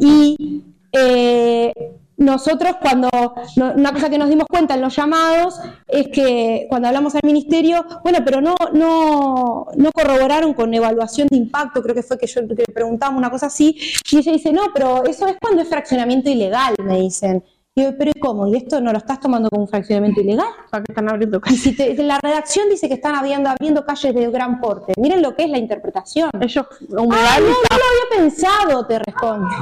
Y 0.00 0.62
eh, 0.92 1.72
nosotros 2.20 2.76
cuando, 2.80 3.08
una 3.56 3.92
cosa 3.92 4.10
que 4.10 4.18
nos 4.18 4.28
dimos 4.28 4.46
cuenta 4.46 4.74
en 4.74 4.82
los 4.82 4.94
llamados 4.94 5.58
es 5.88 6.08
que 6.08 6.66
cuando 6.68 6.86
hablamos 6.86 7.14
al 7.14 7.22
ministerio, 7.24 7.84
bueno, 8.02 8.18
pero 8.24 8.42
no, 8.42 8.54
no, 8.74 9.66
no 9.74 9.92
corroboraron 9.92 10.52
con 10.52 10.72
evaluación 10.72 11.28
de 11.30 11.38
impacto, 11.38 11.82
creo 11.82 11.94
que 11.94 12.02
fue 12.02 12.18
que 12.18 12.26
yo 12.26 12.46
que 12.46 12.64
le 12.66 12.74
preguntamos 12.74 13.18
una 13.18 13.30
cosa 13.30 13.46
así, 13.46 13.74
y 14.10 14.18
ella 14.18 14.32
dice, 14.32 14.52
no, 14.52 14.64
pero 14.74 15.04
eso 15.04 15.26
es 15.28 15.36
cuando 15.40 15.62
es 15.62 15.68
fraccionamiento 15.68 16.28
ilegal, 16.28 16.74
me 16.84 17.00
dicen. 17.00 17.42
Y 17.76 17.84
yo, 17.84 17.96
pero 17.96 18.10
¿y 18.12 18.18
cómo? 18.18 18.48
¿Y 18.48 18.56
esto 18.56 18.80
no 18.80 18.90
lo 18.90 18.98
estás 18.98 19.20
tomando 19.20 19.48
como 19.48 19.62
un 19.62 19.68
fraccionamiento 19.68 20.20
ilegal? 20.20 20.48
¿Para 20.70 20.82
qué 20.82 20.90
están 20.90 21.08
abriendo 21.08 21.38
Y 21.38 21.40
calles? 21.40 21.60
si 21.62 21.76
te- 21.76 21.94
la 22.02 22.18
redacción 22.20 22.68
dice 22.68 22.88
que 22.88 22.94
están 22.94 23.14
abriendo, 23.14 23.48
abriendo 23.48 23.84
calles 23.86 24.12
de 24.12 24.28
gran 24.28 24.60
porte. 24.60 24.92
Miren 24.96 25.22
lo 25.22 25.36
que 25.36 25.44
es 25.44 25.50
la 25.50 25.58
interpretación. 25.58 26.30
Ellos, 26.40 26.66
Ah, 26.68 26.74
no, 26.88 27.02
humedal, 27.04 27.42
no 27.44 27.48
lo 27.48 27.54
había 27.70 28.24
pensado, 28.24 28.86
te 28.86 28.98
responde. 28.98 29.54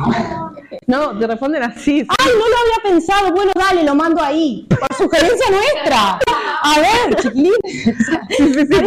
no, 0.87 1.19
te 1.19 1.27
responden 1.27 1.63
así. 1.65 2.01
sí. 2.01 2.07
Ay, 2.19 2.31
no 2.33 2.49
lo 2.49 2.57
había 2.57 2.95
pensado. 2.95 3.31
Bueno, 3.35 3.53
dale, 3.55 3.85
lo 3.85 3.95
mando 3.95 4.23
ahí. 4.23 4.67
Por 4.71 4.97
sugerencia 4.97 5.47
nuestra. 5.51 6.19
A 6.63 6.81
ver, 6.81 7.15
chiquilín. 7.17 7.53
Sí, 7.63 7.93
sí, 8.39 8.55
sí, 8.55 8.81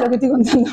lo 0.00 0.08
que 0.08 0.14
estoy 0.14 0.30
contando. 0.30 0.70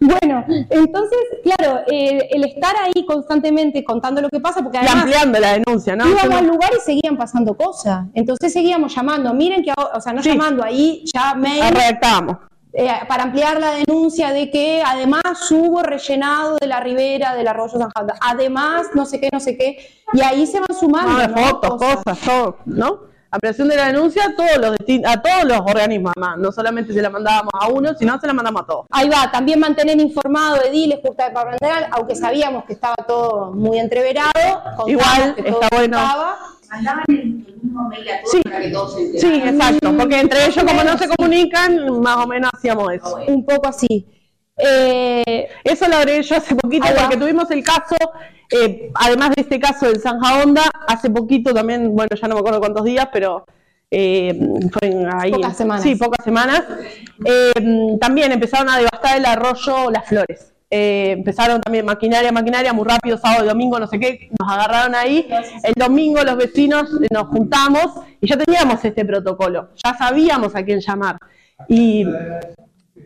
bueno, 0.00 0.44
entonces, 0.70 1.18
claro, 1.44 1.80
eh, 1.90 2.28
el 2.30 2.44
estar 2.44 2.74
ahí 2.82 3.04
constantemente 3.06 3.84
contando 3.84 4.22
lo 4.22 4.30
que 4.30 4.40
pasa, 4.40 4.62
porque 4.62 4.78
Y 4.78 4.80
además 4.80 5.02
ampliando 5.02 5.38
la 5.38 5.52
denuncia, 5.52 5.94
¿no? 5.96 6.08
íbamos 6.08 6.45
al 6.46 6.52
lugar 6.54 6.70
y 6.76 6.80
seguían 6.80 7.16
pasando 7.16 7.56
cosas. 7.56 8.06
Entonces 8.14 8.52
seguíamos 8.52 8.94
llamando. 8.94 9.32
Miren 9.34 9.62
que, 9.62 9.72
o 9.76 10.00
sea, 10.00 10.12
no 10.12 10.22
Sí. 10.22 10.30
llamando 10.30 10.62
ahí, 10.64 11.04
ya 11.12 11.34
mail. 11.34 11.60
la 11.60 11.70
redactábamos. 11.70 12.36
eh, 12.78 12.90
para 13.08 13.22
ampliar 13.22 13.58
la 13.58 13.70
denuncia 13.72 14.32
de 14.34 14.50
que 14.50 14.82
además 14.84 15.22
hubo 15.50 15.82
rellenado 15.82 16.58
de 16.60 16.66
la 16.66 16.78
ribera 16.80 17.34
del 17.34 17.48
arroyo 17.48 17.78
San 17.78 17.88
Juan, 17.90 18.08
además 18.20 18.88
no 18.94 19.06
sé 19.06 19.18
qué, 19.18 19.30
no 19.32 19.40
sé 19.40 19.56
qué, 19.56 19.78
y 20.12 20.20
ahí 20.20 20.46
se 20.46 20.60
van 20.60 20.78
sumando. 20.78 21.22
Ah, 21.22 21.26
¿no? 21.26 21.36
fotos, 21.36 21.70
cosas, 21.78 22.18
todo, 22.20 22.58
¿no? 22.66 22.98
Ampliación 23.36 23.68
de 23.68 23.76
la 23.76 23.86
denuncia 23.86 24.24
a 24.26 24.34
todos 24.34 24.56
los 24.58 24.76
a 25.04 25.22
todos 25.22 25.44
los 25.44 25.60
organismos, 25.60 26.12
además. 26.16 26.38
No 26.38 26.52
solamente 26.52 26.92
se 26.92 27.02
la 27.02 27.10
mandábamos 27.10 27.52
a 27.60 27.68
uno, 27.68 27.94
sino 27.94 28.18
se 28.18 28.26
la 28.26 28.32
mandamos 28.32 28.62
a 28.62 28.66
todos. 28.66 28.86
Ahí 28.90 29.08
va, 29.08 29.30
también 29.30 29.60
mantener 29.60 30.00
informado 30.00 30.62
ediles, 30.64 31.00
justa 31.04 31.26
de 31.28 31.30
Parlamentaral, 31.32 31.88
aunque 31.92 32.16
sabíamos 32.16 32.64
que 32.64 32.72
estaba 32.72 32.96
todo 33.06 33.52
muy 33.52 33.78
entreverado. 33.78 34.62
Igual, 34.86 35.34
que 35.34 35.42
todo 35.42 35.60
está 35.60 35.76
bueno. 35.76 35.96
estaba. 35.98 36.38
Mandaban 36.68 37.04
el, 37.08 37.24
mismo 37.62 37.88
mail 37.88 38.08
a 38.08 38.20
todos 38.22 38.30
Sí. 38.32 38.42
para 38.42 38.60
que 38.60 38.68
todos 38.70 38.94
se 38.94 39.18
Sí, 39.18 39.42
exacto, 39.44 39.96
porque 39.96 40.20
entre 40.20 40.46
ellos, 40.46 40.64
como 40.64 40.82
no 40.82 40.98
se 40.98 41.08
comunican, 41.08 42.00
más 42.00 42.16
o 42.16 42.26
menos 42.26 42.50
hacíamos 42.52 42.92
eso. 42.92 43.18
Un 43.28 43.44
poco 43.44 43.68
así. 43.68 44.06
Eh, 44.58 45.48
Eso 45.64 45.86
lo 45.86 45.96
agregué 45.96 46.22
yo 46.22 46.36
hace 46.36 46.54
poquito 46.54 46.86
porque 46.98 47.16
tuvimos 47.16 47.50
el 47.50 47.62
caso, 47.62 47.96
eh, 48.50 48.90
además 48.94 49.30
de 49.34 49.42
este 49.42 49.58
caso 49.60 49.86
del 49.86 50.00
Zanja 50.00 50.42
Onda, 50.42 50.62
hace 50.86 51.10
poquito 51.10 51.52
también, 51.54 51.94
bueno, 51.94 52.10
ya 52.20 52.28
no 52.28 52.34
me 52.34 52.40
acuerdo 52.40 52.60
cuántos 52.60 52.84
días, 52.84 53.08
pero 53.12 53.44
eh, 53.90 54.38
fue 54.72 54.88
en- 54.90 55.08
ahí. 55.12 55.30
Pocas 55.32 55.56
semanas. 55.56 55.82
Sí, 55.82 55.94
pocas 55.96 56.24
semanas. 56.24 56.62
Eh, 57.24 57.96
también 58.00 58.32
empezaron 58.32 58.68
a 58.68 58.78
devastar 58.78 59.16
el 59.18 59.24
arroyo 59.26 59.90
Las 59.90 60.06
Flores. 60.06 60.52
Eh, 60.68 61.12
empezaron 61.12 61.60
también 61.60 61.86
maquinaria, 61.86 62.32
maquinaria, 62.32 62.72
muy 62.72 62.84
rápido, 62.84 63.16
sábado 63.16 63.44
y 63.44 63.48
domingo, 63.48 63.78
no 63.78 63.86
sé 63.86 64.00
qué, 64.00 64.28
nos 64.38 64.50
agarraron 64.52 64.96
ahí. 64.96 65.28
El 65.62 65.74
domingo 65.74 66.22
los 66.24 66.36
vecinos 66.36 66.90
nos 67.12 67.28
juntamos 67.28 67.86
y 68.20 68.28
ya 68.28 68.36
teníamos 68.36 68.84
este 68.84 69.04
protocolo, 69.04 69.68
ya 69.84 69.94
sabíamos 69.96 70.56
a 70.56 70.64
quién 70.64 70.80
llamar. 70.80 71.18
Y 71.68 72.04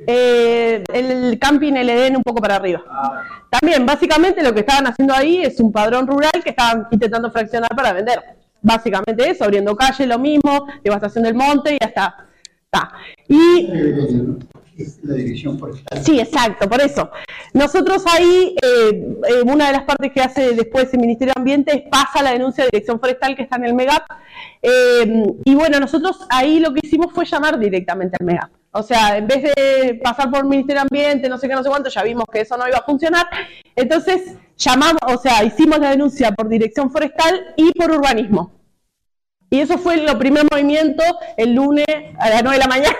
eh, 0.07 0.85
el 0.93 1.39
camping 1.39 1.75
el 1.75 1.89
Edén 1.89 2.17
un 2.17 2.23
poco 2.23 2.41
para 2.41 2.57
arriba. 2.57 2.83
También, 3.51 3.85
básicamente 3.85 4.43
lo 4.43 4.53
que 4.53 4.61
estaban 4.61 4.87
haciendo 4.87 5.15
ahí 5.15 5.43
es 5.43 5.59
un 5.61 5.73
padrón 5.73 6.07
rural 6.07 6.43
que 6.43 6.51
estaban 6.51 6.87
intentando 6.91 7.31
fraccionar 7.31 7.71
para 7.75 7.93
vender. 7.93 8.21
Básicamente 8.63 9.31
eso, 9.31 9.45
abriendo 9.45 9.75
calle, 9.75 10.07
lo 10.07 10.19
mismo, 10.19 10.67
devastación 10.85 11.25
del 11.25 11.35
monte 11.35 11.75
y 11.75 11.79
ya 11.81 11.89
está. 11.89 12.27
Está. 12.65 12.93
Y 13.29 13.69
la 15.03 15.59
forestal. 15.59 16.05
Sí, 16.05 16.21
exacto, 16.21 16.69
por 16.69 16.81
eso. 16.81 17.11
Nosotros 17.53 18.05
ahí, 18.07 18.55
eh, 18.63 19.17
eh, 19.29 19.43
una 19.45 19.67
de 19.67 19.73
las 19.73 19.83
partes 19.83 20.13
que 20.13 20.21
hace 20.21 20.55
después 20.55 20.93
el 20.95 21.01
Ministerio 21.01 21.35
de 21.35 21.41
Ambiente 21.41 21.77
es 21.77 21.83
pasa 21.91 22.23
la 22.23 22.33
denuncia 22.33 22.65
de 22.65 22.71
Dirección 22.73 23.01
Forestal 23.01 23.37
que 23.37 23.43
está 23.43 23.57
en 23.57 23.65
el 23.65 23.75
MEGAP. 23.75 24.03
Eh, 24.63 25.25
y 25.45 25.55
bueno, 25.55 25.81
nosotros 25.81 26.27
ahí 26.31 26.61
lo 26.61 26.73
que 26.73 26.81
hicimos 26.83 27.13
fue 27.13 27.25
llamar 27.25 27.59
directamente 27.59 28.17
al 28.19 28.27
MEGAP. 28.27 28.51
O 28.73 28.83
sea, 28.83 29.17
en 29.17 29.27
vez 29.27 29.43
de 29.43 30.01
pasar 30.03 30.31
por 30.31 30.41
el 30.41 30.45
Ministerio 30.47 30.83
de 30.83 30.89
Ambiente, 30.91 31.29
no 31.29 31.39
sé 31.39 31.49
qué, 31.49 31.55
no 31.55 31.63
sé 31.63 31.69
cuánto, 31.69 31.91
ya 31.91 32.03
vimos 32.05 32.25
que 32.33 32.41
eso 32.43 32.57
no 32.57 32.69
iba 32.69 32.79
a 32.79 32.85
funcionar. 32.85 33.27
Entonces, 33.75 34.35
llamamos, 34.57 35.01
o 35.09 35.19
sea, 35.19 35.43
hicimos 35.43 35.79
la 35.81 35.91
denuncia 35.91 36.31
por 36.33 36.49
Dirección 36.49 36.91
Forestal 36.91 37.53
y 37.57 37.73
por 37.73 37.91
Urbanismo. 37.91 38.53
Y 39.53 39.59
eso 39.59 39.77
fue 39.79 39.95
el 39.95 40.17
primer 40.19 40.45
movimiento 40.49 41.03
el 41.37 41.55
lunes 41.55 41.85
a 42.21 42.31
las 42.31 42.43
9 42.45 42.57
de 42.59 42.59
la 42.65 42.69
mañana, 42.69 42.97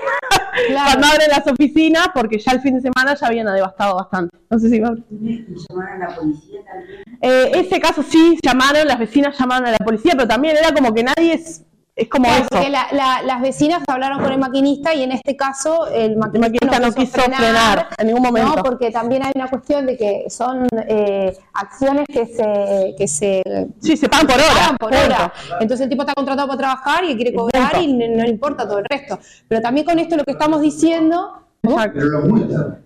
Claro. 0.67 0.85
cuando 0.87 1.07
abren 1.07 1.29
las 1.29 1.47
oficinas, 1.47 2.09
porque 2.13 2.41
ya 2.41 2.51
el 2.51 2.61
fin 2.61 2.75
de 2.75 2.81
semana 2.81 3.15
ya 3.15 3.29
habían 3.29 3.47
devastado 3.47 3.95
bastante. 3.95 4.37
No 4.51 4.59
sé 4.59 4.69
si 4.69 4.81
va- 4.81 4.97
Llamaron 5.09 6.03
a 6.03 6.09
la 6.09 6.17
policía 6.17 6.61
también. 6.65 7.03
Eh, 7.23 7.53
ese 7.55 7.79
caso 7.81 8.03
sí, 8.03 8.37
llamaron, 8.43 8.89
las 8.89 8.99
vecinas 8.99 9.39
llamaron 9.39 9.69
a 9.69 9.71
la 9.71 9.79
policía, 9.79 10.13
pero 10.17 10.27
también 10.27 10.57
era 10.57 10.73
como 10.75 10.93
que 10.93 11.05
nadie 11.05 11.35
es, 11.35 11.63
es 12.03 12.09
como 12.09 12.25
Claro, 12.25 12.41
eso. 12.41 12.49
porque 12.51 12.71
la- 12.71 12.89
la- 12.93 13.23
las 13.23 13.41
vecinas 13.43 13.83
hablaron 13.89 14.21
con 14.21 14.33
el 14.33 14.39
maquinista 14.39 14.95
y 14.95 15.03
en 15.03 15.13
este 15.13 15.37
caso 15.37 15.87
el 15.89 16.13
El 16.13 16.17
maquinista, 16.17 16.67
maquinista 16.67 16.79
no 16.81 16.93
quiso 16.95 17.13
frenar 17.23 17.89
en 17.99 18.07
ningún 18.07 18.23
momento. 18.23 18.57
No, 18.57 18.63
porque 18.63 18.91
también 18.91 19.23
hay 19.23 19.33
una 19.35 19.49
cuestión 19.49 19.87
de 19.87 19.97
que 19.97 20.25
son 20.31 20.67
eh, 20.89 21.37
acciones 21.53 22.07
que 22.07 22.27
se, 22.27 22.95
que 22.97 23.07
se 23.09 23.43
Sí, 23.81 23.97
se 23.97 24.09
pagan 24.09 24.27
por 24.27 24.37
hora. 24.37 24.45
pagan 24.55 24.77
por 24.79 24.91
punto. 24.91 25.05
hora. 25.05 25.33
Entonces 25.61 25.85
el 25.85 25.91
tipo 25.91 26.03
está 26.03 26.15
contratado 26.15 26.49
para 26.49 26.59
trabajar 26.59 27.05
y 27.05 27.17
quiere 27.17 27.35
cobrar 27.35 27.73
Punto. 27.73 27.85
y 27.85 27.93
no, 27.93 28.17
no 28.17 28.23
le 28.25 28.31
importa 28.31 28.67
todo 28.67 28.79
el 28.79 28.87
resto. 28.89 29.19
Pero 29.49 29.61
también 29.61 29.85
con 29.87 29.99
esto 29.99 30.17
lo 30.17 30.25
que 30.25 30.33
estamos 30.33 30.61
diciendo, 30.61 31.37
Exacto. 31.63 31.93
Pero 31.95 32.07
lo 32.07 32.21
multan. 32.23 32.79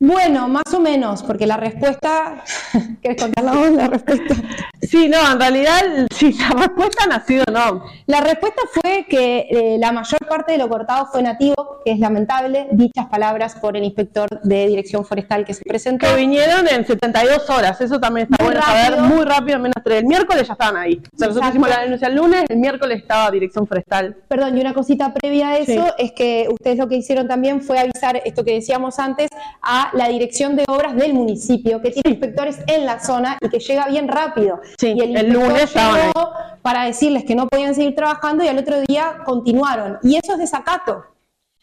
Bueno, 0.00 0.46
más 0.48 0.72
o 0.72 0.80
menos, 0.80 1.24
porque 1.24 1.46
la 1.46 1.56
respuesta, 1.56 2.44
¿querés 3.02 3.20
contarla 3.20 3.52
vos 3.52 3.70
la 3.70 3.88
respuesta? 3.88 4.34
Sí, 4.80 5.08
no, 5.08 5.32
en 5.32 5.40
realidad, 5.40 5.82
sí, 6.14 6.32
la 6.34 6.50
respuesta 6.50 7.04
sido 7.26 7.44
no. 7.52 7.84
La 8.06 8.20
respuesta 8.20 8.62
fue 8.72 9.06
que 9.08 9.46
eh, 9.50 9.76
la 9.80 9.90
mayor 9.92 10.20
parte 10.28 10.52
de 10.52 10.58
lo 10.58 10.68
cortado 10.68 11.06
fue 11.06 11.20
nativo, 11.22 11.80
que 11.84 11.92
es 11.92 11.98
lamentable, 11.98 12.68
dichas 12.70 13.06
palabras 13.06 13.56
por 13.56 13.76
el 13.76 13.82
inspector 13.84 14.28
de 14.42 14.66
Dirección 14.68 15.04
Forestal 15.04 15.44
que 15.44 15.52
se 15.52 15.64
presentó. 15.64 16.06
Que 16.06 16.14
vinieron 16.14 16.66
en 16.68 16.86
72 16.86 17.50
horas, 17.50 17.80
eso 17.80 17.98
también 17.98 18.28
está 18.30 18.42
Muy 18.44 18.54
bueno 18.54 18.66
rápido. 18.66 18.96
saber, 18.96 19.14
muy 19.16 19.24
rápido, 19.24 19.58
menos 19.58 19.82
tres. 19.84 19.98
El 19.98 20.06
miércoles 20.06 20.46
ya 20.46 20.52
estaban 20.52 20.76
ahí. 20.76 20.94
O 21.12 21.18
sea, 21.18 21.28
nosotros 21.28 21.36
Exacto. 21.36 21.48
hicimos 21.50 21.68
la 21.70 21.80
denuncia 21.82 22.08
el 22.08 22.14
lunes, 22.14 22.44
el 22.48 22.58
miércoles 22.58 22.98
estaba 23.02 23.30
Dirección 23.32 23.66
Forestal. 23.66 24.16
Perdón, 24.28 24.56
y 24.56 24.60
una 24.60 24.74
cosita 24.74 25.12
previa 25.12 25.48
a 25.50 25.58
eso 25.58 25.72
Sí. 25.72 25.80
es 25.98 26.12
que 26.12 26.46
ustedes 26.50 26.78
lo 26.78 26.88
que 26.88 26.94
hicieron 26.96 27.26
también 27.26 27.60
fue 27.62 27.78
avisar 27.80 28.22
esto 28.24 28.44
que 28.44 28.54
decíamos 28.54 28.98
antes 29.00 29.28
a 29.60 29.87
la 29.92 30.08
dirección 30.08 30.56
de 30.56 30.64
obras 30.68 30.96
del 30.96 31.14
municipio, 31.14 31.80
que 31.80 31.90
tiene 31.90 32.10
inspectores 32.10 32.58
en 32.66 32.84
la 32.84 33.00
zona 33.00 33.38
y 33.40 33.48
que 33.48 33.58
llega 33.58 33.88
bien 33.88 34.08
rápido. 34.08 34.60
Sí, 34.78 34.94
y 34.96 35.00
el, 35.00 35.16
el 35.16 35.32
lunes 35.32 35.72
llegó 35.74 36.32
para 36.62 36.84
decirles 36.84 37.24
que 37.24 37.34
no 37.34 37.46
podían 37.48 37.74
seguir 37.74 37.94
trabajando 37.94 38.44
y 38.44 38.48
al 38.48 38.58
otro 38.58 38.80
día 38.86 39.18
continuaron. 39.24 39.98
Y 40.02 40.16
eso 40.16 40.32
es 40.32 40.38
desacato. 40.38 41.04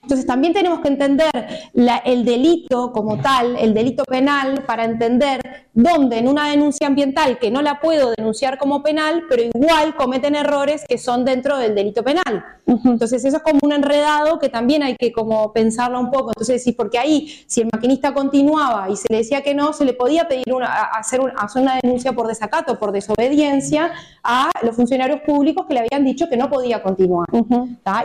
Entonces 0.05 0.27
también 0.27 0.53
tenemos 0.53 0.81
que 0.81 0.87
entender 0.89 1.31
la- 1.73 1.97
el 1.97 2.23
delito 2.25 2.91
como 2.93 3.17
tal, 3.21 3.55
el 3.57 3.73
delito 3.73 4.03
penal, 4.05 4.63
para 4.67 4.85
entender 4.85 5.41
dónde 5.73 6.19
en 6.19 6.27
una 6.27 6.47
denuncia 6.49 6.85
ambiental 6.85 7.39
que 7.39 7.49
no 7.49 7.63
la 7.63 7.79
puedo 7.79 8.13
denunciar 8.15 8.59
como 8.59 8.83
penal, 8.83 9.23
pero 9.27 9.41
igual 9.43 9.95
cometen 9.95 10.35
errores 10.35 10.85
que 10.87 10.99
son 10.99 11.25
dentro 11.25 11.57
del 11.57 11.73
delito 11.73 12.03
penal. 12.03 12.45
Entonces 12.67 13.25
eso 13.25 13.37
es 13.37 13.43
como 13.43 13.59
un 13.63 13.71
enredado 13.71 14.37
que 14.37 14.49
también 14.49 14.83
hay 14.83 14.95
que 14.95 15.11
como 15.11 15.51
pensarlo 15.53 15.99
un 15.99 16.11
poco. 16.11 16.29
Entonces 16.29 16.63
decís, 16.63 16.75
porque 16.77 16.99
ahí 16.99 17.43
si 17.47 17.61
el 17.61 17.69
maquinista 17.73 18.13
continuaba 18.13 18.89
y 18.91 18.95
se 18.95 19.07
le 19.09 19.17
decía 19.17 19.41
que 19.41 19.55
no, 19.55 19.73
se 19.73 19.85
le 19.85 19.93
podía 19.93 20.27
pedir 20.27 20.53
una, 20.53 20.67
hacer, 20.67 21.19
un- 21.19 21.31
hacer 21.35 21.63
una 21.63 21.79
denuncia 21.81 22.13
por 22.13 22.27
desacato, 22.27 22.77
por 22.77 22.91
desobediencia 22.91 23.91
a 24.23 24.49
los 24.61 24.75
funcionarios 24.75 25.21
públicos 25.21 25.65
que 25.67 25.73
le 25.73 25.79
habían 25.81 26.05
dicho 26.05 26.27
que 26.29 26.37
no 26.37 26.49
podía 26.49 26.83
continuar. 26.83 27.27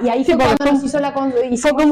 Y 0.03 0.09
ahí 0.09 0.25
Sí, 0.25 0.33
fue 0.33 0.45
cuando 0.45 0.73
nos 0.73 0.85
hizo 0.85 0.99
la 0.99 1.13
como 1.15 1.31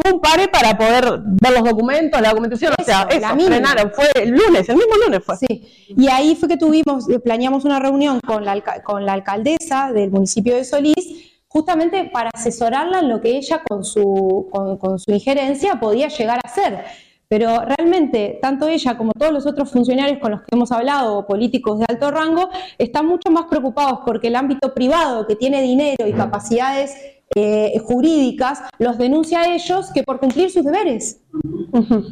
un 0.05 0.21
pare 0.21 0.49
para 0.49 0.77
poder 0.77 1.21
ver 1.25 1.53
los 1.53 1.65
documentos, 1.65 2.21
la 2.21 2.31
documentación, 2.31 2.75
o 2.79 2.85
sea, 2.85 3.07
Eso, 3.11 3.21
la 3.21 3.35
frenaron. 3.35 3.93
Fue 3.93 4.07
el 4.15 4.31
lunes, 4.31 4.69
el 4.69 4.77
mismo 4.77 4.95
lunes 5.05 5.25
fue. 5.25 5.37
Sí, 5.37 5.67
y 5.89 6.09
ahí 6.09 6.35
fue 6.37 6.49
que 6.49 6.57
tuvimos, 6.57 7.09
eh, 7.09 7.19
planeamos 7.19 7.65
una 7.65 7.79
reunión 7.79 8.21
con 8.21 8.45
la, 8.45 8.61
con 8.83 9.05
la 9.05 9.13
alcaldesa 9.15 9.93
del 9.93 10.11
municipio 10.11 10.57
de 10.57 10.65
Solís, 10.65 11.33
justamente 11.49 12.11
para 12.13 12.31
asesorarla 12.33 13.01
en 13.01 13.09
lo 13.09 13.21
que 13.21 13.37
ella 13.37 13.63
con 13.69 13.85
su, 13.85 14.49
con, 14.51 14.77
con 14.79 14.99
su 14.99 15.11
injerencia 15.13 15.81
podía 15.81 16.09
llegar 16.09 16.39
a 16.45 16.49
hacer. 16.49 16.85
Pero 17.29 17.61
realmente, 17.61 18.39
tanto 18.41 18.69
ella 18.69 18.97
como 18.97 19.13
todos 19.13 19.33
los 19.33 19.47
otros 19.47 19.71
funcionarios 19.71 20.19
con 20.19 20.31
los 20.31 20.41
que 20.41 20.49
hemos 20.53 20.73
hablado, 20.73 21.27
políticos 21.27 21.79
de 21.79 21.85
alto 21.87 22.11
rango, 22.11 22.49
están 22.79 23.07
mucho 23.07 23.31
más 23.31 23.45
preocupados 23.51 24.01
porque 24.07 24.29
el 24.29 24.37
ámbito 24.37 24.73
privado, 24.73 25.27
que 25.27 25.37
tiene 25.37 25.61
dinero 25.61 26.07
y 26.07 26.15
capacidades 26.15 26.97
eh, 27.35 27.79
jurídicas, 27.85 28.63
los 28.79 28.97
denuncia 28.99 29.41
a 29.41 29.55
ellos 29.55 29.91
que 29.93 30.03
por 30.03 30.19
cumplir 30.19 30.51
sus 30.51 30.65
deberes. 30.65 31.21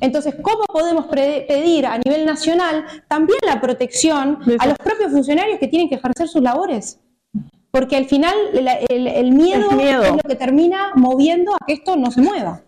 Entonces, 0.01 0.35
¿cómo 0.43 0.65
podemos 0.67 1.07
pedir 1.07 1.87
a 1.87 1.99
nivel 1.99 2.27
nacional 2.27 2.85
también 3.09 3.39
la 3.47 3.61
protección 3.61 4.39
a 4.59 4.67
los 4.67 4.79
propios 4.79 5.11
funcionarios 5.13 5.59
que 5.59 5.69
tienen 5.69 5.89
que 5.89 5.95
ejercer 5.97 6.29
sus 6.29 6.43
labores? 6.43 7.01
Porque 7.71 7.97
al 7.97 8.07
final 8.07 8.35
el 8.89 9.33
miedo, 9.33 9.71
El 9.71 9.77
miedo. 9.77 10.03
es 10.03 10.13
lo 10.13 10.19
que 10.19 10.37
termina 10.37 10.93
moviendo 10.95 11.55
a 11.55 11.59
que 11.67 11.75
esto 11.75 11.97
no 11.97 12.11
se 12.11 12.21
mueva, 12.23 12.63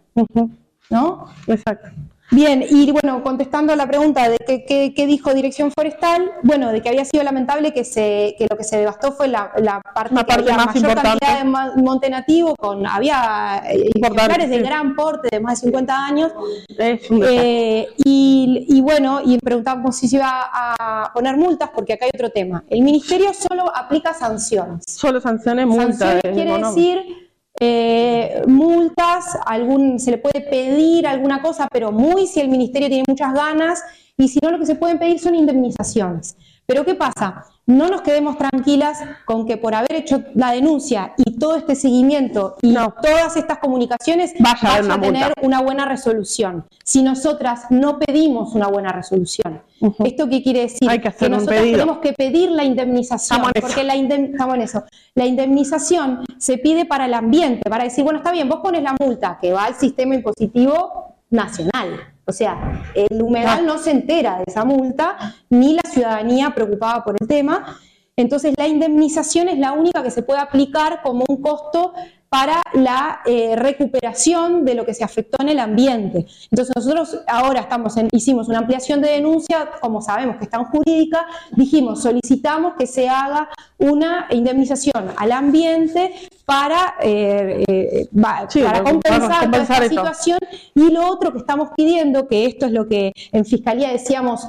¿no? 0.90 1.26
Exacto. 1.46 1.88
Bien, 2.31 2.62
y 2.68 2.91
bueno, 2.93 3.22
contestando 3.22 3.72
a 3.72 3.76
la 3.76 3.87
pregunta 3.87 4.29
de 4.29 4.37
qué, 4.66 5.07
dijo 5.07 5.33
Dirección 5.33 5.72
Forestal, 5.72 6.31
bueno, 6.43 6.72
de 6.72 6.83
que 6.83 6.91
había 6.91 7.05
sido 7.05 7.24
lamentable 7.24 7.72
que, 7.72 7.85
se, 7.85 8.35
que 8.37 8.47
lo 8.51 8.57
que 8.57 8.64
se 8.64 8.76
devastó 8.76 9.12
fue 9.12 9.29
la, 9.29 9.51
la 9.57 9.81
parte, 9.81 10.14
La 10.14 10.24
que 10.24 10.35
parte 10.35 10.43
había 10.43 10.57
más 10.57 10.74
mayor 10.74 10.91
importante. 10.91 11.26
cantidad 11.26 11.74
de 11.74 11.83
monte 11.83 12.11
nativo, 12.11 12.55
con, 12.57 12.87
había 12.87 13.62
eh, 13.70 13.91
ejemplares 13.95 14.51
de 14.51 14.61
gran 14.61 14.95
porte, 14.95 15.29
de 15.33 15.41
más 15.41 15.61
de 15.61 15.66
50 15.68 16.05
años, 16.07 16.33
eh, 16.79 17.89
y, 17.97 18.66
y 18.68 18.81
bueno, 18.83 19.20
y 19.24 19.39
preguntamos 19.39 19.97
si 19.97 20.07
se 20.07 20.16
iba 20.16 20.29
a 20.31 21.11
poner 21.14 21.37
multas, 21.39 21.70
porque 21.74 21.95
acá 21.95 22.05
hay 22.05 22.11
otro 22.12 22.31
tema. 22.31 22.62
El 22.68 22.83
ministerio 22.83 23.33
solo 23.33 23.74
aplica 23.74 24.12
sanciones. 24.12 24.85
Solo 24.87 25.20
sanciones, 25.20 25.66
multas. 25.66 25.99
Sanciones 25.99 26.24
es 26.24 26.35
quiere 26.35 26.59
decir 26.59 27.28
eh, 27.61 28.42
multas, 28.46 29.36
algún, 29.46 29.98
se 29.98 30.11
le 30.12 30.18
puede 30.18 30.40
pedir 30.40 31.06
alguna 31.06 31.42
cosa, 31.42 31.68
pero 31.70 31.92
muy 31.92 32.26
si 32.26 32.40
el 32.40 32.48
ministerio 32.48 32.88
tiene 32.88 33.04
muchas 33.06 33.34
ganas, 33.34 33.82
y 34.16 34.28
si 34.28 34.38
no, 34.42 34.50
lo 34.50 34.59
que 34.59 34.66
se 34.66 34.74
pueden 34.74 34.98
pedir 34.98 35.18
son 35.18 35.34
indemnizaciones. 35.34 36.36
Pero 36.66 36.84
¿qué 36.84 36.94
pasa? 36.94 37.46
No 37.68 37.88
nos 37.90 38.00
quedemos 38.00 38.38
tranquilas 38.38 38.98
con 39.26 39.46
que 39.46 39.58
por 39.58 39.74
haber 39.74 39.92
hecho 39.92 40.22
la 40.34 40.52
denuncia 40.52 41.12
y 41.18 41.38
todo 41.38 41.54
este 41.54 41.74
seguimiento 41.76 42.56
y 42.62 42.72
No. 42.72 42.94
todas 43.02 43.36
estas 43.36 43.58
comunicaciones 43.58 44.32
Vaya 44.40 44.56
a 44.76 44.80
vaya 44.80 45.00
tener 45.00 45.24
multa. 45.26 45.32
una 45.42 45.60
buena 45.60 45.84
resolución. 45.84 46.64
Si 46.82 47.02
nosotras 47.02 47.66
no 47.68 47.98
pedimos 47.98 48.54
una 48.54 48.68
buena 48.68 48.90
resolución. 48.90 49.60
¿esto 49.98 50.28
qué 50.28 50.42
quiere 50.42 50.60
decir? 50.62 50.88
Hay 50.90 50.98
que 51.00 51.08
hacer 51.08 51.28
un 51.30 51.34
nosotras 51.36 51.60
tenemos 51.62 51.98
que 51.98 52.12
pedir 52.14 52.50
la 52.50 52.64
indemnización, 52.64 53.38
Estamos 53.42 53.52
porque 53.60 53.84
la 53.84 53.94
indem- 53.96 54.30
estamos 54.32 54.54
en 54.56 54.62
eso. 54.62 54.82
La 55.14 55.26
indemnización 55.26 56.24
se 56.38 56.56
pide 56.58 56.86
para 56.86 57.04
el 57.04 57.12
ambiente, 57.14 57.68
para 57.68 57.84
decir, 57.84 58.02
bueno, 58.02 58.18
está 58.20 58.32
bien, 58.32 58.48
vos 58.48 58.60
pones 58.62 58.82
la 58.82 58.96
multa 58.98 59.38
que 59.40 59.52
va 59.52 59.66
al 59.66 59.74
sistema 59.74 60.14
impositivo 60.16 61.14
nacional. 61.30 62.00
O 62.29 62.33
sea, 62.33 62.83
el 62.95 63.22
humedal 63.22 63.64
no 63.64 63.79
se 63.79 63.91
entera 63.91 64.37
de 64.37 64.45
esa 64.47 64.64
multa, 64.66 65.16
ni 65.49 65.72
la 65.74 65.83
ciudadanía 65.91 66.51
preocupada 66.55 67.03
por 67.03 67.16
el 67.18 67.26
tema. 67.26 67.79
Entonces, 68.16 68.53
la 68.59 68.66
indemnización 68.68 69.49
es 69.49 69.59
la 69.59 69.72
única 69.72 70.03
que 70.03 70.11
se 70.11 70.22
puede 70.22 70.41
aplicar 70.41 71.01
como 71.03 71.24
un 71.26 71.41
costo 71.41 71.95
para 72.29 72.62
la 72.74 73.20
eh, 73.24 73.57
recuperación 73.57 74.66
de 74.66 74.74
lo 74.74 74.85
que 74.85 74.93
se 74.93 75.03
afectó 75.03 75.43
en 75.43 75.49
el 75.49 75.59
ambiente. 75.59 76.26
Entonces 76.51 76.74
nosotros 76.76 77.20
ahora 77.26 77.61
estamos 77.61 77.97
en- 77.97 78.11
hicimos 78.12 78.49
una 78.49 78.59
ampliación 78.59 79.01
de 79.01 79.09
denuncia, 79.12 79.70
como 79.81 80.03
sabemos 80.03 80.37
que 80.37 80.45
está 80.45 80.59
en 80.59 80.64
jurídica, 80.64 81.24
dijimos, 81.53 82.03
solicitamos 82.03 82.74
que 82.79 82.87
se 82.87 83.09
haga 83.09 83.49
una 83.79 84.26
indemnización 84.31 85.11
al 85.16 85.33
ambiente 85.33 86.12
para, 86.49 86.94
eh, 87.03 87.62
eh, 87.68 88.09
Sí, 88.49 88.62
para 88.62 88.82
compensar, 88.82 89.51
toda 89.51 89.62
esta 89.64 89.74
esto. 89.84 89.88
situación. 89.90 90.38
Y 90.74 90.90
lo 90.90 91.07
otro 91.07 91.30
que 91.30 91.40
estamos 91.40 91.68
pidiendo, 91.76 92.26
que 92.26 92.46
esto 92.46 92.64
es 92.64 92.72
lo 92.72 92.88
que 92.88 93.12
en 93.32 93.44
Fiscalía 93.44 93.90
decíamos, 93.90 94.49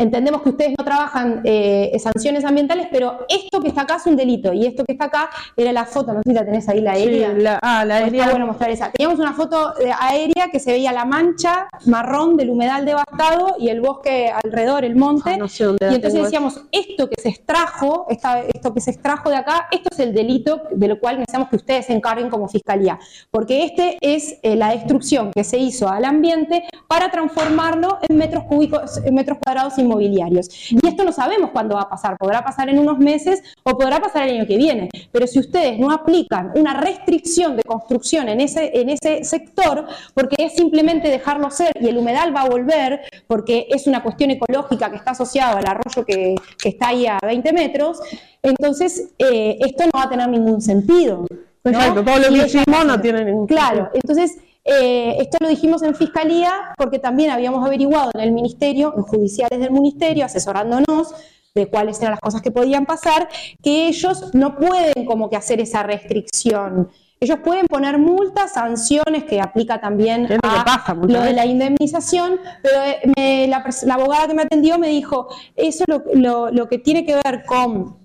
Entendemos 0.00 0.40
que 0.40 0.48
ustedes 0.48 0.72
no 0.78 0.82
trabajan 0.82 1.42
eh, 1.44 1.94
sanciones 2.02 2.46
ambientales, 2.46 2.86
pero 2.90 3.26
esto 3.28 3.60
que 3.60 3.68
está 3.68 3.82
acá 3.82 3.96
es 3.96 4.06
un 4.06 4.16
delito 4.16 4.50
y 4.54 4.64
esto 4.64 4.82
que 4.86 4.92
está 4.92 5.04
acá 5.04 5.28
era 5.58 5.72
la 5.74 5.84
foto, 5.84 6.14
no 6.14 6.20
sé 6.22 6.30
si 6.30 6.34
la 6.34 6.44
tenés 6.46 6.66
ahí, 6.70 6.80
la 6.80 6.94
Sí, 6.94 7.02
aérea. 7.02 7.32
la- 7.34 7.58
ah, 7.60 7.84
la 7.84 7.96
Pues 7.96 8.04
aérea. 8.04 8.20
Está 8.22 8.30
bueno 8.32 8.46
mostrar 8.46 8.70
esa. 8.70 8.90
Teníamos 8.92 9.20
una 9.20 9.34
foto 9.34 9.74
eh, 9.78 9.90
aérea 10.00 10.48
que 10.50 10.58
se 10.58 10.72
veía 10.72 10.90
la 10.92 11.04
mancha 11.04 11.68
marrón 11.84 12.38
del 12.38 12.48
humedal 12.48 12.86
devastado 12.86 13.56
y 13.58 13.68
el 13.68 13.82
bosque 13.82 14.32
alrededor, 14.42 14.86
el 14.86 14.96
monte. 14.96 15.32
Ah, 15.32 15.36
no 15.36 15.48
sé 15.48 15.64
dónde 15.64 15.84
la 15.84 15.92
y 15.92 15.96
entonces 15.96 16.22
decíamos, 16.22 16.62
esto 16.72 17.10
que 17.10 17.20
se 17.20 17.28
extrajo, 17.28 18.06
esta- 18.08 18.40
esto 18.40 18.72
que 18.72 18.80
se 18.80 18.92
extrajo 18.92 19.28
de 19.28 19.36
acá, 19.36 19.68
esto 19.70 19.90
es 19.92 19.98
el 19.98 20.14
delito 20.14 20.62
de 20.70 20.88
lo 20.88 20.98
cual 20.98 21.16
necesitamos 21.18 21.50
que 21.50 21.56
ustedes 21.56 21.84
se 21.84 21.92
encarguen 21.92 22.30
como 22.30 22.48
fiscalía. 22.48 22.98
Porque 23.30 23.64
este 23.64 23.98
es 24.00 24.38
eh, 24.42 24.56
la 24.56 24.70
destrucción 24.70 25.30
que 25.30 25.44
se 25.44 25.58
hizo 25.58 25.90
al 25.90 26.06
ambiente 26.06 26.64
para 26.88 27.10
transformarlo 27.10 27.98
en 28.08 28.16
metros 28.16 28.44
cúbicos, 28.44 28.98
en 29.04 29.14
metros 29.14 29.38
cuadrados 29.44 29.76
inmobiliarios. 29.90 30.48
Y 30.70 30.86
esto 30.86 31.04
no 31.04 31.12
sabemos 31.12 31.50
cuándo 31.50 31.74
va 31.76 31.82
a 31.82 31.88
pasar. 31.88 32.16
Podrá 32.16 32.44
pasar 32.44 32.68
en 32.68 32.78
unos 32.78 32.98
meses 32.98 33.42
o 33.62 33.76
podrá 33.76 34.00
pasar 34.00 34.28
el 34.28 34.36
año 34.36 34.46
que 34.46 34.56
viene. 34.56 34.88
Pero 35.12 35.26
si 35.26 35.38
ustedes 35.38 35.78
no 35.78 35.90
aplican 35.90 36.52
una 36.54 36.74
restricción 36.74 37.56
de 37.56 37.62
construcción 37.62 38.28
en 38.28 38.40
ese, 38.40 38.70
en 38.80 38.90
ese 38.90 39.24
sector, 39.24 39.86
porque 40.14 40.36
es 40.38 40.54
simplemente 40.54 41.08
dejarlo 41.08 41.50
ser 41.50 41.72
y 41.80 41.88
el 41.88 41.98
humedal 41.98 42.34
va 42.34 42.42
a 42.42 42.48
volver, 42.48 43.00
porque 43.26 43.66
es 43.70 43.86
una 43.86 44.02
cuestión 44.02 44.30
ecológica 44.30 44.90
que 44.90 44.96
está 44.96 45.12
asociada 45.12 45.58
al 45.58 45.66
arroyo 45.66 46.04
que, 46.04 46.34
que 46.58 46.68
está 46.70 46.88
ahí 46.88 47.06
a 47.06 47.18
20 47.22 47.52
metros, 47.52 48.00
entonces 48.42 49.10
eh, 49.18 49.58
esto 49.60 49.84
no 49.84 49.92
va 49.94 50.04
a 50.04 50.10
tener 50.10 50.28
ningún 50.28 50.60
sentido. 50.60 51.26
¿no? 51.64 51.70
Exacto, 51.70 52.04
todo 52.04 52.18
lo 52.18 52.28
que 52.28 52.46
hicimos 52.46 52.86
no 52.86 53.00
tiene 53.00 53.24
ningún 53.24 53.46
Claro, 53.46 53.90
entonces 53.92 54.38
eh, 54.64 55.16
esto 55.20 55.38
lo 55.40 55.48
dijimos 55.48 55.82
en 55.82 55.94
fiscalía 55.94 56.50
porque 56.76 56.98
también 56.98 57.30
habíamos 57.30 57.66
averiguado 57.66 58.10
en 58.14 58.20
el 58.20 58.32
ministerio, 58.32 58.92
en 58.96 59.02
judiciales 59.02 59.58
del 59.58 59.70
ministerio, 59.70 60.24
asesorándonos 60.24 61.14
de 61.54 61.66
cuáles 61.68 61.98
eran 62.00 62.12
las 62.12 62.20
cosas 62.20 62.42
que 62.42 62.50
podían 62.52 62.86
pasar, 62.86 63.28
que 63.62 63.88
ellos 63.88 64.32
no 64.34 64.56
pueden 64.56 65.04
como 65.04 65.28
que 65.28 65.36
hacer 65.36 65.60
esa 65.60 65.82
restricción. 65.82 66.90
Ellos 67.22 67.38
pueden 67.44 67.66
poner 67.66 67.98
multas, 67.98 68.52
sanciones 68.54 69.24
que 69.24 69.40
aplica 69.40 69.78
también 69.80 70.22
lo 70.22 70.38
pasa 70.64 70.94
de 71.22 71.32
la 71.34 71.44
indemnización, 71.46 72.38
pero 72.62 72.80
eh, 72.82 73.00
me- 73.16 73.46
la, 73.48 73.64
abogada 73.94 74.28
que 74.28 74.34
me 74.34 74.42
atendió 74.42 74.78
me 74.78 74.88
dijo, 74.88 75.26
eso 75.56 75.84
lo, 75.86 76.02
lo- 76.14 76.50
lo 76.50 76.68
que 76.68 76.78
tiene 76.78 77.04
que 77.04 77.16
ver 77.24 77.44
con 77.44 77.98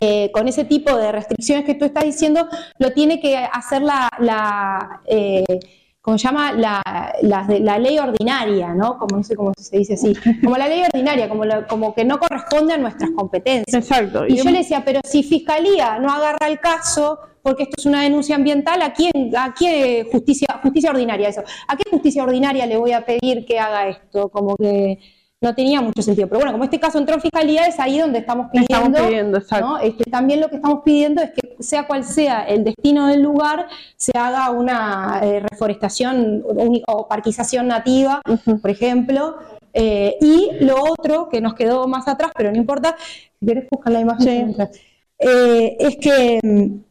eh, 0.00 0.30
con 0.32 0.46
ese 0.46 0.64
tipo 0.64 0.96
de 0.96 1.10
restricciones 1.10 1.64
que 1.64 1.74
tú 1.74 1.84
estás 1.84 2.04
diciendo, 2.04 2.46
lo 2.78 2.92
tiene 2.92 3.18
que 3.18 3.36
hacer 3.36 3.82
la, 3.82 4.08
la, 4.20 5.00
eh, 5.06 5.44
como 6.10 6.18
se 6.18 6.26
llama 6.26 6.50
la, 6.52 6.82
la, 7.22 7.78
ley 7.78 7.96
ordinaria, 8.00 8.74
¿no? 8.74 8.98
Como 8.98 9.18
no 9.18 9.22
sé 9.22 9.36
cómo 9.36 9.52
se 9.56 9.78
dice 9.78 9.94
así, 9.94 10.12
como 10.42 10.56
la 10.56 10.66
ley 10.66 10.82
ordinaria, 10.82 11.28
como, 11.28 11.44
la- 11.44 11.68
como 11.68 11.94
que 11.94 12.04
no 12.04 12.18
corresponde 12.18 12.74
a 12.74 12.78
nuestras 12.78 13.10
competencias. 13.12 13.88
Exacto. 13.88 14.26
Y 14.26 14.34
yo 14.36 14.42
le 14.42 14.58
decía, 14.58 14.82
pero 14.84 14.98
si 15.04 15.22
Fiscalía 15.22 16.00
no 16.00 16.10
agarra 16.10 16.48
el 16.48 16.58
caso, 16.58 17.20
porque 17.42 17.62
esto 17.62 17.76
es 17.78 17.86
una 17.86 18.02
denuncia 18.02 18.34
ambiental, 18.34 18.82
¿a 18.82 18.92
quién, 18.92 19.30
a 19.36 19.54
qué 19.56 20.08
justicia, 20.10 20.48
justicia 20.60 20.90
ordinaria 20.90 21.28
eso? 21.28 21.42
¿A 21.68 21.76
qué 21.76 21.88
justicia 21.88 22.24
ordinaria 22.24 22.66
le 22.66 22.76
voy 22.76 22.90
a 22.90 23.04
pedir 23.06 23.46
que 23.46 23.60
haga 23.60 23.86
esto? 23.86 24.30
Como 24.30 24.56
que 24.56 24.98
no 25.40 25.54
tenía 25.54 25.80
mucho 25.80 26.02
sentido. 26.02 26.28
Pero 26.28 26.40
bueno, 26.40 26.52
como 26.52 26.64
este 26.64 26.78
caso 26.78 26.98
entró 26.98 27.14
en 27.14 27.22
Fiscalía, 27.22 27.66
es 27.66 27.80
ahí 27.80 27.98
donde 27.98 28.18
estamos 28.18 28.48
pidiendo, 28.50 28.74
Estamos 28.74 29.08
pidiendo, 29.08 29.38
exacto. 29.38 29.66
¿no? 29.66 29.78
Este, 29.78 30.10
también 30.10 30.40
lo 30.40 30.48
que 30.48 30.56
estamos 30.56 30.82
pidiendo 30.84 31.22
es 31.22 31.30
que 31.30 31.56
sea 31.62 31.86
cual 31.86 32.04
sea 32.04 32.44
el 32.44 32.64
destino 32.64 33.06
del 33.06 33.22
lugar, 33.22 33.66
se 33.96 34.12
haga 34.16 34.50
una 34.50 35.20
eh, 35.22 35.40
reforestación 35.40 36.44
o 36.86 37.08
parquización 37.08 37.68
nativa, 37.68 38.20
por 38.60 38.70
ejemplo. 38.70 39.36
Eh, 39.72 40.16
y 40.20 40.64
lo 40.64 40.82
otro 40.82 41.28
que 41.28 41.40
nos 41.40 41.54
quedó 41.54 41.86
más 41.86 42.08
atrás, 42.08 42.32
pero 42.36 42.50
no 42.50 42.56
importa, 42.56 42.96
si 43.38 43.46
querés 43.46 43.68
buscar 43.70 43.92
la 43.92 44.00
imagen 44.00 44.56
Sí. 44.56 44.80
Eh, 45.22 45.76
es 45.78 45.96
que 45.98 46.40
mm, 46.42 46.89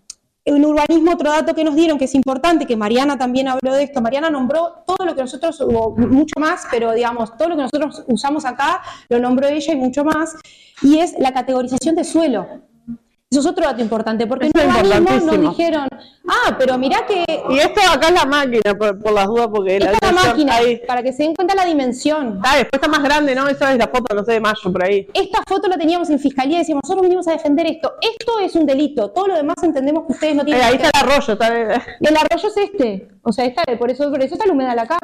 en 0.56 0.66
urbanismo, 0.66 1.12
otro 1.12 1.30
dato 1.32 1.54
que 1.54 1.64
nos 1.64 1.76
dieron 1.76 1.98
que 1.98 2.06
es 2.06 2.16
importante, 2.16 2.66
que 2.66 2.76
Mariana 2.76 3.18
también 3.18 3.48
habló 3.48 3.74
de 3.74 3.84
esto, 3.84 4.02
Mariana 4.02 4.30
nombró 4.30 4.84
todo 4.86 5.06
lo 5.06 5.16
que 5.16 5.22
nosotros, 5.22 5.62
o 5.62 5.92
mucho 5.92 6.40
más, 6.40 6.68
pero 6.72 6.94
digamos, 6.94 7.38
todo 7.38 7.50
lo 7.50 7.56
que 7.56 7.64
nosotros 7.64 8.04
usamos 8.08 8.46
acá, 8.46 8.82
lo 9.10 9.20
nombró 9.20 9.48
ella 9.48 9.74
y 9.74 9.76
mucho 9.76 10.04
más, 10.04 10.36
y 10.82 11.00
es 11.00 11.18
la 11.20 11.34
categorización 11.34 11.96
de 11.96 12.04
suelo. 12.04 12.69
Eso 13.32 13.42
es 13.42 13.46
otro 13.46 13.64
dato 13.64 13.80
importante, 13.80 14.26
porque 14.26 14.48
Eso 14.48 14.68
nos 14.68 14.78
importantísimo. 14.84 15.50
dijeron, 15.52 15.88
ah, 16.28 16.56
pero 16.58 16.80
mirá 16.80 17.06
que 17.06 17.24
Y 17.52 17.60
esto 17.60 17.80
acá 17.94 18.08
es 18.08 18.14
la 18.16 18.26
máquina, 18.26 18.74
por, 18.76 19.00
por 19.00 19.12
las 19.14 19.28
dudas, 19.28 19.50
porque 19.54 19.78
esta 19.78 19.92
es 19.92 20.02
la 20.02 20.12
máquina, 20.12 20.56
ahí- 20.56 20.82
para 20.88 21.04
que 21.04 21.14
se 21.14 21.22
den 21.22 21.36
cuenta 21.36 21.54
la 21.54 21.64
dimensión. 21.66 22.40
Ah, 22.44 22.56
después 22.56 22.72
está 22.82 22.88
más 22.88 23.04
grande, 23.04 23.36
¿no? 23.36 23.48
Esa 23.48 23.72
es 23.72 23.78
la 23.78 23.88
foto, 23.88 24.16
no 24.16 24.26
sé, 24.26 24.32
de 24.32 24.40
mayo, 24.40 24.72
por 24.72 24.84
ahí. 24.84 25.08
Esta 25.14 25.44
foto 25.48 25.68
la 25.68 25.78
teníamos 25.78 26.10
en 26.10 26.18
fiscalía 26.18 26.56
y 26.56 26.60
decíamos, 26.62 26.82
nosotros 26.86 27.04
venimos 27.04 27.28
a 27.28 27.34
defender 27.34 27.68
esto. 27.68 27.94
Esto 28.02 28.40
es 28.40 28.56
un 28.56 28.66
delito. 28.66 29.12
Todo 29.12 29.28
lo 29.28 29.36
demás 29.36 29.58
entendemos 29.62 30.08
que 30.08 30.14
ustedes 30.14 30.36
no 30.36 30.42
Eh, 30.42 30.46
tienen 30.46 30.64
ahí 30.64 30.78
que 30.80 30.86
está 30.88 31.00
el 31.00 31.08
arroyo, 31.12 31.34
está 31.34 31.48
El 32.00 32.18
arroyo 32.18 32.48
es 32.48 32.58
este. 32.58 33.10
O 33.22 33.32
sea, 33.32 33.46
está, 33.46 33.62
por, 33.78 33.92
eso, 33.92 34.10
por 34.10 34.24
eso 34.24 34.34
está 34.34 34.46
el 34.46 34.52
humedal 34.52 34.80
acá. 34.80 34.98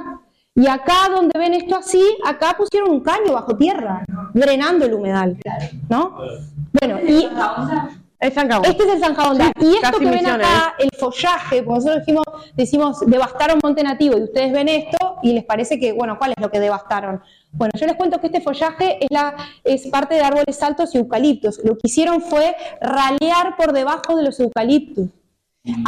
Y 0.56 0.66
acá 0.66 1.10
donde 1.14 1.38
ven 1.38 1.54
esto 1.54 1.76
así, 1.76 2.02
acá 2.26 2.56
pusieron 2.58 2.90
un 2.90 3.02
caño 3.02 3.34
bajo 3.34 3.56
tierra, 3.56 4.04
drenando 4.34 4.86
el 4.86 4.96
humedal. 4.96 5.38
¿No? 5.90 6.18
Bueno, 6.82 7.00
y 7.08 7.28
es 8.28 8.34
San 8.34 8.48
Cabo. 8.48 8.64
este 8.66 8.84
es 8.84 8.94
el 8.94 9.00
Zanjaonda. 9.00 9.52
Y 9.60 9.76
esto 9.76 10.00
que 10.00 10.06
ven 10.06 10.14
Misiones. 10.16 10.48
acá, 10.48 10.76
el 10.80 10.90
follaje, 10.98 11.64
porque 11.64 11.76
nosotros 11.76 12.06
dijimos, 12.06 12.26
decimos, 12.56 13.00
devastaron 13.06 13.60
Monte 13.64 13.84
Nativo, 13.84 14.18
y 14.18 14.24
ustedes 14.24 14.52
ven 14.52 14.70
esto 14.70 15.18
y 15.24 15.34
les 15.34 15.44
parece 15.44 15.80
que, 15.80 15.94
bueno, 15.94 16.18
¿cuál 16.18 16.32
es 16.32 16.42
lo 16.42 16.50
que 16.50 16.60
devastaron? 16.60 17.22
Bueno, 17.52 17.72
yo 17.80 17.86
les 17.88 17.96
cuento 17.96 18.20
que 18.20 18.28
este 18.28 18.42
follaje 18.42 18.98
es, 19.00 19.08
la, 19.10 19.36
es 19.64 19.88
parte 19.88 20.16
de 20.16 20.22
árboles 20.22 20.62
altos 20.62 20.94
y 20.94 20.98
eucaliptos. 20.98 21.60
Lo 21.64 21.74
que 21.76 21.82
hicieron 21.84 22.22
fue 22.22 22.56
ralear 22.82 23.56
por 23.58 23.72
debajo 23.72 24.16
de 24.16 24.24
los 24.24 24.40
eucaliptos. 24.40 25.08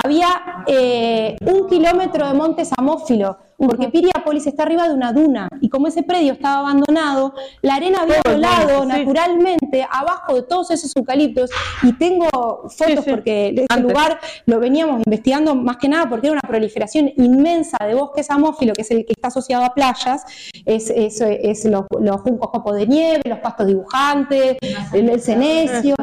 Había 0.04 0.64
eh, 0.68 1.36
un 1.46 1.68
kilómetro 1.68 2.28
de 2.28 2.34
monte 2.34 2.66
samófilo, 2.66 3.38
porque 3.58 3.90
Piriápolis 3.90 4.46
está 4.46 4.64
arriba 4.64 4.88
de 4.88 4.94
una 4.94 5.12
duna, 5.14 5.50
y 5.62 5.70
como 5.70 5.88
ese 5.88 6.04
predio 6.04 6.34
estaba 6.34 6.60
abandonado, 6.60 7.34
la 7.64 7.76
arena 7.76 8.02
había 8.02 8.18
el 8.24 8.34
volado 8.34 8.82
sí. 8.84 8.88
naturalmente 8.88 9.88
abajo 9.90 10.36
de 10.36 10.44
todos 10.44 10.70
esos 10.72 10.96
eucaliptos, 10.96 11.50
y 11.82 11.94
tengo 11.94 12.28
fotos 12.70 13.04
sí. 13.06 13.10
porque 13.10 13.50
este 13.50 13.66
Antes. 13.70 13.84
lugar 13.92 14.20
lo 14.46 14.60
veníamos 14.60 15.02
investigando 15.06 15.56
más 15.56 15.78
que 15.78 15.90
nada 15.90 16.08
porque 16.08 16.28
era 16.28 16.34
una 16.34 16.48
proliferación 16.48 17.12
inmensa 17.18 17.78
de 17.86 17.96
bosque 17.96 18.24
samófilo, 18.24 18.74
que 18.74 18.82
es 18.84 18.92
el 18.92 19.06
que 19.06 19.14
está 19.14 19.30
asociado 19.30 19.64
a 19.66 19.74
playas, 19.74 20.24
es, 20.66 20.90
es- 20.92 21.22
es 21.22 21.66
los, 21.66 21.86
los 22.00 22.22
juncos 22.22 22.50
copo 22.52 22.74
de 22.74 22.86
nieve, 22.86 23.22
los 23.26 23.40
pastos 23.40 23.66
dibujantes, 23.68 24.58
el, 24.94 25.10
el 25.10 25.20
cenecio. 25.22 25.96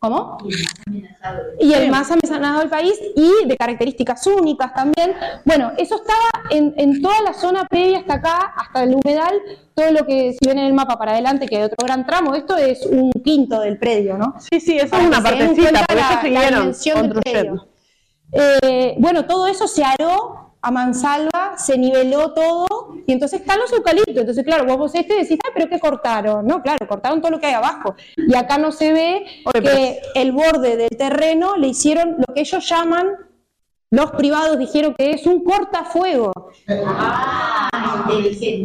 ¿Cómo? 0.00 0.38
Y 1.58 1.72
el 1.74 1.90
más 1.90 2.08
amenazado 2.12 2.60
del 2.60 2.68
país 2.70 2.94
y 3.16 3.48
de 3.48 3.56
características 3.56 4.24
únicas 4.28 4.72
también. 4.72 5.12
Bueno, 5.44 5.72
eso 5.76 5.96
estaba 5.96 6.48
en, 6.50 6.72
en 6.76 7.02
toda 7.02 7.20
la 7.22 7.32
zona 7.34 7.64
previa 7.64 7.98
hasta 7.98 8.14
acá, 8.14 8.52
hasta 8.56 8.84
el 8.84 8.94
humedal, 8.94 9.34
todo 9.74 9.90
lo 9.90 10.06
que 10.06 10.34
si 10.34 10.48
ven 10.48 10.58
en 10.58 10.66
el 10.66 10.72
mapa 10.74 10.96
para 10.98 11.12
adelante, 11.12 11.48
que 11.48 11.56
hay 11.56 11.62
otro 11.64 11.84
gran 11.84 12.06
tramo, 12.06 12.36
esto 12.36 12.56
es 12.56 12.86
un 12.86 13.10
quinto 13.24 13.60
del 13.60 13.76
predio, 13.78 14.16
¿no? 14.16 14.36
Sí, 14.38 14.60
sí, 14.60 14.78
Para 14.88 15.02
es 15.02 15.08
una 15.08 15.20
partecita, 15.20 15.68
ellos 15.70 15.72
la 15.96 16.20
siguieron 16.22 16.58
dimensión 16.60 17.02
del 17.02 17.12
construyendo. 17.14 17.66
predio. 18.30 18.58
Eh, 18.62 18.94
bueno, 18.98 19.24
todo 19.26 19.48
eso 19.48 19.66
se 19.66 19.82
aró 19.82 20.47
a 20.60 20.70
mansalva, 20.70 21.56
se 21.56 21.78
niveló 21.78 22.32
todo 22.32 22.96
y 23.06 23.12
entonces 23.12 23.40
están 23.40 23.58
los 23.58 23.72
eucaliptos. 23.72 24.16
Entonces, 24.16 24.44
claro, 24.44 24.64
vos 24.64 24.78
vos 24.78 24.94
este 24.94 25.14
decís, 25.14 25.38
ah, 25.46 25.50
pero 25.54 25.68
¿qué 25.68 25.78
cortaron? 25.78 26.46
No, 26.46 26.62
claro, 26.62 26.86
cortaron 26.86 27.20
todo 27.20 27.30
lo 27.30 27.40
que 27.40 27.46
hay 27.46 27.54
abajo. 27.54 27.94
Y 28.16 28.34
acá 28.34 28.58
no 28.58 28.72
se 28.72 28.92
ve 28.92 29.26
Oye, 29.44 29.62
que 29.62 30.00
el 30.14 30.32
borde 30.32 30.76
del 30.76 30.90
terreno 30.90 31.56
le 31.56 31.68
hicieron 31.68 32.16
lo 32.18 32.34
que 32.34 32.40
ellos 32.40 32.68
llaman, 32.68 33.08
los 33.90 34.10
privados 34.12 34.58
dijeron 34.58 34.94
que 34.94 35.12
es 35.12 35.26
un 35.26 35.42
cortafuego 35.42 36.32
Ah, 36.66 38.06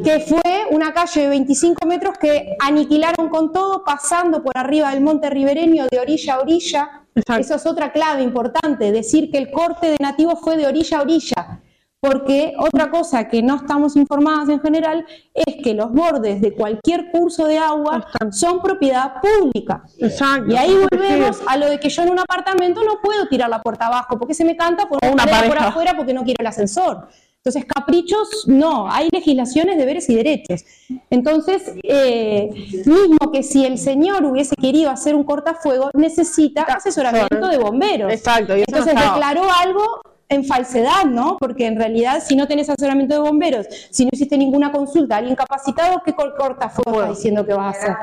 que 0.03 0.20
fue 0.20 0.65
una 0.72 0.94
calle 0.94 1.22
de 1.22 1.28
25 1.30 1.86
metros 1.88 2.18
que 2.18 2.56
aniquilaron 2.60 3.30
con 3.30 3.52
todo, 3.53 3.84
pasando 3.84 4.44
por 4.44 4.57
arriba 4.57 4.91
del 4.91 5.02
monte 5.02 5.30
ribereño 5.30 5.88
de 5.90 5.99
orilla 5.99 6.36
a 6.36 6.40
orilla. 6.40 7.02
Exacto. 7.15 7.41
Eso 7.41 7.56
es 7.56 7.65
otra 7.65 7.91
clave 7.91 8.24
importante, 8.24 8.91
decir 8.91 9.32
que 9.32 9.38
el 9.38 9.52
corte 9.52 9.88
de 9.88 9.98
nativos 9.99 10.40
fue 10.41 10.57
de 10.57 10.68
orilla 10.68 10.98
a 10.98 11.02
orilla. 11.02 11.61
Porque 12.03 12.53
otra 12.57 12.91
cosa 12.91 13.30
que 13.30 13.41
no 13.41 13.55
estamos 13.55 13.95
informadas 13.95 14.49
en 14.49 14.59
general 14.59 15.05
es 15.34 15.63
que 15.63 15.73
los 15.73 15.89
bordes 15.93 16.41
de 16.41 16.53
cualquier 16.53 17.09
curso 17.11 17.45
de 17.45 17.57
agua 17.57 18.05
son 18.30 18.61
propiedad 18.61 19.21
pública. 19.21 19.85
Exacto. 19.99 20.51
Y 20.51 20.57
ahí 20.57 20.75
volvemos 20.91 21.41
a 21.47 21.55
lo 21.55 21.69
de 21.69 21.80
que 21.80 21.88
yo 21.88 22.03
en 22.03 22.09
un 22.09 22.19
apartamento 22.19 22.84
no 22.84 22.99
puedo 23.01 23.30
tirar 23.30 23.49
la 23.49 23.61
puerta 23.61 23.88
abajo 23.88 24.19
porque 24.19 24.34
se 24.34 24.43
me 24.43 24.57
canta 24.57 24.89
por 24.89 24.99
una 25.09 25.25
pared 25.25 25.47
por 25.47 25.57
afuera 25.57 25.93
porque 25.95 26.13
no 26.13 26.25
quiero 26.25 26.41
el 26.41 26.47
ascensor. 26.47 27.07
Entonces, 27.38 27.63
caprichos, 27.65 28.47
no, 28.47 28.91
hay 28.91 29.07
legislaciones, 29.09 29.77
deberes 29.77 30.09
y 30.09 30.15
derechos. 30.15 30.65
Entonces, 31.09 31.73
eh, 31.84 32.49
mismo 32.85 33.31
que 33.31 33.43
si 33.43 33.65
el 33.65 33.77
señor 33.77 34.25
hubiese 34.25 34.57
querido 34.57 34.89
hacer 34.89 35.15
un 35.15 35.23
cortafuego, 35.23 35.89
necesita 35.93 36.63
asesoramiento 36.63 37.47
de 37.47 37.57
bomberos. 37.57 38.11
Exacto, 38.11 38.57
y 38.57 38.59
no 38.59 38.65
Entonces, 38.67 38.93
estaba. 38.93 39.13
declaró 39.13 39.49
algo 39.61 40.01
en 40.35 40.45
falsedad, 40.45 41.05
¿no? 41.05 41.38
Porque 41.39 41.65
en 41.68 41.77
realidad, 41.77 42.22
si 42.26 42.35
no 42.35 42.47
tenés 42.47 42.69
asesoramiento 42.69 43.14
de 43.15 43.22
bomberos, 43.22 43.68
si 43.89 44.03
no 44.05 44.10
hiciste 44.14 44.38
ninguna 44.38 44.72
consulta 44.72 45.15
a 45.15 45.18
alguien 45.19 45.35
capacitado, 45.35 46.01
¿qué 46.05 46.14
cor- 46.14 46.35
cortafuego 46.38 47.01
está 47.01 47.10
diciendo 47.14 47.45
que 47.45 47.53
vas 47.53 47.76
a 47.76 47.80
hacer? 47.80 47.95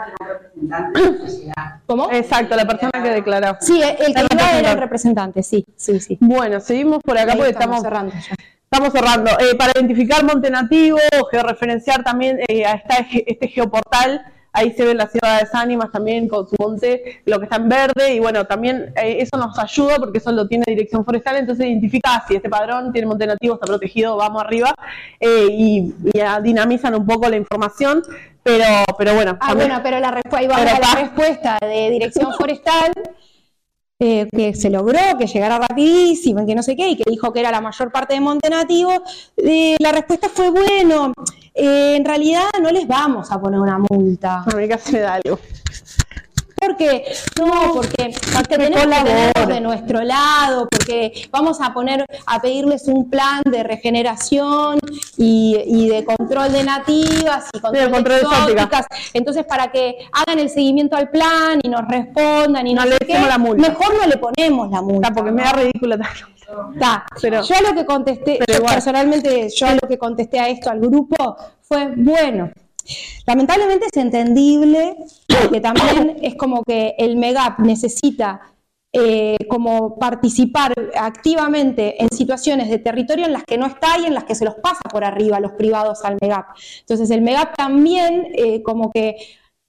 ¿Cómo? 1.86 2.10
Exacto, 2.10 2.56
la 2.56 2.66
persona 2.66 2.90
que 3.02 3.10
declaró. 3.10 3.56
Sí, 3.60 3.80
el 3.82 3.96
que 3.96 4.10
iba 4.10 4.12
era 4.12 4.20
representante. 4.20 4.70
el 4.70 4.78
representante, 4.78 5.42
sí, 5.42 5.64
sí, 5.76 6.00
sí. 6.00 6.18
Bueno, 6.20 6.60
seguimos 6.60 7.00
por 7.02 7.18
acá 7.18 7.32
Ahí 7.32 7.38
porque 7.38 7.50
estamos 7.52 7.76
estamos, 7.78 7.82
cerrando 7.82 8.12
ya. 8.14 8.34
estamos 8.70 8.92
cerrando. 8.92 9.30
Eh, 9.40 9.54
para 9.56 9.72
identificar 9.74 10.24
monte 10.24 10.50
nativo, 10.50 10.98
georreferenciar 11.30 12.02
también, 12.04 12.38
eh, 12.48 12.62
está 12.62 12.96
este- 12.96 13.24
este 13.32 13.48
geoportal, 13.48 14.22
ahí 14.52 14.72
se 14.72 14.84
ven 14.84 14.96
las 14.96 15.12
ciudades 15.12 15.48
ánimas 15.54 15.90
también 15.92 16.28
con 16.28 16.48
su 16.48 16.56
monte, 16.58 17.20
lo 17.26 17.38
que 17.38 17.44
está 17.44 17.56
en 17.56 17.68
verde, 17.68 18.14
y 18.14 18.18
bueno, 18.20 18.44
también 18.46 18.92
eh, 18.96 19.18
eso 19.20 19.36
nos 19.36 19.58
ayuda 19.58 19.96
porque 19.96 20.18
eso 20.18 20.32
lo 20.32 20.46
tiene 20.48 20.64
Dirección 20.66 21.04
Forestal, 21.04 21.36
entonces 21.36 21.66
identifica 21.66 22.24
si 22.26 22.36
este 22.36 22.48
padrón 22.50 22.92
tiene 22.92 23.06
monte 23.06 23.26
nativo, 23.26 23.54
está 23.54 23.66
protegido, 23.66 24.16
vamos 24.16 24.42
arriba, 24.42 24.74
eh, 25.20 25.46
y, 25.50 25.94
y, 26.12 26.20
dinamizan 26.42 26.94
un 26.94 27.06
poco 27.06 27.28
la 27.28 27.36
información, 27.36 28.02
pero, 28.42 28.64
pero 28.98 29.14
bueno, 29.14 29.36
Ah, 29.40 29.48
también- 29.48 29.68
bueno, 29.68 29.82
pero 29.82 30.00
la, 30.00 30.10
respu- 30.12 30.36
ahí 30.36 30.48
Pero 30.48 30.78
la 30.80 30.94
respuesta 31.00 31.58
de 31.60 31.90
Dirección 31.90 32.32
Forestal, 32.34 32.92
eh, 34.02 34.26
que 34.34 34.54
se 34.54 34.70
logró, 34.70 34.98
que 35.18 35.26
llegara 35.26 35.58
rapidísimo, 35.58 36.46
que 36.46 36.54
no 36.54 36.62
sé 36.62 36.74
qué, 36.74 36.88
y 36.88 36.96
que 36.96 37.04
dijo 37.06 37.34
que 37.34 37.40
era 37.40 37.50
la 37.50 37.60
mayor 37.60 37.92
parte 37.92 38.14
de 38.14 38.20
monte 38.20 38.48
nativo. 38.48 38.90
Eh, 39.36 39.76
la 39.78 39.92
respuesta 39.92 40.30
fue, 40.30 40.50
bueno, 40.50 41.12
eh, 41.54 41.96
en 41.96 42.04
realidad 42.06 42.44
no 42.62 42.70
les 42.70 42.88
vamos 42.88 43.30
a 43.30 43.38
poner 43.38 43.60
una 43.60 43.78
multa. 43.78 44.42
a 44.46 44.98
da 44.98 45.14
algo. 45.14 45.38
Porque, 46.60 47.04
no, 47.38 47.72
porque, 47.72 48.14
porque 48.34 48.58
tenemos 48.58 48.84
que 48.84 49.02
tenerlos 49.02 49.48
de 49.48 49.60
nuestro 49.62 50.02
lado, 50.02 50.68
porque 50.70 51.26
vamos 51.30 51.58
a 51.62 51.72
poner, 51.72 52.04
a 52.26 52.42
pedirles 52.42 52.86
un 52.86 53.08
plan 53.08 53.40
de 53.46 53.62
regeneración 53.62 54.78
y, 55.16 55.56
y 55.66 55.88
de 55.88 56.04
control 56.04 56.52
de 56.52 56.62
nativas 56.64 57.48
y 57.54 57.60
control, 57.60 57.84
de 57.86 57.90
control 57.90 58.16
de 58.20 58.22
exóticas. 58.26 58.86
Entonces, 59.14 59.46
para 59.46 59.72
que 59.72 59.96
hagan 60.12 60.38
el 60.38 60.50
seguimiento 60.50 60.96
al 60.96 61.08
plan 61.08 61.60
y 61.62 61.68
nos 61.70 61.88
respondan 61.88 62.66
y 62.66 62.74
no, 62.74 62.84
No 62.84 62.90
le 62.90 62.98
qué, 62.98 63.14
la 63.18 63.38
multa. 63.38 63.66
mejor 63.68 63.94
no 63.94 64.06
le 64.06 64.16
ponemos 64.18 64.70
la 64.70 64.82
multa. 64.82 65.10
Porque 65.12 65.30
me 65.30 65.42
da 65.42 65.52
ridícula. 65.52 65.98
Está. 66.74 67.06
Pero- 67.22 67.42
yo 67.42 67.54
lo 67.66 67.74
que 67.74 67.86
contesté, 67.86 68.38
pero 68.44 68.66
personalmente, 68.66 69.48
yo 69.48 69.66
lo 69.80 69.88
que 69.88 69.96
contesté 69.96 70.38
a 70.40 70.48
esto 70.50 70.68
al 70.68 70.80
grupo 70.80 71.36
fue, 71.62 71.90
bueno, 71.96 72.50
lamentablemente 73.26 73.86
es 73.86 73.96
entendible 73.96 74.96
que 75.50 75.60
también 75.60 76.16
es 76.22 76.34
como 76.34 76.62
que 76.64 76.94
el 76.98 77.16
MEGAP 77.16 77.60
necesita 77.60 78.40
eh, 78.92 79.36
como 79.48 79.98
participar 80.00 80.72
activamente 80.98 82.02
en 82.02 82.10
situaciones 82.10 82.68
de 82.68 82.78
territorio 82.78 83.26
en 83.26 83.32
las 83.32 83.44
que 83.44 83.56
no 83.56 83.66
está 83.66 83.98
y 84.00 84.06
en 84.06 84.14
las 84.14 84.24
que 84.24 84.34
se 84.34 84.44
los 84.44 84.56
pasa 84.56 84.82
por 84.90 85.04
arriba 85.04 85.38
los 85.38 85.52
privados 85.52 86.04
al 86.04 86.18
MEGAP. 86.20 86.46
Entonces 86.80 87.08
el 87.10 87.22
MEGAP 87.22 87.54
también 87.56 88.32
eh, 88.34 88.62
como 88.64 88.90
que 88.90 89.16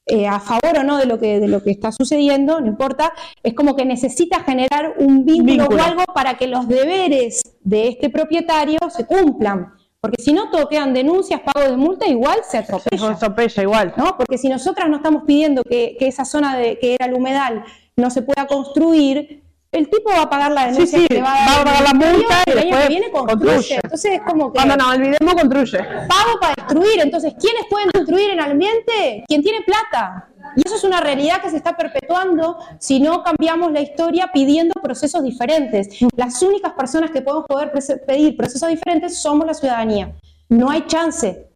eh, 0.07 0.27
a 0.27 0.39
favor 0.39 0.79
o 0.79 0.83
no 0.83 0.97
de 0.97 1.05
lo, 1.05 1.19
que, 1.19 1.39
de 1.39 1.47
lo 1.47 1.61
que 1.61 1.69
está 1.69 1.91
sucediendo, 1.91 2.59
no 2.59 2.67
importa, 2.67 3.13
es 3.43 3.53
como 3.53 3.75
que 3.75 3.85
necesita 3.85 4.39
generar 4.39 4.95
un 4.97 5.23
vínculo, 5.23 5.65
Vínculo. 5.67 5.83
o 5.83 5.85
algo 5.85 6.03
para 6.15 6.37
que 6.37 6.47
los 6.47 6.67
deberes 6.67 7.43
de 7.61 7.89
este 7.89 8.09
propietario 8.09 8.79
se 8.89 9.05
cumplan. 9.05 9.71
Porque 10.01 10.19
si 10.21 10.33
no, 10.33 10.49
todo 10.49 10.67
quedan 10.67 10.95
denuncias, 10.95 11.41
pago 11.41 11.69
de 11.69 11.77
multa, 11.77 12.07
igual 12.07 12.39
se 12.43 12.57
atropella. 12.57 13.11
Atropella 13.11 13.61
igual. 13.61 13.93
¿no? 13.97 14.17
Porque 14.17 14.39
si 14.39 14.49
nosotras 14.49 14.89
no 14.89 14.95
estamos 14.97 15.23
pidiendo 15.27 15.63
que, 15.63 15.95
que 15.99 16.07
esa 16.07 16.25
zona 16.25 16.57
de, 16.57 16.79
que 16.79 16.95
era 16.95 17.05
el 17.05 17.13
humedal 17.13 17.63
no 17.95 18.09
se 18.09 18.23
pueda 18.23 18.47
construir, 18.47 19.43
el 19.71 19.89
tipo 19.91 20.09
va 20.09 20.23
a 20.23 20.29
pagar 20.29 20.51
la 20.53 20.65
denuncia 20.71 20.97
Sí, 20.97 21.03
sí, 21.03 21.07
que 21.07 21.21
va 21.21 21.31
a 21.31 21.35
va 21.35 21.43
a 21.43 21.55
dar 21.55 21.65
pagar 21.65 21.83
la 21.83 21.93
multa 21.93 22.43
y 22.47 22.49
el 22.49 22.57
año 22.59 22.77
que 22.81 22.87
viene 22.87 23.11
construye. 23.11 23.51
construye. 23.51 23.79
Entonces 23.83 24.11
es 24.13 24.21
como 24.21 24.51
que 24.51 24.55
Cuando 24.57 24.75
nos 24.75 24.87
olvidemos, 24.95 25.33
construye. 25.35 25.77
pago 25.77 26.39
para 26.41 26.53
destruir. 26.57 26.99
Entonces, 27.01 27.33
¿quiénes 27.39 27.63
pueden 27.69 27.89
destruir 27.93 28.31
el 28.31 28.39
ambiente? 28.39 29.23
Quien 29.27 29.43
tiene 29.43 29.61
plata. 29.61 30.29
Y 30.55 30.61
eso 30.65 30.75
es 30.75 30.83
una 30.83 30.99
realidad 31.01 31.41
que 31.41 31.49
se 31.49 31.57
está 31.57 31.75
perpetuando 31.77 32.57
si 32.79 32.99
no 32.99 33.23
cambiamos 33.23 33.71
la 33.71 33.81
historia 33.81 34.29
pidiendo 34.33 34.73
procesos 34.81 35.23
diferentes. 35.23 35.89
Las 36.15 36.41
únicas 36.41 36.73
personas 36.73 37.11
que 37.11 37.21
podemos 37.21 37.45
poder 37.47 37.71
pedir 38.05 38.35
procesos 38.35 38.69
diferentes 38.69 39.17
somos 39.17 39.45
la 39.47 39.53
ciudadanía. 39.53 40.13
No 40.49 40.69
hay 40.69 40.85
chance. 40.87 41.47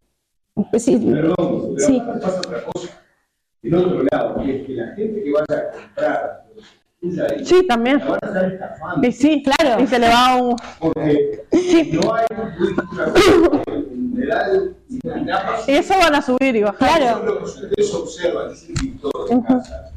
Sí, 0.77 0.97
Perdón, 0.97 1.35
pero 1.76 1.80
Sí. 1.80 2.01
pasa 2.22 2.38
otra 2.39 2.63
cosa. 2.63 2.89
Del 3.61 3.76
otro 3.76 4.03
lado, 4.11 4.41
que 4.43 4.61
es 4.61 4.65
que 4.67 4.73
la 4.73 4.88
gente 4.95 5.23
que 5.23 5.31
vaya 5.31 5.63
a 5.63 5.72
comprar 5.72 6.45
Sí, 7.43 7.67
también. 7.67 7.99
la 7.99 8.05
van 8.05 8.19
a 8.23 8.27
estar 8.27 8.51
estafando. 8.53 9.07
Y 9.07 9.11
sí, 9.11 9.43
Claro. 9.43 9.84
Y 9.84 9.88
se 9.88 9.99
le 9.99 10.07
va 10.09 10.35
un. 10.38 10.55
Porque 10.80 11.45
no 12.01 12.13
hay 12.15 12.26
y. 14.90 15.72
Eso 15.72 15.94
van 15.98 16.16
a 16.16 16.22
subir 16.22 16.56
y 16.56 16.64
bajar. 16.64 17.00
Claro. 17.00 17.26
Lo 17.26 17.38
que 17.40 17.44
ustedes 17.44 17.94
observan, 17.94 18.52
es 18.52 18.70
el 18.70 18.76
pintor 18.76 19.30
de 19.30 19.44
casa. 19.44 19.92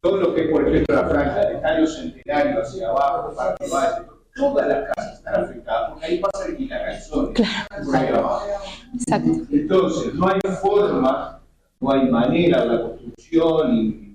Todo 0.00 0.16
lo 0.18 0.34
que 0.34 0.44
es, 0.44 0.50
por 0.50 0.68
ejemplo, 0.68 0.94
la 0.94 1.08
franja 1.08 1.40
del 1.40 1.56
estadio 1.56 1.86
centenario 1.86 2.62
hacia 2.62 2.88
abajo, 2.88 3.34
Parque 3.34 3.66
Valle, 3.72 4.06
todas 4.34 4.68
las 4.68 4.88
casas 4.94 5.14
están 5.14 5.44
afectadas 5.44 5.90
porque 5.90 6.06
ahí 6.06 6.18
pasa 6.20 6.46
el 6.46 6.56
Quinacalzón, 6.56 7.34
por 7.34 7.96
ahí 7.96 8.08
abajo. 8.08 8.46
exacto. 8.94 9.30
Entonces, 9.50 10.14
no 10.14 10.28
hay 10.28 10.40
forma, 10.60 11.40
no 11.80 11.90
hay 11.90 12.08
manera 12.08 12.62
de 12.62 12.66
la 12.66 12.82
construcción 12.82 14.05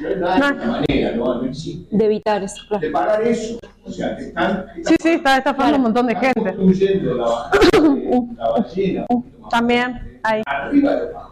no 0.00 0.08
hay 0.08 0.16
nada 0.16 0.52
de 0.52 0.66
manera, 0.66 1.10
no, 1.16 1.42
no 1.42 1.48
existe. 1.48 1.96
De 1.96 2.04
evitar 2.04 2.42
eso, 2.42 2.62
claro. 2.68 2.86
De 2.86 2.90
parar 2.92 3.22
eso, 3.22 3.58
o 3.84 3.90
sea, 3.90 4.16
te 4.16 4.22
están, 4.28 4.66
te 4.74 4.84
Sí, 4.84 4.94
sí, 5.02 5.08
está 5.10 5.36
estafando 5.38 5.76
un 5.76 5.82
montón 5.82 6.06
de 6.06 6.12
están 6.14 6.32
gente. 6.34 6.54
construyendo 6.56 7.14
la 7.14 7.50
de 7.72 7.80
la 8.38 8.48
ballena, 8.50 9.06
poquito 9.06 9.38
más 9.40 9.50
También, 9.50 10.20
ahí. 10.22 10.42
arriba 10.46 10.94
de 10.96 11.12
los. 11.12 11.22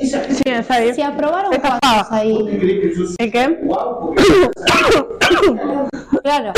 Esa 0.00 0.20
gente, 0.20 0.34
Sí, 0.34 0.42
es 0.46 0.70
ahí. 0.70 0.94
Se 0.94 1.02
aprobaron 1.02 1.50
¿vos 1.50 1.60
te 1.60 1.68
ahí. 2.14 2.38
crees 2.58 2.80
que 2.80 2.88
yo 2.98 3.04
soy 3.06 3.16
¿El 3.18 3.32
qué? 3.32 3.60
Claro. 6.22 6.52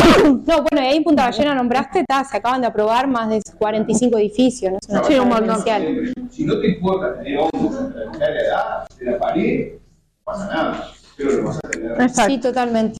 No, 0.46 0.62
bueno, 0.62 0.80
ahí 0.86 0.96
en 0.98 1.02
Punta 1.02 1.24
Ballena 1.24 1.54
nombraste, 1.54 2.04
ta, 2.06 2.22
se 2.22 2.36
acaban 2.36 2.60
de 2.60 2.68
aprobar 2.68 3.08
más 3.08 3.28
de 3.28 3.40
45 3.58 4.16
edificios, 4.18 4.70
¿no? 4.72 4.78
Es 4.80 4.88
una 4.88 5.02
Sí, 5.04 5.14
un 5.18 5.28
montón. 5.28 5.58
si 6.30 6.44
no 6.44 6.60
te 6.60 6.68
importa 6.68 7.14
tener 7.16 7.38
hongos 7.38 7.80
en 7.80 8.18
la 8.20 8.26
edad 8.28 8.86
de 8.98 9.06
la 9.10 9.18
pared, 9.18 9.72
pasa 10.26 10.46
nada, 10.52 10.90
pero 11.16 11.30
lo 11.30 11.44
vas 11.44 11.58
a 11.62 11.68
tener. 11.70 12.10
Sí, 12.10 12.38
totalmente. 12.38 12.98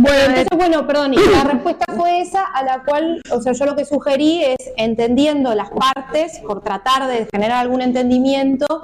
Bueno, 0.00 0.34
Entonces, 0.34 0.56
bueno, 0.56 0.86
perdón, 0.86 1.12
y 1.12 1.18
la 1.18 1.44
respuesta 1.52 1.84
fue 1.94 2.22
esa, 2.22 2.42
a 2.42 2.64
la 2.64 2.82
cual, 2.84 3.20
o 3.30 3.42
sea, 3.42 3.52
yo 3.52 3.66
lo 3.66 3.76
que 3.76 3.84
sugerí 3.84 4.42
es, 4.42 4.72
entendiendo 4.78 5.54
las 5.54 5.68
partes, 5.70 6.38
por 6.38 6.62
tratar 6.62 7.06
de 7.06 7.28
generar 7.30 7.58
algún 7.58 7.82
entendimiento, 7.82 8.82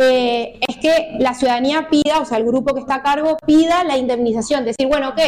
eh, 0.00 0.60
es 0.68 0.76
que 0.76 1.16
la 1.18 1.34
ciudadanía 1.34 1.88
pida, 1.90 2.20
o 2.20 2.24
sea, 2.24 2.38
el 2.38 2.44
grupo 2.44 2.74
que 2.74 2.80
está 2.80 2.96
a 2.96 3.02
cargo 3.02 3.36
pida 3.44 3.82
la 3.82 3.96
indemnización, 3.96 4.64
decir, 4.64 4.86
bueno, 4.86 5.10
ok, 5.10 5.20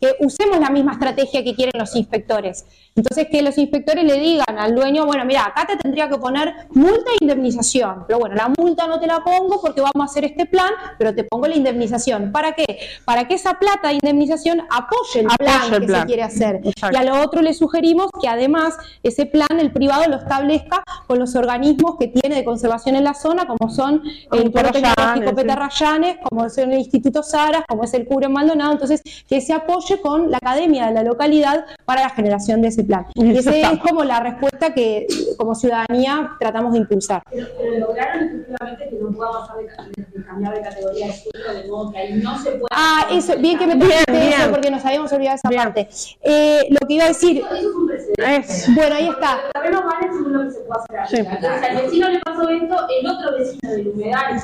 que 0.00 0.14
usemos 0.20 0.60
la 0.60 0.70
misma 0.70 0.92
estrategia 0.92 1.42
que 1.42 1.54
quieren 1.54 1.72
los 1.78 1.96
inspectores. 1.96 2.64
Entonces, 2.94 3.26
que 3.30 3.42
los 3.42 3.58
inspectores 3.58 4.04
le 4.04 4.18
digan 4.20 4.58
al 4.58 4.74
dueño, 4.74 5.04
bueno, 5.04 5.24
mira, 5.24 5.44
acá 5.44 5.66
te 5.66 5.76
tendría 5.76 6.08
que 6.08 6.16
poner 6.18 6.54
multa 6.70 7.10
e 7.12 7.24
indemnización, 7.24 8.04
pero 8.06 8.20
bueno, 8.20 8.36
la 8.36 8.50
multa 8.56 8.86
no 8.86 9.00
te 9.00 9.06
la 9.06 9.20
pongo 9.22 9.60
porque 9.60 9.80
vamos 9.80 10.00
a 10.00 10.04
hacer 10.04 10.24
este 10.24 10.46
plan, 10.46 10.70
pero 10.98 11.14
te 11.14 11.24
pongo 11.24 11.46
la 11.46 11.56
indemnización. 11.56 12.32
¿Para 12.32 12.52
qué? 12.52 12.78
Para 13.04 13.26
que 13.26 13.34
esa 13.34 13.54
plata 13.54 13.88
de 13.88 13.94
indemnización 13.94 14.62
apoye 14.76 15.20
el 15.20 15.26
Apoye 15.26 15.36
plan 15.38 15.62
el 15.74 15.80
que 15.80 15.86
plan. 15.86 16.00
se 16.02 16.06
quiere 16.06 16.22
hacer. 16.22 16.60
Exacto. 16.64 16.96
Y 16.96 17.00
a 17.00 17.04
lo 17.04 17.22
otro 17.22 17.42
le 17.42 17.54
sugerimos 17.54 18.08
que 18.20 18.28
además 18.28 18.74
ese 19.02 19.26
plan 19.26 19.46
el 19.58 19.72
privado 19.72 20.04
lo 20.08 20.16
establezca 20.16 20.82
con 21.06 21.18
los 21.18 21.34
organismos 21.36 21.96
que 21.98 22.08
tiene 22.08 22.36
de 22.36 22.44
conservación 22.44 22.96
en 22.96 23.04
la 23.04 23.14
zona, 23.14 23.46
como 23.46 23.70
son 23.72 24.02
Como 24.28 24.42
el 24.42 24.50
Petarrayanes, 24.52 24.94
Tecnológico 24.94 25.28
sí. 25.30 25.34
Petarrayanes, 25.36 26.16
como 26.28 26.44
es 26.46 26.58
el 26.58 26.72
Instituto 26.74 27.22
Saras, 27.22 27.62
como 27.68 27.84
es 27.84 27.94
el 27.94 28.06
Cubre 28.06 28.28
Maldonado, 28.28 28.72
entonces 28.72 29.02
que 29.28 29.40
se 29.40 29.52
apoye 29.52 30.00
con 30.00 30.30
la 30.30 30.38
academia 30.38 30.86
de 30.86 30.92
la 30.94 31.02
localidad 31.02 31.64
para 31.84 32.02
la 32.02 32.10
generación 32.10 32.62
de 32.62 32.68
ese 32.68 32.84
plan. 32.84 33.06
Y 33.14 33.36
esa 33.36 33.54
es 33.56 33.78
como 33.80 34.04
la 34.04 34.20
respuesta 34.20 34.74
que 34.74 35.06
como 35.36 35.54
ciudadanía 35.54 36.32
tratamos 36.38 36.72
de 36.72 36.78
impulsar. 36.80 37.22
Pero, 37.30 37.46
pero 37.58 37.78
lograron 37.86 38.24
efectivamente 38.24 38.88
que 38.90 38.96
no 39.02 39.10
pueda 39.12 39.30
pasar 39.32 39.56
de, 39.56 39.62
de- 40.02 40.06
de 40.18 40.24
cambiar 40.24 40.54
de 40.54 40.60
categoría 40.62 41.06
de 41.06 41.12
suelo, 41.12 41.54
de 41.62 41.68
modo 41.68 41.92
que 41.92 41.98
ahí 41.98 42.14
no 42.14 42.38
se 42.38 42.50
pueda. 42.52 42.66
Ah, 42.70 43.06
eso, 43.12 43.36
bien 43.38 43.58
que 43.58 43.66
me 43.66 43.74
Bien, 43.76 44.04
bien. 44.08 44.32
Porque 44.56 44.70
nos 44.70 44.84
habíamos 44.84 45.12
olvidado 45.12 45.36
esa 45.36 45.48
Bien. 45.48 45.62
parte. 45.62 45.88
Eh, 46.22 46.66
lo 46.70 46.86
que 46.88 46.94
iba 46.94 47.04
a 47.04 47.08
decir, 47.08 47.38
Eso, 47.38 47.54
es 47.54 47.64
un 47.66 47.86
precedente. 47.86 48.36
es. 48.36 48.74
bueno, 48.74 48.94
ahí 48.96 49.08
está. 49.08 49.38
Lo 49.54 50.44
que 50.44 50.50
se 50.50 50.60
pueda 50.60 50.82
hacer 50.82 51.06
Sí. 51.08 51.16
Entonces, 51.28 51.62
al 51.70 51.76
vecino 51.76 52.08
le 52.08 52.18
pasó 52.20 52.48
esto, 52.48 52.76
el 53.00 53.06
otro 53.06 53.36
vecino 53.38 53.70
del 53.70 53.88
humedal. 53.88 54.40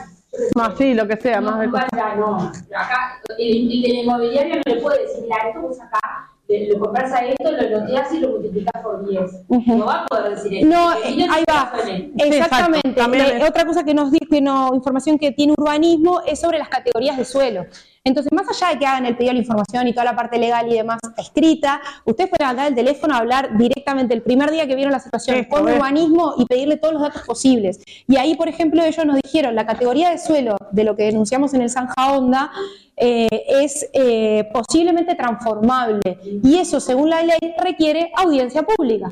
Más 0.55 0.72
sí, 0.78 0.94
lo 0.94 1.06
que 1.06 1.16
sea, 1.16 1.40
no, 1.40 1.51
más 1.51 1.60
de 1.60 1.66
vaya, 1.66 2.14
no. 2.16 2.36
Acá, 2.74 3.20
el, 3.39 3.70
el 3.70 3.82
de 3.82 3.89
la 3.89 3.94
inmobiliaria 4.01 4.55
no 4.56 4.62
le 4.74 4.80
puede 4.80 5.02
decir, 5.02 5.22
mira, 5.24 5.36
esto 5.48 5.60
vos 5.60 5.78
acá, 5.80 6.30
lo 6.48 6.78
compras 6.78 7.12
a 7.12 7.24
esto, 7.26 7.51
lo 7.52 7.68
loteas 7.80 8.12
y 8.14 8.20
lo 8.20 8.28
multiplicas 8.30 8.82
por 8.82 9.06
10. 9.09 9.30
No 9.66 9.84
va 9.84 10.02
a 10.02 10.06
poder 10.06 10.34
decir 10.34 10.55
eso. 10.59 10.66
No, 10.66 10.93
El 11.02 11.20
eh, 11.20 11.26
ahí 11.30 11.44
va. 11.51 11.72
Sí, 11.84 12.12
Exactamente. 12.18 13.09
Le- 13.09 13.36
es- 13.43 13.48
otra 13.48 13.64
cosa 13.66 13.84
que 13.84 13.93
nos 13.94 14.10
que 14.10 14.40
no, 14.40 14.70
información 14.74 15.18
que 15.18 15.32
tiene 15.32 15.52
urbanismo 15.56 16.22
es 16.26 16.40
sobre 16.40 16.59
las 16.59 16.68
categorías 16.70 17.16
de 17.18 17.24
suelo. 17.26 17.66
Entonces, 18.04 18.32
más 18.32 18.48
allá 18.48 18.72
de 18.72 18.78
que 18.80 18.86
hagan 18.86 19.06
el 19.06 19.16
pedido 19.16 19.30
de 19.30 19.34
la 19.34 19.40
información 19.42 19.86
y 19.86 19.92
toda 19.92 20.04
la 20.06 20.16
parte 20.16 20.36
legal 20.36 20.68
y 20.68 20.74
demás 20.74 20.98
escrita, 21.16 21.80
ustedes 22.04 22.30
pueden 22.30 22.48
andar 22.48 22.66
el 22.66 22.74
teléfono 22.74 23.14
a 23.14 23.18
hablar 23.18 23.56
directamente 23.56 24.12
el 24.12 24.22
primer 24.22 24.50
día 24.50 24.66
que 24.66 24.74
vieron 24.74 24.92
la 24.92 24.98
situación 24.98 25.36
Esto, 25.36 25.54
con 25.54 25.68
urbanismo 25.68 26.34
y 26.36 26.44
pedirle 26.46 26.78
todos 26.78 26.94
los 26.94 27.02
datos 27.02 27.22
posibles. 27.22 27.80
Y 28.08 28.16
ahí, 28.16 28.34
por 28.34 28.48
ejemplo, 28.48 28.82
ellos 28.82 29.06
nos 29.06 29.20
dijeron 29.22 29.54
la 29.54 29.66
categoría 29.66 30.10
de 30.10 30.18
suelo 30.18 30.56
de 30.72 30.82
lo 30.82 30.96
que 30.96 31.04
denunciamos 31.04 31.54
en 31.54 31.62
el 31.62 31.70
Zanja 31.70 32.12
Onda 32.12 32.50
eh, 32.96 33.28
es 33.46 33.88
eh, 33.92 34.48
posiblemente 34.52 35.14
transformable. 35.14 36.18
Y 36.42 36.58
eso, 36.58 36.80
según 36.80 37.08
la 37.08 37.22
ley, 37.22 37.38
requiere 37.62 38.10
audiencia 38.16 38.64
pública 38.64 39.10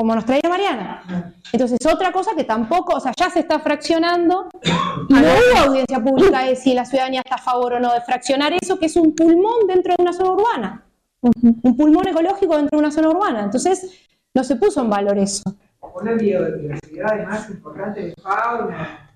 como 0.00 0.14
nos 0.14 0.24
traía 0.24 0.48
Mariana. 0.48 1.34
Entonces, 1.52 1.78
otra 1.84 2.10
cosa 2.10 2.30
que 2.34 2.44
tampoco, 2.44 2.94
o 2.96 3.00
sea, 3.00 3.12
ya 3.14 3.28
se 3.28 3.40
está 3.40 3.60
fraccionando 3.60 4.48
y 4.64 5.12
no 5.12 5.20
hubo 5.20 5.58
audiencia 5.66 6.02
pública 6.02 6.44
de 6.44 6.56
si 6.56 6.72
la 6.72 6.86
ciudadanía 6.86 7.20
está 7.20 7.34
a 7.34 7.42
favor 7.42 7.74
o 7.74 7.80
no 7.80 7.92
de 7.92 8.00
fraccionar 8.00 8.54
eso, 8.54 8.78
que 8.78 8.86
es 8.86 8.96
un 8.96 9.14
pulmón 9.14 9.66
dentro 9.68 9.94
de 9.94 10.02
una 10.02 10.14
zona 10.14 10.30
urbana. 10.30 10.86
Un 11.20 11.76
pulmón 11.76 12.08
ecológico 12.08 12.56
dentro 12.56 12.78
de 12.78 12.84
una 12.84 12.90
zona 12.90 13.10
urbana. 13.10 13.42
Entonces, 13.42 14.08
no 14.32 14.42
se 14.42 14.56
puso 14.56 14.80
en 14.80 14.88
valor 14.88 15.18
eso. 15.18 15.42
Una 15.82 16.14
biodiversidad 16.14 17.12
además 17.12 17.50
importante 17.50 18.00
de 18.00 18.14
fauna. 18.22 19.09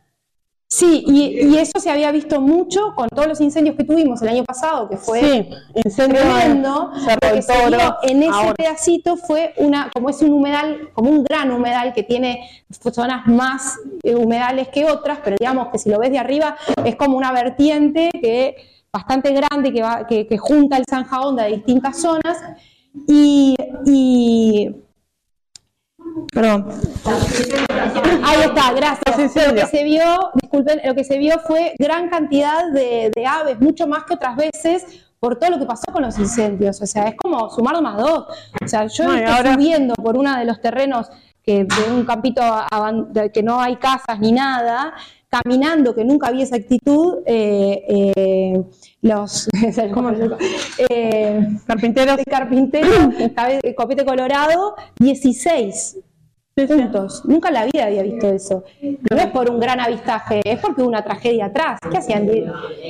Sí, 0.77 1.05
y, 1.07 1.47
y 1.47 1.59
eso 1.59 1.79
se 1.79 1.89
había 1.89 2.11
visto 2.11 2.41
mucho 2.41 2.95
con 2.97 3.09
todos 3.09 3.29
los 3.29 3.41
incendios 3.41 3.77
que 3.77 3.85
tuvimos 3.85 4.21
el 4.23 4.29
año 4.31 4.43
pasado, 4.43 4.89
que 4.89 4.97
fue 4.97 5.21
Sí, 5.21 5.49
incendio 5.85 6.21
tremendo. 6.21 6.91
en 6.95 7.43
se 8.03 8.13
en 8.13 8.23
ese 8.25 8.33
ahora. 8.33 8.55
pedacito 8.55 9.17
fue 9.17 9.55
una, 9.59 9.89
como 9.95 10.11
es 10.11 10.21
un 10.21 10.33
humedal, 10.33 10.91
como 10.93 11.11
un 11.11 11.23
gran 11.23 11.53
humedal 11.53 11.93
que 11.93 12.03
tiene 12.03 12.51
zonas 12.93 13.25
más 13.29 13.77
eh, 14.03 14.17
humedales 14.17 14.67
que 14.67 14.85
otras, 14.85 15.21
pero 15.23 15.37
digamos 15.39 15.69
que 15.69 15.79
si 15.79 15.91
lo 15.91 16.01
ves 16.01 16.11
de 16.11 16.19
arriba 16.19 16.57
es 16.85 16.97
como 16.97 17.17
una 17.17 17.31
vertiente 17.31 18.11
que 18.13 18.57
bastante 18.93 19.33
grande 19.33 19.73
que, 19.73 19.81
va, 19.81 20.09
que, 20.09 20.27
que 20.27 20.39
junta 20.39 20.77
el 20.77 20.87
Zanja 20.91 21.21
Onda 21.21 21.45
de 21.45 21.51
distintas 21.53 22.01
zonas 22.01 22.37
y, 23.07 23.55
y 23.87 24.75
Perdón. 26.32 26.69
Ahí 28.24 28.43
está, 28.43 28.73
gracias. 28.73 29.47
Lo 29.49 29.55
que 29.55 29.66
se 29.66 29.85
vio, 29.85 30.31
disculpen, 30.41 30.81
lo 30.85 30.95
que 30.95 31.05
se 31.05 31.19
vio 31.19 31.39
fue 31.47 31.74
gran 31.78 32.09
cantidad 32.09 32.70
de, 32.73 33.11
de 33.15 33.27
aves, 33.27 33.61
mucho 33.61 33.86
más 33.86 34.05
que 34.05 34.15
otras 34.15 34.36
veces, 34.36 34.85
por 35.20 35.39
todo 35.39 35.51
lo 35.51 35.59
que 35.59 35.66
pasó 35.66 35.93
con 35.93 36.03
los 36.03 36.19
incendios. 36.19 36.81
O 36.82 36.86
sea, 36.86 37.09
es 37.09 37.16
como 37.16 37.51
sumar 37.51 37.81
más 37.82 37.97
dos. 37.99 38.27
O 38.65 38.69
sea, 38.69 38.86
yo 38.86 39.05
No, 39.05 39.15
estoy 39.15 39.32
ahora- 39.35 39.55
subiendo 39.55 39.95
por 39.95 40.16
uno 40.16 40.36
de 40.36 40.45
los 40.45 40.61
terrenos 40.61 41.09
que 41.43 41.65
de 41.65 41.93
un 41.93 42.05
campito 42.07 42.43
que 43.32 43.43
no 43.43 43.61
hay 43.61 43.77
casas 43.77 44.19
ni 44.19 44.32
nada. 44.32 44.95
Caminando, 45.43 45.94
que 45.94 46.05
nunca 46.05 46.28
había 46.28 46.44
esa 46.44 46.56
actitud, 46.56 47.19
eh, 47.27 47.82
eh, 48.16 48.62
los. 49.02 49.48
Eh, 50.90 51.40
Carpinteros. 51.66 52.16
de 52.16 52.24
carpintero, 52.24 52.89
cabe- 53.35 53.74
copete 53.74 54.05
colorado, 54.05 54.74
16 54.98 55.98
puntos. 56.69 57.23
Nunca 57.25 57.49
en 57.49 57.55
la 57.55 57.65
vida 57.67 57.87
había 57.87 58.03
visto 58.03 58.29
eso. 58.29 58.63
No 59.11 59.17
es 59.17 59.27
por 59.29 59.51
un 59.51 59.59
gran 59.59 59.81
avistaje, 59.81 60.41
es 60.45 60.61
porque 60.61 60.83
hubo 60.83 60.89
una 60.89 61.03
tragedia 61.03 61.47
atrás. 61.47 61.81
¿Qué 61.91 61.99
hacían? 61.99 62.29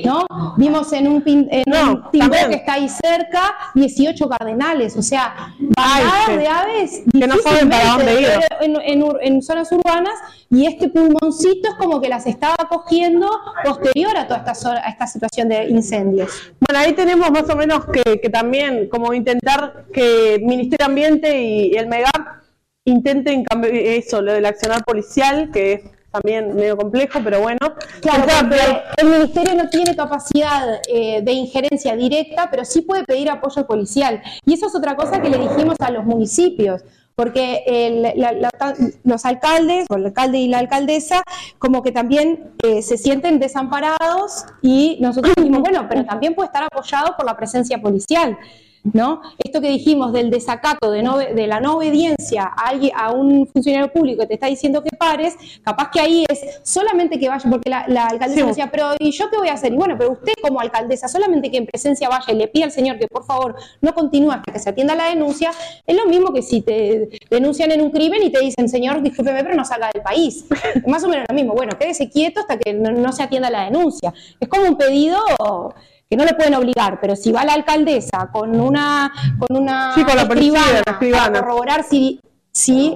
¿No? 0.05 0.25
Vimos 0.57 0.93
en 0.93 1.07
un, 1.07 1.23
pin- 1.23 1.47
en 1.49 1.63
No, 1.65 1.93
un 1.93 2.11
timbó 2.11 2.25
también. 2.29 2.49
que 2.49 2.55
está 2.57 2.73
ahí 2.73 2.87
cerca 2.87 3.55
18 3.73 4.29
cardenales, 4.29 4.95
o 4.95 5.01
sea, 5.01 5.33
Ay, 5.77 6.03
bandadas 6.03 6.25
sí. 6.27 6.33
de 6.37 6.47
aves 6.47 7.03
Que 7.19 7.27
no 7.27 7.35
saben 7.37 7.69
para 7.69 7.85
dónde 7.89 8.21
ir. 8.21 8.27
en, 8.61 8.75
en 8.81 9.01
ur- 9.03 9.19
en 9.21 9.41
zonas 9.41 9.71
urbanas 9.71 10.13
y 10.51 10.67
este 10.67 10.89
pulmoncito 10.89 11.69
es 11.69 11.75
como 11.75 11.99
que 11.99 12.07
las 12.09 12.27
estaba 12.27 12.55
cogiendo 12.69 13.27
posterior 13.63 14.15
a 14.15 14.27
toda 14.27 14.43
esta, 14.45 14.73
a 14.85 14.89
esta 14.89 15.07
situación 15.07 15.49
de 15.49 15.69
incendios. 15.69 16.53
Bueno, 16.59 16.85
ahí 16.85 16.93
tenemos 16.93 17.31
más 17.31 17.49
o 17.49 17.55
menos 17.55 17.85
que, 17.87 18.19
que 18.21 18.29
también 18.29 18.87
como 18.89 19.11
intentar 19.13 19.85
que 19.91 20.39
Ministerio 20.43 20.85
de 20.85 20.91
Ambiente 20.91 21.41
y 21.41 21.73
el 21.75 21.87
MEGAP 21.87 22.44
intenten 22.85 23.43
cambiar 23.43 23.73
eso, 23.75 24.21
lo 24.21 24.31
del 24.33 24.45
accionar 24.45 24.83
policial, 24.85 25.49
que 25.51 25.73
es 25.73 25.81
también 26.11 26.55
medio 26.55 26.77
complejo, 26.77 27.19
pero 27.23 27.41
bueno. 27.41 27.57
Claro, 27.99 28.23
ampliar- 28.39 28.83
el 28.95 29.09
ministerio 29.09 29.53
no 29.55 29.67
tiene 29.69 29.95
capacidad 29.95 30.79
eh, 30.87 31.21
de 31.21 31.31
injerencia 31.33 31.95
directa, 31.95 32.47
pero 32.49 32.63
sí 32.63 32.81
puede 32.81 33.03
pedir 33.03 33.29
apoyo 33.29 33.65
policial. 33.67 34.21
Y 34.45 34.53
eso 34.53 34.67
es 34.67 34.75
otra 34.75 34.95
cosa 34.95 35.21
que 35.21 35.29
le 35.29 35.37
dijimos 35.39 35.75
a 35.79 35.91
los 35.91 36.05
municipios, 36.05 36.83
porque 37.15 37.63
el- 37.65 38.01
la- 38.19 38.31
la- 38.33 38.49
los 39.03 39.25
alcaldes, 39.25 39.87
o 39.89 39.95
el 39.95 40.05
alcalde 40.05 40.37
y 40.37 40.47
la 40.47 40.59
alcaldesa, 40.59 41.21
como 41.57 41.81
que 41.81 41.91
también 41.91 42.51
eh, 42.63 42.81
se 42.81 42.97
sienten 42.97 43.39
desamparados 43.39 44.45
y 44.61 44.97
nosotros 45.01 45.33
dijimos, 45.35 45.61
bueno, 45.61 45.87
pero 45.89 46.05
también 46.05 46.33
puede 46.35 46.47
estar 46.47 46.63
apoyado 46.63 47.17
por 47.17 47.25
la 47.25 47.35
presencia 47.35 47.81
policial. 47.81 48.37
¿No? 48.93 49.21
Esto 49.43 49.61
que 49.61 49.69
dijimos 49.69 50.13
del 50.13 50.29
desacato, 50.29 50.91
de, 50.91 51.01
no, 51.01 51.17
de 51.17 51.47
la 51.47 51.59
no 51.59 51.77
obediencia 51.77 52.43
a, 52.43 52.67
alguien, 52.69 52.91
a 52.95 53.11
un 53.11 53.47
funcionario 53.47 53.91
público 53.91 54.21
que 54.21 54.27
te 54.27 54.33
está 54.35 54.45
diciendo 54.47 54.83
que 54.83 54.91
pares, 54.95 55.35
capaz 55.63 55.89
que 55.89 55.99
ahí 55.99 56.25
es 56.29 56.59
solamente 56.61 57.19
que 57.19 57.27
vaya, 57.27 57.49
porque 57.49 57.69
la, 57.69 57.85
la 57.87 58.05
alcaldesa 58.05 58.41
Sí. 58.41 58.47
decía, 58.47 58.69
pero 58.71 58.91
¿y 58.99 59.11
yo 59.11 59.29
qué 59.31 59.37
voy 59.37 59.47
a 59.47 59.53
hacer? 59.53 59.73
Y 59.73 59.75
bueno, 59.75 59.95
pero 59.97 60.11
usted 60.11 60.33
como 60.41 60.59
alcaldesa, 60.59 61.07
solamente 61.07 61.49
que 61.49 61.57
en 61.57 61.65
presencia 61.65 62.09
vaya 62.09 62.31
y 62.31 62.35
le 62.35 62.47
pida 62.47 62.65
al 62.65 62.71
señor 62.71 62.99
que 62.99 63.07
por 63.07 63.25
favor 63.25 63.55
no 63.81 63.93
continúe 63.93 64.31
hasta 64.31 64.51
que 64.51 64.59
se 64.59 64.69
atienda 64.69 64.93
la 64.95 65.05
denuncia, 65.09 65.51
es 65.87 65.95
lo 65.95 66.05
mismo 66.05 66.31
que 66.31 66.41
si 66.43 66.61
te 66.61 67.09
denuncian 67.31 67.71
en 67.71 67.81
un 67.81 67.89
crimen 67.89 68.21
y 68.23 68.29
te 68.31 68.39
dicen, 68.39 68.69
señor, 68.69 69.01
discúlpeme, 69.01 69.43
pero 69.43 69.55
no 69.55 69.65
salga 69.65 69.89
del 69.93 70.03
país. 70.03 70.45
Más 70.87 71.03
o 71.03 71.07
menos 71.09 71.25
lo 71.27 71.33
mismo. 71.35 71.53
Bueno, 71.53 71.77
quédese 71.79 72.09
quieto 72.09 72.41
hasta 72.41 72.59
que 72.59 72.73
no, 72.73 72.91
no 72.91 73.11
se 73.11 73.23
atienda 73.23 73.49
la 73.49 73.65
denuncia. 73.65 74.13
Es 74.39 74.47
como 74.47 74.65
un 74.67 74.77
pedido 74.77 75.17
que 76.09 76.15
no 76.17 76.23
le 76.23 76.33
pueden 76.35 76.53
obligar, 76.55 76.99
pero 77.01 77.15
si 77.15 77.31
va 77.31 77.43
la 77.45 77.53
alcaldesa 77.53 78.29
con 78.31 78.59
una 78.59 79.11
con 79.39 79.57
una 79.61 79.93
Sí, 79.95 80.03
con 80.03 80.15
la 80.15 80.27
policía, 80.27 80.61
escribana. 80.85 81.23
para 81.25 81.39
corroborar 81.41 81.83
si, 81.83 82.19
si 82.51 82.95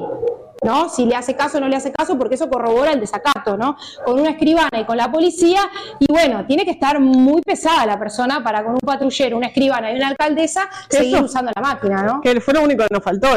¿no? 0.64 0.90
Si 0.90 1.06
le 1.06 1.16
hace 1.16 1.36
caso 1.36 1.58
o 1.58 1.62
no 1.62 1.68
le 1.68 1.76
hace 1.76 1.92
caso, 1.92 2.18
porque 2.18 2.36
eso 2.36 2.50
corrobora 2.50 2.92
el 2.94 3.00
desacato, 3.00 3.58
¿no? 3.58 3.78
Con 4.06 4.20
una 4.20 4.32
escribana 4.32 4.80
y 4.80 4.86
con 4.86 4.98
la 4.98 5.12
policía, 5.12 5.62
y 6.00 6.06
bueno, 6.12 6.46
tiene 6.46 6.66
que 6.66 6.72
estar 6.72 7.00
muy 7.00 7.42
pesada 7.42 7.86
la 7.86 7.98
persona 8.00 8.44
para 8.44 8.64
con 8.64 8.74
un 8.74 8.80
patrullero, 8.80 9.38
una 9.38 9.48
escribana 9.48 9.92
y 9.92 9.96
una 9.96 10.10
alcaldesa 10.10 10.70
seguir 10.90 11.16
Eso. 11.16 11.26
usando 11.26 11.52
la 11.56 11.62
máquina, 11.62 12.04
¿no? 12.04 12.22
que 12.22 12.40
fue 12.42 12.54
lo 12.54 12.62
único 12.64 12.84
que 12.88 12.94
nos 12.94 13.04
faltó, 13.04 13.28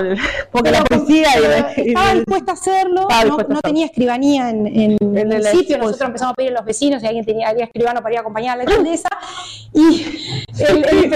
porque 0.50 0.70
la 0.70 0.82
policía 0.84 1.28
y 1.76 1.88
estaba 1.88 2.14
dispuesta 2.14 2.52
a 2.52 2.54
hacerlo, 2.54 3.06
no, 3.10 3.24
dispuesta 3.24 3.54
no 3.54 3.60
tenía 3.60 3.86
escribanía 3.86 4.50
en, 4.50 4.66
en 4.66 4.92
el 4.92 4.98
En 5.02 5.16
el 5.18 5.26
municipio, 5.26 5.58
expulso. 5.76 5.78
nosotros 5.78 6.08
empezamos 6.08 6.32
a 6.32 6.34
pedir 6.34 6.50
a 6.50 6.54
los 6.54 6.64
vecinos 6.64 7.00
si 7.00 7.06
alguien 7.06 7.24
tenía 7.24 7.48
alguien 7.48 7.66
escribano 7.66 8.00
para 8.02 8.12
ir 8.12 8.18
a 8.18 8.20
acompañar 8.20 8.54
a 8.60 8.64
la 8.64 8.70
alcaldesa, 8.70 9.08
y 9.74 10.04
el, 10.58 10.84
el- 10.84 11.12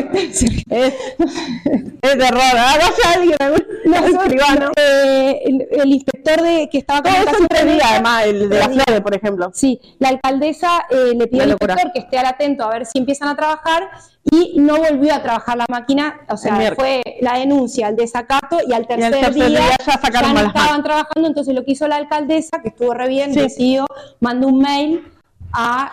es 0.70 2.18
de 2.18 2.24
error, 2.24 2.40
ah, 2.56 2.74
vaya 2.78 3.14
alguien, 3.14 3.36
algún 3.40 4.16
escribano. 4.20 4.70
eh, 4.76 5.42
el 5.70 5.92
inspector 5.96 6.40
de, 6.42 6.68
que 6.70 6.78
estaba 6.78 7.02
Todo 7.02 7.12
eso 7.12 7.24
comunicación 7.24 7.42
en 7.42 7.48
tres 7.48 7.60
con 7.60 7.68
días, 7.72 7.84
ella, 7.84 7.90
además, 7.94 8.24
el 8.26 8.48
de 8.48 8.58
las 8.58 8.70
días. 8.70 8.84
flores, 8.84 9.00
por 9.02 9.14
ejemplo. 9.14 9.50
Sí, 9.52 9.80
la 9.98 10.08
alcaldesa 10.08 10.86
eh, 10.90 11.12
le 11.16 11.26
pidió 11.26 11.42
al 11.42 11.50
inspector 11.50 11.92
que 11.92 11.98
esté 11.98 12.18
al 12.18 12.26
atento 12.26 12.64
a 12.64 12.68
ver 12.70 12.86
si 12.86 12.98
empiezan 12.98 13.28
a 13.28 13.36
trabajar 13.36 13.88
y 14.30 14.54
no 14.58 14.78
volvió 14.78 15.14
a 15.14 15.22
trabajar 15.22 15.56
la 15.56 15.66
máquina, 15.68 16.20
o 16.28 16.36
sea, 16.36 16.72
fue 16.74 17.00
la 17.20 17.38
denuncia, 17.38 17.88
el 17.88 17.96
desacato 17.96 18.58
y 18.66 18.72
al 18.72 18.86
tercer, 18.86 19.12
tercer 19.12 19.34
día, 19.34 19.48
día 19.48 19.76
ya 19.86 19.92
sacaron 20.00 20.30
no 20.30 20.34
malas 20.34 20.54
estaban 20.54 20.82
trabajando, 20.82 21.28
entonces 21.28 21.54
lo 21.54 21.64
que 21.64 21.72
hizo 21.72 21.86
la 21.86 21.96
alcaldesa, 21.96 22.60
que 22.60 22.70
estuvo 22.70 22.92
re 22.92 23.08
bien, 23.08 23.32
Sí. 23.32 23.40
decidió, 23.40 23.86
mandó 24.20 24.48
un 24.48 24.58
mail 24.58 25.04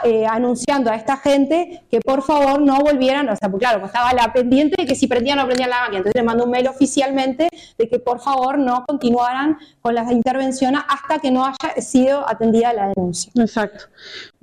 eh, 0.03 0.26
anunciando 0.26 0.91
a 0.91 0.95
esta 0.95 1.18
gente 1.18 1.84
que 1.90 2.02
por 2.02 2.22
favor 2.22 2.61
no 2.61 2.80
volvieran, 2.80 3.30
o 3.30 3.35
sea, 3.35 3.49
porque 3.49 3.65
claro, 3.65 3.80
pues 3.80 3.91
estaba 3.91 4.14
la 4.14 4.34
pendiente 4.34 4.76
de 4.81 4.88
que 4.88 4.95
si 4.95 5.07
prendían 5.07 5.40
o 5.40 5.44
no 5.44 5.48
prendían 5.48 5.69
la 5.69 5.81
máquina, 5.81 5.98
entonces 5.99 6.19
le 6.19 6.23
mandó 6.23 6.44
un 6.44 6.52
mail 6.52 6.68
oficialmente 6.68 7.49
de 7.77 7.88
que 7.88 7.99
por 7.99 8.19
favor 8.19 8.57
no 8.57 8.85
continuaran 8.85 9.57
con 9.81 9.95
las 9.95 10.11
intervenciones 10.11 10.81
hasta 10.88 11.19
que 11.19 11.31
no 11.31 11.45
haya 11.45 11.81
sido 11.81 12.27
atendida 12.27 12.73
la 12.73 12.91
denuncia. 12.95 13.31
Exacto. 13.35 13.85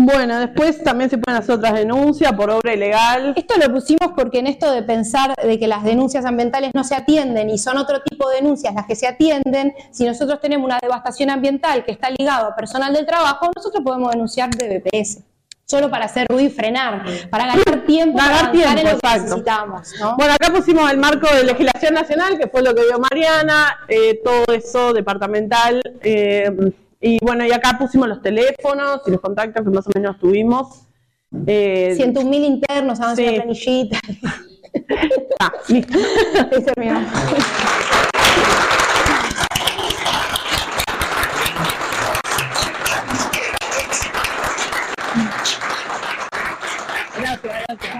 Bueno, 0.02 0.38
después 0.38 0.82
también 0.82 1.10
se 1.10 1.18
pueden 1.18 1.42
hacer 1.42 1.56
otras 1.56 1.74
denuncias 1.74 2.32
por 2.32 2.48
obra 2.50 2.72
ilegal. 2.72 3.34
Esto 3.36 3.56
lo 3.60 3.70
pusimos 3.70 4.12
porque 4.16 4.38
en 4.38 4.46
esto 4.46 4.72
de 4.72 4.82
pensar 4.82 5.34
de 5.34 5.58
que 5.58 5.68
las 5.68 5.84
denuncias 5.84 6.24
ambientales 6.24 6.70
no 6.72 6.84
se 6.84 6.94
atienden 6.94 7.50
y 7.50 7.58
son 7.58 7.76
otro 7.76 8.00
tipo 8.00 8.26
de 8.30 8.36
denuncias 8.36 8.72
las 8.74 8.86
que 8.86 8.96
se 8.96 9.06
atienden, 9.06 9.74
si 9.90 10.06
nosotros 10.06 10.40
tenemos 10.40 10.64
una 10.64 10.78
devastación 10.80 11.28
ambiental 11.28 11.84
que 11.84 11.92
está 11.92 12.08
ligado 12.08 12.46
a 12.46 12.56
personal 12.56 12.94
del 12.94 13.04
trabajo, 13.04 13.50
nosotros 13.54 13.84
podemos 13.84 14.10
denunciar 14.12 14.48
de 14.48 14.78
BPS. 14.78 15.18
Solo 15.66 15.90
para 15.90 16.06
hacer 16.06 16.26
ruido 16.30 16.46
y 16.46 16.50
frenar, 16.50 17.04
para 17.28 17.46
ganar 17.46 17.84
tiempo, 17.84 18.16
Ganar 18.16 18.40
para 18.40 18.52
tiempo, 18.52 18.70
en 18.70 18.86
lo 18.86 18.98
que 18.98 19.08
necesitamos. 19.20 19.92
¿no? 20.00 20.16
Bueno, 20.16 20.32
acá 20.32 20.50
pusimos 20.50 20.90
el 20.90 20.96
marco 20.96 21.26
de 21.32 21.44
legislación 21.44 21.92
nacional, 21.92 22.38
que 22.38 22.48
fue 22.48 22.62
lo 22.62 22.74
que 22.74 22.84
vio 22.84 22.98
Mariana, 22.98 23.80
eh, 23.86 24.18
todo 24.24 24.44
eso 24.54 24.94
departamental. 24.94 25.82
eh, 26.02 26.72
y 27.00 27.18
bueno, 27.24 27.46
y 27.46 27.52
acá 27.52 27.78
pusimos 27.78 28.08
los 28.08 28.20
teléfonos 28.20 29.00
y 29.06 29.10
los 29.10 29.20
contactos 29.20 29.64
que 29.64 29.70
más 29.70 29.86
o 29.86 29.90
menos 29.94 30.18
tuvimos. 30.18 30.86
Eh, 31.46 31.94
101.000 31.96 32.44
internos, 32.44 33.00
avance 33.00 33.26
sí. 33.54 33.88
una 33.88 34.00
ah, 35.40 35.52
listo. 35.68 35.98
Ese 36.50 36.70
es 36.70 36.76
Gracias, 47.16 47.64
gracias. 47.68 47.99